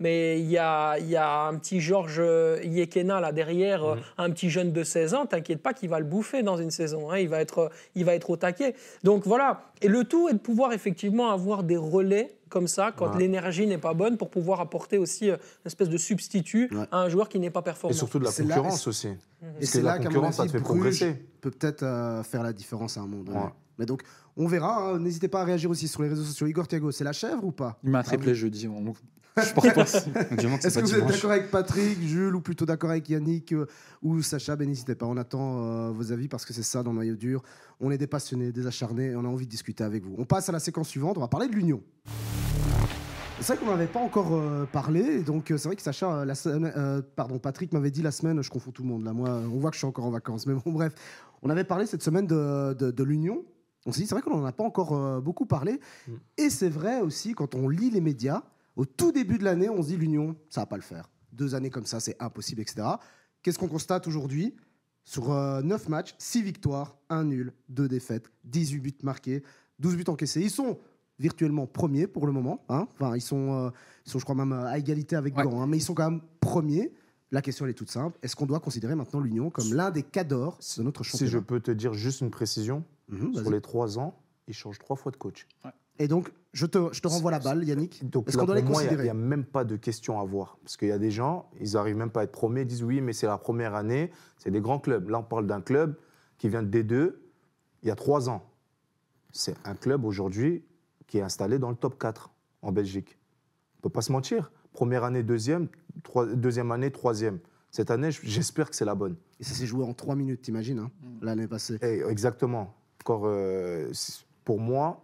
Mais 0.00 0.38
il 0.38 0.46
y 0.48 0.58
a, 0.58 0.96
il 1.00 1.08
y 1.10 1.16
a 1.16 1.46
un 1.48 1.56
petit 1.56 1.80
Georges 1.80 2.22
Yekena 2.62 3.20
là 3.20 3.32
derrière, 3.32 3.84
euh, 3.84 3.96
un 4.16 4.30
petit 4.30 4.48
jeune 4.48 4.70
de 4.72 4.84
16 4.84 5.14
ans. 5.14 5.26
T'inquiète 5.26 5.60
pas 5.60 5.72
qu'il 5.72 5.88
va 5.88 5.98
le 5.98 6.04
bouffer 6.04 6.44
dans 6.44 6.56
une 6.56 6.70
saison. 6.70 7.10
hein. 7.10 7.18
Il, 7.18 7.28
va 7.28 7.40
être, 7.40 7.70
il 7.96 8.04
va 8.04 8.14
être 8.14 8.30
au 8.30 8.36
taquet. 8.36 8.74
Donc 9.02 9.24
voilà. 9.26 9.62
Et 9.82 9.88
le 9.88 10.04
tout 10.04 10.28
est 10.28 10.34
de 10.34 10.38
pouvoir 10.38 10.72
effectivement 10.72 11.30
avoir 11.32 11.64
des 11.64 11.76
relais 11.76 12.36
comme 12.48 12.66
ça 12.68 12.92
quand 12.96 13.12
Ouais. 13.12 13.18
l'énergie 13.20 13.66
n'est 13.66 13.78
pas 13.78 13.94
bonne 13.94 14.16
pour 14.16 14.30
pouvoir 14.30 14.60
apporter 14.60 14.98
aussi 14.98 15.30
euh, 15.30 15.34
une 15.36 15.66
espèce 15.66 15.88
de 15.88 15.96
substitut 15.98 16.68
Ouais. 16.72 16.84
à 16.90 16.98
un 16.98 17.08
joueur 17.08 17.28
qui 17.28 17.38
n'est 17.38 17.50
pas 17.50 17.60
Et 17.60 17.64
performant. 17.64 17.94
surtout 17.96 18.18
de 18.18 18.24
la 18.24 18.30
là- 18.30 18.36
concurrence 18.56 18.86
aussi. 18.86 19.08
Et 19.60 19.66
c'est 19.66 19.80
que 19.80 19.84
là 19.84 19.92
la 19.92 19.98
qu'à 19.98 20.04
mon 20.04 20.14
concurrence, 20.14 20.36
ça 20.36 20.46
te 20.46 20.50
fait 20.50 20.60
progresser. 20.60 21.14
peut 21.40 21.50
peut-être 21.50 21.82
euh, 21.84 22.22
faire 22.22 22.42
la 22.42 22.52
différence 22.52 22.96
à 22.96 23.00
un 23.00 23.06
moment 23.06 23.22
donné. 23.24 23.38
Ouais. 23.38 23.44
Mais 23.78 23.86
donc, 23.86 24.02
on 24.36 24.46
verra. 24.46 24.90
hein. 24.92 24.98
N'hésitez 24.98 25.28
pas 25.28 25.42
à 25.42 25.44
réagir 25.44 25.70
aussi 25.70 25.88
sur 25.88 26.02
les 26.02 26.08
réseaux 26.08 26.24
sociaux. 26.24 26.46
Igor 26.46 26.66
Thiago, 26.68 26.90
c'est 26.90 27.04
la 27.04 27.12
chèvre 27.12 27.44
ou 27.44 27.52
pas? 27.52 27.78
Il 27.84 27.94
Ah 27.94 28.02
triplé 28.02 28.32
oui. 28.32 28.38
jeudi. 28.38 28.68
on- 28.68 28.92
Je 29.40 29.52
pense 29.52 29.64
pas. 29.72 29.82
Est-ce 30.66 30.78
que 30.78 30.84
vous 30.84 30.94
êtes 30.96 31.06
d'accord 31.06 31.30
avec 31.30 31.50
Patrick, 31.52 32.00
Jules, 32.02 32.34
ou 32.34 32.40
plutôt 32.40 32.66
d'accord 32.66 32.90
avec 32.90 33.08
Yannick 33.08 33.52
euh, 33.52 33.66
ou 34.02 34.20
Sacha? 34.20 34.56
Ben 34.56 34.68
n'hésitez 34.68 34.96
pas. 34.96 35.06
On 35.06 35.16
attend 35.16 35.62
euh, 35.62 35.90
vos 35.92 36.10
avis 36.10 36.26
parce 36.26 36.44
que 36.44 36.52
c'est 36.52 36.64
ça 36.64 36.82
dans 36.82 36.90
le 36.90 36.96
noyau 36.96 37.14
dur. 37.14 37.42
On 37.78 37.92
est 37.92 37.98
des 37.98 38.08
passionnés, 38.08 38.50
des 38.50 38.66
acharnés 38.66 39.10
et 39.10 39.16
on 39.16 39.24
a 39.24 39.28
envie 39.28 39.46
de 39.46 39.50
discuter 39.50 39.84
avec 39.84 40.02
vous. 40.02 40.16
On 40.18 40.24
passe 40.24 40.48
à 40.48 40.52
la 40.52 40.58
séquence 40.58 40.88
suivante. 40.88 41.18
On 41.18 41.20
va 41.20 41.28
parler 41.28 41.46
de 41.46 41.54
l'Union. 41.54 41.80
C'est 43.40 43.54
vrai 43.54 43.64
qu'on 43.64 43.70
n'avait 43.70 43.86
pas 43.86 44.00
encore 44.00 44.32
euh, 44.34 44.64
parlé, 44.64 45.22
donc 45.22 45.52
euh, 45.52 45.56
c'est 45.58 45.68
vrai 45.68 45.76
que 45.76 45.82
Sacha, 45.82 46.12
euh, 46.12 46.24
la 46.24 46.34
semaine- 46.34 46.72
euh, 46.76 47.00
pardon, 47.14 47.38
Patrick 47.38 47.72
m'avait 47.72 47.92
dit 47.92 48.02
la 48.02 48.10
semaine, 48.10 48.42
je 48.42 48.50
confonds 48.50 48.72
tout 48.72 48.82
le 48.82 48.88
monde 48.88 49.04
là, 49.04 49.12
moi, 49.12 49.30
on 49.30 49.58
voit 49.60 49.70
que 49.70 49.76
je 49.76 49.78
suis 49.78 49.86
encore 49.86 50.04
en 50.06 50.10
vacances, 50.10 50.44
mais 50.48 50.54
bon, 50.54 50.72
bref, 50.72 50.92
on 51.42 51.48
avait 51.48 51.62
parlé 51.62 51.86
cette 51.86 52.02
semaine 52.02 52.26
de, 52.26 52.74
de- 52.74 52.90
de 52.90 53.04
l'Union. 53.04 53.44
On 53.86 53.92
s'est 53.92 54.00
dit, 54.02 54.06
c'est 54.06 54.14
vrai 54.14 54.22
qu'on 54.22 54.36
n'en 54.36 54.44
a 54.44 54.52
pas 54.52 54.64
encore 54.64 54.92
euh, 54.94 55.20
beaucoup 55.20 55.46
parlé, 55.46 55.80
Mm. 56.06 56.12
et 56.36 56.50
c'est 56.50 56.68
vrai 56.68 57.00
aussi 57.00 57.32
quand 57.34 57.54
on 57.54 57.68
lit 57.68 57.90
les 57.90 58.00
médias, 58.00 58.42
Au 58.76 58.84
tout 58.84 59.10
début 59.10 59.38
de 59.38 59.44
l'année, 59.44 59.68
on 59.68 59.82
se 59.82 59.88
dit 59.88 59.96
l'Union, 59.96 60.36
ça 60.50 60.60
va 60.60 60.66
pas 60.66 60.76
le 60.76 60.82
faire. 60.82 61.10
Deux 61.32 61.56
années 61.56 61.68
comme 61.70 61.84
ça, 61.86 61.98
c'est 61.98 62.14
impossible, 62.22 62.60
etc. 62.60 62.86
Qu'est-ce 63.42 63.58
qu'on 63.58 63.66
constate 63.66 64.06
aujourd'hui? 64.06 64.54
Sur 65.04 65.32
euh, 65.32 65.62
9 65.62 65.88
matchs, 65.88 66.14
6 66.18 66.42
victoires, 66.42 66.96
1 67.08 67.24
nul, 67.24 67.52
2 67.70 67.88
défaites, 67.88 68.30
18 68.44 68.78
buts 68.80 68.94
marqués, 69.02 69.42
12 69.80 69.96
buts 69.96 70.04
encaissés. 70.06 70.42
Ils 70.42 70.50
sont 70.50 70.78
virtuellement 71.18 71.66
premiers 71.66 72.06
pour 72.06 72.24
le 72.26 72.32
moment. 72.32 72.64
hein. 72.68 72.86
Enfin, 72.94 73.16
ils 73.16 73.20
sont, 73.20 73.52
euh, 73.66 73.70
ils 74.06 74.10
sont, 74.12 74.20
je 74.20 74.24
crois, 74.24 74.36
même 74.36 74.52
euh, 74.52 74.66
à 74.66 74.78
égalité 74.78 75.16
avec 75.16 75.36
Ouais. 75.36 75.42
Gand, 75.42 75.60
hein, 75.60 75.66
mais 75.66 75.78
ils 75.78 75.82
sont 75.82 75.94
quand 75.94 76.08
même 76.10 76.20
premiers. 76.38 76.92
La 77.30 77.42
question, 77.42 77.64
elle 77.66 77.72
est 77.72 77.74
toute 77.74 77.90
simple. 77.90 78.18
Est-ce 78.22 78.36
qu'on 78.36 78.46
doit 78.46 78.60
considérer 78.60 78.94
maintenant 78.94 79.20
l'Union 79.20 79.50
comme 79.50 79.74
l'un 79.74 79.90
des 79.90 80.02
cadors 80.02 80.58
de 80.76 80.82
notre 80.82 81.04
Si 81.04 81.10
championnat 81.10 81.30
je 81.30 81.38
peux 81.38 81.60
te 81.60 81.70
dire 81.70 81.92
juste 81.92 82.20
une 82.22 82.30
précision, 82.30 82.84
Mhm, 83.08 83.34
sur 83.34 83.50
les 83.50 83.60
trois 83.60 83.98
ans, 83.98 84.18
ils 84.46 84.54
changent 84.54 84.78
trois 84.78 84.96
fois 84.96 85.12
de 85.12 85.16
coach. 85.16 85.46
Et 85.98 86.08
donc, 86.08 86.30
je 86.52 86.66
te, 86.66 86.92
je 86.92 87.00
te 87.00 87.08
renvoie 87.08 87.30
la 87.30 87.38
balle, 87.38 87.64
Yannick. 87.64 88.02
Est-ce 88.26 88.38
qu'on 88.38 88.44
doit 88.46 88.54
les 88.54 88.62
moi, 88.62 88.82
il 88.82 88.86
considérer 88.86 89.04
n'y 89.04 89.10
a, 89.10 89.14
même 89.14 89.44
pas 89.44 89.64
de 89.64 89.76
question 89.76 90.20
à 90.20 90.24
voir. 90.24 90.58
Parce 90.62 90.76
qu'il 90.76 90.88
y 90.88 90.92
a 90.92 90.98
des 90.98 91.10
gens, 91.10 91.50
ils 91.60 91.76
arrivent 91.76 91.96
même 91.96 92.10
pas 92.10 92.20
à 92.20 92.24
être 92.24 92.32
premiers, 92.32 92.62
ils 92.62 92.66
disent 92.66 92.84
oui, 92.84 93.00
mais 93.00 93.12
c'est 93.12 93.26
la 93.26 93.38
première 93.38 93.74
année, 93.74 94.10
c'est 94.36 94.50
des 94.50 94.60
grands 94.60 94.78
clubs. 94.78 95.08
Là, 95.08 95.18
on 95.18 95.22
parle 95.24 95.46
d'un 95.46 95.60
club 95.60 95.96
qui 96.38 96.48
vient 96.48 96.62
de 96.62 96.68
D2 96.82 97.14
il 97.82 97.88
y 97.88 97.90
a 97.90 97.96
trois 97.96 98.28
ans. 98.28 98.42
C'est 99.32 99.56
un 99.64 99.74
club 99.74 100.04
aujourd'hui 100.04 100.64
qui 101.06 101.18
est 101.18 101.22
installé 101.22 101.58
dans 101.58 101.70
le 101.70 101.76
top 101.76 101.98
4 101.98 102.30
en 102.62 102.72
Belgique. 102.72 103.18
On 103.74 103.78
ne 103.78 103.82
peut 103.82 103.90
pas 103.90 104.02
se 104.02 104.12
mentir. 104.12 104.50
Première 104.72 105.04
année, 105.04 105.22
deuxième, 105.22 105.68
deuxième 106.34 106.70
année, 106.72 106.90
troisième. 106.90 107.38
Cette 107.70 107.90
année, 107.90 108.10
j'espère 108.10 108.70
que 108.70 108.76
c'est 108.76 108.84
la 108.84 108.94
bonne. 108.94 109.16
Et 109.40 109.44
ça 109.44 109.54
s'est 109.54 109.66
joué 109.66 109.84
en 109.84 109.92
3 109.92 110.14
minutes, 110.16 110.42
t'imagines, 110.42 110.78
hein, 110.78 110.90
l'année 111.20 111.46
passée. 111.46 111.78
Eh, 111.82 112.02
exactement. 112.08 112.74
Encore, 113.02 113.22
euh, 113.26 113.90
pour 114.44 114.58
moi, 114.58 115.02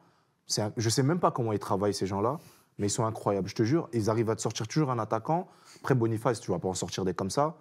un- 0.59 0.73
je 0.77 0.87
ne 0.87 0.91
sais 0.91 1.03
même 1.03 1.21
pas 1.21 1.31
comment 1.31 1.53
ils 1.53 1.59
travaillent, 1.59 1.95
ces 1.95 2.07
gens-là, 2.07 2.39
mais 2.79 2.87
ils 2.87 2.91
sont 2.91 3.05
incroyables. 3.05 3.49
Je 3.49 3.55
te 3.55 3.63
jure, 3.63 3.89
ils 3.93 4.09
arrivent 4.11 4.31
à 4.31 4.37
te 4.37 4.41
sortir 4.41 4.67
toujours 4.67 4.91
un 4.91 4.99
attaquant. 4.99 5.47
Après, 5.81 5.95
Boniface, 5.95 6.41
tu 6.41 6.51
ne 6.51 6.57
vas 6.57 6.61
pas 6.61 6.69
en 6.69 6.75
sortir 6.75 7.05
des 7.05 7.13
comme 7.15 7.31
ça. 7.31 7.57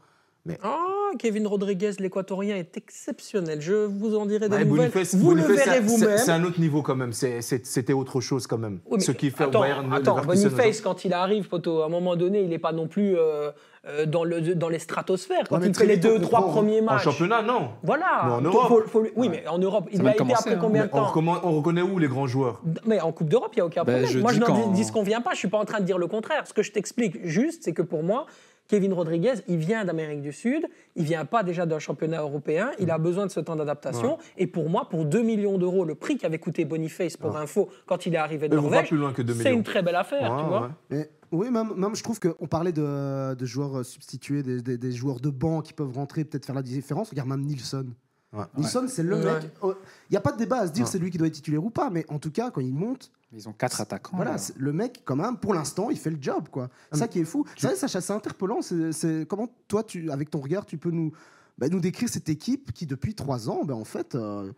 Ah, 0.61 0.77
Kevin 1.17 1.47
Rodriguez, 1.47 1.91
l'équatorien, 1.99 2.55
est 2.55 2.75
exceptionnel. 2.77 3.61
Je 3.61 3.73
vous 3.85 4.15
en 4.15 4.25
dirai 4.25 4.49
des 4.49 4.55
Ouais, 4.57 4.65
nouvelles. 4.65 4.91
Boniface- 4.91 5.15
vous 5.15 5.29
Boniface, 5.29 5.49
le 5.49 5.55
verrez 5.55 5.79
vous-même. 5.79 6.17
C'est 6.17 6.31
un 6.31 6.43
autre 6.43 6.59
niveau 6.59 6.81
quand 6.81 6.95
même. 6.95 7.11
C'était 7.13 7.93
autre 7.93 8.21
chose 8.21 8.47
quand 8.47 8.57
même. 8.57 8.79
Oui, 8.85 8.97
mais 8.97 9.03
Ce 9.03 9.11
qui 9.11 9.29
fait 9.31 9.43
attends, 9.45 9.61
Bayern 9.61 9.93
attends, 9.93 10.21
Boniface, 10.23 10.81
quand 10.81 11.05
il 11.05 11.13
arrive, 11.13 11.47
poteau, 11.47 11.81
à 11.81 11.85
un 11.85 11.89
moment 11.89 12.15
donné, 12.15 12.41
il 12.41 12.49
n'est 12.49 12.59
pas 12.59 12.71
non 12.71 12.87
plus 12.87 13.15
euh, 13.17 13.51
euh, 13.85 14.05
dans, 14.05 14.23
le, 14.23 14.41
dans 14.55 14.69
les 14.69 14.79
stratosphères. 14.79 15.43
Quand 15.49 15.59
Ouais, 15.59 15.67
il 15.67 15.75
fait 15.75 15.85
les 15.85 15.97
deux, 15.97 16.19
trois 16.21 16.39
hein. 16.39 16.43
premiers 16.49 16.79
En 16.81 16.85
matchs. 16.85 17.03
championnat, 17.03 17.41
non. 17.41 17.69
Voilà. 17.83 18.23
Mais 18.25 18.31
en 18.33 18.41
Europe. 18.41 18.67
faut- 18.67 18.83
faut- 19.03 19.07
oui, 19.15 19.29
mais 19.29 19.45
en 19.47 19.57
Europe, 19.57 19.89
il 19.91 19.97
Ça 19.97 20.01
a 20.01 20.05
va 20.05 20.09
été 20.11 20.17
commencer, 20.19 20.39
après 20.39 20.55
hein. 20.55 20.59
combien 20.61 20.81
Mais 20.83 20.87
de 20.87 20.91
temps 20.93 21.11
on 21.43 21.51
reconnaît 21.57 21.81
où 21.81 21.99
les 21.99 22.07
grands 22.07 22.27
joueurs? 22.27 22.61
Mais 22.85 23.01
en 23.01 23.11
Coupe 23.11 23.27
d'Europe, 23.29 23.51
il 23.53 23.57
n'y 23.57 23.61
a 23.61 23.65
aucun 23.65 23.83
Ben, 23.83 23.93
problème. 23.93 24.11
je 24.11 24.19
moi, 24.19 24.31
je 24.31 24.39
n'en 24.39 24.71
dis, 24.71 24.89
qu'on 24.91 25.03
vient 25.03 25.21
pas. 25.21 25.31
Je 25.33 25.39
suis 25.39 25.47
pas 25.49 25.57
en 25.57 25.65
train 25.65 25.79
de 25.79 25.85
dire 25.85 25.97
le 25.97 26.07
contraire. 26.07 26.47
Ce 26.47 26.53
que 26.53 26.63
je 26.63 26.71
t'explique 26.71 27.25
juste, 27.27 27.63
c'est 27.63 27.73
que 27.73 27.81
pour 27.81 28.03
moi, 28.03 28.25
Kevin 28.67 28.93
Rodriguez, 28.93 29.33
il 29.47 29.57
vient 29.57 29.83
d'Amérique 29.85 30.21
du 30.21 30.31
Sud. 30.31 30.65
Il 30.95 31.03
vient 31.03 31.25
pas 31.25 31.43
déjà 31.43 31.65
d'un 31.65 31.79
championnat 31.79 32.21
européen. 32.21 32.71
Il 32.79 32.89
a 32.91 32.97
besoin 32.97 33.25
de 33.25 33.31
ce 33.31 33.39
temps 33.39 33.55
d'adaptation. 33.55 34.17
Et 34.37 34.47
pour 34.47 34.69
moi, 34.69 34.87
pour 34.89 35.05
2 35.05 35.21
millions 35.21 35.57
d'euros, 35.57 35.85
le 35.85 35.95
prix 35.95 36.17
qu'avait 36.17 36.39
coûté 36.39 36.65
Boniface 36.65 37.17
pour 37.17 37.35
info 37.37 37.69
quand 37.85 38.05
il 38.05 38.13
est 38.15 38.17
arrivé 38.17 38.47
de 38.49 38.55
Norvège, 38.55 38.87
plus 38.87 38.97
loin 38.97 39.11
que 39.13 39.21
2 39.21 39.33
c'est 39.33 39.53
une 39.53 39.63
très 39.63 39.83
belle 39.83 39.95
affaire, 39.95 40.31
Ouais, 40.31 40.41
tu 40.43 40.47
vois. 40.49 40.61
ouais. 40.63 40.67
Mais, 40.89 41.09
oui, 41.31 41.49
même, 41.49 41.73
même 41.75 41.95
je 41.95 42.03
trouve 42.03 42.19
qu'on 42.19 42.47
parlait 42.47 42.71
de, 42.71 43.33
de 43.33 43.45
joueurs 43.45 43.79
euh, 43.79 43.83
substitués, 43.83 44.43
des, 44.43 44.61
des- 44.61 44.77
des 44.77 44.91
joueurs 44.91 45.19
de 45.19 45.29
banc 45.29 45.61
qui 45.61 45.73
peuvent 45.73 45.91
rentrer, 45.93 46.23
peut-être 46.23 46.45
faire 46.45 46.55
la 46.55 46.61
différence. 46.61 47.09
Regarde 47.09 47.29
même 47.29 47.41
Nilsson. 47.41 47.87
Ouais. 48.31 48.45
Nilsson, 48.57 48.85
c'est 48.87 49.03
le 49.03 49.15
Ouais. 49.17 49.25
mec. 49.25 49.43
Il 49.63 50.11
n'y 50.11 50.17
a 50.17 50.21
pas 50.21 50.31
de 50.31 50.37
débat 50.37 50.59
à 50.59 50.67
se 50.67 50.71
dire 50.71 50.85
Ouais. 50.85 50.89
c'est 50.91 50.99
lui 50.99 51.11
qui 51.11 51.17
doit 51.17 51.27
être 51.27 51.33
titulaire 51.33 51.63
ou 51.63 51.69
pas, 51.69 51.89
mais 51.91 52.05
en 52.09 52.17
tout 52.19 52.31
cas, 52.31 52.49
quand 52.49 52.61
il 52.61 52.73
monte, 52.73 53.11
Ils 53.35 53.49
ont 53.49 53.53
quatre 53.53 53.81
attaquants. 53.81 54.15
voilà, 54.15 54.35
le 54.57 54.73
mec, 54.73 55.01
quand 55.05 55.15
même, 55.15 55.37
pour 55.37 55.53
l'instant, 55.53 55.89
il 55.89 55.97
fait 55.97 56.11
le 56.11 56.17
job. 56.21 56.49
quoi. 56.51 56.69
C'est 56.91 56.99
ça 56.99 57.07
qui 57.07 57.19
est 57.19 57.25
fou. 57.25 57.45
C'est 57.57 57.67
vrai, 57.67 57.75
Sacha, 57.75 57.99
c'est 57.99 58.13
interpellant. 58.13 58.61
C'est, 58.61 58.91
c'est- 58.91 59.25
comment, 59.27 59.47
toi, 59.67 59.83
tu, 59.83 60.11
avec 60.11 60.29
ton 60.29 60.39
regard, 60.39 60.65
tu 60.65 60.77
peux 60.77 60.91
nous, 60.91 61.11
bah, 61.57 61.67
nous 61.69 61.79
décrire 61.79 62.09
cette 62.09 62.29
équipe 62.29 62.71
qui, 62.73 62.85
depuis 62.85 63.15
trois 63.15 63.49
ans, 63.49 63.63
ben, 63.65 63.73
en 63.73 63.85
fait, 63.85 64.13
euh, 64.15 64.51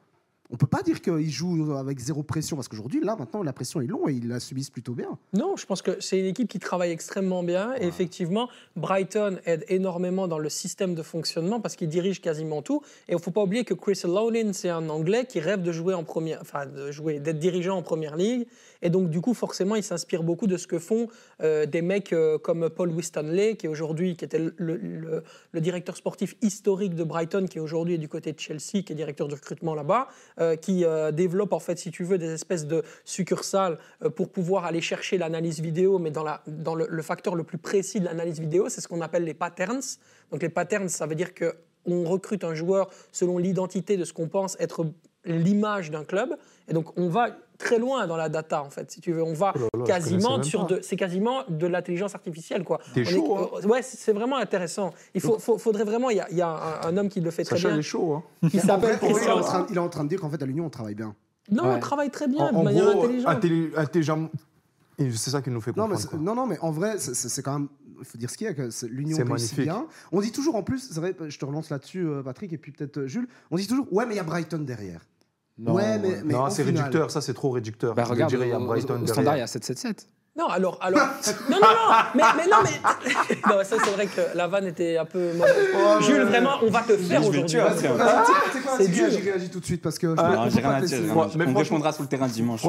on 0.51 0.57
peut 0.57 0.67
pas 0.67 0.83
dire 0.83 1.01
qu'ils 1.01 1.31
jouent 1.31 1.73
avec 1.73 1.99
zéro 1.99 2.21
pression, 2.23 2.55
parce 2.55 2.67
qu'aujourd'hui, 2.67 3.01
là, 3.03 3.15
maintenant, 3.17 3.41
la 3.41 3.53
pression 3.53 3.81
est 3.81 3.87
longue 3.87 4.09
et 4.09 4.13
ils 4.13 4.27
la 4.27 4.39
subissent 4.39 4.69
plutôt 4.69 4.93
bien. 4.93 5.17
Non, 5.33 5.55
je 5.55 5.65
pense 5.65 5.81
que 5.81 5.99
c'est 5.99 6.19
une 6.19 6.25
équipe 6.25 6.47
qui 6.47 6.59
travaille 6.59 6.91
extrêmement 6.91 7.43
bien. 7.43 7.73
Et 7.79 7.87
effectivement, 7.87 8.49
Brighton 8.75 9.39
aide 9.45 9.65
énormément 9.69 10.27
dans 10.27 10.37
le 10.37 10.49
système 10.49 10.93
de 10.93 11.01
fonctionnement 11.01 11.59
parce 11.59 11.75
qu'il 11.75 11.89
dirige 11.89 12.21
quasiment 12.21 12.61
tout. 12.61 12.81
Et 13.07 13.13
il 13.13 13.15
ne 13.15 13.21
faut 13.21 13.31
pas 13.31 13.41
oublier 13.41 13.65
que 13.65 13.73
Chris 13.73 14.01
Lowlin, 14.03 14.53
c'est 14.53 14.69
un 14.69 14.87
Anglais 14.89 15.25
qui 15.27 15.39
rêve 15.39 15.63
de 15.63 15.71
jouer 15.71 15.93
en 15.93 16.03
première, 16.03 16.39
enfin 16.41 16.65
de 16.65 16.91
jouer, 16.91 17.19
d'être 17.19 17.39
dirigeant 17.39 17.77
en 17.77 17.81
première 17.81 18.15
ligue. 18.15 18.45
Et 18.85 18.91
donc 18.91 19.09
du 19.09 19.19
coup, 19.19 19.33
forcément, 19.33 19.75
il 19.75 19.81
s'inspire 19.83 20.21
beaucoup 20.21 20.45
de 20.45 20.57
ce 20.57 20.67
que 20.67 20.77
font 20.77 21.07
euh, 21.41 21.65
des 21.65 21.81
mecs 21.81 22.13
euh, 22.13 22.37
comme 22.37 22.69
Paul 22.69 22.91
Wistonley, 22.91 23.55
qui 23.55 23.65
est 23.65 23.69
aujourd'hui, 23.69 24.15
qui 24.15 24.23
était 24.23 24.37
le, 24.37 24.53
le- 24.57 25.23
directeur 25.59 25.97
sportif 25.97 26.35
historique 26.43 26.93
de 26.93 27.03
Brighton, 27.03 27.47
qui 27.49 27.59
aujourd'hui 27.59 27.95
est 27.95 27.97
du 27.97 28.07
côté 28.07 28.31
de 28.31 28.39
Chelsea, 28.39 28.83
qui 28.83 28.93
est 28.93 28.95
directeur 28.95 29.27
de 29.27 29.33
recrutement 29.33 29.73
là-bas, 29.73 30.07
euh, 30.39 30.55
qui 30.55 30.85
développe 31.13 31.53
en 31.53 31.59
fait, 31.59 31.79
si 31.79 31.89
tu 31.89 32.03
veux, 32.03 32.19
des 32.19 32.31
espèces 32.31 32.67
de 32.67 32.83
succursales 33.05 33.79
pour 34.15 34.29
pouvoir 34.29 34.65
aller 34.65 34.81
chercher 34.81 35.17
l'analyse 35.17 35.59
vidéo, 35.61 35.97
mais 35.97 36.11
dans 36.11 36.75
le, 36.75 36.85
le 36.87 37.01
facteur 37.01 37.33
le 37.33 37.43
plus 37.43 37.57
précis 37.57 37.99
de 37.99 38.05
l'analyse 38.05 38.39
vidéo, 38.39 38.69
c'est 38.69 38.81
ce 38.81 38.87
qu'on 38.87 39.01
appelle 39.01 39.23
les 39.23 39.33
patterns. 39.33 39.81
Donc 40.31 40.43
les 40.43 40.49
patterns, 40.49 40.89
ça 40.89 41.07
veut 41.07 41.15
dire 41.15 41.33
que 41.33 41.55
on 41.85 42.03
recrute 42.03 42.43
un 42.43 42.53
joueur 42.53 42.89
selon 43.11 43.39
l'identité 43.39 43.97
de 43.97 44.03
ce 44.03 44.13
qu'on 44.13 44.27
pense 44.27 44.55
être 44.59 44.85
l'image 45.25 45.89
d'un 45.89 46.03
club, 46.03 46.35
et 46.67 46.73
donc 46.73 46.95
on 46.97 47.09
va 47.09 47.29
très 47.57 47.79
loin 47.79 48.05
dans 48.07 48.17
la 48.17 48.29
data 48.29 48.61
en 48.61 48.69
fait, 48.69 48.91
si 48.91 49.01
tu 49.01 49.11
veux, 49.13 49.23
on 49.23 49.33
va 49.33 49.53
Oh 49.55 49.59
là 49.59 49.63
là, 49.63 49.79
je 49.79 49.83
quasiment 49.85 50.41
sur 50.43 50.65
de, 50.65 50.79
c'est 50.81 50.95
quasiment 50.95 51.43
de 51.49 51.67
l'intelligence 51.67 52.13
artificielle 52.15 52.63
quoi. 52.63 52.79
T'es 52.93 53.01
On 53.01 53.03
est- 53.03 53.05
chaud, 53.15 53.37
hein. 53.37 53.49
euh, 53.63 53.67
ouais, 53.67 53.81
c'est 53.81 54.13
vraiment 54.13 54.37
intéressant. 54.37 54.93
Il 55.13 55.21
faut, 55.21 55.39
faut- 55.39 55.57
faudrait 55.57 55.83
vraiment, 55.85 56.09
il 56.09 56.17
y 56.17 56.19
a, 56.21 56.27
il 56.31 56.37
y 56.37 56.41
a 56.41 56.49
un, 56.49 56.87
un 56.89 56.97
homme 56.97 57.09
qui 57.09 57.21
le 57.21 57.31
fait 57.31 57.43
très 57.43 57.55
Sacha, 57.55 57.69
il 57.69 57.71
bien, 57.71 57.79
est 57.79 57.83
chaud. 57.83 58.13
hein. 58.43 58.49
qui 58.49 58.59
En 58.59 58.63
s'appelle 58.63 58.97
il, 59.01 59.07
est 59.07 59.29
en 59.31 59.41
train, 59.41 59.67
il 59.69 59.75
est 59.75 59.79
en 59.79 59.89
train 59.89 60.03
de 60.03 60.09
dire 60.09 60.19
qu'en 60.19 60.29
fait, 60.29 60.41
à 60.41 60.45
l'Union, 60.45 60.65
on 60.65 60.69
travaille 60.69 60.95
bien. 60.95 61.15
Non, 61.51 61.63
on 61.65 61.79
travaille 61.79 62.09
très 62.09 62.27
bien 62.27 62.45
En, 62.47 62.51
de 62.51 62.57
en 62.57 62.63
manière 62.63 62.85
gros, 62.91 63.03
intelligente. 63.03 63.31
intelli- 63.43 63.71
intelligent- 63.77 64.29
et 64.97 65.11
c'est 65.11 65.29
ça 65.29 65.41
qui 65.41 65.49
nous 65.49 65.61
fait 65.61 65.75
Non 65.75 65.87
mais, 65.87 65.95
comprendre. 65.95 66.23
non, 66.23 66.35
non, 66.35 66.47
mais 66.47 66.57
en 66.59 66.71
vrai, 66.71 66.97
c'est- 66.97 67.41
quand 67.41 67.59
même. 67.59 67.67
Il 67.99 68.03
faut 68.05 68.17
dire 68.17 68.29
ce 68.29 68.37
qu'il 68.37 68.45
y 68.45 68.49
a, 68.49 68.53
que 68.53 68.69
l'Union 68.87 69.17
magnifique. 69.25 69.59
bien. 69.61 69.85
On 70.11 70.19
dit 70.19 70.31
toujours 70.33 70.55
en 70.55 70.63
plus, 70.63 70.89
c'est 70.91 70.99
vrai, 70.99 71.15
je 71.29 71.39
te 71.39 71.45
relance 71.45 71.69
là-dessus, 71.69 72.05
euh, 72.05 72.21
Patrick, 72.23 72.51
et 72.51 72.57
puis 72.57 72.73
peut-être 72.73 72.97
euh, 72.97 73.07
Jules, 73.07 73.27
on 73.51 73.55
dit 73.55 73.67
toujours, 73.67 73.87
ouais, 73.93 74.05
mais 74.05 74.15
il 74.15 74.17
y 74.17 74.19
a 74.19 74.23
Brighton 74.23 74.57
derrière. 74.59 74.99
Non, 75.57 75.73
ouais, 75.73 75.97
mais, 75.99 76.21
mais 76.25 76.33
non, 76.33 76.41
en 76.41 76.49
c'est 76.49 76.63
réducteur, 76.63 77.09
ça 77.11 77.21
c'est 77.21 77.33
trop 77.33 77.49
réducteur. 77.51 77.95
Bah, 77.95 78.03
Je 78.05 78.11
regarde, 78.11 78.29
dirais, 78.29 78.47
il 78.47 78.51
y 78.51 78.53
a 78.53 78.59
au- 78.59 78.65
Brighton 78.65 78.99
au, 79.01 79.07
standard, 79.07 79.37
il 79.37 79.39
y 79.39 79.43
a 79.43 79.45
7-7-7. 79.45 80.05
Non, 80.37 80.47
alors, 80.47 80.77
alors, 80.81 80.99
non, 81.49 81.55
non, 81.61 81.61
non, 81.61 81.95
mais, 82.13 82.23
mais 82.35 82.47
non, 82.47 82.57
mais, 82.61 83.35
non, 83.47 83.63
ça 83.63 83.77
c'est 83.81 83.91
vrai 83.91 84.07
que 84.07 84.35
la 84.37 84.47
vanne 84.47 84.67
était 84.67 84.97
un 84.97 85.05
peu 85.05 85.31
mauvaise. 85.31 85.55
Jules, 86.01 86.23
vraiment, 86.23 86.55
on 86.61 86.69
va 86.69 86.81
te 86.81 86.97
faire 86.97 87.21
aujourd'hui. 87.25 87.57
quoi, 87.57 87.71
C'est 87.73 87.87
vas-y, 87.87 88.87
dur. 88.89 89.05
réagis, 89.05 89.21
réagis 89.21 89.49
tout 89.49 89.61
de 89.61 89.65
suite 89.65 89.81
parce 89.81 89.97
que 89.97 90.13
Ah, 90.17 90.35
Non, 90.35 90.45
je 90.49 90.55
j'ai 90.55 90.59
rien 90.59 90.71
à 90.71 90.81
dire. 90.81 90.97
j'ai 91.03 91.09
On 91.47 91.53
répondra 91.53 91.93
sur 91.93 92.03
le 92.03 92.09
terrain 92.09 92.27
dimanche. 92.27 92.63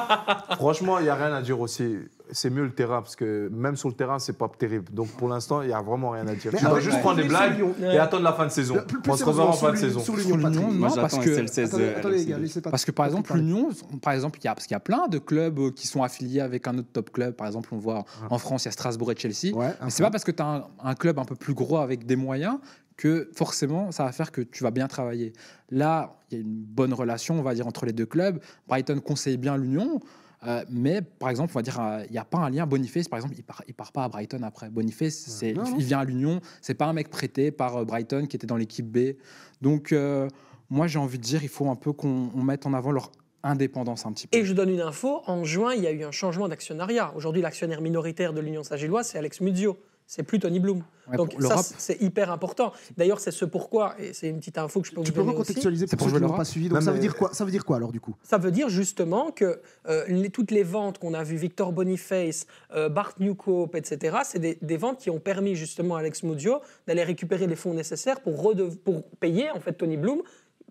Franchement, 0.56 0.98
il 0.98 1.04
n'y 1.04 1.08
a 1.08 1.14
rien 1.14 1.32
à 1.32 1.40
dire 1.40 1.58
aussi. 1.58 1.96
C'est 2.32 2.50
mieux 2.50 2.64
le 2.64 2.72
terrain 2.72 3.02
parce 3.02 3.14
que 3.14 3.48
même 3.52 3.76
sur 3.76 3.88
le 3.88 3.94
terrain, 3.94 4.18
c'est 4.18 4.36
pas 4.36 4.48
terrible. 4.58 4.92
Donc 4.92 5.08
pour 5.12 5.28
l'instant, 5.28 5.62
il 5.62 5.68
n'y 5.68 5.72
a 5.74 5.80
vraiment 5.80 6.10
rien 6.10 6.26
à 6.26 6.34
dire. 6.34 6.50
Mais 6.52 6.58
tu 6.58 6.64
dois 6.64 6.80
juste 6.80 6.98
prendre 7.00 7.16
des 7.22 7.28
blagues 7.28 7.62
et 7.80 7.98
attendre 7.98 8.24
la 8.24 8.32
fin 8.32 8.46
de 8.46 8.50
saison. 8.50 8.76
On 9.08 9.16
se 9.16 9.24
en 9.24 9.52
fin 9.52 9.72
de 9.72 9.76
saison. 9.76 10.00
Sur 10.00 10.16
l'Union, 10.16 10.36
non, 10.72 10.94
parce 10.96 11.18
que- 11.18 11.30
SL16. 11.30 11.64
Attendez, 11.68 11.88
attendez, 11.96 12.14
les 12.16 12.20
LFC. 12.22 12.30
gars, 12.30 12.38
laissez 12.38 12.60
pas- 12.60 12.70
Parce 12.70 12.84
que 12.84 12.90
par 12.90 13.06
exemple, 13.06 13.34
l'Union, 13.36 13.68
par 14.02 14.12
exemple, 14.12 14.38
il 14.42 14.44
y 14.44 14.48
a, 14.48 14.54
parce 14.54 14.66
qu'il 14.66 14.74
y 14.74 14.76
a 14.76 14.80
plein 14.80 15.06
de 15.08 15.18
clubs 15.18 15.58
euh, 15.58 15.70
qui 15.70 15.86
sont 15.86 16.02
affiliés 16.02 16.40
avec 16.40 16.66
un 16.66 16.76
autre 16.78 16.88
top 16.92 17.10
club. 17.12 17.34
Par 17.34 17.46
exemple, 17.46 17.68
on 17.72 17.78
voit 17.78 18.04
en 18.28 18.38
France, 18.38 18.64
il 18.64 18.66
y 18.66 18.70
a 18.70 18.72
Strasbourg 18.72 19.12
et 19.12 19.16
Chelsea. 19.16 19.54
Mais 19.84 19.90
c'est 19.90 20.02
pas 20.02 20.10
parce 20.10 20.24
que 20.24 20.32
tu 20.32 20.42
as 20.42 20.66
un 20.82 20.94
club 20.94 21.18
un 21.18 21.24
peu 21.24 21.36
plus 21.36 21.54
gros 21.54 21.78
avec 21.78 22.06
des 22.06 22.16
moyens 22.16 22.58
que 22.96 23.30
forcément 23.34 23.92
ça 23.92 24.04
va 24.04 24.12
faire 24.12 24.32
que 24.32 24.40
tu 24.40 24.64
vas 24.64 24.70
bien 24.70 24.88
travailler. 24.88 25.32
Là, 25.70 26.16
il 26.30 26.34
y 26.38 26.40
a 26.40 26.42
une 26.42 26.56
bonne 26.64 26.92
relation, 26.94 27.38
on 27.38 27.42
va 27.42 27.54
dire, 27.54 27.66
entre 27.66 27.86
les 27.86 27.92
deux 27.92 28.06
clubs. 28.06 28.40
Brighton 28.68 28.98
conseille 29.00 29.36
bien 29.36 29.56
l'Union. 29.56 30.00
Euh, 30.46 30.64
mais 30.70 31.02
par 31.02 31.30
exemple, 31.30 31.52
on 31.54 31.58
va 31.58 31.62
dire, 31.62 31.80
euh, 31.80 32.04
il 32.06 32.12
n'y 32.12 32.18
a 32.18 32.24
pas 32.24 32.38
un 32.38 32.50
lien. 32.50 32.66
Boniface, 32.66 33.08
par 33.08 33.18
exemple, 33.18 33.34
il 33.36 33.42
part, 33.42 33.62
il 33.66 33.74
part 33.74 33.92
pas 33.92 34.04
à 34.04 34.08
Brighton 34.08 34.42
après. 34.42 34.70
Boniface, 34.70 35.42
il 35.42 35.84
vient 35.84 36.00
à 36.00 36.04
l'Union. 36.04 36.40
C'est 36.60 36.74
pas 36.74 36.86
un 36.86 36.92
mec 36.92 37.10
prêté 37.10 37.50
par 37.50 37.76
euh, 37.76 37.84
Brighton 37.84 38.26
qui 38.26 38.36
était 38.36 38.46
dans 38.46 38.56
l'équipe 38.56 38.86
B. 38.86 39.16
Donc, 39.60 39.92
euh, 39.92 40.28
moi, 40.70 40.86
j'ai 40.86 40.98
envie 40.98 41.18
de 41.18 41.22
dire, 41.22 41.42
il 41.42 41.48
faut 41.48 41.68
un 41.68 41.74
peu 41.74 41.92
qu'on 41.92 42.30
on 42.34 42.42
mette 42.42 42.66
en 42.66 42.74
avant 42.74 42.92
leur 42.92 43.10
indépendance 43.42 44.06
un 44.06 44.12
petit 44.12 44.26
peu. 44.26 44.36
Et 44.36 44.44
je 44.44 44.52
donne 44.52 44.70
une 44.70 44.80
info, 44.80 45.22
en 45.26 45.44
juin, 45.44 45.74
il 45.74 45.82
y 45.82 45.86
a 45.86 45.92
eu 45.92 46.04
un 46.04 46.10
changement 46.10 46.48
d'actionnariat. 46.48 47.12
Aujourd'hui, 47.16 47.42
l'actionnaire 47.42 47.80
minoritaire 47.80 48.32
de 48.32 48.40
l'Union 48.40 48.62
Saint-Gilloise, 48.62 49.08
c'est 49.08 49.18
Alex 49.18 49.40
Muzio. 49.40 49.78
C'est 50.08 50.22
plus 50.22 50.38
Tony 50.38 50.60
Bloom. 50.60 50.82
Ouais, 51.10 51.16
Donc 51.16 51.34
ça, 51.40 51.56
c'est 51.78 52.00
hyper 52.00 52.30
important. 52.30 52.72
D'ailleurs, 52.96 53.18
c'est 53.20 53.30
ce 53.32 53.44
pourquoi, 53.44 53.94
et 54.00 54.12
c'est 54.12 54.28
une 54.28 54.38
petite 54.38 54.56
info 54.58 54.80
que 54.80 54.86
je 54.88 54.92
peux 54.92 55.02
Tu 55.02 55.10
vous 55.10 55.14
peux 55.16 55.20
donner 55.20 55.32
aussi. 55.32 55.40
recontextualiser 55.40 55.86
pour 55.86 55.98
pour 55.98 56.08
ceux 56.10 56.16
qui 56.16 56.22
n'ont 56.22 56.36
pas 56.36 56.44
suivi. 56.44 56.68
Donc 56.68 56.78
Non, 56.78 56.84
ça 56.84 56.92
veut 56.92 56.98
dire 57.00 57.14
quoi 57.16 57.30
Ça 57.32 57.44
veut 57.44 57.50
dire 57.50 57.64
quoi 57.64 57.76
alors 57.76 57.90
du 57.92 58.00
coup? 58.00 58.14
Ça 58.22 58.38
veut 58.38 58.50
dire 58.52 58.68
justement 58.68 59.30
que 59.32 59.60
euh, 59.88 60.04
les- 60.08 60.30
toutes 60.30 60.50
les 60.52 60.62
ventes 60.62 60.98
qu'on 60.98 61.14
a 61.14 61.22
vues, 61.24 61.36
Victor 61.36 61.72
Boniface, 61.72 62.46
euh, 62.74 62.88
Bart 62.88 63.14
Newcope, 63.20 63.74
etc., 63.74 64.18
c'est 64.24 64.38
des, 64.38 64.58
des 64.62 64.76
ventes 64.76 64.98
qui 64.98 65.10
ont 65.10 65.18
permis 65.20 65.54
justement 65.56 65.96
à 65.96 66.00
Alex 66.00 66.22
Muzio 66.22 66.60
d'aller 66.86 67.02
récupérer 67.04 67.46
les 67.46 67.56
fonds 67.56 67.74
nécessaires 67.74 68.20
pour, 68.20 68.52
pour 68.84 69.02
payer 69.20 69.50
en 69.50 69.60
fait 69.60 69.72
Tony 69.74 69.96
Bloom 69.96 70.22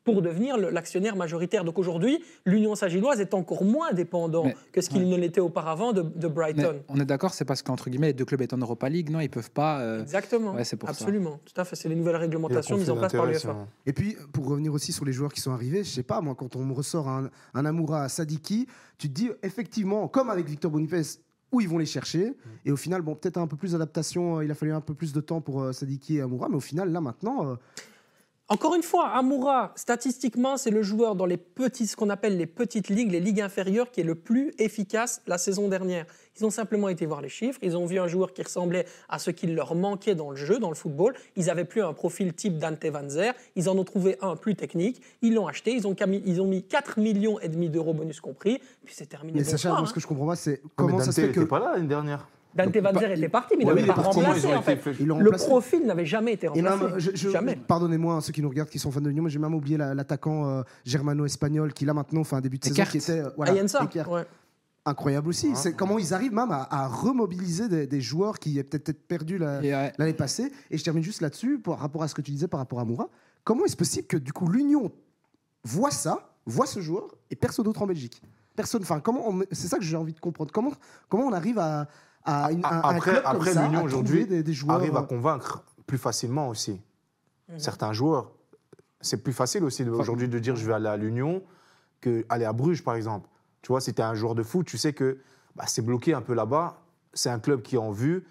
pour 0.05 0.21
devenir 0.21 0.55
l'actionnaire 0.57 1.15
majoritaire. 1.17 1.65
Donc 1.65 1.77
aujourd'hui, 1.79 2.23
l'Union 2.45 2.75
Saint-Gilloise 2.75 3.19
est 3.19 3.33
encore 3.33 3.63
moins 3.65 3.91
dépendant 3.91 4.45
Mais- 4.45 4.55
que 4.71 4.79
ce 4.79 4.89
qu'il 4.89 5.09
ne 5.09 5.17
l'était 5.17 5.41
auparavant 5.41 5.91
de, 5.91 6.03
de 6.03 6.27
Mais 6.27 6.29
Brighton. 6.29 6.75
on 6.87 6.99
est 6.99 7.05
d'accord, 7.05 7.33
c'est 7.33 7.43
parce 7.43 7.61
qu'entre 7.63 7.89
guillemets, 7.89 8.07
les 8.07 8.13
deux 8.13 8.23
clubs 8.23 8.41
étant 8.41 8.55
en 8.55 8.59
Europa 8.61 8.87
League, 8.87 9.09
non, 9.09 9.19
ils 9.19 9.29
peuvent 9.29 9.51
pas. 9.51 9.81
euh, 9.81 10.01
Exactement. 10.03 10.53
ouais, 10.53 10.63
c'est 10.63 10.77
pour 10.77 10.87
ça. 10.89 10.93
Absolument. 10.93 11.39
Tout 11.43 11.59
à 11.59 11.65
fait. 11.65 11.75
C'est 11.75 11.89
les 11.89 11.95
nouvelles 11.95 12.15
réglementations 12.15 12.77
mises 12.77 12.89
en 12.89 12.95
place 12.97 13.11
par 13.11 13.25
l'UEFA. 13.25 13.39
ça. 13.39 13.67
Et 13.85 13.93
puis, 13.93 14.15
pour 14.31 14.47
revenir 14.47 14.71
aussi 14.73 14.93
sur 14.93 15.03
les 15.05 15.11
joueurs 15.11 15.33
qui 15.33 15.41
sont 15.41 15.51
arrivés, 15.51 15.83
je 15.83 15.89
sais 15.89 16.03
pas, 16.03 16.21
moi, 16.21 16.35
quand 16.35 16.55
on 16.55 16.63
me 16.63 16.73
ressort 16.73 17.09
un, 17.09 17.29
un 17.55 17.65
Amoura 17.65 18.03
à 18.03 18.09
Sadiki, 18.09 18.67
tu 18.99 19.09
te 19.09 19.13
dis, 19.13 19.29
effectivement, 19.41 20.07
comme 20.07 20.29
avec 20.29 20.47
Victor 20.47 20.69
Boniface, 20.71 21.19
où 21.51 21.61
ils 21.61 21.69
vont 21.69 21.77
les 21.77 21.85
chercher. 21.85 22.33
Et 22.65 22.71
au 22.71 22.75
final, 22.77 23.01
bon, 23.01 23.15
peut-être 23.15 23.37
un 23.37 23.47
peu 23.47 23.55
plus 23.57 23.71
d'adaptation, 23.71 24.37
euh, 24.37 24.45
il 24.45 24.51
a 24.51 24.55
fallu 24.55 24.71
un 24.73 24.81
peu 24.81 24.93
plus 24.93 25.13
de 25.13 25.21
temps 25.21 25.41
pour 25.41 25.61
euh, 25.63 25.71
Sadiki 25.71 26.17
et 26.17 26.21
Amoura, 26.21 26.47
mais 26.49 26.55
au 26.57 26.59
final, 26.61 26.91
là, 26.91 27.01
maintenant, 27.01 27.47
euh, 27.49 27.55
Encore 28.47 28.75
une 28.75 28.83
fois, 28.83 29.07
Amoura, 29.09 29.73
statistiquement, 29.75 30.55
c'est 30.57 30.69
le 30.69 30.83
joueur 30.83 31.15
dans 31.15 31.25
les 31.25 31.35
petits, 31.37 31.87
ce 31.87 31.95
qu'on 31.95 32.11
appelle 32.11 32.37
les 32.37 32.45
petites 32.45 32.89
ligues, 32.89 33.11
les 33.11 33.19
ligues 33.19 33.41
inférieures, 33.41 33.89
qui 33.89 34.01
est 34.01 34.03
le 34.03 34.13
plus 34.13 34.53
efficace 34.59 35.23
la 35.25 35.39
saison 35.39 35.67
dernière. 35.67 36.05
Ils 36.39 36.45
ont 36.45 36.51
simplement 36.51 36.87
été 36.89 37.07
voir 37.07 37.21
les 37.21 37.29
chiffres, 37.29 37.57
ils 37.63 37.75
ont 37.75 37.87
vu 37.87 37.97
un 37.97 38.05
joueur 38.07 38.33
qui 38.33 38.43
ressemblait 38.43 38.85
à 39.09 39.17
ce 39.17 39.31
qu'il 39.31 39.55
leur 39.55 39.73
manquait 39.73 40.13
dans 40.13 40.29
le 40.29 40.35
jeu, 40.35 40.59
dans 40.59 40.69
le 40.69 40.75
football. 40.75 41.15
Ils 41.35 41.45
n'avaient 41.47 41.65
plus 41.65 41.81
un 41.81 41.93
profil 41.93 42.35
type 42.35 42.59
Dante 42.59 42.85
Van 42.85 43.09
Zer, 43.09 43.33
ils 43.55 43.67
en 43.67 43.75
ont 43.79 43.83
trouvé 43.83 44.15
un 44.21 44.35
plus 44.35 44.53
technique, 44.55 45.01
ils 45.23 45.33
l'ont 45.33 45.47
acheté, 45.47 45.71
ils 45.71 45.87
ont, 45.87 45.93
cami- 45.93 46.21
ils 46.23 46.39
ont 46.39 46.45
mis 46.47 46.61
4 46.61 46.99
millions 46.99 47.39
et 47.39 47.49
demi 47.49 47.69
d'euros 47.69 47.95
bonus 47.95 48.21
compris, 48.21 48.61
puis 48.85 48.93
c'est 48.95 49.07
terminé. 49.07 49.39
mais 49.39 49.43
Bonsoir, 49.43 49.59
Sacha, 49.59 49.69
moi, 49.69 49.79
hein. 49.79 49.85
ce 49.87 49.93
que 49.93 49.99
je 49.99 50.05
comprends 50.05 50.27
pas, 50.27 50.35
c'est 50.35 50.61
Mais 50.63 50.69
comment 50.75 50.99
ça 50.99 51.11
se 51.11 51.19
fait 51.19 51.31
que. 51.31 51.39
pas 51.39 51.57
là 51.57 51.71
l'année 51.73 51.87
dernière. 51.87 52.27
Dante 52.55 52.77
Van 52.77 52.99
Zer 52.99 53.11
était 53.11 53.29
parti, 53.29 53.55
mais 53.57 53.63
il 53.63 53.67
n'avait 53.67 53.85
pas 53.85 53.93
remplacé 53.93 54.39
ils 54.39 54.47
ont 54.47 54.55
en 54.57 54.61
fait. 54.61 54.73
été 54.73 54.81
fait 54.81 54.95
Ils 54.99 55.07
l'ont 55.07 55.17
Le 55.19 55.25
remplacé. 55.25 55.45
profil 55.47 55.85
n'avait 55.85 56.05
jamais 56.05 56.33
été 56.33 56.47
remplacé. 56.47 56.83
même, 56.83 56.93
je- 56.99 57.11
je- 57.13 57.29
Jamais. 57.29 57.55
Pardonnez-moi, 57.57 58.15
hein, 58.15 58.21
ceux 58.21 58.31
qui 58.31 58.41
nous 58.41 58.49
regardent, 58.49 58.69
qui 58.69 58.79
sont 58.79 58.91
fans 58.91 59.01
de 59.01 59.09
l'Union, 59.09 59.23
mais 59.23 59.29
j'ai 59.29 59.39
même 59.39 59.53
oublié 59.53 59.77
la- 59.77 59.93
l'attaquant 59.93 60.47
euh, 60.47 60.61
germano-espagnol 60.85 61.73
qui, 61.73 61.85
là, 61.85 61.93
maintenant, 61.93 62.23
fait 62.23 62.35
un 62.37 62.41
début 62.41 62.57
de 62.59 62.63
saison 62.65 62.83
qui 62.89 62.97
était. 62.97 63.19
euh, 63.19 63.29
voilà, 63.35 63.51
Ayensa, 63.51 63.83
Eckert. 63.83 64.09
ouais. 64.09 64.23
Incroyable 64.87 65.29
aussi. 65.29 65.49
Ouais. 65.49 65.55
C'est 65.55 65.73
comment 65.73 65.97
ils 65.97 66.13
arrivent 66.13 66.33
même 66.33 66.51
à, 66.51 66.67
à 66.69 66.87
remobiliser 66.87 67.67
des, 67.67 67.87
des 67.87 68.01
joueurs 68.01 68.37
qui 68.37 68.59
étaient 68.59 68.77
peut-être 68.77 69.07
perdus 69.07 69.39
la- 69.39 69.63
et, 69.63 69.73
ouais, 69.73 69.91
l'année 69.97 70.13
passée. 70.13 70.51
Et 70.69 70.77
je 70.77 70.83
termine 70.83 71.03
juste 71.03 71.21
là-dessus, 71.21 71.57
par 71.59 71.79
rapport 71.79 72.03
à 72.03 72.07
ce 72.07 72.13
que 72.13 72.21
tu 72.21 72.29
disais 72.31 72.47
par 72.47 72.59
rapport 72.59 72.79
à 72.79 72.85
Moura. 72.85 73.09
Comment 73.43 73.65
est-ce 73.65 73.75
possible 73.75 74.05
que, 74.07 74.17
du 74.17 74.31
coup, 74.31 74.47
l'Union 74.47 74.91
voit 75.63 75.89
ça, 75.91 76.29
voit 76.45 76.67
ce 76.67 76.79
joueur, 76.81 77.15
et 77.31 77.35
personne 77.35 77.65
d'autre 77.65 77.81
en 77.81 77.87
Belgique? 77.87 78.21
Personne. 78.55 78.83
Enfin, 78.83 78.99
comment 78.99 79.27
on- 79.29 79.41
C'est 79.51 79.67
ça 79.67 79.77
que 79.77 79.83
j'ai 79.83 79.97
envie 79.97 80.13
de 80.13 80.19
comprendre. 80.19 80.51
Comment, 80.53 80.71
comment 81.09 81.25
on 81.25 81.33
arrive 81.33 81.57
à. 81.59 81.87
À 82.25 82.51
une- 82.51 82.65
un- 82.65 82.69
un 82.69 82.79
Après, 82.81 83.11
club 83.11 83.23
après 83.25 83.53
ça, 83.53 83.63
l'Union 83.63 83.79
à 83.79 83.83
aujourd'hui 83.83 84.25
des, 84.25 84.43
des 84.43 84.53
joueurs. 84.53 84.77
arrive 84.77 84.95
à 84.97 85.01
euh, 85.01 85.03
convaincre 85.03 85.63
plus 85.87 85.97
facilement 85.97 86.49
aussi 86.49 86.81
Mhm. 87.49 87.59
certains 87.59 87.93
joueurs. 87.93 88.31
C'est 89.01 89.21
plus 89.23 89.33
facile 89.33 89.63
aussi 89.63 89.83
aujourd'hui 89.87 90.27
de 90.27 90.39
dire 90.39 90.55
je 90.55 90.65
vais 90.65 90.73
aller 90.73 90.87
à 90.87 90.97
l'Union 90.97 91.43
que 92.01 92.25
aller 92.29 92.45
à 92.45 92.53
Bruges 92.53 92.83
par 92.83 92.95
exemple. 92.95 93.29
Tu 93.61 93.67
vois, 93.71 93.81
si 93.81 93.93
tu 93.93 94.01
es 94.01 94.03
un 94.03 94.15
joueur 94.15 94.33
de 94.35 94.43
foot, 94.43 94.65
tu 94.65 94.77
sais 94.77 94.93
que 94.93 95.19
bah, 95.55 95.65
c'est 95.67 95.83
bloqué 95.83 96.13
un 96.13 96.21
peu 96.21 96.33
là-bas. 96.33 96.81
C'est 97.13 97.29
un 97.29 97.39
club 97.39 97.61
qui 97.61 97.75
est 97.75 97.79
en 97.79 97.91
vue. 97.91 98.25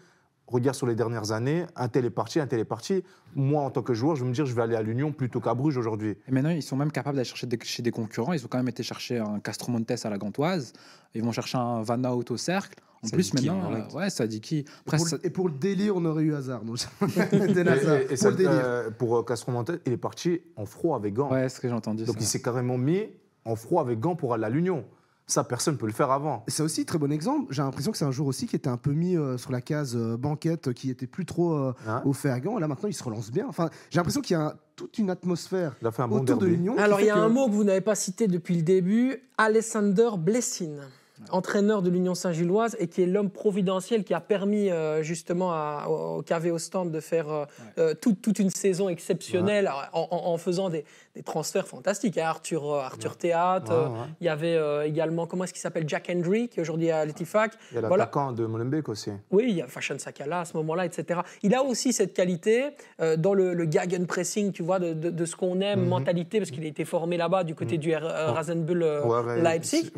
Regarde 0.46 0.76
sur 0.76 0.86
les 0.86 0.94
dernières 0.94 1.32
années, 1.32 1.64
un 1.74 1.88
tel 1.88 2.04
est 2.04 2.10
parti, 2.10 2.38
un 2.38 2.46
tel 2.46 2.60
est 2.60 2.64
parti. 2.66 3.02
Moi, 3.34 3.62
en 3.62 3.70
tant 3.70 3.82
que 3.82 3.94
joueur, 3.94 4.14
je 4.14 4.22
vais 4.24 4.28
me 4.28 4.34
dire 4.34 4.44
je 4.44 4.54
vais 4.54 4.60
aller 4.62 4.76
à 4.76 4.82
l'Union 4.82 5.10
plutôt 5.10 5.40
qu'à 5.40 5.54
Bruges 5.54 5.78
aujourd'hui. 5.78 6.16
Et 6.28 6.32
maintenant, 6.32 6.50
ils 6.50 6.62
sont 6.62 6.76
même 6.76 6.92
capables 6.92 7.16
d'aller 7.16 7.24
chercher 7.26 7.46
des, 7.46 7.58
chez 7.62 7.82
des 7.82 7.90
concurrents. 7.90 8.34
Ils 8.34 8.44
ont 8.44 8.48
quand 8.48 8.58
même 8.58 8.68
été 8.68 8.82
chercher 8.82 9.18
un 9.18 9.40
Castro 9.40 9.72
Montes 9.72 9.90
à 10.04 10.10
la 10.10 10.18
Gantoise. 10.18 10.74
Ils 11.14 11.22
vont 11.24 11.32
chercher 11.32 11.56
un 11.56 11.82
Van 11.82 12.02
Out 12.04 12.30
au 12.30 12.36
cercle. 12.36 12.78
En 13.02 13.08
plus, 13.08 13.34
maintenant, 13.34 13.70
euh, 13.72 13.96
ouais, 13.98 14.08
ça 14.10 14.26
dit 14.26 14.40
qui 14.40 14.58
Et 14.58 14.64
pour, 14.86 14.98
ça- 14.98 15.16
le, 15.16 15.26
et 15.26 15.30
pour 15.30 15.48
le 15.48 15.54
délire, 15.54 15.96
on 15.96 16.04
aurait 16.06 16.22
eu 16.22 16.34
hasard. 16.34 16.62
Donc, 16.64 16.78
Et, 17.00 17.36
et- 17.36 17.36
et 17.36 18.06
pour 18.06 18.16
ça, 18.18 18.30
le 18.30 18.36
délire. 18.36 18.50
euh, 18.52 18.90
pour 18.90 19.16
euh, 19.18 19.22
Castro 19.22 19.52
Montes, 19.52 19.72
il 19.86 19.92
est 19.92 19.96
parti 19.98 20.40
en 20.56 20.64
froid 20.66 20.96
avec 20.96 21.12
gants. 21.14 21.30
Ouais, 21.30 21.48
c'est 21.48 21.56
ce 21.56 21.60
que 21.60 21.68
j'ai 21.68 21.74
entendu. 21.74 22.04
Donc 22.04 22.16
ça. 22.16 22.20
il 22.22 22.26
s'est 22.26 22.40
carrément 22.42 22.78
mis 22.78 23.08
en 23.44 23.56
froid 23.56 23.82
avec 23.82 23.98
gants 24.00 24.16
pour 24.16 24.32
aller 24.34 24.44
à 24.44 24.48
l'Union. 24.50 24.84
Ça, 25.26 25.42
personne 25.42 25.74
ne 25.74 25.78
peut 25.78 25.86
le 25.86 25.92
faire 25.92 26.10
avant. 26.10 26.44
Et 26.46 26.50
C'est 26.50 26.62
aussi 26.62 26.84
très 26.84 26.98
bon 26.98 27.10
exemple. 27.10 27.46
J'ai 27.54 27.62
l'impression 27.62 27.90
que 27.92 27.96
c'est 27.98 28.04
un 28.04 28.10
jour 28.10 28.26
aussi 28.26 28.46
qui 28.46 28.56
était 28.56 28.68
un 28.68 28.76
peu 28.76 28.92
mis 28.92 29.16
euh, 29.16 29.38
sur 29.38 29.52
la 29.52 29.62
case 29.62 29.96
euh, 29.96 30.18
banquette, 30.18 30.74
qui 30.74 30.90
était 30.90 31.06
plus 31.06 31.24
trop 31.24 31.54
euh, 31.54 31.72
Hein 31.88 32.02
au 32.04 32.12
Fergan. 32.12 32.58
Et 32.58 32.60
là, 32.60 32.68
maintenant, 32.68 32.88
il 32.90 32.94
se 32.94 33.02
relance 33.02 33.30
bien. 33.30 33.46
Enfin, 33.48 33.70
j'ai 33.90 33.96
l'impression 33.98 34.20
qu'il 34.20 34.36
y 34.36 34.40
a 34.40 34.46
un- 34.48 34.54
toute 34.76 34.98
une 34.98 35.08
atmosphère 35.08 35.76
un 36.02 36.08
bon 36.08 36.16
autour 36.20 36.36
de 36.38 36.46
l'Union. 36.46 36.76
Alors, 36.76 37.00
il 37.00 37.06
y 37.06 37.10
a 37.10 37.14
que- 37.14 37.18
un 37.20 37.28
mot 37.28 37.46
que 37.46 37.52
vous 37.52 37.64
n'avez 37.64 37.80
pas 37.80 37.94
cité 37.94 38.26
depuis 38.28 38.56
le 38.56 38.62
début, 38.62 39.16
Alessander 39.38 40.10
Blessin, 40.18 40.76
entraîneur 41.30 41.80
de 41.82 41.90
l'Union 41.90 42.14
Saint-Gilloise 42.14 42.76
et 42.80 42.88
qui 42.88 43.02
est 43.02 43.06
l'homme 43.06 43.30
providentiel 43.30 44.04
qui 44.04 44.14
a 44.14 44.20
permis 44.20 44.70
euh, 44.70 45.02
justement 45.02 45.52
à- 45.52 45.86
au, 45.88 46.18
au 46.18 46.22
KV 46.22 46.50
au 46.50 46.58
stand 46.58 46.90
de 46.90 47.00
faire 47.00 47.28
euh, 47.30 47.44
euh, 47.78 47.94
toute, 47.94 48.20
toute 48.20 48.38
une 48.38 48.50
saison 48.50 48.88
exceptionnelle 48.88 49.70
en, 49.92 50.00
en- 50.10 50.26
en 50.32 50.36
faisant 50.38 50.70
des, 50.70 50.84
des 51.14 51.22
transferts 51.22 51.68
fantastiques. 51.68 52.18
hein. 52.18 52.24
Arthur, 52.26 52.74
Arthur 52.74 53.16
Théâtre, 53.16 53.72
Ouais, 53.72 53.86
ouais. 54.00 54.06
il 54.20 54.26
y 54.26 54.28
avait 54.28 54.88
également, 54.88 55.26
comment 55.26 55.44
est-ce 55.44 55.52
qu'il 55.52 55.62
s'appelle, 55.62 55.84
Jack 55.88 56.10
Hendry, 56.12 56.48
qui 56.48 56.58
est 56.58 56.62
aujourd'hui 56.62 56.90
à 56.90 57.04
l'Etifac. 57.04 57.52
Il 57.70 57.74
y 57.74 57.78
a 57.78 57.80
Voilà. 57.80 57.96
l'attaquant 57.98 58.32
de 58.32 58.44
Molenbeek 58.46 58.88
aussi. 58.88 59.10
Oui, 59.30 59.46
il 59.48 59.54
y 59.56 59.62
a 59.62 59.68
Fashion 59.68 59.98
Sakala 59.98 60.40
à 60.40 60.44
ce 60.44 60.56
moment-là, 60.56 60.84
etc. 60.86 61.20
Il 61.42 61.54
a 61.54 61.62
aussi 61.62 61.92
cette 61.92 62.12
qualité 62.12 62.70
dans 63.18 63.34
le, 63.34 63.54
le 63.54 63.70
Gegenpressing, 63.70 64.52
tu 64.52 64.62
vois, 64.62 64.78
de, 64.80 64.92
de- 64.92 65.10
de 65.10 65.24
ce 65.24 65.36
qu'on 65.36 65.60
aime, 65.60 65.82
Mhm. 65.82 65.88
mentalité, 65.88 66.38
parce 66.38 66.50
qu'il 66.50 66.64
a 66.64 66.66
été 66.68 66.84
formé 66.84 67.16
là-bas 67.16 67.44
du 67.44 67.54
côté 67.54 67.78
du 67.78 67.90
R- 67.90 68.02
euh, 68.02 68.32
Rasenbull 68.32 68.84
Leipzig. 69.42 69.90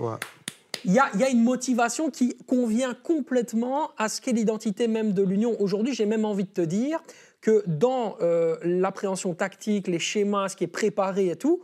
Il 0.87 0.93
y, 0.93 0.99
a, 0.99 1.09
il 1.15 1.21
y 1.21 1.25
a 1.25 1.29
une 1.29 1.43
motivation 1.43 2.11
qui 2.11 2.37
convient 2.47 2.95
complètement 2.95 3.91
à 3.99 4.09
ce 4.09 4.21
qu'est 4.21 4.33
l'identité 4.33 4.87
même 4.89 5.13
de 5.13 5.23
l'Union. 5.23 5.55
Aujourd'hui, 5.61 5.93
j'ai 5.95 6.07
même 6.07 6.25
envie 6.25 6.45
de 6.45 6.49
te 6.51 6.61
dire 6.63 7.03
que 7.41 7.65
dans 7.67 8.17
euh, 8.23 8.57
l'appréhension 8.63 9.35
tactique, 9.35 9.89
les 9.89 9.99
schémas, 9.99 10.49
ce 10.51 10.57
qui 10.57 10.65
est 10.65 10.69
préparé 10.69 11.29
et 11.31 11.37
tout, 11.37 11.61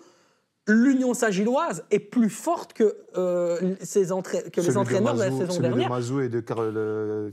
l'Union 0.69 1.13
Saint-Gilloise 1.15 1.85
est 1.91 1.99
plus 1.99 2.29
forte 2.31 2.73
que, 2.73 2.97
euh, 3.17 3.75
ses 3.81 4.13
entra- 4.13 4.43
que 4.43 4.61
les 4.61 4.63
Celui 4.63 4.75
de 4.75 4.79
entraîneurs 4.79 5.15
de, 5.15 5.19
la 5.21 5.31
Mazou- 5.31 5.39
saison 5.39 5.51
celui 5.53 5.63
dernière. 5.69 5.89
de 5.89 5.93
Mazou 5.95 6.21
et 6.21 6.29
de 6.29 6.41
Carl 6.41 6.73
euh. 6.77 7.31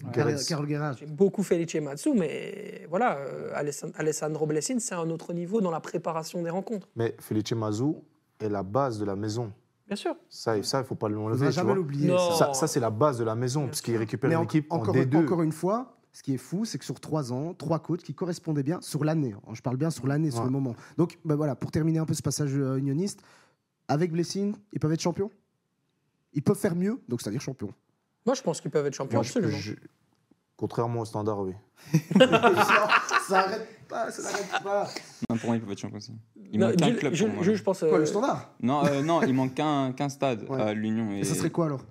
J'ai 1.00 1.06
beaucoup 1.06 1.44
Felice 1.44 1.76
Matsu, 1.76 2.12
mais 2.16 2.86
voilà, 2.90 3.18
euh, 3.18 3.52
Alessand- 3.56 3.92
Alessandro 3.96 4.46
Blessin, 4.48 4.78
c'est 4.80 4.96
un 4.96 5.10
autre 5.10 5.34
niveau 5.34 5.62
dans 5.62 5.72
la 5.72 5.80
préparation 5.80 6.42
des 6.42 6.50
rencontres. 6.50 6.88
Mais 6.96 7.16
Felice 7.20 7.52
Mazou 7.54 8.04
est 8.40 8.50
la 8.50 8.64
base 8.64 9.00
de 9.00 9.06
la 9.06 9.16
maison. 9.16 9.52
Bien 9.90 9.96
sûr. 9.96 10.16
Ça, 10.30 10.62
ça 10.64 10.78
il 10.78 10.82
ne 10.84 10.88
faut 10.88 10.96
pas 10.96 11.08
On 11.08 11.10
ne 11.10 11.16
l'enlever. 11.16 11.40
va 11.46 11.50
tu 11.52 11.56
jamais 11.56 11.74
l'oublier. 11.74 12.16
Ça. 12.38 12.54
Ça, 12.54 12.68
c'est 12.68 12.80
la 12.80 12.92
base 12.92 13.18
de 13.18 13.24
la 13.24 13.34
maison, 13.36 13.66
parce 13.66 13.82
qu'il 13.82 13.98
récupère 13.98 14.30
Mais 14.30 14.36
une 14.36 14.42
en- 14.42 14.44
équipe 14.46 14.72
encore, 14.72 14.96
en 14.96 15.00
D2. 15.00 15.18
encore 15.18 15.42
une 15.42 15.52
fois, 15.52 15.98
ce 16.12 16.22
qui 16.24 16.34
est 16.36 16.38
fou, 16.38 16.64
c'est 16.64 16.78
que 16.78 16.86
sur 16.86 17.00
trois 17.00 17.34
ans, 17.34 17.54
trois 17.56 17.80
coachs 17.80 18.04
qui 18.04 18.14
correspondaient 18.14 18.62
bien 18.64 18.80
sur 18.82 19.04
l'année. 19.04 19.34
hein. 19.36 19.54
Je 19.54 19.62
parle 19.62 19.78
bien 19.78 19.90
sur 19.90 20.06
l'année, 20.08 20.30
sur 20.32 20.44
le 20.44 20.50
moment. 20.52 20.76
Donc, 20.98 21.18
ben 21.26 21.36
voilà, 21.36 21.56
pour 21.56 21.72
terminer 21.72 22.00
un 22.00 22.06
peu 22.06 22.14
ce 22.14 22.22
passage 22.22 22.56
euh, 22.56 22.78
unioniste, 22.78 23.22
avec 23.88 24.12
Blessing, 24.12 24.56
ils 24.74 24.80
peuvent 24.80 24.94
être 24.94 25.02
champions? 25.02 25.32
Ils 26.34 26.44
peuvent 26.44 26.56
faire 26.58 26.76
mieux, 26.76 27.02
donc 27.08 27.22
c'est-à-dire 27.22 27.42
champions. 27.42 27.74
Moi, 28.28 28.36
je 28.36 28.44
pense 28.44 28.62
qu'ils 28.62 28.70
peuvent 28.70 28.86
être 28.86 28.94
champions, 28.94 29.18
Moi, 29.18 29.24
je- 29.24 29.30
absolument. 29.30 29.58
je- 29.58 29.74
Contrairement 30.56 31.00
au 31.02 31.06
standard, 31.06 31.40
oui. 31.40 31.54
ça 33.28 33.40
arrête 33.40 33.68
pas, 33.90 34.10
ça 34.12 34.22
n'arrête 34.22 34.64
pas. 34.64 34.88
Non, 35.30 35.38
pour 35.38 35.48
moi, 35.48 35.56
ils 35.58 35.62
peuvent 35.62 35.72
être 35.74 35.80
champions 35.80 35.98
aussi. 35.98 36.14
Il 36.52 36.60
Non, 36.60 36.68
manque 36.68 36.78
qu'un 36.78 36.94
club 36.94 37.18
pour 37.18 37.28
moi. 37.28 37.44
Je 37.44 37.62
pense. 37.62 37.80
Quoi, 37.80 37.88
euh, 37.90 37.98
le 38.00 38.06
standard? 38.06 38.54
Non, 38.62 38.86
euh, 38.86 39.02
non, 39.02 39.22
il 39.24 39.34
manque 39.34 39.56
qu'un 39.56 39.92
qu'un 39.92 40.10
stade 40.10 40.46
Ouais. 40.50 40.62
à 40.62 40.74
l'Union. 40.74 41.12
Et 41.12 41.20
Et... 41.20 41.24
ça 41.26 41.36
serait 41.36 41.50
quoi 41.50 41.66
alors? 41.66 41.82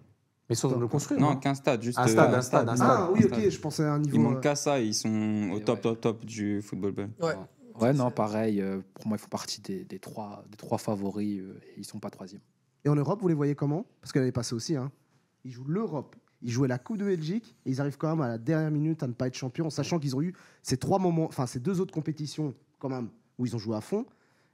Mais 0.48 0.54
ils 0.54 0.56
sont 0.56 0.68
en 0.68 0.70
train 0.70 0.78
de 0.78 0.82
le 0.84 0.88
construire. 0.88 1.20
Non, 1.20 1.36
qu'un 1.36 1.54
stade, 1.54 1.82
juste 1.82 1.98
Un 1.98 2.04
euh, 2.04 2.08
stade, 2.08 2.32
un 2.34 2.40
stade, 2.40 2.68
un 2.70 2.76
stade. 2.76 2.88
Ah 2.90 3.10
oui, 3.12 3.24
ok, 3.24 3.48
je 3.50 3.58
pensais 3.58 3.84
à 3.84 3.92
un 3.92 3.98
niveau. 3.98 4.16
Il 4.16 4.20
manque 4.22 4.38
euh, 4.38 4.40
qu'à 4.40 4.54
ça, 4.54 4.80
ils 4.80 4.94
sont 4.94 5.50
au 5.52 5.58
top, 5.60 5.76
ouais. 5.76 5.82
top, 5.82 6.00
top 6.00 6.24
du 6.24 6.62
football 6.62 6.92
ball. 6.92 7.10
Ouais. 7.20 7.34
Ouais, 7.80 7.92
non, 7.92 8.10
pareil. 8.10 8.60
euh, 8.62 8.80
pour 8.94 9.06
moi, 9.06 9.18
ils 9.18 9.20
font 9.20 9.28
partie 9.28 9.60
des, 9.60 9.84
des 9.84 9.98
trois, 9.98 10.42
des 10.50 10.56
trois 10.56 10.78
favoris. 10.78 11.40
euh, 11.40 11.60
et 11.76 11.80
ils 11.80 11.84
sont 11.84 11.98
pas 12.00 12.08
troisième. 12.10 12.40
Et 12.84 12.88
en 12.88 12.94
Europe, 12.96 13.20
vous 13.20 13.28
les 13.28 13.34
voyez 13.34 13.54
comment? 13.54 13.84
Parce 14.00 14.10
qu'elle 14.12 14.24
est 14.26 14.32
passée 14.32 14.54
aussi. 14.54 14.74
Hein. 14.74 14.90
Ils 15.44 15.50
jouent 15.52 15.66
l'Europe, 15.68 16.16
ils 16.42 16.50
jouaient 16.50 16.68
la 16.68 16.78
Coupe 16.78 16.98
de 16.98 17.04
Belgique, 17.04 17.56
et 17.66 17.70
ils 17.70 17.80
arrivent 17.80 17.96
quand 17.96 18.10
même 18.10 18.20
à 18.20 18.28
la 18.28 18.38
dernière 18.38 18.70
minute 18.70 19.02
à 19.02 19.06
ne 19.06 19.12
pas 19.12 19.26
être 19.26 19.34
champions, 19.34 19.66
en 19.66 19.70
sachant 19.70 19.98
qu'ils 19.98 20.14
ont 20.16 20.22
eu 20.22 20.34
ces 20.62 20.76
trois 20.76 20.98
moments, 20.98 21.24
enfin 21.26 21.46
ces 21.46 21.60
deux 21.60 21.80
autres 21.80 21.92
compétitions 21.92 22.54
quand 22.78 22.88
même 22.88 23.08
où 23.38 23.46
ils 23.46 23.54
ont 23.54 23.58
joué 23.58 23.76
à 23.76 23.80
fond. 23.80 24.06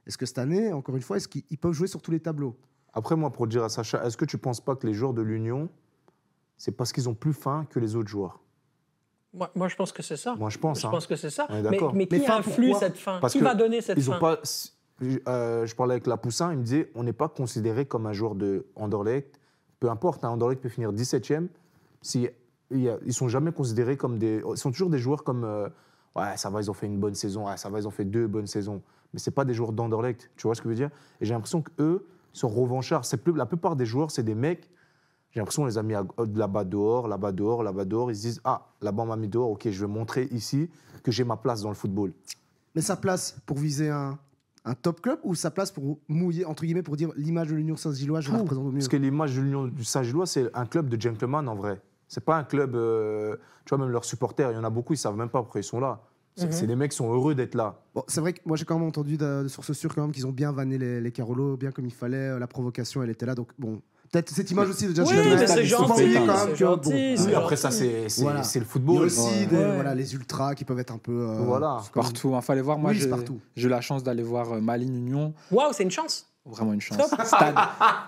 Est-ce 0.07 0.17
que 0.17 0.25
cette 0.25 0.37
année, 0.37 0.71
encore 0.71 0.95
une 0.95 1.01
fois, 1.01 1.17
est-ce 1.17 1.27
qu'ils 1.27 1.43
ils 1.49 1.57
peuvent 1.57 1.73
jouer 1.73 1.87
sur 1.87 2.01
tous 2.01 2.11
les 2.11 2.19
tableaux? 2.19 2.55
Après, 2.93 3.15
moi, 3.15 3.31
pour 3.31 3.47
dire 3.47 3.63
à 3.63 3.69
Sacha, 3.69 4.05
est-ce 4.05 4.17
que 4.17 4.25
tu 4.25 4.37
ne 4.37 4.41
penses 4.41 4.61
pas 4.61 4.75
que 4.75 4.87
les 4.87 4.93
joueurs 4.93 5.13
de 5.13 5.21
l'Union, 5.21 5.69
c'est 6.57 6.71
parce 6.71 6.93
qu'ils 6.93 7.09
ont 7.09 7.13
plus 7.15 7.33
faim 7.33 7.67
que 7.69 7.79
les 7.79 7.95
autres 7.95 8.07
joueurs? 8.09 8.39
Moi, 9.33 9.51
moi, 9.53 9.67
je 9.67 9.75
pense 9.75 9.91
que 9.91 10.01
c'est 10.01 10.15
ça. 10.15 10.35
Moi, 10.35 10.49
je 10.49 10.57
pense. 10.57 10.81
Je 10.81 10.87
hein. 10.87 10.91
pense 10.91 11.07
que 11.07 11.15
c'est 11.15 11.29
ça. 11.29 11.47
Mais, 11.49 11.61
mais 11.93 12.07
qui 12.07 12.15
Mais 12.19 12.25
fin, 12.25 12.37
influe 12.37 12.69
pourquoi? 12.69 12.87
cette 12.87 12.97
fin 12.97 13.19
Parce 13.19 13.33
Qui 13.33 13.39
va 13.39 13.53
donner 13.53 13.81
cette 13.81 13.97
Ils 13.97 14.03
fin 14.03 14.15
ont 14.15 14.19
pas. 14.19 14.39
euh, 15.27 15.65
je 15.65 15.75
parlais 15.75 15.93
avec 15.95 16.07
Lapoussin, 16.07 16.53
il 16.53 16.59
me 16.59 16.63
disait 16.63 16.89
on 16.95 17.03
n'est 17.03 17.13
pas 17.13 17.27
considéré 17.27 17.85
comme 17.85 18.05
un 18.05 18.13
joueur 18.13 18.35
de 18.35 18.65
Anderlecht. 18.75 19.39
Peu 19.81 19.89
importe, 19.89 20.23
un 20.23 20.29
Anderlecht 20.29 20.61
peut 20.61 20.69
finir 20.69 20.93
17e. 20.93 21.47
Si, 22.05 22.27
ils 22.71 23.13
sont 23.13 23.27
jamais 23.27 23.51
considérés 23.51 23.97
comme 23.97 24.19
des. 24.19 24.41
Ils 24.47 24.57
sont 24.57 24.71
toujours 24.71 24.89
des 24.91 24.99
joueurs 24.99 25.23
comme. 25.23 25.43
euh, 25.43 25.67
ouais, 26.15 26.37
ça 26.37 26.49
va, 26.51 26.61
ils 26.61 26.69
ont 26.69 26.73
fait 26.75 26.85
une 26.85 26.99
bonne 26.99 27.15
saison. 27.15 27.47
Ouais, 27.47 27.57
ça 27.57 27.69
va, 27.69 27.79
ils 27.79 27.87
ont 27.87 27.91
fait 27.91 28.05
deux 28.05 28.27
bonnes 28.27 28.45
saisons. 28.47 28.81
Mais 29.13 29.19
c'est 29.19 29.31
pas 29.31 29.43
des 29.45 29.53
joueurs 29.53 29.71
d'Anderlecht. 29.71 30.29
Tu 30.35 30.43
vois 30.47 30.53
ce 30.55 30.61
que 30.61 30.65
je 30.67 30.69
veux 30.69 30.75
dire? 30.75 30.89
Et 31.19 31.25
j'ai 31.25 31.33
l'impression 31.33 31.61
qu'eux 31.63 32.05
sont 32.31 32.47
revanchards. 32.49 33.05
C'est 33.05 33.17
plus, 33.17 33.33
la 33.33 33.45
plupart 33.45 33.75
des 33.75 33.85
joueurs, 33.85 34.11
c'est 34.11 34.23
des 34.23 34.35
mecs. 34.35 34.69
J'ai 35.31 35.39
l'impression 35.39 35.63
qu'on 35.63 35.67
les 35.67 35.77
a 35.77 35.83
mis 35.83 35.95
à- 35.95 36.05
là-bas 36.35 36.63
dehors, 36.63 37.07
là-bas 37.07 37.31
dehors, 37.31 37.63
là-bas 37.63 37.85
dehors. 37.85 38.11
Ils 38.11 38.15
se 38.17 38.21
disent 38.21 38.41
Ah, 38.43 38.67
là-bas, 38.81 39.03
on 39.03 39.07
m'a 39.07 39.15
mis 39.15 39.27
dehors. 39.29 39.49
Ok, 39.49 39.67
je 39.69 39.81
vais 39.85 39.91
montrer 39.91 40.25
ici 40.31 40.69
que 41.03 41.11
j'ai 41.11 41.23
ma 41.23 41.37
place 41.37 41.61
dans 41.61 41.69
le 41.69 41.75
football. 41.75 42.13
Mais 42.75 42.81
sa 42.81 42.95
place 42.97 43.37
pour 43.45 43.57
viser 43.57 43.89
un, 43.89 44.19
un 44.65 44.73
top 44.75 45.01
club 45.01 45.19
ou 45.23 45.33
sa 45.33 45.49
place 45.51 45.71
pour 45.71 45.97
mouiller, 46.07 46.45
entre 46.45 46.63
guillemets, 46.65 46.83
pour 46.83 46.97
dire 46.97 47.09
l'image 47.15 47.47
de 47.49 47.55
l'Union 47.55 47.75
Saint-Gilloise, 47.77 48.25
je 48.25 48.31
la 48.31 48.39
représente 48.39 48.65
au 48.65 48.71
mieux? 48.71 48.79
Parce 48.79 48.87
que 48.89 48.97
l'image 48.97 49.35
de 49.35 49.41
l'Union 49.41 49.65
du 49.67 49.83
Saint-Gillois, 49.83 50.25
c'est 50.25 50.49
un 50.53 50.65
club 50.65 50.89
de 50.89 50.99
gentlemen 50.99 51.47
en 51.47 51.55
vrai. 51.55 51.81
C'est 52.07 52.23
pas 52.23 52.37
un 52.37 52.43
club. 52.43 52.75
euh, 52.75 53.35
tu 53.65 53.69
vois, 53.75 53.79
même 53.83 53.91
leurs 53.91 54.05
supporters, 54.05 54.51
il 54.51 54.55
y 54.55 54.57
en 54.57 54.63
a 54.63 54.69
beaucoup, 54.69 54.93
ils 54.93 54.97
savent 54.97 55.15
même 55.17 55.29
pas 55.29 55.41
pourquoi 55.41 55.59
ils 55.61 55.63
sont 55.63 55.79
là. 55.79 55.99
C'est 56.37 56.61
Mhm. 56.61 56.67
des 56.67 56.75
mecs 56.75 56.91
qui 56.91 56.97
sont 56.97 57.11
heureux 57.13 57.33
d'être 57.33 57.55
là. 57.55 57.79
Bon, 57.95 58.03
c'est 58.09 58.19
vrai 58.19 58.33
que 58.33 58.41
moi 58.45 58.57
j'ai 58.57 58.65
quand 58.65 58.77
même 58.77 58.87
entendu 58.87 59.15
de, 59.15 59.43
de 59.43 59.47
sources 59.47 59.71
sûres 59.71 59.95
quand 59.95 60.01
même 60.01 60.11
qu'ils 60.11 60.27
ont 60.27 60.33
bien 60.33 60.51
vanné 60.51 60.77
les, 60.77 60.99
les 60.99 61.11
Carolos, 61.13 61.55
bien 61.55 61.71
comme 61.71 61.85
il 61.85 61.93
fallait. 61.93 62.17
euh, 62.31 62.39
La 62.39 62.47
provocation, 62.47 63.01
elle 63.01 63.09
était 63.09 63.25
là. 63.25 63.35
Donc 63.35 63.51
bon, 63.57 63.81
peut-être 64.11 64.29
cette 64.31 64.51
image 64.51 64.69
aussi 64.69 64.85
de 64.85 65.01
Oui, 65.01 65.07
gentleman, 65.07 65.39
mais 65.39 65.47
c'est 65.47 65.63
gentil, 65.63 65.87
quand 65.87 65.97
même 65.97 66.49
que, 66.49 66.55
gentil, 66.55 66.89
bon, 66.89 66.91
c'est 66.91 67.11
Oui, 67.11 67.17
gentil. 67.17 67.35
après 67.35 67.55
ça, 67.55 67.71
c'est 67.71 68.09
c'est- 68.09 68.21
Voilà. 68.21 68.41
le 68.41 68.45
Il 68.53 68.57
y 68.57 68.61
a 68.61 68.65
football. 68.65 69.01
aussi 69.05 69.47
des- 69.47 69.55
Ouais. 69.55 69.75
voilà, 69.75 69.95
les 69.95 70.13
ultras 70.13 70.55
qui 70.55 70.65
peuvent 70.65 70.79
être 70.79 70.91
un 70.93 70.97
peu. 70.97 71.13
euh, 71.21 71.37
Voilà. 71.45 71.81
Partout, 71.93 72.33
il 72.35 72.41
fallait 72.41 72.61
voir. 72.61 72.77
Moi, 72.79 72.91
Oui, 72.91 72.97
j'ai 72.97 73.07
partout. 73.09 73.39
j'ai 73.55 73.67
eu 73.67 73.71
la 73.71 73.79
chance 73.79 74.03
d'aller 74.03 74.21
voir 74.23 74.51
euh, 74.51 74.59
Malines 74.59 74.97
Union. 74.97 75.33
Waouh, 75.51 75.71
c'est 75.71 75.83
une 75.83 75.91
chance. 75.91 76.27
Vraiment 76.47 76.73
une 76.73 76.81
chance. 76.81 76.99
Stade- 77.23 77.55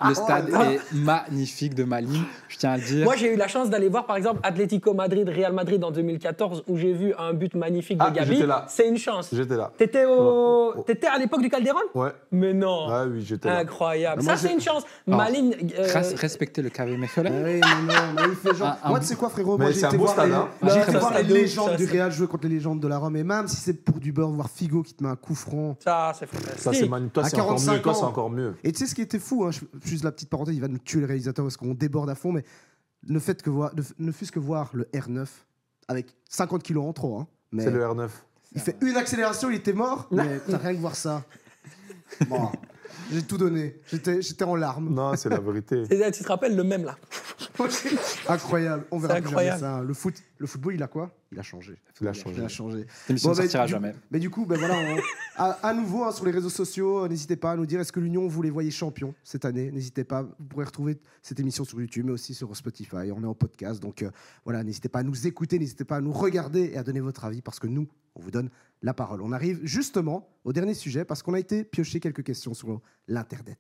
le 0.08 0.14
stade 0.14 0.50
est 0.50 0.80
magnifique 0.94 1.74
de 1.74 1.84
Malines, 1.84 2.24
je 2.48 2.58
tiens 2.58 2.72
à 2.74 2.78
le 2.78 2.84
dire. 2.84 3.04
Moi, 3.04 3.16
j'ai 3.16 3.34
eu 3.34 3.36
la 3.36 3.48
chance 3.48 3.70
d'aller 3.72 3.90
voir, 3.90 4.06
par 4.06 4.16
exemple, 4.16 4.40
Atlético 4.44 4.94
Madrid, 4.94 5.28
Real 5.28 5.54
Madrid 5.54 5.84
en 5.84 5.90
2014, 5.90 6.64
où 6.68 6.78
j'ai 6.78 6.94
vu 6.94 7.14
un 7.18 7.34
but 7.34 7.56
magnifique 7.56 7.98
de 7.98 8.04
Ah, 8.06 8.12
Gabi. 8.12 8.44
C'est 8.68 8.88
une 8.88 8.98
chance. 8.98 9.30
J'étais 9.34 9.56
là. 9.58 9.72
T'étais 9.76 10.06
au... 10.06 10.12
Oh, 10.20 10.74
oh. 10.78 10.82
T'étais 10.82 11.08
à 11.08 11.18
l'époque 11.18 11.42
du 11.42 11.50
Calderon 11.50 11.80
Ouais. 11.96 12.12
Mais 12.32 12.54
non. 12.54 12.86
Ah 12.90 13.06
oui, 13.08 13.24
j'étais 13.26 13.50
là. 13.50 13.58
Incroyable. 13.58 14.22
Moi, 14.22 14.36
Ça, 14.36 14.48
c'est 14.48 14.54
une 14.54 14.62
chance. 14.62 14.84
Alors, 15.08 15.20
Maline. 15.20 15.56
euh, 15.80 15.88
Res- 15.88 16.16
Respecter 16.16 16.62
le 16.62 16.70
KV 16.70 16.94
Ah 16.94 16.98
Mechelen. 16.98 17.34
oui, 17.44 17.60
mais 17.62 17.94
non, 17.94 18.02
mais 18.16 18.22
il 18.30 18.36
fait 18.36 18.56
genre. 18.56 18.76
Un 18.84 18.90
Moi, 18.90 19.00
tu 19.00 19.06
sais 19.08 19.16
quoi, 19.16 19.30
frérot 19.30 19.58
Mais 19.58 19.66
Moi, 19.66 19.74
c'est 19.74 19.80
j'ai 19.80 19.86
un 19.86 19.90
été 19.90 19.98
beau 19.98 20.04
voir 20.04 20.14
stade, 20.14 20.30
les, 20.30 20.36
hein. 20.36 20.48
j'ai 20.64 20.80
été 20.82 20.92
voir 21.00 21.14
les 21.18 21.24
légendes 21.24 21.76
du 21.76 21.86
Real 21.88 22.12
jouer 22.12 22.28
contre 22.28 22.44
les 22.48 22.54
légendes 22.56 22.80
de 22.80 22.88
la 22.88 23.00
Rome. 23.00 23.16
Et 23.18 23.24
même 23.24 23.48
si 23.48 23.56
c'est 23.56 23.74
pour 23.84 23.98
du 24.00 24.12
beurre, 24.12 24.30
voir 24.30 24.50
Figo 24.50 24.84
qui 24.84 24.94
te 24.94 25.04
met 25.04 25.10
un 25.10 25.16
coup 25.16 25.34
franc. 25.34 25.76
Ça, 25.84 26.12
c'est 26.20 26.28
fantastique. 26.28 26.60
Ça, 26.60 26.72
c'est 26.74 26.88
magnifique. 26.88 27.14
Toi, 27.14 27.24
À 27.26 27.30
c'est 27.30 27.42
encore 28.04 28.27
45 28.30 28.36
mieux. 28.36 28.50
Encore. 28.50 28.60
Et 28.64 28.72
tu 28.72 28.80
sais 28.80 28.88
ce 28.88 28.96
qui 28.96 29.02
était 29.02 29.20
fou, 29.20 29.46
hein, 29.46 29.52
je- 29.52 29.62
juste 29.88 30.04
la 30.04 30.12
petite 30.12 30.30
parenthèse, 30.30 30.56
il 30.56 30.62
va 30.62 30.68
nous 30.68 30.78
tuer 30.80 31.00
le 31.02 31.06
réalisateur 31.06 31.46
parce 31.46 31.58
qu'on 31.58 31.74
déborde 31.74 32.10
à 32.10 32.16
fond, 32.16 32.32
mais 32.32 32.44
le 33.08 33.20
fait 33.20 33.42
que 33.42 33.50
voir, 33.50 33.72
ne, 33.76 33.82
ne 34.06 34.12
fût-ce 34.12 34.32
que 34.32 34.40
voir 34.40 34.72
le 34.74 34.86
R9 34.94 35.28
avec 35.88 36.16
50 36.30 36.64
kilos 36.64 36.86
en 36.86 36.94
trop, 36.94 37.20
hein, 37.20 37.28
mais 37.52 37.64
C'est 37.64 37.72
le 37.72 37.82
R9. 37.84 38.10
il 38.54 38.62
fait 38.62 38.76
une 38.82 38.96
accélération, 38.98 39.50
il 39.50 39.56
était 39.56 39.74
mort, 39.74 40.08
mais 40.12 40.40
t'as 40.48 40.58
rien 40.58 40.74
que 40.76 40.80
voir 40.80 40.96
ça. 40.96 41.24
Bon, 42.30 42.50
j'ai 43.12 43.22
tout 43.24 43.38
donné, 43.38 43.80
j'étais 43.92 44.22
j'étais 44.22 44.44
en 44.44 44.56
larmes. 44.56 44.94
Non, 44.94 45.16
c'est 45.16 45.30
la 45.30 45.40
vérité. 45.40 45.84
Et 45.90 46.12
Tu 46.12 46.24
te 46.24 46.28
rappelles 46.28 46.56
le 46.56 46.64
même 46.64 46.84
là 46.86 46.96
Incroyable, 48.30 48.86
on 48.92 49.00
verra 49.00 49.16
plus 49.22 49.30
jamais 49.30 49.58
ça. 49.58 49.82
Le, 49.82 49.94
foot, 49.94 50.16
le 50.38 50.48
football, 50.48 50.76
il 50.76 50.84
a 50.84 50.88
quoi? 50.88 51.12
Il 51.32 51.40
a 51.40 51.44
changé. 51.44 51.78
Il 52.02 52.08
a 52.08 52.14
changé. 52.14 52.36
Il 52.38 52.44
a 52.44 52.48
changé. 52.48 52.86
L'émission 53.10 53.30
Bon, 53.30 53.34
ne 53.36 53.38
bah, 53.38 53.44
sortira 53.44 53.66
du- 53.66 53.72
jamais. 53.72 53.94
Mais 54.12 54.20
du 54.20 54.30
coup, 54.30 54.46
ben 54.46 54.58
voilà, 54.58 54.76
on- 54.76 55.42
à, 55.42 55.52
à 55.68 55.74
nouveau 55.74 56.04
hein, 56.04 56.12
sur 56.12 56.26
les 56.26 56.32
réseaux 56.32 56.50
sociaux, 56.50 57.04
euh, 57.04 57.08
n'hésitez 57.08 57.36
pas 57.36 57.52
à 57.52 57.56
nous 57.56 57.66
dire 57.66 57.80
est-ce 57.80 57.92
que 57.92 58.00
l'Union 58.00 58.28
vous 58.28 58.42
les 58.42 58.50
voyez 58.50 58.72
champions 58.72 59.14
cette 59.24 59.46
année? 59.46 59.72
N'hésitez 59.72 60.04
pas, 60.04 60.24
vous 60.24 60.46
pourrez 60.48 60.66
retrouver 60.66 60.98
cette 61.22 61.40
émission 61.40 61.64
sur 61.66 61.80
YouTube, 61.82 62.06
mais 62.06 62.14
aussi 62.14 62.34
sur 62.34 62.56
Spotify. 62.56 63.12
On 63.14 63.24
est 63.24 63.28
en 63.28 63.34
podcast, 63.36 63.82
donc 63.82 64.04
euh, 64.04 64.12
voilà, 64.46 64.64
n'hésitez 64.64 64.90
pas 64.90 65.00
à 65.00 65.04
nous 65.04 65.28
écouter, 65.28 65.60
n'hésitez 65.60 65.84
pas 65.86 65.98
à 65.98 66.02
nous 66.02 66.14
regarder 66.14 66.72
et 66.74 66.78
à 66.78 66.84
donner 66.84 67.02
votre 67.02 67.26
avis 67.26 67.42
parce 67.42 67.60
que 67.60 67.68
nous, 67.68 67.88
on 68.18 68.22
vous 68.22 68.32
donne 68.32 68.50
la 68.82 68.94
parole. 68.94 69.22
On 69.22 69.32
arrive 69.32 69.60
justement 69.64 70.28
au 70.44 70.54
dernier 70.54 70.74
sujet 70.74 71.06
parce 71.06 71.24
qu'on 71.24 71.34
a 71.34 71.40
été 71.40 71.64
piocher 71.64 72.00
quelques 72.00 72.24
questions 72.24 72.54
sur 72.54 72.82
l'internet. 73.08 73.60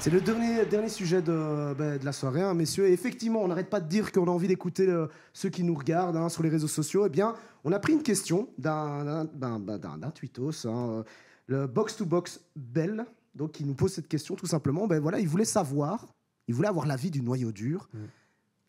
C'est 0.00 0.10
le 0.10 0.20
dernier, 0.20 0.66
dernier 0.66 0.88
sujet 0.88 1.22
de, 1.22 1.74
ben, 1.74 1.96
de 1.96 2.04
la 2.04 2.10
soirée, 2.12 2.42
hein, 2.42 2.54
messieurs. 2.54 2.88
Et 2.88 2.92
effectivement, 2.92 3.40
on 3.40 3.46
n'arrête 3.46 3.70
pas 3.70 3.80
de 3.80 3.88
dire 3.88 4.10
qu'on 4.10 4.26
a 4.26 4.30
envie 4.30 4.48
d'écouter 4.48 4.88
euh, 4.88 5.06
ceux 5.32 5.48
qui 5.48 5.62
nous 5.62 5.76
regardent 5.76 6.16
hein, 6.16 6.28
sur 6.28 6.42
les 6.42 6.48
réseaux 6.48 6.66
sociaux. 6.66 7.06
Eh 7.06 7.08
bien, 7.08 7.34
on 7.62 7.70
a 7.70 7.78
pris 7.78 7.92
une 7.92 8.02
question 8.02 8.48
d'un 8.58 9.26
d'un- 9.26 9.60
ben, 9.60 9.78
d'un 9.78 10.10
tweetos, 10.10 10.66
hein, 10.66 10.88
euh, 10.90 11.02
le 11.46 11.66
Box 11.68 11.96
to 11.96 12.04
Box 12.04 12.40
Bell, 12.56 13.06
donc 13.36 13.52
qui 13.52 13.64
nous 13.64 13.74
pose 13.74 13.92
cette 13.92 14.08
question 14.08 14.34
tout 14.34 14.46
simplement. 14.46 14.88
Ben 14.88 14.98
voilà, 15.00 15.20
il 15.20 15.28
voulait 15.28 15.44
savoir, 15.44 16.08
il 16.48 16.54
voulait 16.54 16.68
avoir 16.68 16.86
l'avis 16.86 17.12
du 17.12 17.22
noyau 17.22 17.52
dur. 17.52 17.88
Mm. 17.94 17.98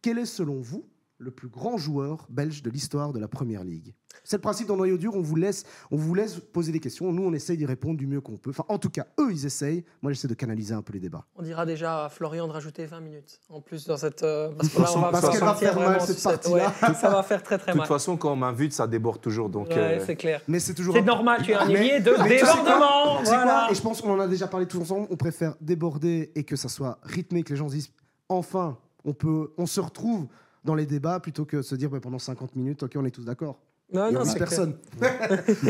Quel 0.04 0.20
est 0.20 0.26
selon 0.28 0.62
vous 0.62 0.86
le 1.24 1.32
plus 1.32 1.48
grand 1.48 1.78
joueur 1.78 2.26
belge 2.30 2.62
de 2.64 2.70
l'histoire 2.70 3.14
de 3.14 3.20
la 3.20 3.28
Première 3.28 3.64
Ligue 3.64 3.94
C'est 4.24 4.36
le 4.38 4.42
principe 4.42 4.68
dans 4.68 4.76
noyau 4.78 4.98
dur. 4.98 5.14
On 5.16 5.22
vous 5.22 5.36
laisse, 5.36 5.64
on 5.92 5.96
vous 5.98 6.14
laisse 6.14 6.36
poser 6.40 6.72
des 6.72 6.80
questions. 6.80 7.12
Nous, 7.12 7.24
on 7.24 7.34
essaye 7.34 7.58
d'y 7.58 7.66
répondre 7.66 7.98
du 7.98 8.06
mieux 8.08 8.22
qu'on 8.22 8.38
peut. 8.38 8.50
Enfin, 8.52 8.66
en 8.68 8.78
tout 8.78 8.90
cas, 8.90 9.06
eux, 9.20 9.32
ils 9.32 9.46
essayent. 9.46 9.84
Moi, 10.02 10.12
j'essaie 10.12 10.28
de 10.28 10.34
canaliser 10.34 10.74
un 10.74 10.82
peu 10.82 10.94
les 10.94 11.00
débats. 11.00 11.26
On 11.36 11.42
dira 11.44 11.66
déjà 11.66 12.06
à 12.06 12.10
Florian 12.10 12.48
de 12.48 12.52
rajouter 12.54 12.86
20 12.86 13.00
minutes 13.00 13.40
en 13.50 13.62
plus 13.62 13.86
dans 13.88 13.98
cette. 13.98 14.24
euh, 14.24 14.50
parce 14.58 14.70
que 14.70 14.82
là, 14.82 14.88
on 14.96 15.00
va 15.02 15.10
Parce 15.12 15.30
qu'elle 15.30 15.40
va 15.40 15.56
faire 15.56 15.80
mal, 15.80 16.02
cette 16.02 16.22
partie-là. 16.22 16.74
ouais, 16.88 16.94
ça 16.94 17.10
va 17.10 17.24
faire 17.24 17.42
très 17.42 17.58
très 17.58 17.68
De 17.68 17.72
toute 17.72 17.80
mal. 17.80 17.88
façon, 17.88 18.18
quand 18.18 18.34
on 18.34 18.36
m'invite, 18.36 18.74
ça 18.74 18.86
déborde 18.88 19.22
toujours. 19.22 19.50
Donc, 19.50 19.70
Ouais, 19.70 19.78
euh, 19.78 20.04
c'est 20.06 20.16
clair. 20.16 20.42
Mais 20.48 20.60
c'est 20.60 20.74
toujours 20.74 20.94
C'est 20.94 21.02
normal, 21.02 21.42
tu 21.44 21.52
es 21.52 21.56
un 21.56 21.66
Mais- 21.66 21.74
ailier 21.74 22.00
de 22.02 22.12
mais 22.24 22.40
tu 22.40 22.46
sais 22.46 22.52
quoi 22.52 22.64
débordement. 22.64 23.18
Tu 23.20 23.26
sais 23.26 23.32
quoi 23.32 23.44
Voilà. 23.44 23.68
Et 23.72 23.76
je 23.76 23.82
pense 23.82 24.02
qu'on 24.02 24.12
en 24.14 24.20
a 24.20 24.28
déjà 24.28 24.48
parlé 24.48 24.68
tous 24.68 24.80
ensemble. 24.80 25.08
On 25.10 25.16
préfère 25.18 25.56
déborder 25.62 26.32
et 26.36 26.44
que 26.44 26.56
ça 26.56 26.70
soit 26.70 27.00
rythmé, 27.04 27.44
que 27.44 27.50
les 27.52 27.56
gens 27.56 27.70
se 27.70 27.74
disent 27.76 27.92
enfin, 28.30 28.78
on 29.06 29.14
peut, 29.14 29.52
on 29.58 29.66
se 29.66 29.80
retrouve 29.82 30.28
dans 30.64 30.76
les 30.76 30.86
débats 30.86 31.20
plutôt 31.20 31.46
que 31.46 31.58
de 31.58 31.62
se 31.62 31.76
dire 31.76 31.90
bah, 31.90 32.00
pendant 32.02 32.20
50 32.20 32.56
minutes, 32.56 32.84
ok, 32.84 32.92
on 32.96 33.06
est 33.06 33.12
tous 33.12 33.26
d'accord. 33.26 33.60
Non, 33.92 34.12
non, 34.12 34.24
c'est 34.26 34.40
personne. 34.40 34.78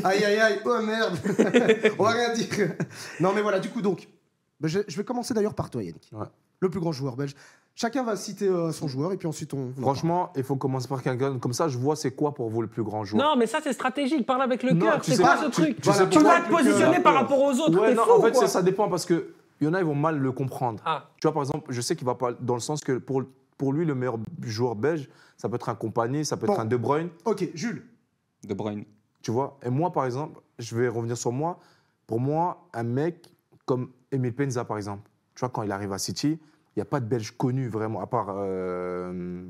aïe 0.03 0.23
aïe 0.23 0.39
aïe, 0.39 0.59
oh 0.65 0.79
merde, 0.81 1.17
on 1.99 2.03
va 2.03 2.09
rien 2.11 2.33
dire. 2.33 2.47
Non 3.19 3.31
mais 3.33 3.41
voilà, 3.41 3.59
du 3.59 3.69
coup 3.69 3.81
donc, 3.81 4.07
bah, 4.59 4.67
je, 4.67 4.79
je 4.87 4.95
vais 4.97 5.03
commencer 5.03 5.33
d'ailleurs 5.33 5.55
par 5.55 5.69
toi 5.69 5.83
Yannick, 5.83 6.09
Ouais. 6.13 6.25
le 6.59 6.69
plus 6.69 6.79
grand 6.79 6.91
joueur 6.91 7.15
belge. 7.15 7.35
Chacun 7.75 8.03
va 8.03 8.15
citer 8.15 8.47
euh, 8.47 8.71
son 8.71 8.87
joueur 8.87 9.13
et 9.13 9.17
puis 9.17 9.27
ensuite 9.27 9.51
on. 9.55 9.73
on 9.75 9.79
en 9.79 9.81
franchement, 9.81 10.31
il 10.35 10.43
faut 10.43 10.55
commencer 10.55 10.87
par 10.87 11.01
quelqu'un 11.01 11.39
comme 11.39 11.53
ça. 11.53 11.67
Je 11.69 11.77
vois 11.79 11.95
c'est 11.95 12.11
quoi 12.11 12.35
pour 12.35 12.49
vous 12.51 12.61
le 12.61 12.67
plus 12.67 12.83
grand 12.83 13.03
joueur. 13.03 13.23
Non, 13.23 13.35
mais 13.35 13.47
ça, 13.47 13.59
c'est 13.63 13.73
stratégique. 13.73 14.27
Parle 14.27 14.43
avec 14.43 14.61
le 14.61 14.75
cœur. 14.75 15.01
tu 15.01 15.11
C'est 15.11 15.21
pas, 15.23 15.37
ce 15.37 15.45
tu- 15.45 15.51
truc 15.51 15.81
tu 15.81 15.91
sais 15.91 16.07
Tu 16.07 16.19
vas 16.19 16.41
te 16.41 16.49
positionner 16.51 16.99
par 16.99 17.15
rapport 17.15 17.41
aux 17.41 17.51
autres. 17.53 17.81
Ouais, 17.81 17.89
T'es 17.89 17.95
non, 17.95 18.03
fou 18.03 18.11
en 18.11 18.21
fait, 18.21 18.47
ça 18.47 18.61
dépend 18.61 18.89
parce 18.89 19.05
que 19.05 19.33
il 19.59 19.65
y 19.65 19.67
en 19.69 19.73
a, 19.73 19.79
ils 19.79 19.85
vont 19.85 19.95
mal 19.95 20.19
le 20.19 20.31
comprendre. 20.31 20.83
Ah, 20.85 21.09
Tu 21.19 21.25
vois, 21.25 21.33
par 21.33 21.41
exemple, 21.41 21.65
je 21.73 21.81
sais 21.81 21.95
qu'il 21.95 22.05
va 22.05 22.13
pas 22.15 22.33
dans 22.39 22.53
le 22.53 22.59
sens 22.59 22.81
que 22.81 22.99
pour, 22.99 23.23
pour 23.57 23.73
lui, 23.73 23.85
le 23.85 23.95
meilleur 23.95 24.17
joueur 24.41 24.75
belge, 24.75 25.09
ça 25.37 25.49
peut 25.49 25.55
être 25.55 25.69
un 25.69 25.75
compagnie, 25.75 26.25
ça 26.25 26.37
peut 26.37 26.49
être 26.49 26.59
un 26.59 26.65
De 26.65 26.77
Bruyne, 26.77 27.09
Ok, 27.25 27.49
Jules. 27.53 27.85
De 28.47 28.53
Bruyne. 28.53 28.85
tu 29.21 29.31
vois. 29.31 29.57
Et 29.63 29.69
moi, 29.69 29.91
par 29.91 30.05
exemple, 30.05 30.41
je 30.59 30.75
vais 30.75 30.87
revenir 30.87 31.17
sur 31.17 31.31
moi. 31.31 31.59
Pour 32.07 32.19
moi, 32.19 32.67
un 32.73 32.83
mec 32.83 33.29
comme 33.65 33.89
Emile 34.11 34.33
Penza, 34.35 34.65
par 34.65 34.77
exemple, 34.77 35.09
tu 35.35 35.39
vois, 35.39 35.49
quand 35.49 35.63
il 35.63 35.71
arrive 35.71 35.93
à 35.93 35.97
City, 35.97 36.37
il 36.75 36.79
n'y 36.79 36.81
a 36.81 36.85
pas 36.85 36.99
de 36.99 37.05
Belge 37.05 37.31
connu 37.37 37.67
vraiment, 37.69 38.01
à 38.01 38.07
part 38.07 38.27
euh, 38.29 39.43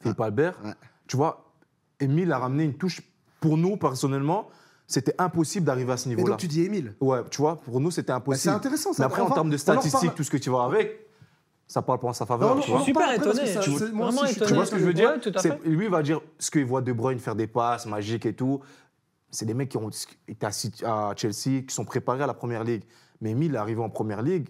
Philippe 0.00 0.20
Albert. 0.20 0.58
ouais. 0.64 0.72
Tu 1.06 1.16
vois, 1.16 1.52
Emile 2.00 2.32
a 2.32 2.38
ramené 2.38 2.64
une 2.64 2.74
touche. 2.74 3.02
Pour 3.40 3.56
nous, 3.56 3.76
personnellement, 3.76 4.48
c'était 4.86 5.14
impossible 5.18 5.66
d'arriver 5.66 5.92
à 5.92 5.96
ce 5.96 6.06
Et 6.06 6.10
niveau-là. 6.10 6.30
donc 6.30 6.38
tu 6.40 6.46
dis 6.48 6.62
Émile. 6.62 6.94
Ouais, 7.00 7.20
tu 7.30 7.38
vois, 7.42 7.56
pour 7.60 7.80
nous, 7.80 7.90
c'était 7.90 8.12
Bah, 8.12 8.16
impossible. 8.16 8.40
c'est 8.52 8.56
intéressant 8.56 8.92
ça. 8.92 9.02
Mais 9.02 9.06
après, 9.06 9.22
en 9.22 9.30
termes 9.30 9.50
de 9.50 9.56
statistiques, 9.56 10.14
tout 10.14 10.22
ce 10.24 10.30
que 10.30 10.36
tu 10.36 10.50
vois 10.50 10.64
avec, 10.64 11.06
ça 11.72 11.80
parle 11.82 11.98
pas 12.00 12.08
en 12.08 12.12
sa 12.12 12.24
Non, 12.24 12.28
faveur. 12.28 12.54
non, 12.56 12.60
tu 12.60 12.70
on 12.70 12.74
en 12.74 12.76
vois. 12.76 12.84
Super 12.86 13.02
après 13.04 13.16
étonné. 13.16 13.46
ça- 13.46 13.60
Tu- 13.60 13.72
c'est- 13.78 13.92
moi 13.92 14.08
aussi, 14.08 14.18
je 14.20 14.26
suis 14.26 14.36
étonné. 14.36 14.48
Tu 14.48 14.54
vois 14.54 14.66
ce 14.66 14.70
que 14.72 14.78
je 14.78 14.84
veux 14.84 14.92
dire? 14.92 15.10
Ouais, 15.10 15.20
tout 15.20 15.32
à 15.34 15.38
C'est- 15.40 15.48
fait. 15.58 15.68
Lui, 15.68 15.86
il 15.86 15.90
va 15.90 16.02
dire 16.02 16.20
ce 16.38 16.50
qu'il 16.50 16.66
voit 16.66 16.82
De 16.82 16.92
Bruyne 16.92 17.18
faire 17.18 17.34
des 17.34 17.46
passes 17.46 17.86
magiques 17.86 18.26
et 18.26 18.34
tout. 18.34 18.60
C'est 19.30 19.46
des 19.46 19.54
mecs 19.54 19.70
qui 19.70 19.78
ont 19.78 19.88
été 20.28 20.46
à 20.84 21.14
Chelsea, 21.16 21.62
qui 21.66 21.74
sont 21.74 21.86
préparés 21.86 22.22
à 22.22 22.26
la 22.26 22.34
première 22.34 22.62
ligue. 22.64 22.82
Mais 23.22 23.30
Emile 23.30 23.54
est 23.54 23.58
arrivé 23.58 23.80
en 23.80 23.88
première 23.88 24.20
ligue 24.20 24.48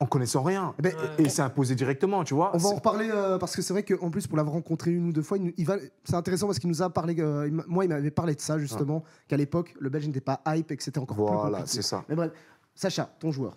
en 0.00 0.06
connaissant 0.06 0.42
rien. 0.42 0.74
Eh 0.78 0.82
ben, 0.82 0.92
Et 1.18 1.22
il 1.22 1.30
s'est 1.30 1.42
imposé 1.42 1.74
directement, 1.76 2.24
tu 2.24 2.34
vois. 2.34 2.50
On 2.54 2.58
va 2.58 2.66
en 2.66 2.68
C'est- 2.70 2.74
reparler 2.74 3.08
euh, 3.10 3.38
parce 3.38 3.54
que 3.56 3.62
c'est 3.62 3.72
vrai 3.72 3.84
qu'en 3.84 4.10
plus 4.10 4.26
pour 4.26 4.36
l'avoir 4.36 4.54
rencontré 4.54 4.90
une 4.90 5.08
ou 5.08 5.12
deux 5.12 5.22
fois, 5.22 5.38
il, 5.38 5.64
va, 5.64 5.76
c'est 6.04 6.16
intéressant 6.16 6.46
parce 6.46 6.58
qu'il 6.58 6.68
nous 6.68 6.82
a 6.82 6.90
parlé, 6.90 7.14
euh, 7.20 7.46
il 7.46 7.54
moi 7.68 7.84
il 7.84 7.88
m'avait 7.88 8.10
parlé 8.10 8.34
de 8.34 8.40
ça 8.40 8.58
justement, 8.58 9.04
qu'à 9.28 9.36
l'époque 9.36 9.74
le 9.78 9.88
Belge 9.90 10.06
n'était 10.08 10.20
pas 10.20 10.42
hype 10.48 10.70
et 10.72 10.76
que 10.76 10.82
c'était 10.82 10.98
encore 10.98 11.16
plus 11.16 11.24
Voilà, 11.24 11.62
c'est 11.66 11.82
ça. 11.82 12.04
Mais 12.08 12.16
bref, 12.16 12.32
Sacha, 12.74 13.08
ton 13.20 13.30
joueur. 13.30 13.56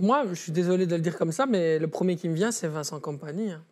Moi, 0.00 0.24
je 0.30 0.34
suis 0.34 0.52
désolé 0.52 0.86
de 0.86 0.94
le 0.96 1.00
dire 1.02 1.16
comme 1.16 1.32
ça, 1.32 1.46
mais 1.46 1.78
le 1.78 1.88
premier 1.88 2.16
qui 2.16 2.28
me 2.28 2.34
vient, 2.34 2.50
c'est 2.52 2.68
Vincent 2.68 3.00
Compagnie. 3.00 3.50
hein. 3.52 3.62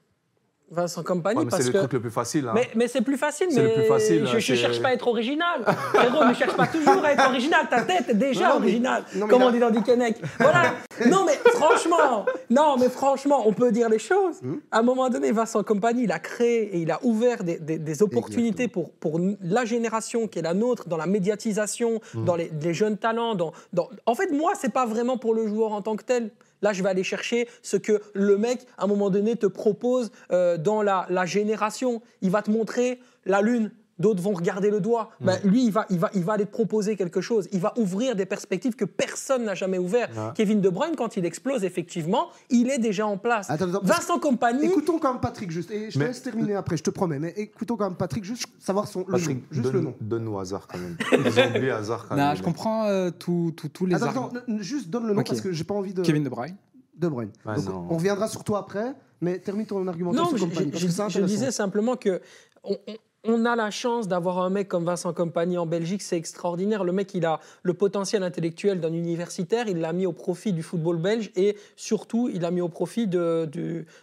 Vincent 0.70 1.02
Compagnie, 1.02 1.40
Ouais, 1.40 1.46
parce 1.48 1.62
c'est 1.62 1.72
le 1.72 1.78
truc 1.80 1.92
le 1.92 2.00
plus 2.00 2.10
facile. 2.10 2.48
hein. 2.48 2.52
Mais, 2.54 2.68
mais 2.74 2.88
c'est 2.88 3.02
plus 3.02 3.18
facile, 3.18 3.48
C'est 3.50 3.62
mais 3.62 3.68
le 3.68 3.74
plus 3.74 3.84
facile, 3.86 4.26
je, 4.26 4.38
c'est- 4.40 4.56
cherche 4.56 4.80
pas 4.80 4.88
à 4.88 4.92
être 4.94 5.06
original. 5.06 5.62
Frérot, 5.92 6.24
ne 6.24 6.32
cherche 6.34 6.56
pas 6.56 6.66
toujours 6.66 7.04
à 7.04 7.12
être 7.12 7.28
original. 7.28 7.66
Ta 7.68 7.82
tête 7.82 8.08
est 8.08 8.14
déjà 8.14 8.40
Non, 8.40 8.54
non, 8.54 8.60
mais- 8.60 8.66
originale, 8.66 9.04
comme 9.28 9.42
on 9.42 9.50
dit 9.50 9.58
dans 9.58 9.70
Dickeneck. 9.70 10.16
Voilà. 10.40 10.74
Non, 11.08 11.24
mais 11.26 11.38
franchement, 11.52 12.24
non, 12.50 12.76
mais 12.78 12.88
franchement, 12.88 13.42
on 13.46 13.52
peut 13.52 13.72
dire 13.72 13.88
les 13.88 13.98
choses. 13.98 14.40
Hmm? 14.42 14.56
À 14.70 14.78
un 14.78 14.82
moment 14.82 15.08
donné, 15.10 15.32
Vincent 15.32 15.62
Compagnie, 15.62 16.04
il 16.04 16.12
a 16.12 16.18
créé 16.18 16.74
et 16.76 16.78
il 16.78 16.90
a 16.90 16.98
ouvert 17.04 17.44
des, 17.44 17.58
des- 17.58 17.78
des 17.78 18.02
opportunités 18.02 18.68
pour, 18.68 18.90
pour 18.92 19.18
la 19.40 19.64
génération 19.64 20.28
qui 20.28 20.38
est 20.38 20.42
la 20.42 20.54
nôtre, 20.54 20.88
dans 20.88 20.96
la 20.96 21.06
médiatisation, 21.06 22.00
Hmm. 22.14 22.24
dans 22.24 22.36
les, 22.36 22.50
les 22.60 22.74
jeunes 22.74 22.96
talents. 22.96 23.34
Dans, 23.34 23.52
dans... 23.72 23.88
En 24.06 24.14
fait, 24.14 24.30
moi, 24.30 24.52
c'est 24.60 24.72
pas 24.72 24.86
vraiment 24.86 25.16
pour 25.18 25.34
le 25.34 25.46
joueur 25.48 25.72
en 25.72 25.82
tant 25.82 25.96
que 25.96 26.04
tel. 26.04 26.30
Là, 26.62 26.72
je 26.72 26.82
vais 26.82 26.88
aller 26.88 27.04
chercher 27.04 27.46
ce 27.62 27.76
que 27.76 28.00
le 28.14 28.38
mec, 28.38 28.60
à 28.78 28.84
un 28.84 28.86
moment 28.86 29.10
donné, 29.10 29.36
te 29.36 29.46
propose 29.46 30.10
euh, 30.32 30.56
dans 30.56 30.82
la, 30.82 31.06
la 31.10 31.26
génération. 31.26 32.00
Il 32.22 32.30
va 32.30 32.40
te 32.42 32.50
montrer 32.50 33.00
la 33.26 33.42
Lune 33.42 33.70
d'autres 33.98 34.22
vont 34.22 34.32
regarder 34.32 34.70
le 34.70 34.80
doigt. 34.80 35.10
Ben, 35.20 35.38
lui, 35.44 35.64
il 35.66 35.72
va, 35.72 35.86
il, 35.90 35.98
va, 35.98 36.10
il 36.14 36.22
va 36.24 36.34
aller 36.34 36.46
te 36.46 36.50
proposer 36.50 36.96
quelque 36.96 37.20
chose. 37.20 37.48
Il 37.52 37.60
va 37.60 37.72
ouvrir 37.76 38.16
des 38.16 38.26
perspectives 38.26 38.74
que 38.74 38.84
personne 38.84 39.44
n'a 39.44 39.54
jamais 39.54 39.78
ouvertes. 39.78 40.12
Ouais. 40.16 40.30
Kevin 40.34 40.60
De 40.60 40.68
Bruyne, 40.68 40.96
quand 40.96 41.16
il 41.16 41.24
explose, 41.24 41.64
effectivement, 41.64 42.28
il 42.50 42.70
est 42.70 42.78
déjà 42.78 43.06
en 43.06 43.16
place. 43.18 43.50
Attends, 43.50 43.68
attends, 43.68 43.80
parce 43.80 43.98
Vincent 44.00 44.18
Compagnie, 44.18 44.66
Écoutons 44.66 44.98
quand 44.98 45.12
même 45.12 45.20
Patrick 45.20 45.50
juste, 45.50 45.70
et 45.70 45.90
je 45.90 45.94
te 45.94 45.98
Mais- 45.98 46.06
laisse 46.08 46.22
terminer 46.22 46.54
après, 46.54 46.76
je 46.76 46.82
te 46.82 46.90
promets, 46.90 47.18
mais 47.18 47.32
écoutons 47.36 47.76
quand 47.76 47.84
même 47.88 47.96
Patrick 47.96 48.24
juste 48.24 48.46
savoir 48.58 48.88
son 48.88 49.00
le 49.00 49.12
Patrick, 49.12 49.36
nom, 49.38 49.42
juste 49.50 49.62
donne, 49.64 49.72
le 49.72 49.80
nom. 49.80 49.94
donne-nous 50.00 50.38
hasard 50.38 50.66
quand 50.66 50.78
même. 50.78 50.96
Ils 51.12 51.40
ont 51.40 51.48
oublié 51.56 51.70
hasard 51.70 52.06
quand 52.08 52.16
Non, 52.16 52.28
même. 52.28 52.36
je 52.36 52.42
comprends 52.42 52.86
euh, 52.86 53.10
tous 53.10 53.52
les 53.86 53.94
Attends, 53.94 54.06
attends, 54.28 54.32
juste 54.58 54.88
donne 54.90 55.06
le 55.06 55.14
nom 55.14 55.22
parce 55.22 55.40
que 55.40 55.52
j'ai 55.52 55.64
pas 55.64 55.74
envie 55.74 55.94
de 55.94 56.02
Kevin 56.02 56.24
De 56.24 56.28
Bruyne. 56.28 56.56
De 56.96 57.08
Bruyne. 57.08 57.30
Donc, 57.44 57.64
non. 57.66 57.86
on 57.90 57.96
reviendra 57.96 58.28
sur 58.28 58.44
toi 58.44 58.58
après, 58.60 58.94
mais 59.20 59.38
termine 59.38 59.66
ton 59.66 59.86
argumentation 59.88 60.24
Non, 60.24 60.28
sur 60.30 60.38
je, 60.38 60.44
Compagnie, 60.44 60.70
je- 60.74 60.86
parce 60.96 61.12
je- 61.12 61.20
je 61.20 61.24
disais 61.26 61.50
simplement 61.50 61.96
que 61.96 62.20
on, 62.62 62.76
on- 62.86 62.94
on 63.24 63.44
a 63.46 63.56
la 63.56 63.70
chance 63.70 64.06
d'avoir 64.06 64.38
un 64.40 64.50
mec 64.50 64.68
comme 64.68 64.84
Vincent 64.84 65.12
Compagnie 65.14 65.56
en 65.56 65.66
Belgique, 65.66 66.02
c'est 66.02 66.16
extraordinaire. 66.16 66.84
Le 66.84 66.92
mec, 66.92 67.14
il 67.14 67.24
a 67.24 67.40
le 67.62 67.72
potentiel 67.72 68.22
intellectuel 68.22 68.80
d'un 68.80 68.92
universitaire, 68.92 69.66
il 69.66 69.80
l'a 69.80 69.92
mis 69.92 70.04
au 70.06 70.12
profit 70.12 70.52
du 70.52 70.62
football 70.62 70.98
belge 70.98 71.30
et 71.34 71.56
surtout, 71.76 72.28
il 72.32 72.42
l'a 72.42 72.50
mis 72.50 72.60
au 72.60 72.68
profit 72.68 73.06
de, 73.06 73.48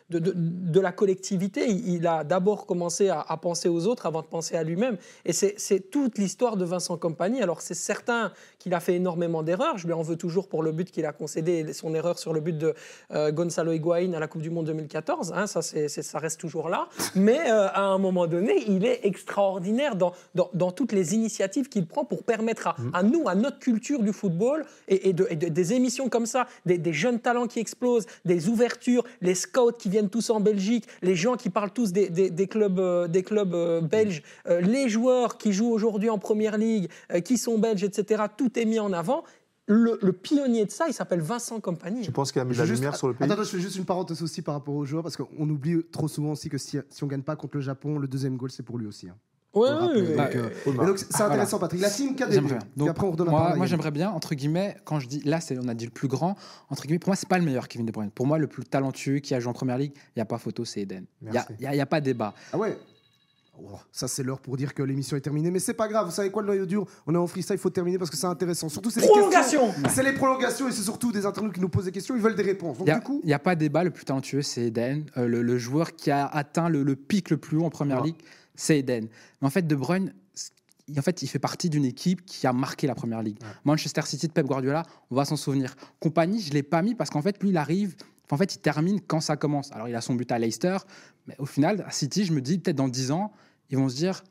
de, 0.09 0.79
la 0.79 0.91
collectivité. 0.91 1.69
Il, 1.69 2.07
a 2.07 2.23
d'abord 2.23 2.65
commencé 2.65 3.09
à, 3.09 3.37
penser 3.37 3.69
aux 3.69 3.85
autres 3.85 4.07
avant 4.07 4.21
de 4.21 4.27
penser 4.27 4.55
à 4.55 4.63
lui-même. 4.63 4.97
Et 5.25 5.33
c'est 5.33 5.91
toute 5.91 6.17
l'histoire 6.17 6.57
de 6.57 6.65
Vincent 6.65 6.97
Compagnie. 6.97 7.41
Alors, 7.41 7.61
c'est 7.61 7.75
certain 7.75 8.31
qu'il 8.57 8.73
a 8.73 8.79
fait 8.79 8.95
énormément 8.95 9.43
d'erreurs. 9.43 9.77
Je 9.77 9.85
lui 9.85 9.93
en 9.93 10.01
veux 10.01 10.15
toujours 10.15 10.47
pour 10.47 10.63
le 10.63 10.71
but 10.71 10.89
qu'il 10.89 11.05
a 11.05 11.13
concédé, 11.13 11.73
son 11.73 11.93
erreur 11.93 12.17
sur 12.17 12.33
le 12.33 12.39
but 12.39 12.57
de 12.57 12.73
euh, 13.11 13.31
Gonzalo 13.31 13.71
Higuaín 13.71 14.15
à 14.15 14.19
la 14.19 14.27
Coupe 14.27 14.41
du 14.41 14.49
Monde 14.49 14.65
2014. 14.65 15.33
hein, 15.35 15.45
ça, 15.45 15.61
ça 15.61 16.19
reste 16.19 16.39
toujours 16.39 16.69
là. 16.69 16.87
Mais 17.15 17.39
euh, 17.51 17.67
à 17.73 17.83
un 17.83 17.97
moment 17.99 18.25
donné, 18.25 18.63
il 18.67 18.85
est 18.85 19.10
extraordinaire 19.11 19.95
dans, 19.95 20.13
dans, 20.35 20.49
dans 20.53 20.71
toutes 20.71 20.91
les 20.91 21.13
initiatives 21.13 21.69
qu'il 21.69 21.85
prend 21.85 22.03
pour 22.05 22.23
permettre 22.23 22.67
à, 22.67 22.75
à 22.93 23.03
nous, 23.03 23.27
à 23.27 23.35
notre 23.35 23.59
culture 23.59 24.01
du 24.01 24.13
football 24.13 24.65
et, 24.87 25.09
et 25.09 25.13
de- 25.13 25.27
et 25.29 25.35
de- 25.35 25.47
des 25.49 25.73
émissions 25.73 26.09
comme 26.09 26.25
ça, 26.25 26.47
des, 26.65 26.77
des 26.77 26.93
jeunes 26.93 27.19
talents 27.19 27.47
qui 27.47 27.59
explosent, 27.59 28.05
des 28.25 28.49
ouvertures, 28.49 29.03
les 29.21 29.35
scouts 29.35 29.73
qui 29.77 29.89
viennent 29.89 30.09
tous 30.09 30.29
en 30.29 30.39
Belgique, 30.39 30.85
les 31.01 31.15
gens 31.15 31.35
qui 31.35 31.49
parlent 31.49 31.71
tous 31.71 31.91
des, 31.91 32.09
des- 32.09 32.29
des 32.29 32.47
clubs, 32.47 32.79
euh, 32.79 33.07
des 33.07 33.23
clubs 33.23 33.53
euh, 33.53 33.81
belges, 33.81 34.23
euh, 34.47 34.61
les 34.61 34.89
joueurs 34.89 35.37
qui 35.37 35.51
jouent 35.53 35.71
aujourd'hui 35.71 36.09
en 36.09 36.17
Première 36.17 36.57
Ligue, 36.57 36.89
euh, 37.13 37.19
qui 37.19 37.37
sont 37.37 37.57
belges, 37.57 37.83
etc. 37.83 38.23
Tout 38.35 38.57
est 38.59 38.65
mis 38.65 38.79
en 38.79 38.91
avant. 38.93 39.23
Le, 39.73 39.97
le 40.01 40.11
pionnier 40.11 40.65
de 40.65 40.71
ça, 40.71 40.85
il 40.87 40.93
s'appelle 40.93 41.21
Vincent 41.21 41.59
Compagnie. 41.61 42.01
Tu 42.01 42.11
penses 42.11 42.31
qu'il 42.31 42.41
a 42.41 42.43
mis 42.43 42.49
de 42.49 42.55
Je 42.55 42.59
la 42.59 42.65
juste- 42.65 42.79
lumière 42.81 42.95
sur 42.97 43.07
le 43.07 43.13
pays 43.13 43.23
Attends, 43.25 43.35
attends, 43.35 43.43
je 43.43 43.49
fais 43.55 43.59
juste 43.61 43.77
une 43.77 43.85
parenthèse 43.85 44.21
aussi 44.21 44.41
par 44.41 44.55
rapport 44.55 44.75
aux 44.75 44.83
joueurs, 44.85 45.03
parce 45.03 45.15
qu'on 45.15 45.49
oublie 45.49 45.81
trop 45.91 46.07
souvent 46.07 46.31
aussi 46.31 46.49
que 46.49 46.57
si, 46.57 46.77
si 46.89 47.03
on 47.03 47.07
gagne 47.07 47.21
pas 47.21 47.35
contre 47.37 47.55
le 47.55 47.61
Japon, 47.61 47.97
le 47.97 48.07
deuxième 48.07 48.35
goal, 48.35 48.51
c'est 48.51 48.63
pour 48.63 48.77
lui 48.77 48.85
aussi. 48.87 49.07
hein. 49.07 49.15
Ouais, 49.53 49.67
ouais. 49.69 50.15
Donc, 50.15 50.35
euh, 50.35 50.71
bah. 50.77 50.85
donc, 50.85 50.97
c'est 50.97 51.07
Ah, 51.21 51.25
intéressant, 51.27 51.59
Patrick. 51.59 51.81
La 51.81 51.89
team 51.89 52.15
Donc, 52.77 52.87
après, 52.89 53.05
on 53.05 53.11
redonne 53.11 53.29
moi, 53.29 53.65
j'aimerais 53.65 53.91
bien, 53.91 54.09
entre 54.09 54.33
guillemets, 54.33 54.77
quand 54.85 54.99
je 55.01 55.07
dis 55.09 55.21
là, 55.25 55.41
c'est, 55.41 55.57
on 55.57 55.67
a 55.67 55.73
dit 55.73 55.85
le 55.85 55.91
plus 55.91 56.07
grand, 56.07 56.35
entre 56.69 56.83
guillemets, 56.83 56.99
pour 56.99 57.09
moi, 57.09 57.17
c'est 57.17 57.27
pas 57.27 57.37
le 57.37 57.43
meilleur 57.43 57.67
Kevin 57.67 57.85
De 57.85 57.91
Bruyne. 57.91 58.11
Pour 58.11 58.25
moi, 58.27 58.37
le 58.37 58.47
plus 58.47 58.63
talentueux 58.63 59.19
qui 59.19 59.33
a 59.35 59.39
joué 59.41 59.49
en 59.49 59.53
première 59.53 59.77
ligue, 59.77 59.91
il 59.95 60.11
n'y 60.17 60.21
a 60.21 60.25
pas 60.25 60.37
photo, 60.37 60.63
c'est 60.63 60.81
Eden. 60.81 61.05
Il 61.21 61.29
n'y 61.31 61.37
a, 61.37 61.45
Merci. 61.49 61.63
y 61.63 61.67
a- 61.67 61.75
y 61.75 61.81
a 61.81 61.85
pas 61.85 61.99
débat. 61.99 62.33
Ah 62.53 62.57
ouais 62.57 62.77
ça 63.91 64.07
c'est 64.07 64.23
l'heure 64.23 64.39
pour 64.39 64.57
dire 64.57 64.73
que 64.73 64.83
l'émission 64.83 65.15
est 65.17 65.21
terminée, 65.21 65.51
mais 65.51 65.59
c'est 65.59 65.73
pas 65.73 65.87
grave. 65.87 66.05
Vous 66.07 66.11
savez 66.13 66.31
quoi, 66.31 66.41
le 66.41 66.47
noyau 66.47 66.65
dur? 66.65 66.85
On 67.07 67.13
est 67.13 67.17
en 67.17 67.27
freestyle, 67.27 67.55
il 67.55 67.59
faut 67.59 67.69
terminer 67.69 67.97
parce 67.97 68.09
que 68.09 68.17
c'est 68.17 68.27
intéressant. 68.27 68.69
Surtout 68.69 68.89
c'est 68.89 69.01
les 69.01 69.07
Prolongation 69.07 69.67
questions. 69.67 69.89
C'est 69.89 70.03
les 70.03 70.13
prolongations 70.13 70.67
et 70.67 70.71
c'est 70.71 70.83
surtout 70.83 71.11
des 71.11 71.25
internautes 71.25 71.53
qui 71.53 71.59
nous 71.61 71.69
posent 71.69 71.85
des 71.85 71.91
questions. 71.91 72.15
Ils 72.15 72.21
veulent 72.21 72.35
des 72.35 72.43
réponses. 72.43 72.77
Donc 72.77 72.87
Il 72.87 72.91
n'y 72.91 72.95
a, 72.95 72.99
du 72.99 73.05
coup, 73.05 73.21
y 73.23 73.33
a 73.33 73.39
pas 73.39 73.55
débat, 73.55 73.83
le 73.83 73.91
plus 73.91 74.05
talentueux, 74.05 74.41
c'est 74.41 74.65
Eden. 74.67 75.05
Euh, 75.17 75.27
le, 75.27 75.41
le 75.41 75.57
joueur 75.57 75.95
qui 75.95 76.11
a 76.11 76.25
atteint 76.25 76.69
le, 76.69 76.83
le 76.83 76.95
pic 76.95 77.29
le 77.29 77.37
plus 77.37 77.57
haut 77.57 77.65
en 77.65 77.69
première 77.69 77.99
Ouais. 78.01 78.07
ligue, 78.07 78.17
c'est 78.55 78.79
Eden. 78.79 79.07
Mais 79.41 79.47
en 79.47 79.51
fait, 79.51 79.65
De 79.67 79.75
Bruyne, 79.75 80.13
en 80.97 81.01
fait, 81.01 81.21
il 81.21 81.27
fait 81.27 81.39
partie 81.39 81.69
d'une 81.69 81.85
équipe 81.85 82.25
qui 82.25 82.45
a 82.47 82.53
marqué 82.53 82.85
la 82.87 82.95
première 82.95 83.21
ligue. 83.21 83.37
Manchester 83.63 84.01
City 84.03 84.27
de 84.27 84.33
Pep 84.33 84.45
Guardiola, 84.45 84.83
on 85.09 85.15
va 85.15 85.23
s'en 85.25 85.37
souvenir. 85.37 85.75
Compagnie, 85.99 86.41
je 86.41 86.49
ne 86.49 86.55
l'ai 86.55 86.63
pas 86.63 86.81
mis 86.81 86.95
parce 86.95 87.09
qu'en 87.09 87.21
fait, 87.21 87.41
lui, 87.41 87.49
il 87.49 87.57
arrive. 87.57 87.95
En 88.29 88.37
fait, 88.37 88.55
il 88.55 88.59
termine 88.59 88.99
quand 89.01 89.19
ça 89.21 89.35
commence. 89.37 89.71
Alors, 89.73 89.87
il 89.89 89.95
a 89.95 90.01
son 90.01 90.15
but 90.15 90.31
à 90.31 90.39
Leicester, 90.39 90.77
mais 91.27 91.35
au 91.37 91.45
final, 91.45 91.83
à 91.87 91.91
City, 91.91 92.23
je 92.25 92.33
me 92.33 92.41
dis, 92.41 92.59
peut-être 92.59 92.77
dans 92.77 92.87
10 92.87 93.11
ans, 93.11 93.31
ils 93.71 93.77
vont 93.77 93.89
se 93.89 93.95
dire 93.95 94.23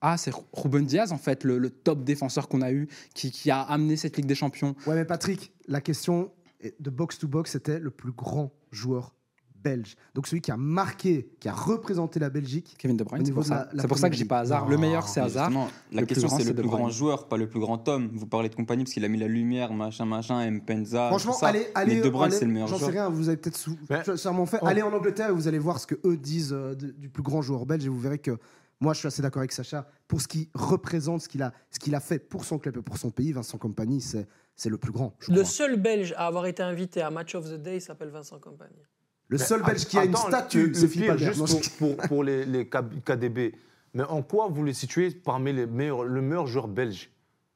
Ah, 0.00 0.16
c'est 0.16 0.32
Ruben 0.52 0.84
Diaz, 0.86 1.12
en 1.12 1.18
fait, 1.18 1.42
le, 1.44 1.58
le 1.58 1.70
top 1.70 2.04
défenseur 2.04 2.48
qu'on 2.48 2.62
a 2.62 2.70
eu, 2.72 2.88
qui, 3.14 3.30
qui 3.30 3.50
a 3.50 3.60
amené 3.62 3.96
cette 3.96 4.16
Ligue 4.16 4.26
des 4.26 4.34
Champions. 4.34 4.74
ouais, 4.86 4.94
mais 4.94 5.04
Patrick, 5.04 5.52
la 5.68 5.80
question 5.80 6.30
est- 6.60 6.74
de 6.80 6.90
box 6.90 7.18
to 7.18 7.28
box, 7.28 7.52
c'était 7.52 7.78
le 7.78 7.90
plus 7.90 8.12
grand 8.12 8.52
joueur 8.70 9.14
belge. 9.64 9.96
Donc 10.14 10.28
celui 10.28 10.40
qui 10.42 10.52
a 10.52 10.56
marqué, 10.56 11.28
qui 11.40 11.48
a 11.48 11.52
représenté 11.52 12.20
la 12.20 12.30
Belgique. 12.30 12.76
Kevin 12.78 12.96
De 12.96 13.02
Bruyne, 13.02 13.24
c'est 13.26 13.32
pour 13.32 13.44
ça. 13.44 13.68
la 13.72 13.82
C'est 13.82 13.88
pour 13.88 13.98
ça 13.98 14.08
que 14.10 14.14
j'ai 14.14 14.24
pas 14.26 14.40
hasard. 14.40 14.68
Le 14.68 14.76
meilleur, 14.76 15.08
c'est 15.08 15.18
hasard. 15.20 15.50
La 15.90 16.02
Le 16.02 16.06
question, 16.06 16.28
grand, 16.28 16.36
c'est 16.36 16.42
c'est 16.44 16.48
le 16.50 16.54
De 16.54 16.60
plus 16.60 16.68
grand 16.70 16.88
joueur, 16.90 17.26
pas 17.26 17.36
le 17.36 17.48
plus 17.48 17.58
grand 17.58 17.88
homme. 17.88 18.10
Vous 18.14 18.26
parlez 18.26 18.48
de 18.48 18.54
compagnie 18.54 18.84
parce 18.84 18.92
qu'il 18.94 19.04
a 19.04 19.08
mis 19.08 19.18
la 19.18 19.26
lumière, 19.26 19.72
machin, 19.72 20.04
machin, 20.04 20.48
Mpenza. 20.52 21.08
Franchement, 21.08 21.32
tout 21.32 21.40
ça. 21.40 21.48
allez, 21.48 21.66
allez, 21.74 21.96
Mais 21.96 22.00
De 22.02 22.08
Bruyne, 22.10 22.30
allez- 22.30 22.38
c'est 22.38 22.44
le 22.44 22.52
meilleur 22.52 22.68
J'en 22.68 22.74
sais 22.76 22.80
joueur. 22.82 22.92
rien, 22.92 23.08
vous 23.08 23.28
avez 23.28 23.38
peut-être 23.38 24.16
sûrement 24.16 24.46
fait. 24.46 24.58
Oh. 24.62 24.66
Allez 24.66 24.82
en 24.82 24.92
Angleterre 24.92 25.30
et 25.30 25.32
vous 25.32 25.48
allez 25.48 25.58
voir 25.58 25.80
ce 25.80 25.86
que 25.88 25.96
eux 26.04 26.16
disent 26.16 26.52
euh, 26.52 26.74
du 26.76 27.08
plus 27.08 27.22
grand 27.24 27.42
joueur 27.42 27.66
belge 27.66 27.84
et 27.84 27.88
vous 27.88 27.98
verrez 27.98 28.18
que 28.18 28.38
moi 28.80 28.92
je 28.94 28.98
suis 29.00 29.08
assez 29.08 29.22
d'accord 29.22 29.40
avec 29.40 29.52
Sacha 29.52 29.88
pour 30.08 30.20
ce 30.20 30.28
qui 30.28 30.50
représente, 30.54 31.22
ce 31.22 31.28
qu'il 31.28 31.42
a, 31.42 31.52
ce 31.70 31.78
qu'il 31.78 31.94
a 31.94 32.00
fait 32.00 32.18
pour 32.18 32.44
son 32.44 32.58
club 32.58 32.76
et 32.76 32.82
pour 32.82 32.98
son 32.98 33.10
pays. 33.10 33.32
Vincent 33.32 33.58
Compagnie, 33.58 34.00
c'est 34.00 34.26
c'est 34.54 34.70
le 34.70 34.78
plus 34.78 34.92
grand. 34.92 35.14
je 35.20 35.30
Le 35.32 35.40
crois. 35.40 35.44
seul 35.50 35.76
Belge 35.80 36.14
à 36.16 36.26
avoir 36.26 36.46
été 36.46 36.62
invité 36.62 37.02
à 37.02 37.10
Match 37.10 37.34
of 37.34 37.44
the 37.50 37.60
Day 37.60 37.78
s'appelle 37.80 38.08
Vincent 38.08 38.38
Compagnie. 38.38 38.82
Le 39.28 39.38
Mais 39.38 39.44
seul 39.44 39.62
belge 39.62 39.84
qui 39.86 39.98
a 39.98 40.04
une 40.04 40.14
attends, 40.14 40.28
statue, 40.28 40.68
le- 40.68 40.74
c'est 40.74 40.88
Philippe. 40.88 41.16
Juste 41.16 41.38
Non, 41.40 41.46
pour, 41.46 41.96
pour, 41.96 42.08
pour 42.08 42.24
les, 42.24 42.44
les 42.46 42.68
KDB. 42.68 43.54
Mais 43.92 44.04
en 44.04 44.22
quoi 44.22 44.46
vous 44.48 44.62
le 44.62 44.72
situez 44.72 45.10
parmi 45.10 45.52
les 45.52 45.66
meilleurs, 45.66 46.04
le 46.04 46.22
meilleur 46.22 46.46
joueur 46.46 46.68
belge? 46.68 47.10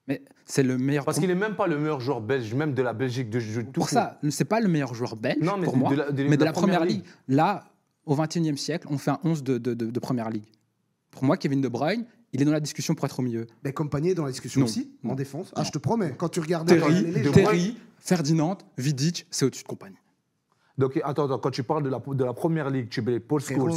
Mais 0.08 0.20
c'est 0.44 0.62
le 0.64 0.76
meilleur. 0.78 1.04
Parce 1.04 1.18
qu'il 1.20 1.28
n'est 1.28 1.34
même 1.36 1.54
pas 1.54 1.68
le 1.68 1.78
meilleur 1.78 2.00
joueur 2.00 2.20
belge, 2.20 2.52
même 2.54 2.74
de 2.74 2.82
la 2.82 2.92
Belgique. 2.92 3.30
De, 3.30 3.38
de- 3.38 3.62
tout 3.62 3.70
pour 3.72 3.84
court. 3.84 3.88
ça, 3.88 4.18
c'est 4.30 4.44
pas 4.44 4.58
le 4.60 4.66
meilleur 4.68 4.94
joueur 4.94 5.14
belge 5.16 5.38
Non, 5.42 5.56
mais 5.58 5.64
pour 5.64 5.74
de- 5.74 5.78
moi, 5.78 5.90
de 5.90 5.94
la- 5.96 6.10
de- 6.10 6.24
mais 6.24 6.36
de 6.36 6.44
la, 6.44 6.52
première 6.52 6.84
ligue. 6.84 7.04
Là, 7.28 7.64
au 8.04 8.16
XXIe 8.16 8.58
siècle, 8.58 8.88
on 8.90 8.98
fait 8.98 9.12
un 9.12 9.20
11 9.22 9.44
de, 9.44 9.56
de, 9.58 9.72
de- 9.74 9.90
de 9.90 10.00
première 10.00 10.28
ligue. 10.28 10.46
Pour 11.10 11.24
moi, 11.24 11.36
Kevin 11.36 11.60
De 11.60 11.68
Bruyne, 11.68 12.04
il 12.32 12.40
est 12.42 12.44
dans 12.44 12.52
la 12.52 12.60
discussion 12.60 12.94
pour 12.94 13.04
être 13.06 13.18
au 13.18 13.22
milieu. 13.22 13.46
Mais 13.64 13.72
Compagnie 13.72 14.10
est 14.10 14.14
dans 14.14 14.24
la 14.24 14.30
discussion 14.30 14.60
Non. 14.60 14.66
aussi, 14.66 14.90
en 15.04 15.08
Non. 15.08 15.14
défense. 15.14 15.50
Ah, 15.56 15.64
je 15.64 15.70
te 15.72 15.78
promets, 15.78 16.14
quand 16.16 16.28
tu 16.28 16.40
regardes 16.40 16.70
les 16.70 16.78
Terry, 16.78 17.02
légendes- 17.12 17.34
Terry, 17.34 17.76
Ferdinand, 17.98 18.58
Vidic, 18.78 19.26
c'est 19.30 19.44
au-dessus 19.44 19.62
de 19.64 19.68
compagnie. 19.68 19.96
Donc, 20.78 20.98
attends, 21.04 21.26
attends, 21.26 21.38
quand 21.38 21.50
tu 21.50 21.62
parles 21.62 21.82
de 21.82 21.88
la, 21.90 21.98
de 21.98 22.24
la 22.24 22.32
première 22.32 22.70
ligue, 22.70 22.88
tu 22.88 23.02
mets 23.02 23.20
Paul. 23.20 23.40
Scholes, 23.40 23.72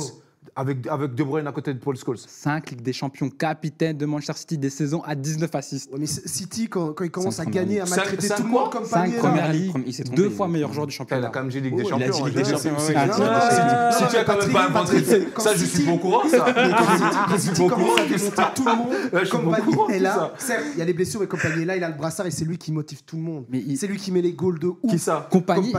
avec, 0.56 0.86
avec 0.88 1.16
De 1.16 1.24
Bruyne 1.24 1.48
à 1.48 1.52
côté 1.52 1.74
de 1.74 1.80
Paul 1.80 1.96
Scholes. 1.98 2.18
5 2.18 2.70
Ligue 2.72 2.82
des 2.82 2.94
Champions, 2.94 3.30
capitaine 3.30 3.98
de 3.98 4.06
Manchester 4.06 4.34
City 4.38 4.58
des 4.58 4.70
saisons 4.70 5.02
à 5.04 5.16
19 5.16 5.54
assists. 5.56 5.92
Ouais, 5.92 6.00
mais 6.00 6.06
City, 6.06 6.68
quand, 6.70 6.94
quand 6.94 7.04
il 7.04 7.12
commence 7.12 7.40
à 7.40 7.46
gagner, 7.46 7.80
à 7.80 7.86
premières 7.86 8.06
maltraiter 8.06 8.28
tout 8.36 8.44
le 8.44 8.50
monde, 8.50 8.70
quoi 8.72 8.82
Compagnie 8.82 8.90
5 8.90 9.06
est 9.06 9.12
là. 9.16 9.20
premières 9.20 9.54
Il 9.56 9.62
ligues, 9.88 10.14
deux 10.16 10.30
fois 10.30 10.48
meilleur 10.48 10.74
joueur 10.74 10.88
du 10.88 10.92
Il 10.92 10.96
a 10.96 10.98
championnat. 10.98 11.30
quand 11.30 11.40
même 11.42 11.50
dit 11.50 11.62
Ligue 11.62 11.76
des 11.76 11.84
Oh, 11.84 11.88
il 11.88 12.04
a 12.04 12.08
Champions. 12.08 12.12
dit 12.14 12.22
hein, 12.22 12.26
Ligue 12.26 12.36
des 12.38 12.44
je- 12.44 12.50
Champions, 12.52 12.72
non, 12.72 12.78
non, 12.78 13.40
c'est- 13.50 13.98
si- 14.06 14.08
tu 14.12 14.18
as 14.18 14.24
quand 14.24 14.38
même 14.38 14.52
pas 14.52 14.66
inventé, 14.68 15.04
ça 15.04 15.54
je 15.54 15.58
City- 15.66 15.76
suis 15.78 15.84
pas 15.86 15.92
au 15.92 15.98
courant, 15.98 16.22
ça. 16.30 16.46
City- 16.46 17.18
quand 17.30 17.38
City 17.38 17.60
pas 17.60 17.64
au 17.66 17.70
courant 17.70 17.96
tout 18.56 18.66
le 18.66 18.76
monde, 18.76 18.94
je 19.14 19.18
suis 19.20 19.30
Compagnie 19.30 19.76
est 19.92 20.00
là. 20.00 20.34
Certes, 20.38 20.64
il 20.74 20.80
y 20.80 20.82
a 20.82 20.86
les 20.86 20.94
blessures, 20.94 21.20
mais 21.22 21.28
Compagnie 21.28 21.64
est 21.64 21.66
là, 21.66 21.76
il 21.78 21.84
a 21.84 21.90
le 21.90 21.96
brassard 21.96 22.26
et 22.28 22.32
c'est 22.32 22.46
lui 22.46 22.58
qui 22.58 22.72
motive 22.72 23.04
tout 23.04 23.16
le 23.18 23.22
monde. 23.24 23.46
Mais 23.50 23.60
il- 23.66 23.78
C'est 23.78 23.88
lui 23.88 23.98
qui 23.98 24.12
met 24.12 24.22
les 24.22 24.34
goals 24.34 24.60
de 24.60 24.68
ouf. 24.68 24.78
Qui 24.90 25.00
ça 25.00 25.28
Compagnie, 25.30 25.74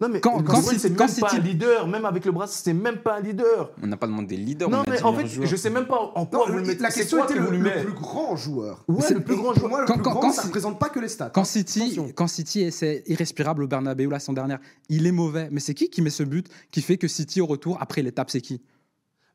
Non, 0.00 0.08
mais 0.12 0.20
quand, 0.20 0.40
Bruyne, 0.42 0.62
c'est 0.62 0.78
City- 0.78 0.88
même 0.90 0.96
pas 0.96 1.04
un 1.04 1.08
City- 1.08 1.40
leader. 1.40 1.86
Même 1.88 2.04
avec 2.04 2.24
le 2.24 2.32
bras, 2.32 2.46
c'est 2.46 2.72
même 2.72 2.98
pas 2.98 3.16
un 3.16 3.20
leader. 3.20 3.70
Pas 4.00 4.06
demandé 4.06 4.36
leader. 4.36 4.70
Non, 4.70 4.78
on 4.78 4.80
a 4.80 4.84
mais 4.90 4.96
dit 4.96 5.02
en 5.04 5.12
fait, 5.14 5.26
joueur. 5.26 5.46
je 5.46 5.56
sais 5.56 5.68
même 5.70 5.86
pas 5.86 6.12
en 6.14 6.20
Non, 6.20 6.26
quoi 6.26 6.46
vous 6.50 6.56
le 6.56 6.62
mettez. 6.62 6.82
la 6.82 6.90
question 6.90 7.22
était 7.22 7.34
que 7.34 7.38
le, 7.38 7.82
plus 7.84 7.92
grand 7.92 8.34
joueur. 8.34 8.84
Ouais, 8.88 9.02
C'est- 9.02 9.14
le 9.14 9.20
plus 9.20 9.36
grand 9.36 9.52
joueur. 9.54 9.68
moi, 9.68 9.80
le 9.82 9.86
Quand- 9.86 9.94
plus 9.94 10.02
quand- 10.02 10.10
grand, 10.12 10.20
quand 10.20 10.32
ça 10.32 10.42
ne 10.42 10.46
représente 10.46 10.78
pas 10.78 10.88
que 10.88 10.98
les 11.00 11.08
stats. 11.08 11.30
Quand. 11.30 11.44
City, 11.44 11.82
Attention. 11.82 12.08
quand 12.14 12.26
City 12.26 12.62
est 12.62 12.70
c'est 12.70 13.02
irrespirable 13.06 13.62
au 13.64 13.68
Bernabeu 13.68 14.08
la 14.08 14.18
saison 14.18 14.32
dernière, 14.32 14.58
il 14.88 15.06
est 15.06 15.12
mauvais. 15.12 15.48
Mais 15.52 15.60
c'est 15.60 15.74
qui 15.74 15.90
qui 15.90 16.00
met 16.02 16.10
ce 16.10 16.22
but 16.22 16.48
qui 16.70 16.80
fait 16.82 16.96
que 16.96 17.08
City 17.08 17.40
au 17.42 17.46
retour, 17.46 17.76
après 17.80 18.02
l'étape, 18.02 18.30
c'est 18.30 18.40
qui? 18.40 18.62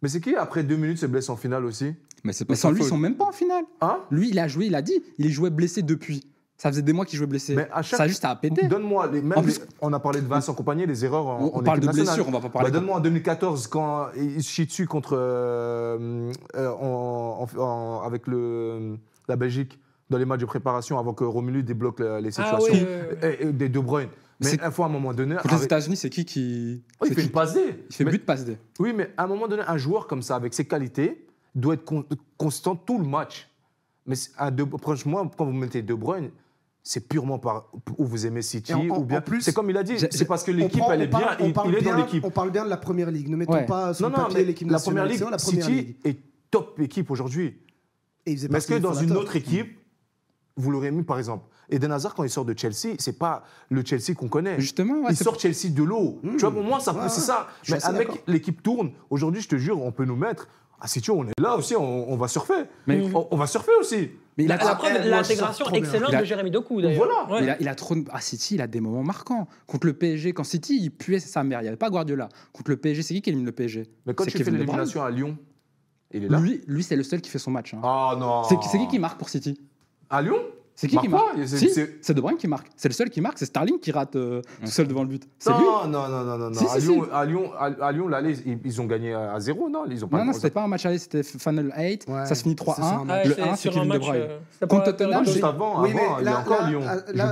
Mais 0.01 0.09
c'est 0.09 0.19
qui, 0.21 0.35
après 0.35 0.63
deux 0.63 0.75
minutes, 0.77 0.97
se 0.97 1.05
blesse 1.05 1.29
en 1.29 1.35
finale 1.35 1.63
aussi? 1.65 1.93
Mais 2.23 2.33
c'est 2.33 2.45
pas 2.45 2.53
Mais 2.53 2.57
sans 2.57 2.69
sa 2.69 2.73
lui, 2.73 2.81
ils 2.83 2.87
sont 2.87 2.97
même 2.97 3.15
pas 3.15 3.25
en 3.25 3.31
finale. 3.31 3.63
Hein? 3.81 3.99
Lui, 4.09 4.29
il 4.29 4.39
a 4.39 4.47
joué, 4.47 4.65
il 4.65 4.75
a 4.75 4.81
dit, 4.81 4.99
il 5.19 5.31
jouait 5.31 5.49
blessé 5.51 5.83
depuis. 5.83 6.23
Ça 6.57 6.69
faisait 6.69 6.81
des 6.81 6.93
mois 6.93 7.05
qu'il 7.05 7.17
jouait 7.17 7.27
blessé. 7.27 7.53
Mais 7.53 7.67
à 7.71 7.81
chaque- 7.81 7.97
Ça 7.97 8.03
a 8.03 8.07
juste 8.07 8.23
à 8.23 8.33
péter. 8.35 8.67
Donne-moi, 8.67 9.09
les, 9.11 9.21
plus- 9.21 9.59
les- 9.59 9.65
on 9.81 9.91
a 9.91 9.99
parlé 9.99 10.21
de 10.21 10.27
Vincent 10.27 10.53
Compagnie, 10.53 10.85
les 10.85 11.03
erreurs 11.03 11.27
en, 11.27 11.39
On, 11.41 11.45
en 11.57 11.63
parle 11.63 11.79
de 11.81 11.85
équipe 11.85 11.97
nationale. 11.97 12.15
blessure, 12.15 12.27
on 12.27 12.31
va 12.31 12.39
pas 12.39 12.49
parler. 12.49 12.71
Bah, 12.71 12.77
Donne-moi 12.79 12.95
en 12.95 12.99
2014, 13.01 13.67
quand 13.67 14.07
il 14.15 14.41
se 14.41 14.49
chie 14.49 14.65
dessus 14.65 14.87
contre, 14.87 15.17
euh, 15.17 16.31
euh, 16.55 16.69
en- 16.71 17.45
en- 17.57 17.59
en- 17.61 18.01
avec 18.03 18.27
le, 18.27 18.95
la 19.27 19.35
Belgique 19.35 19.77
dans 20.09 20.17
les 20.17 20.23
matchs 20.25 20.39
de 20.41 20.45
préparation 20.45 20.97
avant 20.97 21.13
que 21.13 21.25
Romelu 21.25 21.61
débloque 21.61 21.99
la- 21.99 22.21
les 22.21 22.29
Ah 22.39 22.43
situations. 22.57 22.73
oui, 22.73 22.85
oui, 22.87 23.17
oui. 23.21 23.27
Et- 23.41 23.47
et 23.47 23.51
des 23.51 23.67
De 23.69 23.79
Bruyne. 23.79 24.09
Mais 24.41 24.53
une 24.53 24.71
fois, 24.71 24.85
à 24.85 24.89
un 24.89 24.91
moment 24.91 25.13
donné. 25.13 25.35
Contre 25.35 25.47
les 25.47 25.53
avec- 25.55 25.65
États-Unis, 25.65 25.95
c'est 25.97 26.09
qui 26.09 26.23
qui. 26.25 26.83
Oui, 27.01 27.07
il 27.09 27.15
fait 27.15 27.21
qui- 27.21 27.27
une 27.27 27.33
passe 27.33 27.53
D. 27.53 27.61
il 27.89 27.95
fait 27.95 28.03
Mais- 28.05 28.11
but, 28.11 28.25
passe 28.25 28.45
D. 28.45 28.57
Oui, 28.79 28.93
mais 28.95 29.11
à 29.17 29.23
un 29.23 29.27
moment 29.27 29.47
donné, 29.47 29.63
un 29.67 29.77
joueur 29.77 30.07
comme 30.07 30.21
ça, 30.21 30.35
avec 30.35 30.53
ses 30.53 30.65
qualités, 30.65 31.25
doit 31.53 31.73
être 31.75 31.85
con- 31.85 32.05
constant 32.37 32.75
tout 32.75 32.97
le 32.99 33.05
match. 33.05 33.49
Mais 34.05 34.15
un 34.37 34.51
de, 34.51 34.65
franchement, 34.81 35.25
quand 35.37 35.45
vous 35.45 35.51
mettez 35.53 35.81
De 35.81 35.93
Bruyne, 35.93 36.29
c'est 36.87 37.07
purement 37.09 37.39
par 37.39 37.71
où 37.97 38.05
vous 38.05 38.27
aimez 38.27 38.43
City 38.43 38.71
Et 38.71 38.75
en- 38.75 38.79
en- 38.91 38.99
ou 38.99 39.05
bien. 39.05 39.17
en 39.17 39.21
plus, 39.21 39.41
c'est 39.41 39.53
comme 39.53 39.69
il 39.71 39.75
a 39.77 39.81
dit, 39.83 39.95
c'est 39.99 40.25
parce 40.25 40.43
que 40.43 40.51
l'équipe 40.51 40.83
elle 40.91 40.99
on 40.99 41.03
est 41.03 41.07
bien, 41.07 41.19
parle- 41.19 41.37
il, 41.41 41.45
est 41.47 41.51
dans 41.51 41.63
bien- 41.81 41.97
l'équipe. 41.97 42.23
On 42.23 42.29
parle 42.29 42.51
bien 42.51 42.63
de 42.63 42.69
la 42.69 42.77
première 42.77 43.09
ligue. 43.09 43.27
Ne 43.27 43.35
mettons 43.35 43.53
Ouais. 43.53 43.65
pas 43.65 43.93
sur 43.95 44.07
Non, 44.07 44.15
le 44.15 44.21
non, 44.21 44.27
papier 44.29 44.45
l'équipe 44.45 44.69
la 44.69 44.79
première 44.79 45.05
ligue, 45.05 45.19
la 45.19 45.37
première 45.37 45.65
City 45.65 45.71
ligue. 45.75 45.95
est 46.05 46.17
top 46.51 46.79
équipe 46.79 47.09
aujourd'hui. 47.09 47.57
Et 48.27 48.35
Mais 48.49 48.59
est-ce 48.59 48.67
que 48.67 48.75
dans 48.77 48.93
une 48.93 49.11
autre 49.17 49.35
équipe, 49.35 49.77
vous 50.57 50.71
l'aurez 50.71 50.91
mis, 50.91 51.03
par 51.03 51.17
exemple? 51.17 51.45
Eden 51.71 51.91
Hazard, 51.91 52.13
quand 52.13 52.23
il 52.23 52.29
sort 52.29 52.45
de 52.45 52.55
Chelsea, 52.55 52.95
c'est 52.99 53.17
pas 53.17 53.43
le 53.69 53.83
Chelsea 53.83 54.13
qu'on 54.15 54.27
connaît. 54.27 54.59
Justement, 54.59 55.01
ouais, 55.01 55.11
il 55.11 55.17
sort 55.17 55.39
Chelsea 55.39 55.69
de 55.71 55.81
l'eau. 55.83 56.19
Mmh. 56.21 56.31
Tu 56.33 56.37
vois, 56.41 56.51
pour 56.51 56.63
moi, 56.63 56.79
ça, 56.79 56.93
Ouais, 56.93 57.09
c'est 57.09 57.19
ça. 57.21 57.47
Mais 57.69 57.83
avec 57.83 58.23
l'équipe 58.27 58.61
tourne, 58.61 58.91
aujourd'hui, 59.09 59.41
je 59.41 59.47
te 59.49 59.55
jure, 59.55 59.81
on 59.81 59.91
peut 59.91 60.05
nous 60.05 60.15
mettre. 60.15 60.47
Ah, 60.79 60.87
si 60.87 61.01
tu 61.01 61.09
veux, 61.11 61.17
on 61.17 61.25
est 61.27 61.39
là 61.39 61.57
aussi, 61.57 61.75
on, 61.75 62.11
on 62.11 62.15
va 62.15 62.27
surfer. 62.27 62.65
Mais- 62.85 63.09
on, 63.13 63.27
on 63.31 63.37
va 63.37 63.47
surfer 63.47 63.71
aussi. 63.79 64.11
Mais 64.37 64.43
il 64.43 64.51
a, 64.51 64.57
l'intégration 64.57 65.69
excellente 65.71 66.13
a- 66.13 66.19
de 66.19 66.25
Jérémy 66.25 66.51
Doku, 66.51 66.81
d'ailleurs. 66.81 66.97
Voilà. 66.97 67.31
Ouais. 67.31 67.43
il 67.43 67.49
a, 67.49 67.61
il 67.61 67.67
a 67.69 67.75
trop 67.75 67.95
de... 67.95 68.03
À 68.11 68.19
City, 68.19 68.55
il 68.55 68.61
a 68.61 68.67
des 68.67 68.81
moments 68.81 69.03
marquants. 69.03 69.47
Contre 69.65 69.87
le 69.87 69.93
PSG, 69.93 70.33
quand 70.33 70.43
City, 70.43 70.77
il 70.81 70.91
puait 70.91 71.19
sa 71.19 71.43
mère. 71.43 71.59
Il 71.61 71.63
n'y 71.63 71.67
avait 71.69 71.77
pas 71.77 71.89
Guardiola. 71.89 72.27
Contre 72.51 72.71
le 72.71 72.77
PSG, 72.77 73.01
c'est 73.01 73.13
qui 73.13 73.21
qui 73.21 73.29
élimine 73.29 73.45
le 73.45 73.53
PSG 73.53 73.87
Mais 74.05 74.13
quand 74.13 74.25
C'est 74.25 74.31
tu 74.31 74.43
fais 74.43 74.51
l'élimination 74.51 75.03
à 75.03 75.09
Lyon, 75.09 75.37
il 76.11 76.25
est 76.25 76.27
là. 76.29 76.39
Lui, 76.39 76.61
lui 76.67 76.83
c'est 76.83 76.95
le 76.97 77.03
seul 77.03 77.21
qui 77.21 77.29
fait 77.29 77.39
son 77.39 77.51
match. 77.51 77.73
hein. 77.73 77.79
Ah 77.83 78.15
non. 78.19 78.43
C'est 78.43 78.55
c'est 78.69 78.77
qui 78.77 78.87
qui 78.87 78.99
marque 78.99 79.17
pour 79.17 79.29
City? 79.29 79.57
À 80.09 80.21
Lyon? 80.21 80.37
C'est 80.77 80.87
qui 80.87 80.97
qui 80.97 81.07
Marque 81.07 81.23
marque 81.25 81.37
pas, 81.37 81.47
c'est- 81.47 81.57
Si, 81.57 81.69
c'est- 81.69 81.97
c'est 82.01 82.13
De 82.13 82.19
Bruyne 82.19 82.35
qui 82.37 82.49
marque. 82.49 82.67
C'est 82.75 82.89
le 82.89 82.93
seul 82.93 83.09
qui 83.09 83.21
marque. 83.21 83.37
C'est 83.39 83.45
Starling 83.45 83.79
qui 83.79 83.91
rate 83.93 84.17
euh, 84.17 84.41
tout 84.59 84.67
seul 84.71 84.87
devant 84.87 85.03
le 85.03 85.07
but. 85.07 85.23
C'est 85.39 85.51
lui. 85.51 85.59
non, 85.63 85.87
non, 85.87 86.09
non, 86.09 86.23
non, 86.25 86.37
non, 86.37 86.49
non. 86.49 86.53
Si, 86.53 86.65
à, 86.65 86.79
si, 86.81 86.87
Lyon, 86.87 87.07
à 87.13 87.23
Lyon, 87.25 87.51
à, 87.57 87.65
à 87.87 87.91
Lyon, 87.93 88.07
l'aller, 88.09 88.37
ils, 88.45 88.59
ils 88.65 88.81
ont 88.81 88.85
gagné 88.85 89.13
à, 89.13 89.39
zéro, 89.39 89.69
non? 89.69 89.85
Ils 89.89 90.03
ont 90.03 90.09
pas 90.09 90.17
Non, 90.17 90.25
non, 90.25 90.33
c'était 90.33 90.49
pas 90.49 90.63
un 90.63 90.67
match 90.67 90.85
aller, 90.85 90.97
c'était 90.97 91.23
Final 91.23 91.71
8. 91.77 92.05
Ouais, 92.09 92.25
ça 92.25 92.35
se 92.35 92.43
finit 92.43 92.57
c'est 92.59 92.63
sur 92.65 92.83
un 92.83 93.03
3-1. 93.03 93.05
match. 93.05 93.23
Ouais, 93.23 93.29
Le 93.29 93.35
c'est 93.35 93.41
1, 93.41 93.55
c'est 93.55 93.69
Kevin 93.69 93.83
De 93.83 93.87
match. 93.87 93.99
Bruyne. 94.01 94.21
euh, 94.61 94.67
Contre 94.67 94.83
Tottenham, 94.83 95.25
Juste 95.25 95.43
avant, 95.45 95.81
Oui, 95.81 95.91
avant, 95.91 96.17
il 96.19 96.21
y 96.21 96.25
là, 96.25 96.35
a 96.37 96.41
encore 96.41 96.61
là, 96.63 96.69
Lyon. 96.69 96.81
là. 97.13 97.31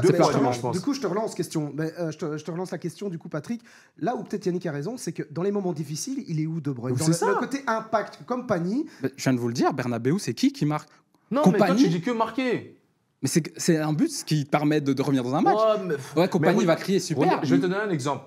Du 0.72 0.80
coup, 0.82 0.94
je 0.94 1.02
te 1.02 1.08
relance 1.08 1.36
question. 1.36 1.74
Euh, 1.80 2.12
je, 2.12 2.18
te, 2.18 2.52
relance 2.52 2.72
la 2.72 2.78
question, 2.78 3.10
du 3.10 3.18
coup, 3.20 3.28
Patrick. 3.28 3.62
Là 4.00 4.16
où 4.16 4.24
peut-être 4.24 4.46
Yannick 4.46 4.66
a 4.68 4.72
raison, 4.72 4.96
c'est 4.96 5.12
que 5.12 5.24
dans 5.32 5.44
les 5.44 5.52
moments 5.52 5.74
difficiles, 5.74 6.24
il 6.30 6.40
est 6.40 6.46
où 6.48 6.62
De 6.62 6.72
Bruyne? 6.72 6.96
Dans 6.96 7.04
c'est 7.04 7.12
le, 7.12 7.18
ça. 7.18 7.28
le 7.28 7.36
côté 7.36 7.62
impact, 7.68 8.20
comme 8.26 8.48
Je 8.50 9.10
viens 9.24 9.34
de 9.34 9.40
vous 9.40 9.48
le 9.50 9.54
dire, 9.54 9.74
Bernabeu, 9.74 10.18
c'est 10.18 10.34
qui 10.34 10.54
qui 10.54 10.66
marque? 10.66 10.88
Non, 11.30 11.42
mais 11.52 11.58
toi, 11.58 11.76
tu 11.76 11.90
dis 11.90 12.00
que 12.00 12.12
marqué. 12.12 12.78
Mais 13.24 13.30
c'est 13.58 13.78
un 13.78 13.94
but 13.94 14.12
qui 14.26 14.46
te 14.46 14.50
permet 14.50 14.82
de, 14.82 14.94
de 14.94 15.02
revenir 15.02 15.24
dans 15.24 15.34
un 15.34 15.42
match. 15.42 15.56
Ouais, 15.56 15.84
mais- 16.16 16.22
Ouais, 16.22 16.28
compagnie 16.28 16.60
oui. 16.60 16.66
va 16.66 16.76
crier 16.76 17.00
super. 17.00 17.40
Je 17.44 17.56
vais 17.56 17.62
te 17.62 17.66
donner 17.68 17.82
un 17.82 17.90
exemple. 17.90 18.26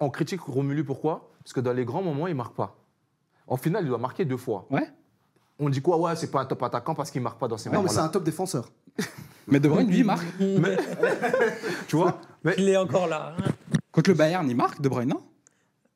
On 0.00 0.08
critique 0.08 0.40
Romelu 0.40 0.84
pourquoi? 0.84 1.30
Parce 1.42 1.52
que 1.52 1.60
dans 1.60 1.72
les 1.72 1.84
grands 1.84 2.02
moments, 2.02 2.26
il 2.28 2.34
marque 2.34 2.54
pas. 2.54 2.76
En 3.48 3.56
finale, 3.56 3.84
il 3.84 3.88
doit 3.88 3.98
marquer 3.98 4.24
deux 4.24 4.36
fois. 4.36 4.66
Ouais. 4.70 4.88
On 5.58 5.68
dit 5.68 5.80
quoi? 5.82 5.96
Ouais, 5.98 6.14
c'est 6.16 6.30
pas 6.30 6.40
un 6.42 6.44
top 6.44 6.62
attaquant 6.62 6.94
parce 6.94 7.10
qu'il 7.10 7.22
marque 7.22 7.38
pas 7.38 7.48
dans 7.48 7.56
ces 7.56 7.70
Non, 7.70 7.82
mais 7.82 7.88
c'est 7.88 7.94
moments-là. 7.94 8.08
un 8.08 8.12
top 8.12 8.24
défenseur. 8.24 8.70
Mais 9.48 9.60
De 9.60 9.68
Bruyne, 9.68 9.88
lui, 9.88 9.98
il 9.98 10.04
marque. 10.04 10.26
Tu 11.88 11.96
vois 11.96 12.20
Mais 12.44 12.54
Il 12.58 12.68
est 12.68 12.76
encore 12.76 13.06
là. 13.06 13.34
hein. 13.38 13.44
Contre 13.92 14.10
le 14.10 14.16
Bayern, 14.16 14.48
il 14.50 14.56
marque, 14.56 14.80
De 14.80 14.88
Bruyne, 14.88 15.08
non? 15.10 15.22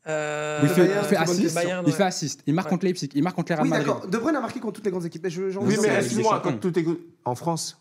Euh, 0.06 0.60
il 0.62 0.68
fait, 0.70 0.86
Bayern, 0.86 1.01
il 1.05 1.09
fait 1.09 1.16
assist. 1.16 1.39
Il 1.62 1.85
ouais. 1.86 1.93
fait 1.93 2.02
assist. 2.05 2.43
Il 2.47 2.55
marque 2.55 2.66
Ouais. 2.68 2.70
contre 2.70 2.86
Leipzig. 2.86 3.10
Il 3.14 3.22
marque 3.22 3.36
contre 3.36 3.51
les 3.52 3.55
Real 3.56 3.64
Oui, 3.64 3.70
Madrid. 3.70 3.86
d'accord. 3.86 4.06
De 4.09 4.18
Bruyne 4.18 4.36
a 4.36 4.40
marqué 4.40 4.60
contre 4.60 4.74
toutes 4.77 4.85
les 4.86 4.90
grandes 4.90 5.05
équipes. 5.05 5.22
Mais 5.24 5.31
je, 5.31 5.43
oui, 5.59 5.77
mais 5.82 5.89
excuse-moi, 5.97 6.32
Champions. 6.36 6.52
quand 6.52 6.59
tout 6.59 6.78
est 6.78 6.86
en 7.24 7.35
France, 7.35 7.80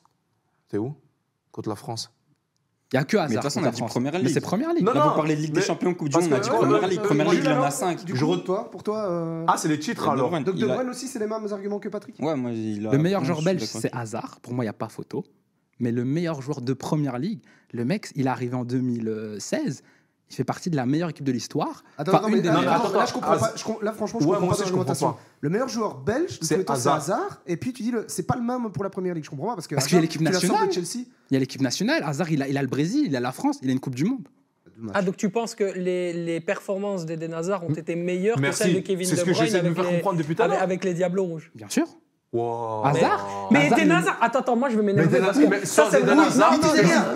t'es 0.69 0.77
où? 0.77 0.93
Contre 1.51 1.69
la 1.69 1.75
France. 1.75 2.11
Il 2.91 2.95
n'y 2.95 3.01
a 3.01 3.03
que 3.03 3.17
Hazard. 3.17 3.29
Mais 3.29 3.35
de 3.35 3.41
toute 3.41 3.43
façon, 3.43 3.59
on 3.61 3.65
a 3.65 3.71
dit. 3.71 3.81
Première 3.83 4.13
Mais 4.13 4.19
Ligue. 4.19 4.29
c'est 4.33 4.41
Première 4.41 4.73
Ligue. 4.73 4.83
Non, 4.83 4.93
Là, 4.93 4.99
non, 5.03 5.09
vous 5.11 5.15
parlez 5.17 5.35
de 5.35 5.41
Ligue 5.41 5.51
des 5.53 5.59
mais- 5.59 5.65
Champions, 5.65 5.93
Coupe 5.93 6.09
du 6.09 6.17
Monde, 6.17 6.27
on 6.31 6.35
a 6.35 6.39
dit 6.39 6.49
Première 6.49 6.87
Ligue. 6.87 7.01
Première 7.01 7.29
Ligue, 7.29 7.41
il 7.43 7.49
en 7.51 7.59
ouais, 7.61 7.67
a 7.67 7.71
5. 7.71 8.03
Du 8.03 8.15
Je 8.15 8.25
coup, 8.25 8.37
toi, 8.37 8.71
pour 8.71 8.81
toi. 8.81 9.07
euh, 9.11 9.45
Ah, 9.47 9.57
c'est 9.57 9.67
les 9.67 9.77
titres 9.77 10.07
alors. 10.09 10.31
Donc 10.31 10.55
De 10.55 10.65
Bruyne 10.65 10.89
aussi, 10.89 11.07
c'est 11.07 11.19
les 11.19 11.27
mêmes 11.27 11.45
arguments 11.51 11.77
que 11.79 11.89
Patrick 11.89 12.15
Ouais, 12.19 12.35
moi, 12.35 12.51
il 12.51 12.87
a- 12.87 12.91
Le 12.91 12.97
meilleur 12.97 13.23
joueur 13.25 13.43
belge, 13.43 13.63
c'est 13.63 13.93
Hazard. 13.93 14.39
Pour 14.41 14.53
moi, 14.53 14.63
il 14.63 14.67
n'y 14.67 14.71
a 14.71 14.73
pas 14.73 14.89
photo. 14.89 15.23
Mais 15.79 15.91
le 15.91 16.03
meilleur 16.03 16.41
joueur 16.41 16.61
de 16.61 16.73
Première 16.73 17.19
Ligue, 17.19 17.41
le 17.73 17.85
mec, 17.85 18.09
il 18.15 18.25
est 18.25 18.29
arrivé 18.29 18.55
en 18.55 18.65
2016. 18.65 19.83
Il 20.31 20.35
fait 20.35 20.43
partie 20.43 20.69
de 20.69 20.75
la 20.75 20.85
meilleure 20.85 21.09
équipe 21.09 21.25
de 21.25 21.31
l'histoire. 21.31 21.83
Attends, 21.97 22.11
Enfin, 22.11 22.17
attends, 22.19 22.27
une 22.29 22.35
mais, 22.35 22.41
non, 22.43 22.53
mais 22.53 22.59
meilleures. 22.59 22.85
attends, 22.85 22.97
là, 22.99 23.05
je 23.07 23.13
comprends 23.13 23.37
pas. 23.37 23.53
je 23.55 23.85
là, 23.85 23.93
franchement, 23.93 24.19
je 24.19 24.25
Ouais, 24.27 24.37
comprends 24.37 24.93
pas. 24.93 25.19
Le 25.41 25.49
meilleur 25.49 25.67
joueur 25.69 25.97
belge, 25.97 26.37
C'est 26.41 26.57
c'est 26.67 26.69
Hazard. 26.69 27.41
Et 27.47 27.57
puis 27.57 27.73
tu 27.73 27.81
dis, 27.81 27.91
le- 27.91 28.05
c'est 28.07 28.27
pas 28.27 28.35
le 28.35 28.43
même 28.43 28.71
pour 28.71 28.83
la 28.83 28.89
première 28.91 29.15
ligue. 29.15 29.23
Je 29.25 29.29
comprends 29.29 29.47
pas 29.47 29.55
parce 29.55 29.67
que. 29.67 29.75
Parce 29.75 29.87
qu'il 29.87 29.95
y 29.95 29.97
a 29.97 30.01
l'équipe 30.01 30.21
nationale. 30.21 30.67
de 30.67 30.73
Chelsea. 30.73 31.05
Il 31.31 31.33
y 31.33 31.37
a 31.37 31.39
l'équipe 31.39 31.61
nationale. 31.61 32.03
Hazard, 32.05 32.31
il 32.31 32.41
a, 32.43 32.47
il 32.47 32.57
a 32.57 32.61
le 32.61 32.67
Brésil, 32.67 33.05
il 33.07 33.15
a 33.15 33.19
la 33.19 33.31
France, 33.31 33.57
il 33.63 33.69
a 33.69 33.71
une 33.71 33.79
Coupe 33.79 33.95
du 33.95 34.05
Monde. 34.05 34.27
Ah, 34.93 35.01
donc 35.01 35.17
tu 35.17 35.29
penses 35.29 35.55
que 35.55 35.63
les, 35.63 36.13
les 36.13 36.39
performances 36.39 37.05
d'Eden 37.05 37.33
Hazard 37.33 37.65
ont 37.65 37.73
été 37.73 37.95
meilleures 37.95 38.37
que 38.39 38.51
celles 38.51 38.67
de 38.69 38.73
Merci. 38.75 38.83
Kevin 38.83 39.05
C'est 39.07 39.15
ce 39.17 39.21
De 39.21 39.25
que 39.25 39.31
Bruyne 39.31 39.45
j'essaie 39.47 39.57
de 39.57 39.63
me 39.63 39.67
avec 39.71 39.81
faire 39.81 39.89
les, 39.91 39.97
comprendre 39.97 40.17
depuis 40.19 40.35
tout 40.35 40.41
à 40.43 40.47
l'heure. 40.47 40.61
avec 40.61 40.83
les 40.85 40.93
Diablos 40.93 41.23
Rouges 41.25 41.51
Bien 41.53 41.67
sûr. 41.69 41.85
Wow. 42.31 42.85
Hazard 42.85 43.47
Mais 43.49 43.67
Eden 43.71 43.91
Hazard, 43.91 44.17
attends, 44.21 44.39
attends, 44.39 44.55
moi 44.55 44.69
je 44.69 44.75
vais 44.77 44.83
m'énerver 44.83 45.19
parce 45.19 45.39
que 45.39 45.47
mais 45.47 45.65
ça 45.65 45.87
c'est 45.89 46.01
Eden 46.01 46.19
Hazard, 46.19 46.51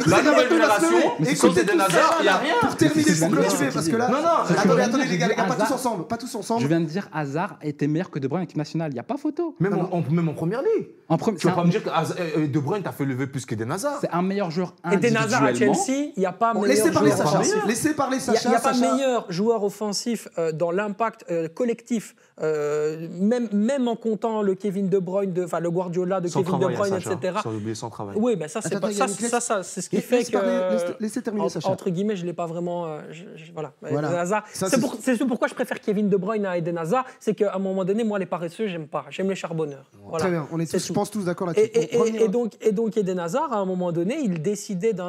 La 0.07 0.21
nouvelle 0.23 0.49
génération, 0.49 0.87
semaine. 0.87 1.01
mais 1.19 1.31
Écoutez 1.31 1.35
sans 1.35 1.61
Eden. 1.61 1.81
Hazard, 1.81 2.15
il 2.19 2.23
n'y 2.23 2.27
a 2.29 2.37
rien. 2.37 2.53
Pour 2.61 2.75
terminer, 2.75 3.03
je 3.13 3.25
clôturer 3.27 3.69
parce 3.71 3.87
que 3.89 3.95
là. 3.95 4.07
Non, 4.07 4.17
non, 4.23 4.27
Attendez, 4.27 4.55
je 4.57 4.63
viens 4.63 4.75
de 4.75 4.81
attendez, 4.81 5.03
dire, 5.03 5.11
les 5.11 5.17
gars, 5.19 5.27
les 5.27 5.35
gars, 5.35 5.43
pas 5.43 5.53
Hazard- 5.53 5.67
tous 5.67 5.73
ensemble. 5.75 6.07
Pas 6.07 6.17
tous 6.17 6.33
ensemble. 6.33 6.61
Je 6.63 6.67
viens 6.67 6.79
de 6.81 6.85
dire 6.85 7.09
Hazard 7.13 7.57
était 7.61 7.85
meilleur 7.85 8.09
que 8.09 8.17
De 8.17 8.27
Bruyne 8.27 8.45
équipe 8.45 8.57
nationale. 8.57 8.89
Il 8.89 8.95
n'y 8.95 8.99
a 8.99 9.03
pas 9.03 9.17
photo. 9.17 9.55
Même, 9.59 9.75
en, 9.91 10.01
première 10.33 10.61
ligue. 10.63 10.87
En 11.09 11.17
premier, 11.17 11.37
Tu 11.37 11.45
vas 11.45 11.53
pas 11.53 11.63
me 11.63 11.69
dire 11.69 11.83
que 11.83 11.89
euh, 11.89 11.93
euh, 12.37 12.47
De 12.47 12.59
Bruyne 12.59 12.81
t'a 12.81 12.91
fait 12.91 13.05
lever 13.05 13.27
plus 13.27 13.45
qu'Eden 13.45 13.71
Hazard. 13.71 13.99
c'est 14.01 14.09
un 14.11 14.23
meilleur 14.23 14.49
joueur 14.49 14.73
Eden 14.91 15.15
Hazard 15.15 15.43
à 15.43 15.47
individuellement. 15.49 15.75
Chelsea, 15.85 16.11
il 16.15 16.19
n'y 16.21 16.25
a 16.25 16.31
pas 16.31 16.55
Bon, 16.55 16.61
meilleur 16.61 16.75
Laissez 16.75 16.91
parler 16.91 17.11
joueur 17.11 17.17
Sacha. 17.27 17.39
offensif. 17.39 17.65
Laissez 17.67 17.93
parler 17.93 18.17
Il 18.17 18.31
n'y 18.31 18.35
a, 18.37 18.39
Sacha. 18.39 18.49
il 18.49 18.51
y 18.51 18.55
a 18.55 18.59
pas 18.59 18.73
meilleur 18.95 19.25
joueur 19.31 19.63
offensif 19.63 20.27
euh, 20.39 20.51
dans 20.51 20.71
l'impact 20.71 21.23
collectif, 21.53 22.15
même, 22.41 23.47
même 23.51 23.87
en 23.87 23.95
comptant 23.95 24.41
le 24.41 24.55
Kevin 24.55 24.89
De 24.89 25.02
Bruyne, 25.03 25.31
de- 25.33 25.43
enfin 25.43 25.59
le 25.59 25.69
Guardiola 25.69 26.19
de 26.19 26.27
Sans 26.27 26.41
Kevin 26.43 26.59
De 26.59 26.65
Bruyne, 26.73 26.93
Sacha. 26.99 27.11
etc. 27.13 27.39
Sans 27.43 27.53
oublier 27.53 27.75
sans 27.75 27.89
travail. 27.91 28.15
Oui, 28.17 28.35
ben 28.35 28.47
ça, 28.47 28.61
c'est 28.61 28.79
pas, 28.79 28.91
ça, 28.91 29.07
ça, 29.07 29.39
ça, 29.39 29.61
c'est 29.63 29.81
ce 29.81 29.89
qui 29.89 30.01
fait 30.01 30.23
que. 30.23 30.31
parler- 30.31 30.59
laisse- 30.71 30.85
Laissez 30.99 31.21
terminer 31.21 31.45
en- 31.45 31.49
Sacha. 31.49 31.69
entre 31.69 31.89
guillemets, 31.91 32.15
je 32.15 32.25
l'ai 32.25 32.33
pas 32.33 32.47
vraiment. 32.47 32.97
je- 33.11 33.23
je- 33.35 33.51
voilà. 33.53 33.73
Hazard. 34.19 34.43
Ça, 34.53 34.67
C'est 34.69 34.75
c'est- 34.75 34.81
pour- 34.81 34.97
c'est 34.99 35.17
pourquoi 35.25 35.47
je 35.47 35.53
préfère 35.53 35.79
Kevin 35.79 36.09
De 36.09 36.17
Bruyne 36.17 36.45
à 36.45 36.57
Eden 36.57 36.77
Hazard. 36.77 37.05
C'est 37.19 37.35
qu'à 37.35 37.53
un 37.53 37.59
moment 37.59 37.85
donné, 37.85 38.03
moi, 38.03 38.17
les 38.17 38.25
paresseux, 38.25 38.67
j'aime 38.67 38.87
pas. 38.87 39.05
J'aime 39.09 39.29
les 39.29 39.35
charbonneurs. 39.35 39.89
Voilà. 40.03 40.19
Très 40.19 40.31
bien, 40.31 40.47
on 40.51 40.59
est 40.59 40.77
je 40.77 40.93
pense 40.93 41.11
tous 41.11 41.25
d'accord 41.25 41.47
là-dessus. 41.47 41.69
et- 41.73 42.27
donc, 42.29 42.53
et 42.61 42.71
donc 42.71 42.97
Eden 42.97 43.19
Hazard, 43.19 43.51
à 43.53 43.57
un 43.57 43.65
moment 43.65 43.91
donné, 43.91 44.19
il 44.21 44.41
décidait 44.41 44.93
de, 44.93 45.03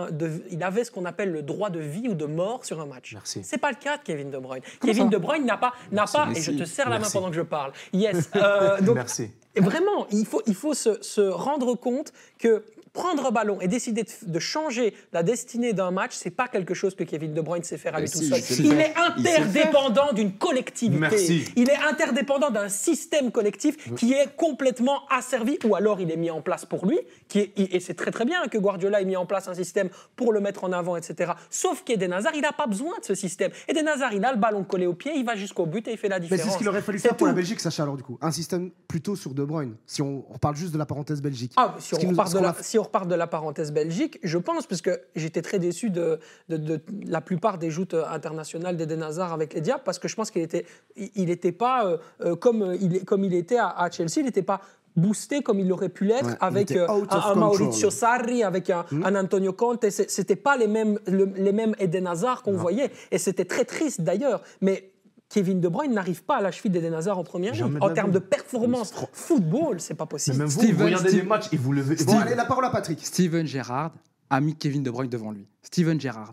il 0.51 0.63
avait 0.63 0.85
ce 0.85 0.91
qu'on 0.91 1.05
appelle 1.05 1.31
le 1.33 1.43
droit 1.43 1.71
de 1.71 1.79
vie 1.81 2.09
ou 2.09 2.15
de 2.15 2.27
mort 2.27 2.65
sur 2.65 2.81
un 2.81 2.87
match. 2.87 3.13
Merci. 3.15 3.41
C'est 3.45 3.59
pas 3.59 3.71
le 3.71 3.77
cas 3.77 3.97
de 3.99 4.03
Kevin 4.03 4.31
De 4.31 4.39
Bruyne. 4.39 4.63
Comment 4.81 4.93
Kevin 4.93 5.09
De 5.11 5.17
Bruyne 5.19 5.45
n'a 5.47 5.57
pas, 5.57 5.73
n'a 5.93 6.05
pas, 6.05 6.29
et 6.35 6.41
je 6.41 6.51
te 6.53 6.65
serre 6.65 6.89
la 6.91 6.99
main 6.99 7.07
pendant 7.13 7.29
que 7.31 7.37
je 7.37 7.43
parle. 7.43 7.73
Yes. 7.93 8.31
euh, 8.37 8.81
donc, 8.81 8.95
Merci. 8.97 9.31
Vraiment, 9.61 10.07
il 10.11 10.27
faut, 10.27 10.75
se 10.75 11.21
rendre 11.21 11.75
compte 11.75 12.13
que 12.39 12.65
prendre 12.95 13.27
un 13.27 13.31
ballon 13.31 13.61
et 13.61 13.69
décider 13.69 14.05
de, 14.05 14.09
de 14.23 14.39
changer 14.39 14.95
la 15.13 15.23
destinée 15.23 15.75
d'un 15.75 15.91
match, 15.91 16.13
c'est 16.15 16.31
pas 16.31 16.49
quelque 16.49 16.73
chose 16.73 16.95
que 16.95 17.05
Kevin 17.05 17.35
De 17.35 17.41
Bruyne 17.43 17.63
sait 17.65 17.77
faire 17.77 17.95
à 17.95 17.99
Mais 17.99 18.05
lui 18.07 18.11
tout 18.11 18.19
si, 18.21 18.31
seul. 18.31 18.65
il 18.67 18.73
est 18.81 18.95
interdépendant 18.97 20.13
d'une 20.15 20.33
collectivité. 20.33 20.99
Merci. 21.01 21.45
Il 21.57 21.69
est 21.69 21.77
interdépendant 21.77 22.51
d'un 22.51 22.69
système 22.69 23.31
collectif 23.31 23.93
qui 23.97 24.13
est 24.13 24.35
complètement 24.37 25.03
asservi, 25.11 25.59
ou 25.65 25.75
alors 25.75 26.01
il 26.01 26.11
est 26.11 26.17
mis 26.17 26.31
en 26.31 26.41
place 26.41 26.65
pour 26.65 26.87
lui, 26.87 26.99
qui 27.29 27.41
est, 27.41 27.53
et 27.59 27.81
c'est 27.81 27.95
très 27.95 28.11
très 28.11 28.25
bien 28.25 28.47
que 28.49 28.59
Guardiola 28.59 29.01
ait 29.01 29.05
mis 29.05 29.17
en 29.17 29.27
place 29.27 29.49
un 29.49 29.55
système 29.55 29.89
pour 30.17 30.33
le 30.33 30.41
mettre 30.41 30.65
en 30.65 30.73
avant, 30.73 30.97
etc. 30.97 31.33
Sauf 31.51 31.83
qu'Eden 31.85 32.13
Hazard, 32.13 32.35
il 32.35 32.43
n'a 32.43 32.53
pas 32.53 32.67
besoin 32.67 32.97
de 33.01 33.05
ce 33.05 33.15
système. 33.15 33.51
Eden 33.69 33.89
Hazard, 33.89 34.13
il 34.15 34.25
a 34.25 34.33
le 34.33 34.39
ballon 34.39 34.63
collé 34.65 34.87
au 34.87 34.95
pied, 34.95 35.13
il 35.17 35.25
va 35.25 35.35
jusqu'au 35.35 35.67
but 35.67 35.87
et 35.89 35.93
il 35.93 35.99
fait 35.99 36.09
la 36.09 36.21
Mais 36.21 36.27
différence. 36.27 36.45
c'est 36.47 36.53
ce 36.53 36.59
qu'il 36.59 36.69
aurait 36.69 36.81
fallu 36.83 36.99
faire 37.01 37.17
pour 37.17 37.27
la 37.27 37.33
tout. 37.33 37.37
Belgique, 37.37 37.61
Sacha, 37.61 37.83
alors 37.83 37.97
du 37.97 38.03
coup. 38.05 38.19
Un 38.23 38.31
système 38.31 38.71
plutôt 38.87 39.17
sur 39.17 39.35
De 39.35 39.45
Bruyne, 39.45 39.75
si 39.87 40.01
on 40.01 40.25
reparle 40.31 40.55
juste 40.57 40.73
de 40.73 40.79
la 40.79 40.87
parenthèse 40.87 41.21
Belgique. 41.21 41.53
Ah, 41.57 41.75
si 41.81 41.95
on, 41.95 41.99
de 41.99 42.39
la, 42.39 42.55
si 42.61 42.79
on 42.79 42.84
repart 42.85 43.09
de 43.09 43.15
la 43.17 43.27
parenthèse 43.27 43.73
Belgique, 43.73 44.21
je 44.23 44.39
pense, 44.39 44.67
parce 44.69 44.81
que 44.81 45.01
j'étais 45.17 45.43
très 45.43 45.59
déçu 45.59 45.91
de, 45.91 46.21
de- 46.49 46.57
de 46.57 46.81
la 47.07 47.21
plupart 47.21 47.59
des 47.59 47.71
joutes 47.71 47.95
euh, 47.95 48.05
internationales 48.09 48.77
d'Eden 48.77 49.03
Hazard 49.03 49.33
avec 49.33 49.53
les 49.55 49.61
Diables, 49.61 49.83
parce 49.85 49.99
que 49.99 50.07
je 50.09 50.15
pense 50.15 50.31
qu'il 50.31 50.43
était, 50.43 50.65
il 50.97 51.27
n'était 51.27 51.53
pas 51.53 51.85
euh, 51.87 51.97
euh, 52.21 52.37
comme, 52.37 52.77
il, 52.81 53.05
comme 53.05 53.25
il 53.25 53.35
était 53.35 53.59
à, 53.59 53.69
à 53.69 53.91
Chelsea, 53.91 54.19
il 54.19 54.25
n'était 54.25 54.43
pas 54.43 54.61
boosté 54.97 55.43
comme 55.43 55.59
il 55.59 55.73
aurait 55.73 55.89
pu 55.89 56.05
l'être 56.05 56.27
Ouais, 56.29 56.37
avec 56.41 56.71
euh, 56.71 56.87
un. 57.11 57.35
Maurizio 57.35 57.91
Sarri, 57.91 58.45
avec 58.45 58.71
un, 58.71 58.85
un 59.05 59.17
Antonio 59.17 59.53
Conte. 59.53 59.91
C'était 59.91 60.37
pas 60.37 60.57
les 60.57 60.69
mêmes, 60.69 61.01
le- 61.09 61.33
les 61.37 61.51
mêmes 61.53 61.75
Eden 61.81 62.07
Hazard 62.07 62.43
qu'on 62.45 62.53
voyait, 62.57 62.93
et 63.11 63.19
c'était 63.19 63.45
très 63.45 63.65
triste 63.65 64.03
d'ailleurs. 64.03 64.41
Mais 64.61 64.93
Kevin 65.35 65.61
De 65.61 65.67
Bruyne 65.69 65.93
n'arrive 65.93 66.23
pas 66.23 66.37
à 66.37 66.41
la 66.41 66.53
cheville 66.53 66.71
d'Eden 66.71 66.95
Hazard 66.95 67.19
en 67.19 67.25
première 67.25 67.55
de 67.55 67.79
En 67.81 67.91
termes 67.93 68.13
de 68.13 68.21
performance 68.21 68.95
football, 69.13 69.81
c'est 69.81 69.95
pas 69.95 70.05
Mais 70.05 70.09
possible. 70.11 70.39
même 70.39 70.47
vous, 70.47 70.61
Steven, 70.61 70.77
vous 70.77 70.85
regardez 70.85 71.09
Steve- 71.09 71.23
les 71.23 71.29
matchs 71.29 71.49
et 71.53 71.57
vous 71.57 71.73
levez. 71.73 71.97
Bon, 72.05 72.19
allez, 72.21 72.37
la 72.37 72.45
parole 72.45 72.65
à 72.65 72.71
Patrick. 72.71 73.05
Steven 73.05 73.45
Gerrard 73.45 73.91
a 74.31 74.41
mis 74.41 74.55
Kevin 74.55 74.85
De 74.85 74.91
Bruyne 74.93 75.11
devant 75.11 75.33
lui. 75.33 75.49
Steven 75.63 76.01
Gerrard. 76.01 76.31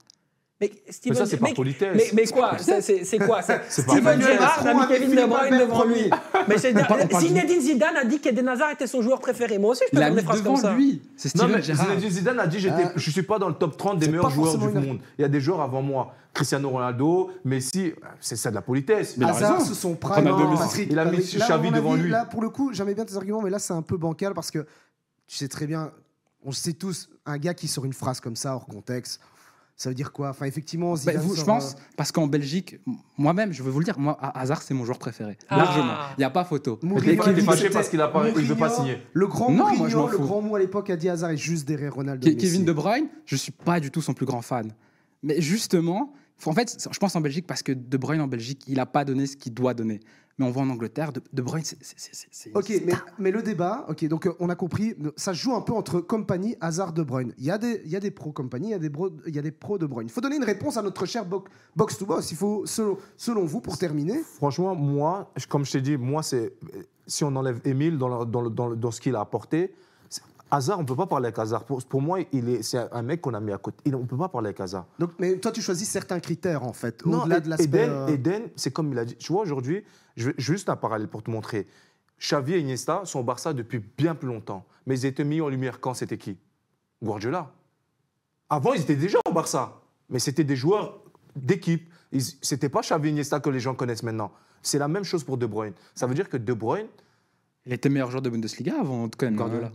Mais, 0.62 0.72
Mais 0.86 0.92
Steven, 0.92 1.18
ça, 1.18 1.26
c'est 1.26 1.38
par 1.38 1.54
politesse. 1.54 1.96
Mais, 1.96 2.06
mais 2.14 2.28
quoi? 2.28 2.52
C'est 2.60 2.72
quoi? 2.72 2.82
C'est- 2.82 3.04
C'est 3.04 3.18
par 3.18 3.44
Steven 3.44 4.04
politesse. 4.04 4.28
Gerrard 4.28 4.68
a 4.68 4.74
mis 4.76 4.88
Kevin 4.88 5.10
De 5.16 5.26
Bruyne 5.26 5.58
devant 5.60 5.84
lui. 5.86 6.10
Mais 6.48 6.58
c'est 6.58 6.72
On 6.78 6.86
parle- 6.86 7.02
on 7.04 7.08
parle 7.08 7.24
Zinedine 7.24 7.62
Zidane 7.62 7.98
a 7.98 8.06
dit 8.06 8.20
qu'Eden 8.20 8.48
Hazard 8.48 8.72
était 8.72 8.88
son 8.88 9.02
joueur 9.02 9.20
préféré. 9.20 9.58
Moi 9.58 9.72
aussi, 9.72 9.84
je 9.92 9.98
peux 9.98 10.04
mis 10.10 10.16
des 10.16 10.22
phrases 10.22 10.40
devant 10.44 10.54
comme 10.54 10.62
ça. 10.62 10.74
lui. 10.76 11.02
C'est 11.18 11.34
Non, 11.36 11.44
Steven 11.46 11.56
mais 11.58 11.64
Gerrard. 11.64 11.86
Zinedine 11.88 12.10
Zidane 12.12 12.40
a 12.40 12.48
dit 12.48 12.60
j'étais, 12.60 12.84
Ah. 12.86 12.92
je 12.96 13.12
suis 13.12 13.24
pas 13.24 13.40
dans 13.40 13.48
le 13.50 13.56
top 13.56 13.76
30 13.78 13.98
des 14.00 14.06
C'est 14.06 14.12
meilleurs 14.12 14.30
joueurs 14.30 14.58
du 14.58 14.68
monde. 14.68 15.00
Il 15.18 15.22
y 15.22 15.26
a 15.26 15.30
des 15.30 15.42
joueurs 15.42 15.62
avant 15.62 15.82
moi. 15.82 16.14
Cristiano 16.34 16.70
Ronaldo, 16.70 17.32
Messi, 17.44 17.92
c'est 18.22 18.38
ça 18.38 18.52
de 18.52 18.56
la 18.56 18.62
politesse. 18.62 19.18
Mais 19.18 19.26
Hazard, 19.26 19.58
raison. 19.60 19.74
son 19.74 19.96
prime, 19.96 20.24
Il 20.90 20.98
a 20.98 21.04
mis 21.06 21.18
Patrick, 21.18 21.38
là, 21.40 21.46
Xavi 21.48 21.72
devant 21.72 21.96
lui. 21.96 22.10
Là, 22.10 22.24
pour 22.26 22.42
le 22.42 22.50
coup, 22.50 22.72
j'aimais 22.72 22.94
bien 22.94 23.04
tes 23.04 23.16
arguments, 23.18 23.42
mais 23.42 23.50
là, 23.50 23.60
c'est 23.60 23.74
un 23.74 23.82
peu 23.82 23.98
bancal 23.98 24.34
parce 24.34 24.50
que 24.52 24.60
tu 25.28 25.36
sais 25.38 25.50
très 25.50 25.68
bien, 25.68 25.92
on 26.46 26.52
sait 26.54 26.72
tous, 26.74 27.10
un 27.26 27.38
gars 27.38 27.54
qui 27.54 27.68
sort 27.68 27.84
une 27.86 27.92
phrase 27.94 28.20
comme 28.22 28.36
ça 28.38 28.56
hors 28.56 28.66
contexte, 28.66 29.20
Ça 29.82 29.90
veut 29.90 29.96
dire 29.96 30.12
quoi? 30.12 30.30
Enfin, 30.30 30.46
effectivement, 30.46 30.94
Bah, 31.04 31.14
vous, 31.18 31.36
je 31.36 31.44
pense, 31.44 31.72
euh, 31.72 31.76
parce 31.98 32.12
qu'en 32.12 32.28
Belgique, 32.28 32.80
moi-même, 33.18 33.52
je 33.52 33.64
vais 33.64 33.72
vous 33.72 33.80
le 33.80 33.86
dire, 33.86 33.98
moi, 33.98 34.16
Ha- 34.22 34.40
Hazard, 34.40 34.62
c'est 34.62 34.76
mon 34.76 34.86
joueur 34.86 35.00
préféré. 35.00 35.40
Ah. 35.50 35.58
Largement. 35.58 35.94
Il 36.18 36.20
n'y 36.20 36.24
a 36.24 36.30
pas 36.30 36.44
photo. 36.44 36.78
Mourinho 36.84 37.24
dit 37.34 37.34
que 37.34 37.42
fâché 37.42 37.72
parce 37.72 37.90
qu'il 37.90 38.00
a 38.00 38.08
pas- 38.08 38.30
il 38.30 38.46
veut 38.46 38.54
pas 38.56 38.70
signer. 38.70 39.00
Le 39.12 39.26
grand 39.26 39.50
Non, 39.50 39.56
moi, 39.58 39.70
Mourinho, 39.72 39.90
je 39.90 39.98
m'en 39.98 40.06
le 40.08 40.18
fous. 40.18 40.22
grand 40.22 40.42
mot 40.44 40.56
à 40.56 40.60
l'époque 40.60 40.92
a 40.92 40.96
dit 40.96 41.10
Hazard 41.10 41.32
est 41.32 41.38
juste 41.38 41.68
derrière 41.68 41.96
Ronaldo. 41.96 42.28
Messi. 42.28 42.38
Kevin 42.38 42.64
De 42.64 42.72
Bruyne, 42.74 43.08
je 43.26 43.36
suis 43.36 43.52
pas 43.52 43.80
du 43.80 43.90
tout 43.90 44.04
son 44.04 44.14
plus 44.14 44.28
grand 44.28 44.44
fan. 44.44 44.72
Mais 45.24 45.42
justement, 45.42 46.14
en 46.46 46.54
fait, 46.54 46.78
je 46.92 47.00
pense 47.00 47.16
en 47.16 47.22
Belgique 47.22 47.48
parce 47.48 47.64
que 47.64 47.72
De 47.72 47.98
Bruyne 47.98 48.22
en 48.22 48.28
Belgique, 48.28 48.62
il 48.68 48.80
a 48.80 48.86
pas 48.86 49.04
donné 49.04 49.26
ce 49.26 49.36
qu'il 49.36 49.52
doit 49.56 49.74
donner. 49.74 50.00
Mais 50.42 50.48
on 50.48 50.52
voit 50.52 50.64
en 50.64 50.70
Angleterre, 50.72 51.14
De, 51.14 51.22
De 51.32 51.42
Bruyne, 51.44 51.64
c'est- 51.64 51.78
Ok, 52.56 52.82
mais, 52.86 52.94
mais 53.20 53.30
le 53.32 53.44
débat, 53.44 53.86
ok, 53.90 54.08
donc 54.08 54.26
euh, 54.26 54.34
on 54.40 54.50
a 54.50 54.56
compris, 54.56 54.96
ça 55.16 55.34
se 55.36 55.40
joue 55.40 55.54
un 55.54 55.62
peu 55.62 55.74
entre 55.74 56.02
compagnie, 56.02 56.56
Hazard, 56.60 56.94
De 56.94 57.04
Bruyne. 57.04 57.34
Il 57.38 57.46
y 57.46 57.52
a 57.52 57.60
des, 57.60 57.82
il 57.86 57.92
y 57.92 57.96
a 57.96 58.00
des 58.00 58.10
pros 58.10 58.32
compagnie, 58.32 58.70
il 58.70 58.72
y 58.72 58.74
a 58.74 58.80
des, 58.80 58.90
bro- 58.90 59.12
il 59.28 59.36
y 59.36 59.40
a 59.40 59.42
des 59.44 59.52
pros 59.52 59.78
De 59.78 59.86
Bruyne. 59.86 60.08
Il 60.08 60.12
faut 60.12 60.22
donner 60.22 60.38
une 60.38 60.44
réponse 60.44 60.78
à 60.78 60.82
notre 60.82 61.06
cher 61.06 61.26
bo- 61.26 61.44
box 61.76 61.98
to 62.00 62.06
box. 62.08 62.32
Il 62.32 62.38
faut, 62.38 62.66
selon, 62.66 62.98
selon 63.16 63.46
vous, 63.46 63.62
pour 63.62 63.78
terminer, 63.78 64.22
Franchement, 64.38 64.74
moi, 64.74 65.32
comme 65.48 65.64
je 65.64 65.74
t'ai 65.74 65.82
dit, 65.82 65.96
moi, 65.98 66.24
c'est 66.24 66.54
si 67.06 67.24
on 67.24 67.36
enlève 67.36 67.60
Émile 67.66 67.98
dans, 68.00 68.10
le- 68.20 68.26
dans, 68.26 68.42
le- 68.42 68.50
dans, 68.50 68.68
le- 68.70 68.76
dans 68.76 68.90
ce 68.92 69.00
qu'il 69.00 69.16
a 69.16 69.20
apporté, 69.20 69.74
Hazard, 70.54 70.80
on 70.80 70.82
ne 70.82 70.88
peut 70.88 70.96
pas 70.98 71.08
parler 71.08 71.28
avec 71.28 71.40
Hazard. 71.40 71.64
Pour, 71.64 71.82
pour 71.86 72.02
moi, 72.02 72.20
il 72.34 72.50
est, 72.50 72.62
c'est 72.62 72.78
un 72.92 73.02
mec 73.02 73.22
qu'on 73.22 73.34
a 73.34 73.40
mis 73.40 73.54
à 73.54 73.58
côté. 73.58 73.78
Il- 73.86 73.96
on 73.96 74.02
ne 74.02 74.06
peut 74.06 74.18
pas 74.18 74.28
parler 74.28 74.48
avec 74.50 74.60
Hazard. 74.60 74.86
donc, 75.00 75.12
mais 75.18 75.38
toi 75.38 75.52
tu 75.52 75.62
choisis 75.62 75.88
certains 75.90 76.20
critères 76.20 76.64
en 76.64 76.74
fait, 76.74 77.06
Non, 77.06 77.22
au-delà 77.22 77.38
et- 77.38 77.42
de 77.42 77.50
l'aspect. 77.50 77.66
Eden, 77.84 77.90
euh, 77.90 78.08
Eden, 78.08 78.44
c'est 78.58 78.72
comme 78.72 78.92
il 78.92 79.00
a 79.00 79.06
dit. 79.06 79.16
Tu 79.16 79.32
vois, 79.32 79.42
aujourd'hui, 79.44 79.84
je 80.18 80.30
vais 80.30 80.36
juste 80.38 80.68
un 80.70 80.76
parallèle 80.76 81.08
pour 81.08 81.24
te 81.24 81.32
montrer. 81.32 81.68
Xavi 82.20 82.54
et 82.54 82.60
Iniesta 82.60 83.02
sont 83.06 83.20
au 83.20 83.24
Barça 83.24 83.54
depuis 83.54 83.80
bien 83.98 84.14
plus 84.14 84.28
longtemps. 84.28 84.66
Mais 84.86 85.00
ils 85.00 85.06
étaient 85.06 85.24
mis 85.24 85.40
en 85.42 85.48
lumière 85.50 85.80
quand? 85.80 85.94
C'était 85.94 86.18
qui? 86.18 86.38
Guardiola. 87.02 87.52
Avant, 88.50 88.74
ils 88.74 88.82
étaient 88.82 88.96
déjà 88.96 89.20
au 89.28 89.32
Barça. 89.32 89.80
Mais 90.10 90.20
c'était 90.20 90.44
des 90.44 90.56
joueurs 90.58 91.00
d'équipe. 91.36 91.90
Ils- 92.12 92.22
C'était 92.42 92.68
pas 92.70 92.82
Xavi 92.82 93.08
et 93.08 93.12
Iniesta 93.12 93.40
que 93.40 93.50
les 93.50 93.60
gens 93.62 93.74
connaissent 93.74 94.04
maintenant. 94.04 94.32
C'est 94.62 94.78
la 94.78 94.88
même 94.90 95.04
chose 95.06 95.24
pour 95.24 95.38
De 95.38 95.46
Bruyne. 95.46 95.74
Ça 95.96 96.06
veut 96.08 96.14
dire 96.14 96.28
que 96.30 96.38
De 96.38 96.54
Bruyne, 96.54 96.88
Il 97.66 97.74
était 97.74 97.90
meilleur 97.90 98.10
joueur 98.10 98.24
de 98.24 98.30
Bundesliga 98.32 98.74
avant, 98.80 99.08
quand 99.16 99.28
même, 99.28 99.36
Guardiola. 99.36 99.72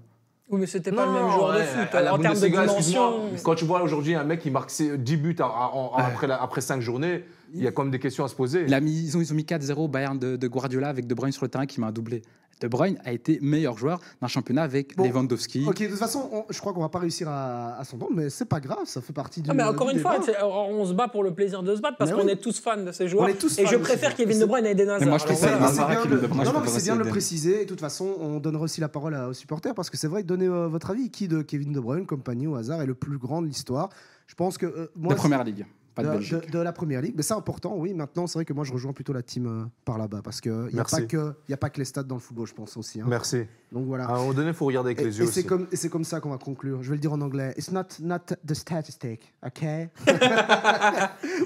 Oui, 0.49 0.61
mais 0.61 0.67
c'était 0.67 0.93
pas 0.93 1.07
le 1.07 1.13
même 1.13 1.29
joueur 1.31 1.53
de 1.55 1.59
ouais, 1.59 1.65
foot. 1.65 1.95
à 1.95 2.03
la 2.03 2.15
en 2.15 2.19
termes 2.19 2.39
de 2.41 2.47
dimension. 2.47 2.77
excuse-moi, 2.79 3.21
Quand 3.43 3.55
tu 3.57 3.65
vois 3.65 3.83
aujourd'hui 3.83 4.15
un 4.15 4.23
mec 4.23 4.41
qui 4.41 4.51
marque 4.53 4.71
ses 4.71 4.97
10 4.97 5.17
buts 5.17 5.37
à- 5.41 5.45
à- 5.45 5.71
en- 5.75 5.93
après, 5.97 6.29
la- 6.29 6.41
après 6.41 6.61
5 6.61 6.81
journées, 6.81 7.25
il 7.53 7.63
y 7.63 7.67
a 7.67 7.73
quand 7.73 7.83
même 7.83 7.91
des 7.91 7.99
questions 7.99 8.25
à 8.25 8.29
se 8.29 8.35
poser. 8.37 8.63
Il 8.67 8.73
a 8.75 8.81
mis, 8.81 8.93
ils, 8.93 9.17
ont, 9.17 9.21
ils 9.21 9.33
ont 9.33 9.35
mis 9.37 9.45
4-0 9.45 9.85
au 9.85 9.89
Bayern 9.89 10.17
de, 10.19 10.37
de 10.37 10.49
Guardiola 10.49 10.89
avec 10.89 11.07
De 11.09 11.15
Bruyne 11.15 11.33
sur 11.33 11.45
le 11.45 11.49
terrain 11.49 11.67
qui 11.67 11.81
m'a 11.81 11.91
doublé. 11.91 12.23
De 12.61 12.69
Bruyne 12.69 12.99
a 13.05 13.13
été 13.13 13.39
meilleur 13.43 13.77
joueur 13.77 14.01
d'un 14.23 14.29
championnat 14.29 14.63
avec 14.63 14.97
Bon, 14.97 15.05
Lewandowski. 15.07 15.67
Ok, 15.69 15.83
de 15.83 15.89
toute 15.89 15.99
façon, 15.99 16.29
on- 16.33 16.45
je 16.49 16.59
crois 16.59 16.73
qu'on 16.73 16.81
va 16.81 16.89
pas 16.89 17.01
réussir 17.01 17.29
à, 17.29 17.77
à 17.79 17.85
s'entendre, 17.85 18.13
mais 18.15 18.31
c'est 18.31 18.47
pas 18.47 18.61
grave, 18.61 18.87
ça 18.87 19.03
fait 19.03 19.13
partie 19.13 19.43
du. 19.43 19.51
Ah, 19.51 19.55
mais 19.55 19.63
encore 19.63 19.89
du 19.89 19.95
une 19.97 20.01
fois, 20.01 20.19
débat. 20.19 20.47
on 20.47 20.85
se 20.87 20.95
bat 20.95 21.09
pour 21.09 21.23
le 21.23 21.35
plaisir 21.35 21.63
de 21.63 21.77
se 21.77 21.83
battre 21.83 21.99
parce 21.99 22.11
Mais 22.11 22.17
qu'on 22.17 22.25
oui. 22.25 22.33
est 22.33 22.37
tous 22.41 22.59
fans 22.59 22.83
de 22.83 22.93
ces 22.93 23.09
joueurs. 23.09 23.25
On 23.25 23.29
est 23.29 23.35
tous 23.35 23.59
et 23.59 23.67
je 23.67 23.77
préfère. 23.77 24.15
Kevin 24.15 24.39
De 24.41 24.47
Bruyne 24.47 24.65
à 24.67 24.71
Eden 24.71 24.89
Hazard. 24.89 25.09
moi, 25.09 25.19
je 25.19 25.25
préfère 25.25 25.63
Hazard 25.63 25.91
non, 26.07 26.63
c'est 26.67 26.83
bien 26.85 26.97
de 26.97 27.03
le 27.03 27.09
préciser. 27.11 27.61
Et 27.61 27.65
de 27.65 27.69
toute 27.69 27.81
façon, 27.81 28.15
on 28.21 28.39
donnera 28.41 28.63
aussi 28.65 28.81
la 28.81 28.89
parole 28.89 29.15
aux 29.15 29.35
supporters 29.35 29.75
parce 29.75 29.91
que 29.91 29.97
c'est 29.99 30.09
vrai, 30.09 30.23
donnez 30.23 30.47
euh, 30.47 30.67
votre 30.69 30.91
avis. 30.91 31.11
Qui 31.11 31.29
de 31.29 31.43
Kevin 31.43 31.73
De 31.73 31.81
Bruyne, 31.81 32.07
compagnie 32.07 32.47
au 32.47 32.55
hasard, 32.57 32.81
est 32.83 32.87
le 32.87 32.95
plus 32.95 33.19
grand 33.19 33.43
de 33.43 33.47
l'histoire 33.47 33.91
Je 34.27 34.35
pense 34.35 34.57
que. 34.59 34.67
euh, 34.67 34.91
moi, 34.97 35.13
de 35.15 35.19
première 35.19 35.45
ligue, 35.45 35.67
pas 35.97 36.03
de, 36.03 36.09
de, 36.09 36.13
Belgique. 36.15 36.47
de- 36.53 36.59
de 36.59 36.63
la 36.63 36.73
première 36.73 37.01
ligue. 37.03 37.15
Mais 37.17 37.23
c'est 37.23 37.35
important, 37.35 37.75
oui. 37.77 37.93
Maintenant, 37.95 38.27
c'est 38.27 38.39
vrai 38.39 38.45
que 38.45 38.53
moi, 38.53 38.65
je 38.65 38.73
rejoins 38.73 38.93
plutôt 38.93 39.13
la 39.13 39.23
team 39.23 39.47
euh, 39.47 39.65
par 39.85 39.99
là-bas 39.99 40.21
parce 40.23 40.41
qu'il 40.41 40.53
n'y 40.73 40.79
a, 40.79 40.85
pas 40.85 41.01
que- 41.03 41.33
y 41.49 41.53
a 41.53 41.57
pas 41.57 41.71
que 41.71 41.79
les 41.79 41.85
stats 41.85 42.03
dans 42.05 42.15
le 42.17 42.21
football, 42.21 42.47
je 42.47 42.55
pense 42.55 42.77
aussi. 42.77 43.01
hein. 43.01 43.07
Merci. 43.09 43.45
Donc 43.73 43.87
voilà. 43.87 44.05
À 44.07 44.13
un 44.15 44.19
moment 44.19 44.33
donné, 44.33 44.49
il 44.49 44.55
faut 44.55 44.67
regarder 44.67 44.91
avec 44.91 45.01
Et, 45.01 45.05
les 45.05 45.17
et 45.17 45.19
yeux 45.21 45.25
c'est 45.27 45.41
aussi. 45.41 45.47
comme, 45.47 45.67
et 45.73 45.77
c'est 45.77 45.89
comme 45.89 46.05
ça 46.05 46.21
qu'on 46.21 46.31
va 46.31 46.39
conclure. 46.39 46.83
Je 46.83 46.91
vais 46.91 46.95
le 46.97 47.01
dire 47.01 47.13
en 47.13 47.21
anglais. 47.21 47.53
It's 47.57 47.73
not, 47.73 47.83
not 48.01 48.19
the 48.47 48.55
statistic, 48.55 49.35
OK? 49.45 49.63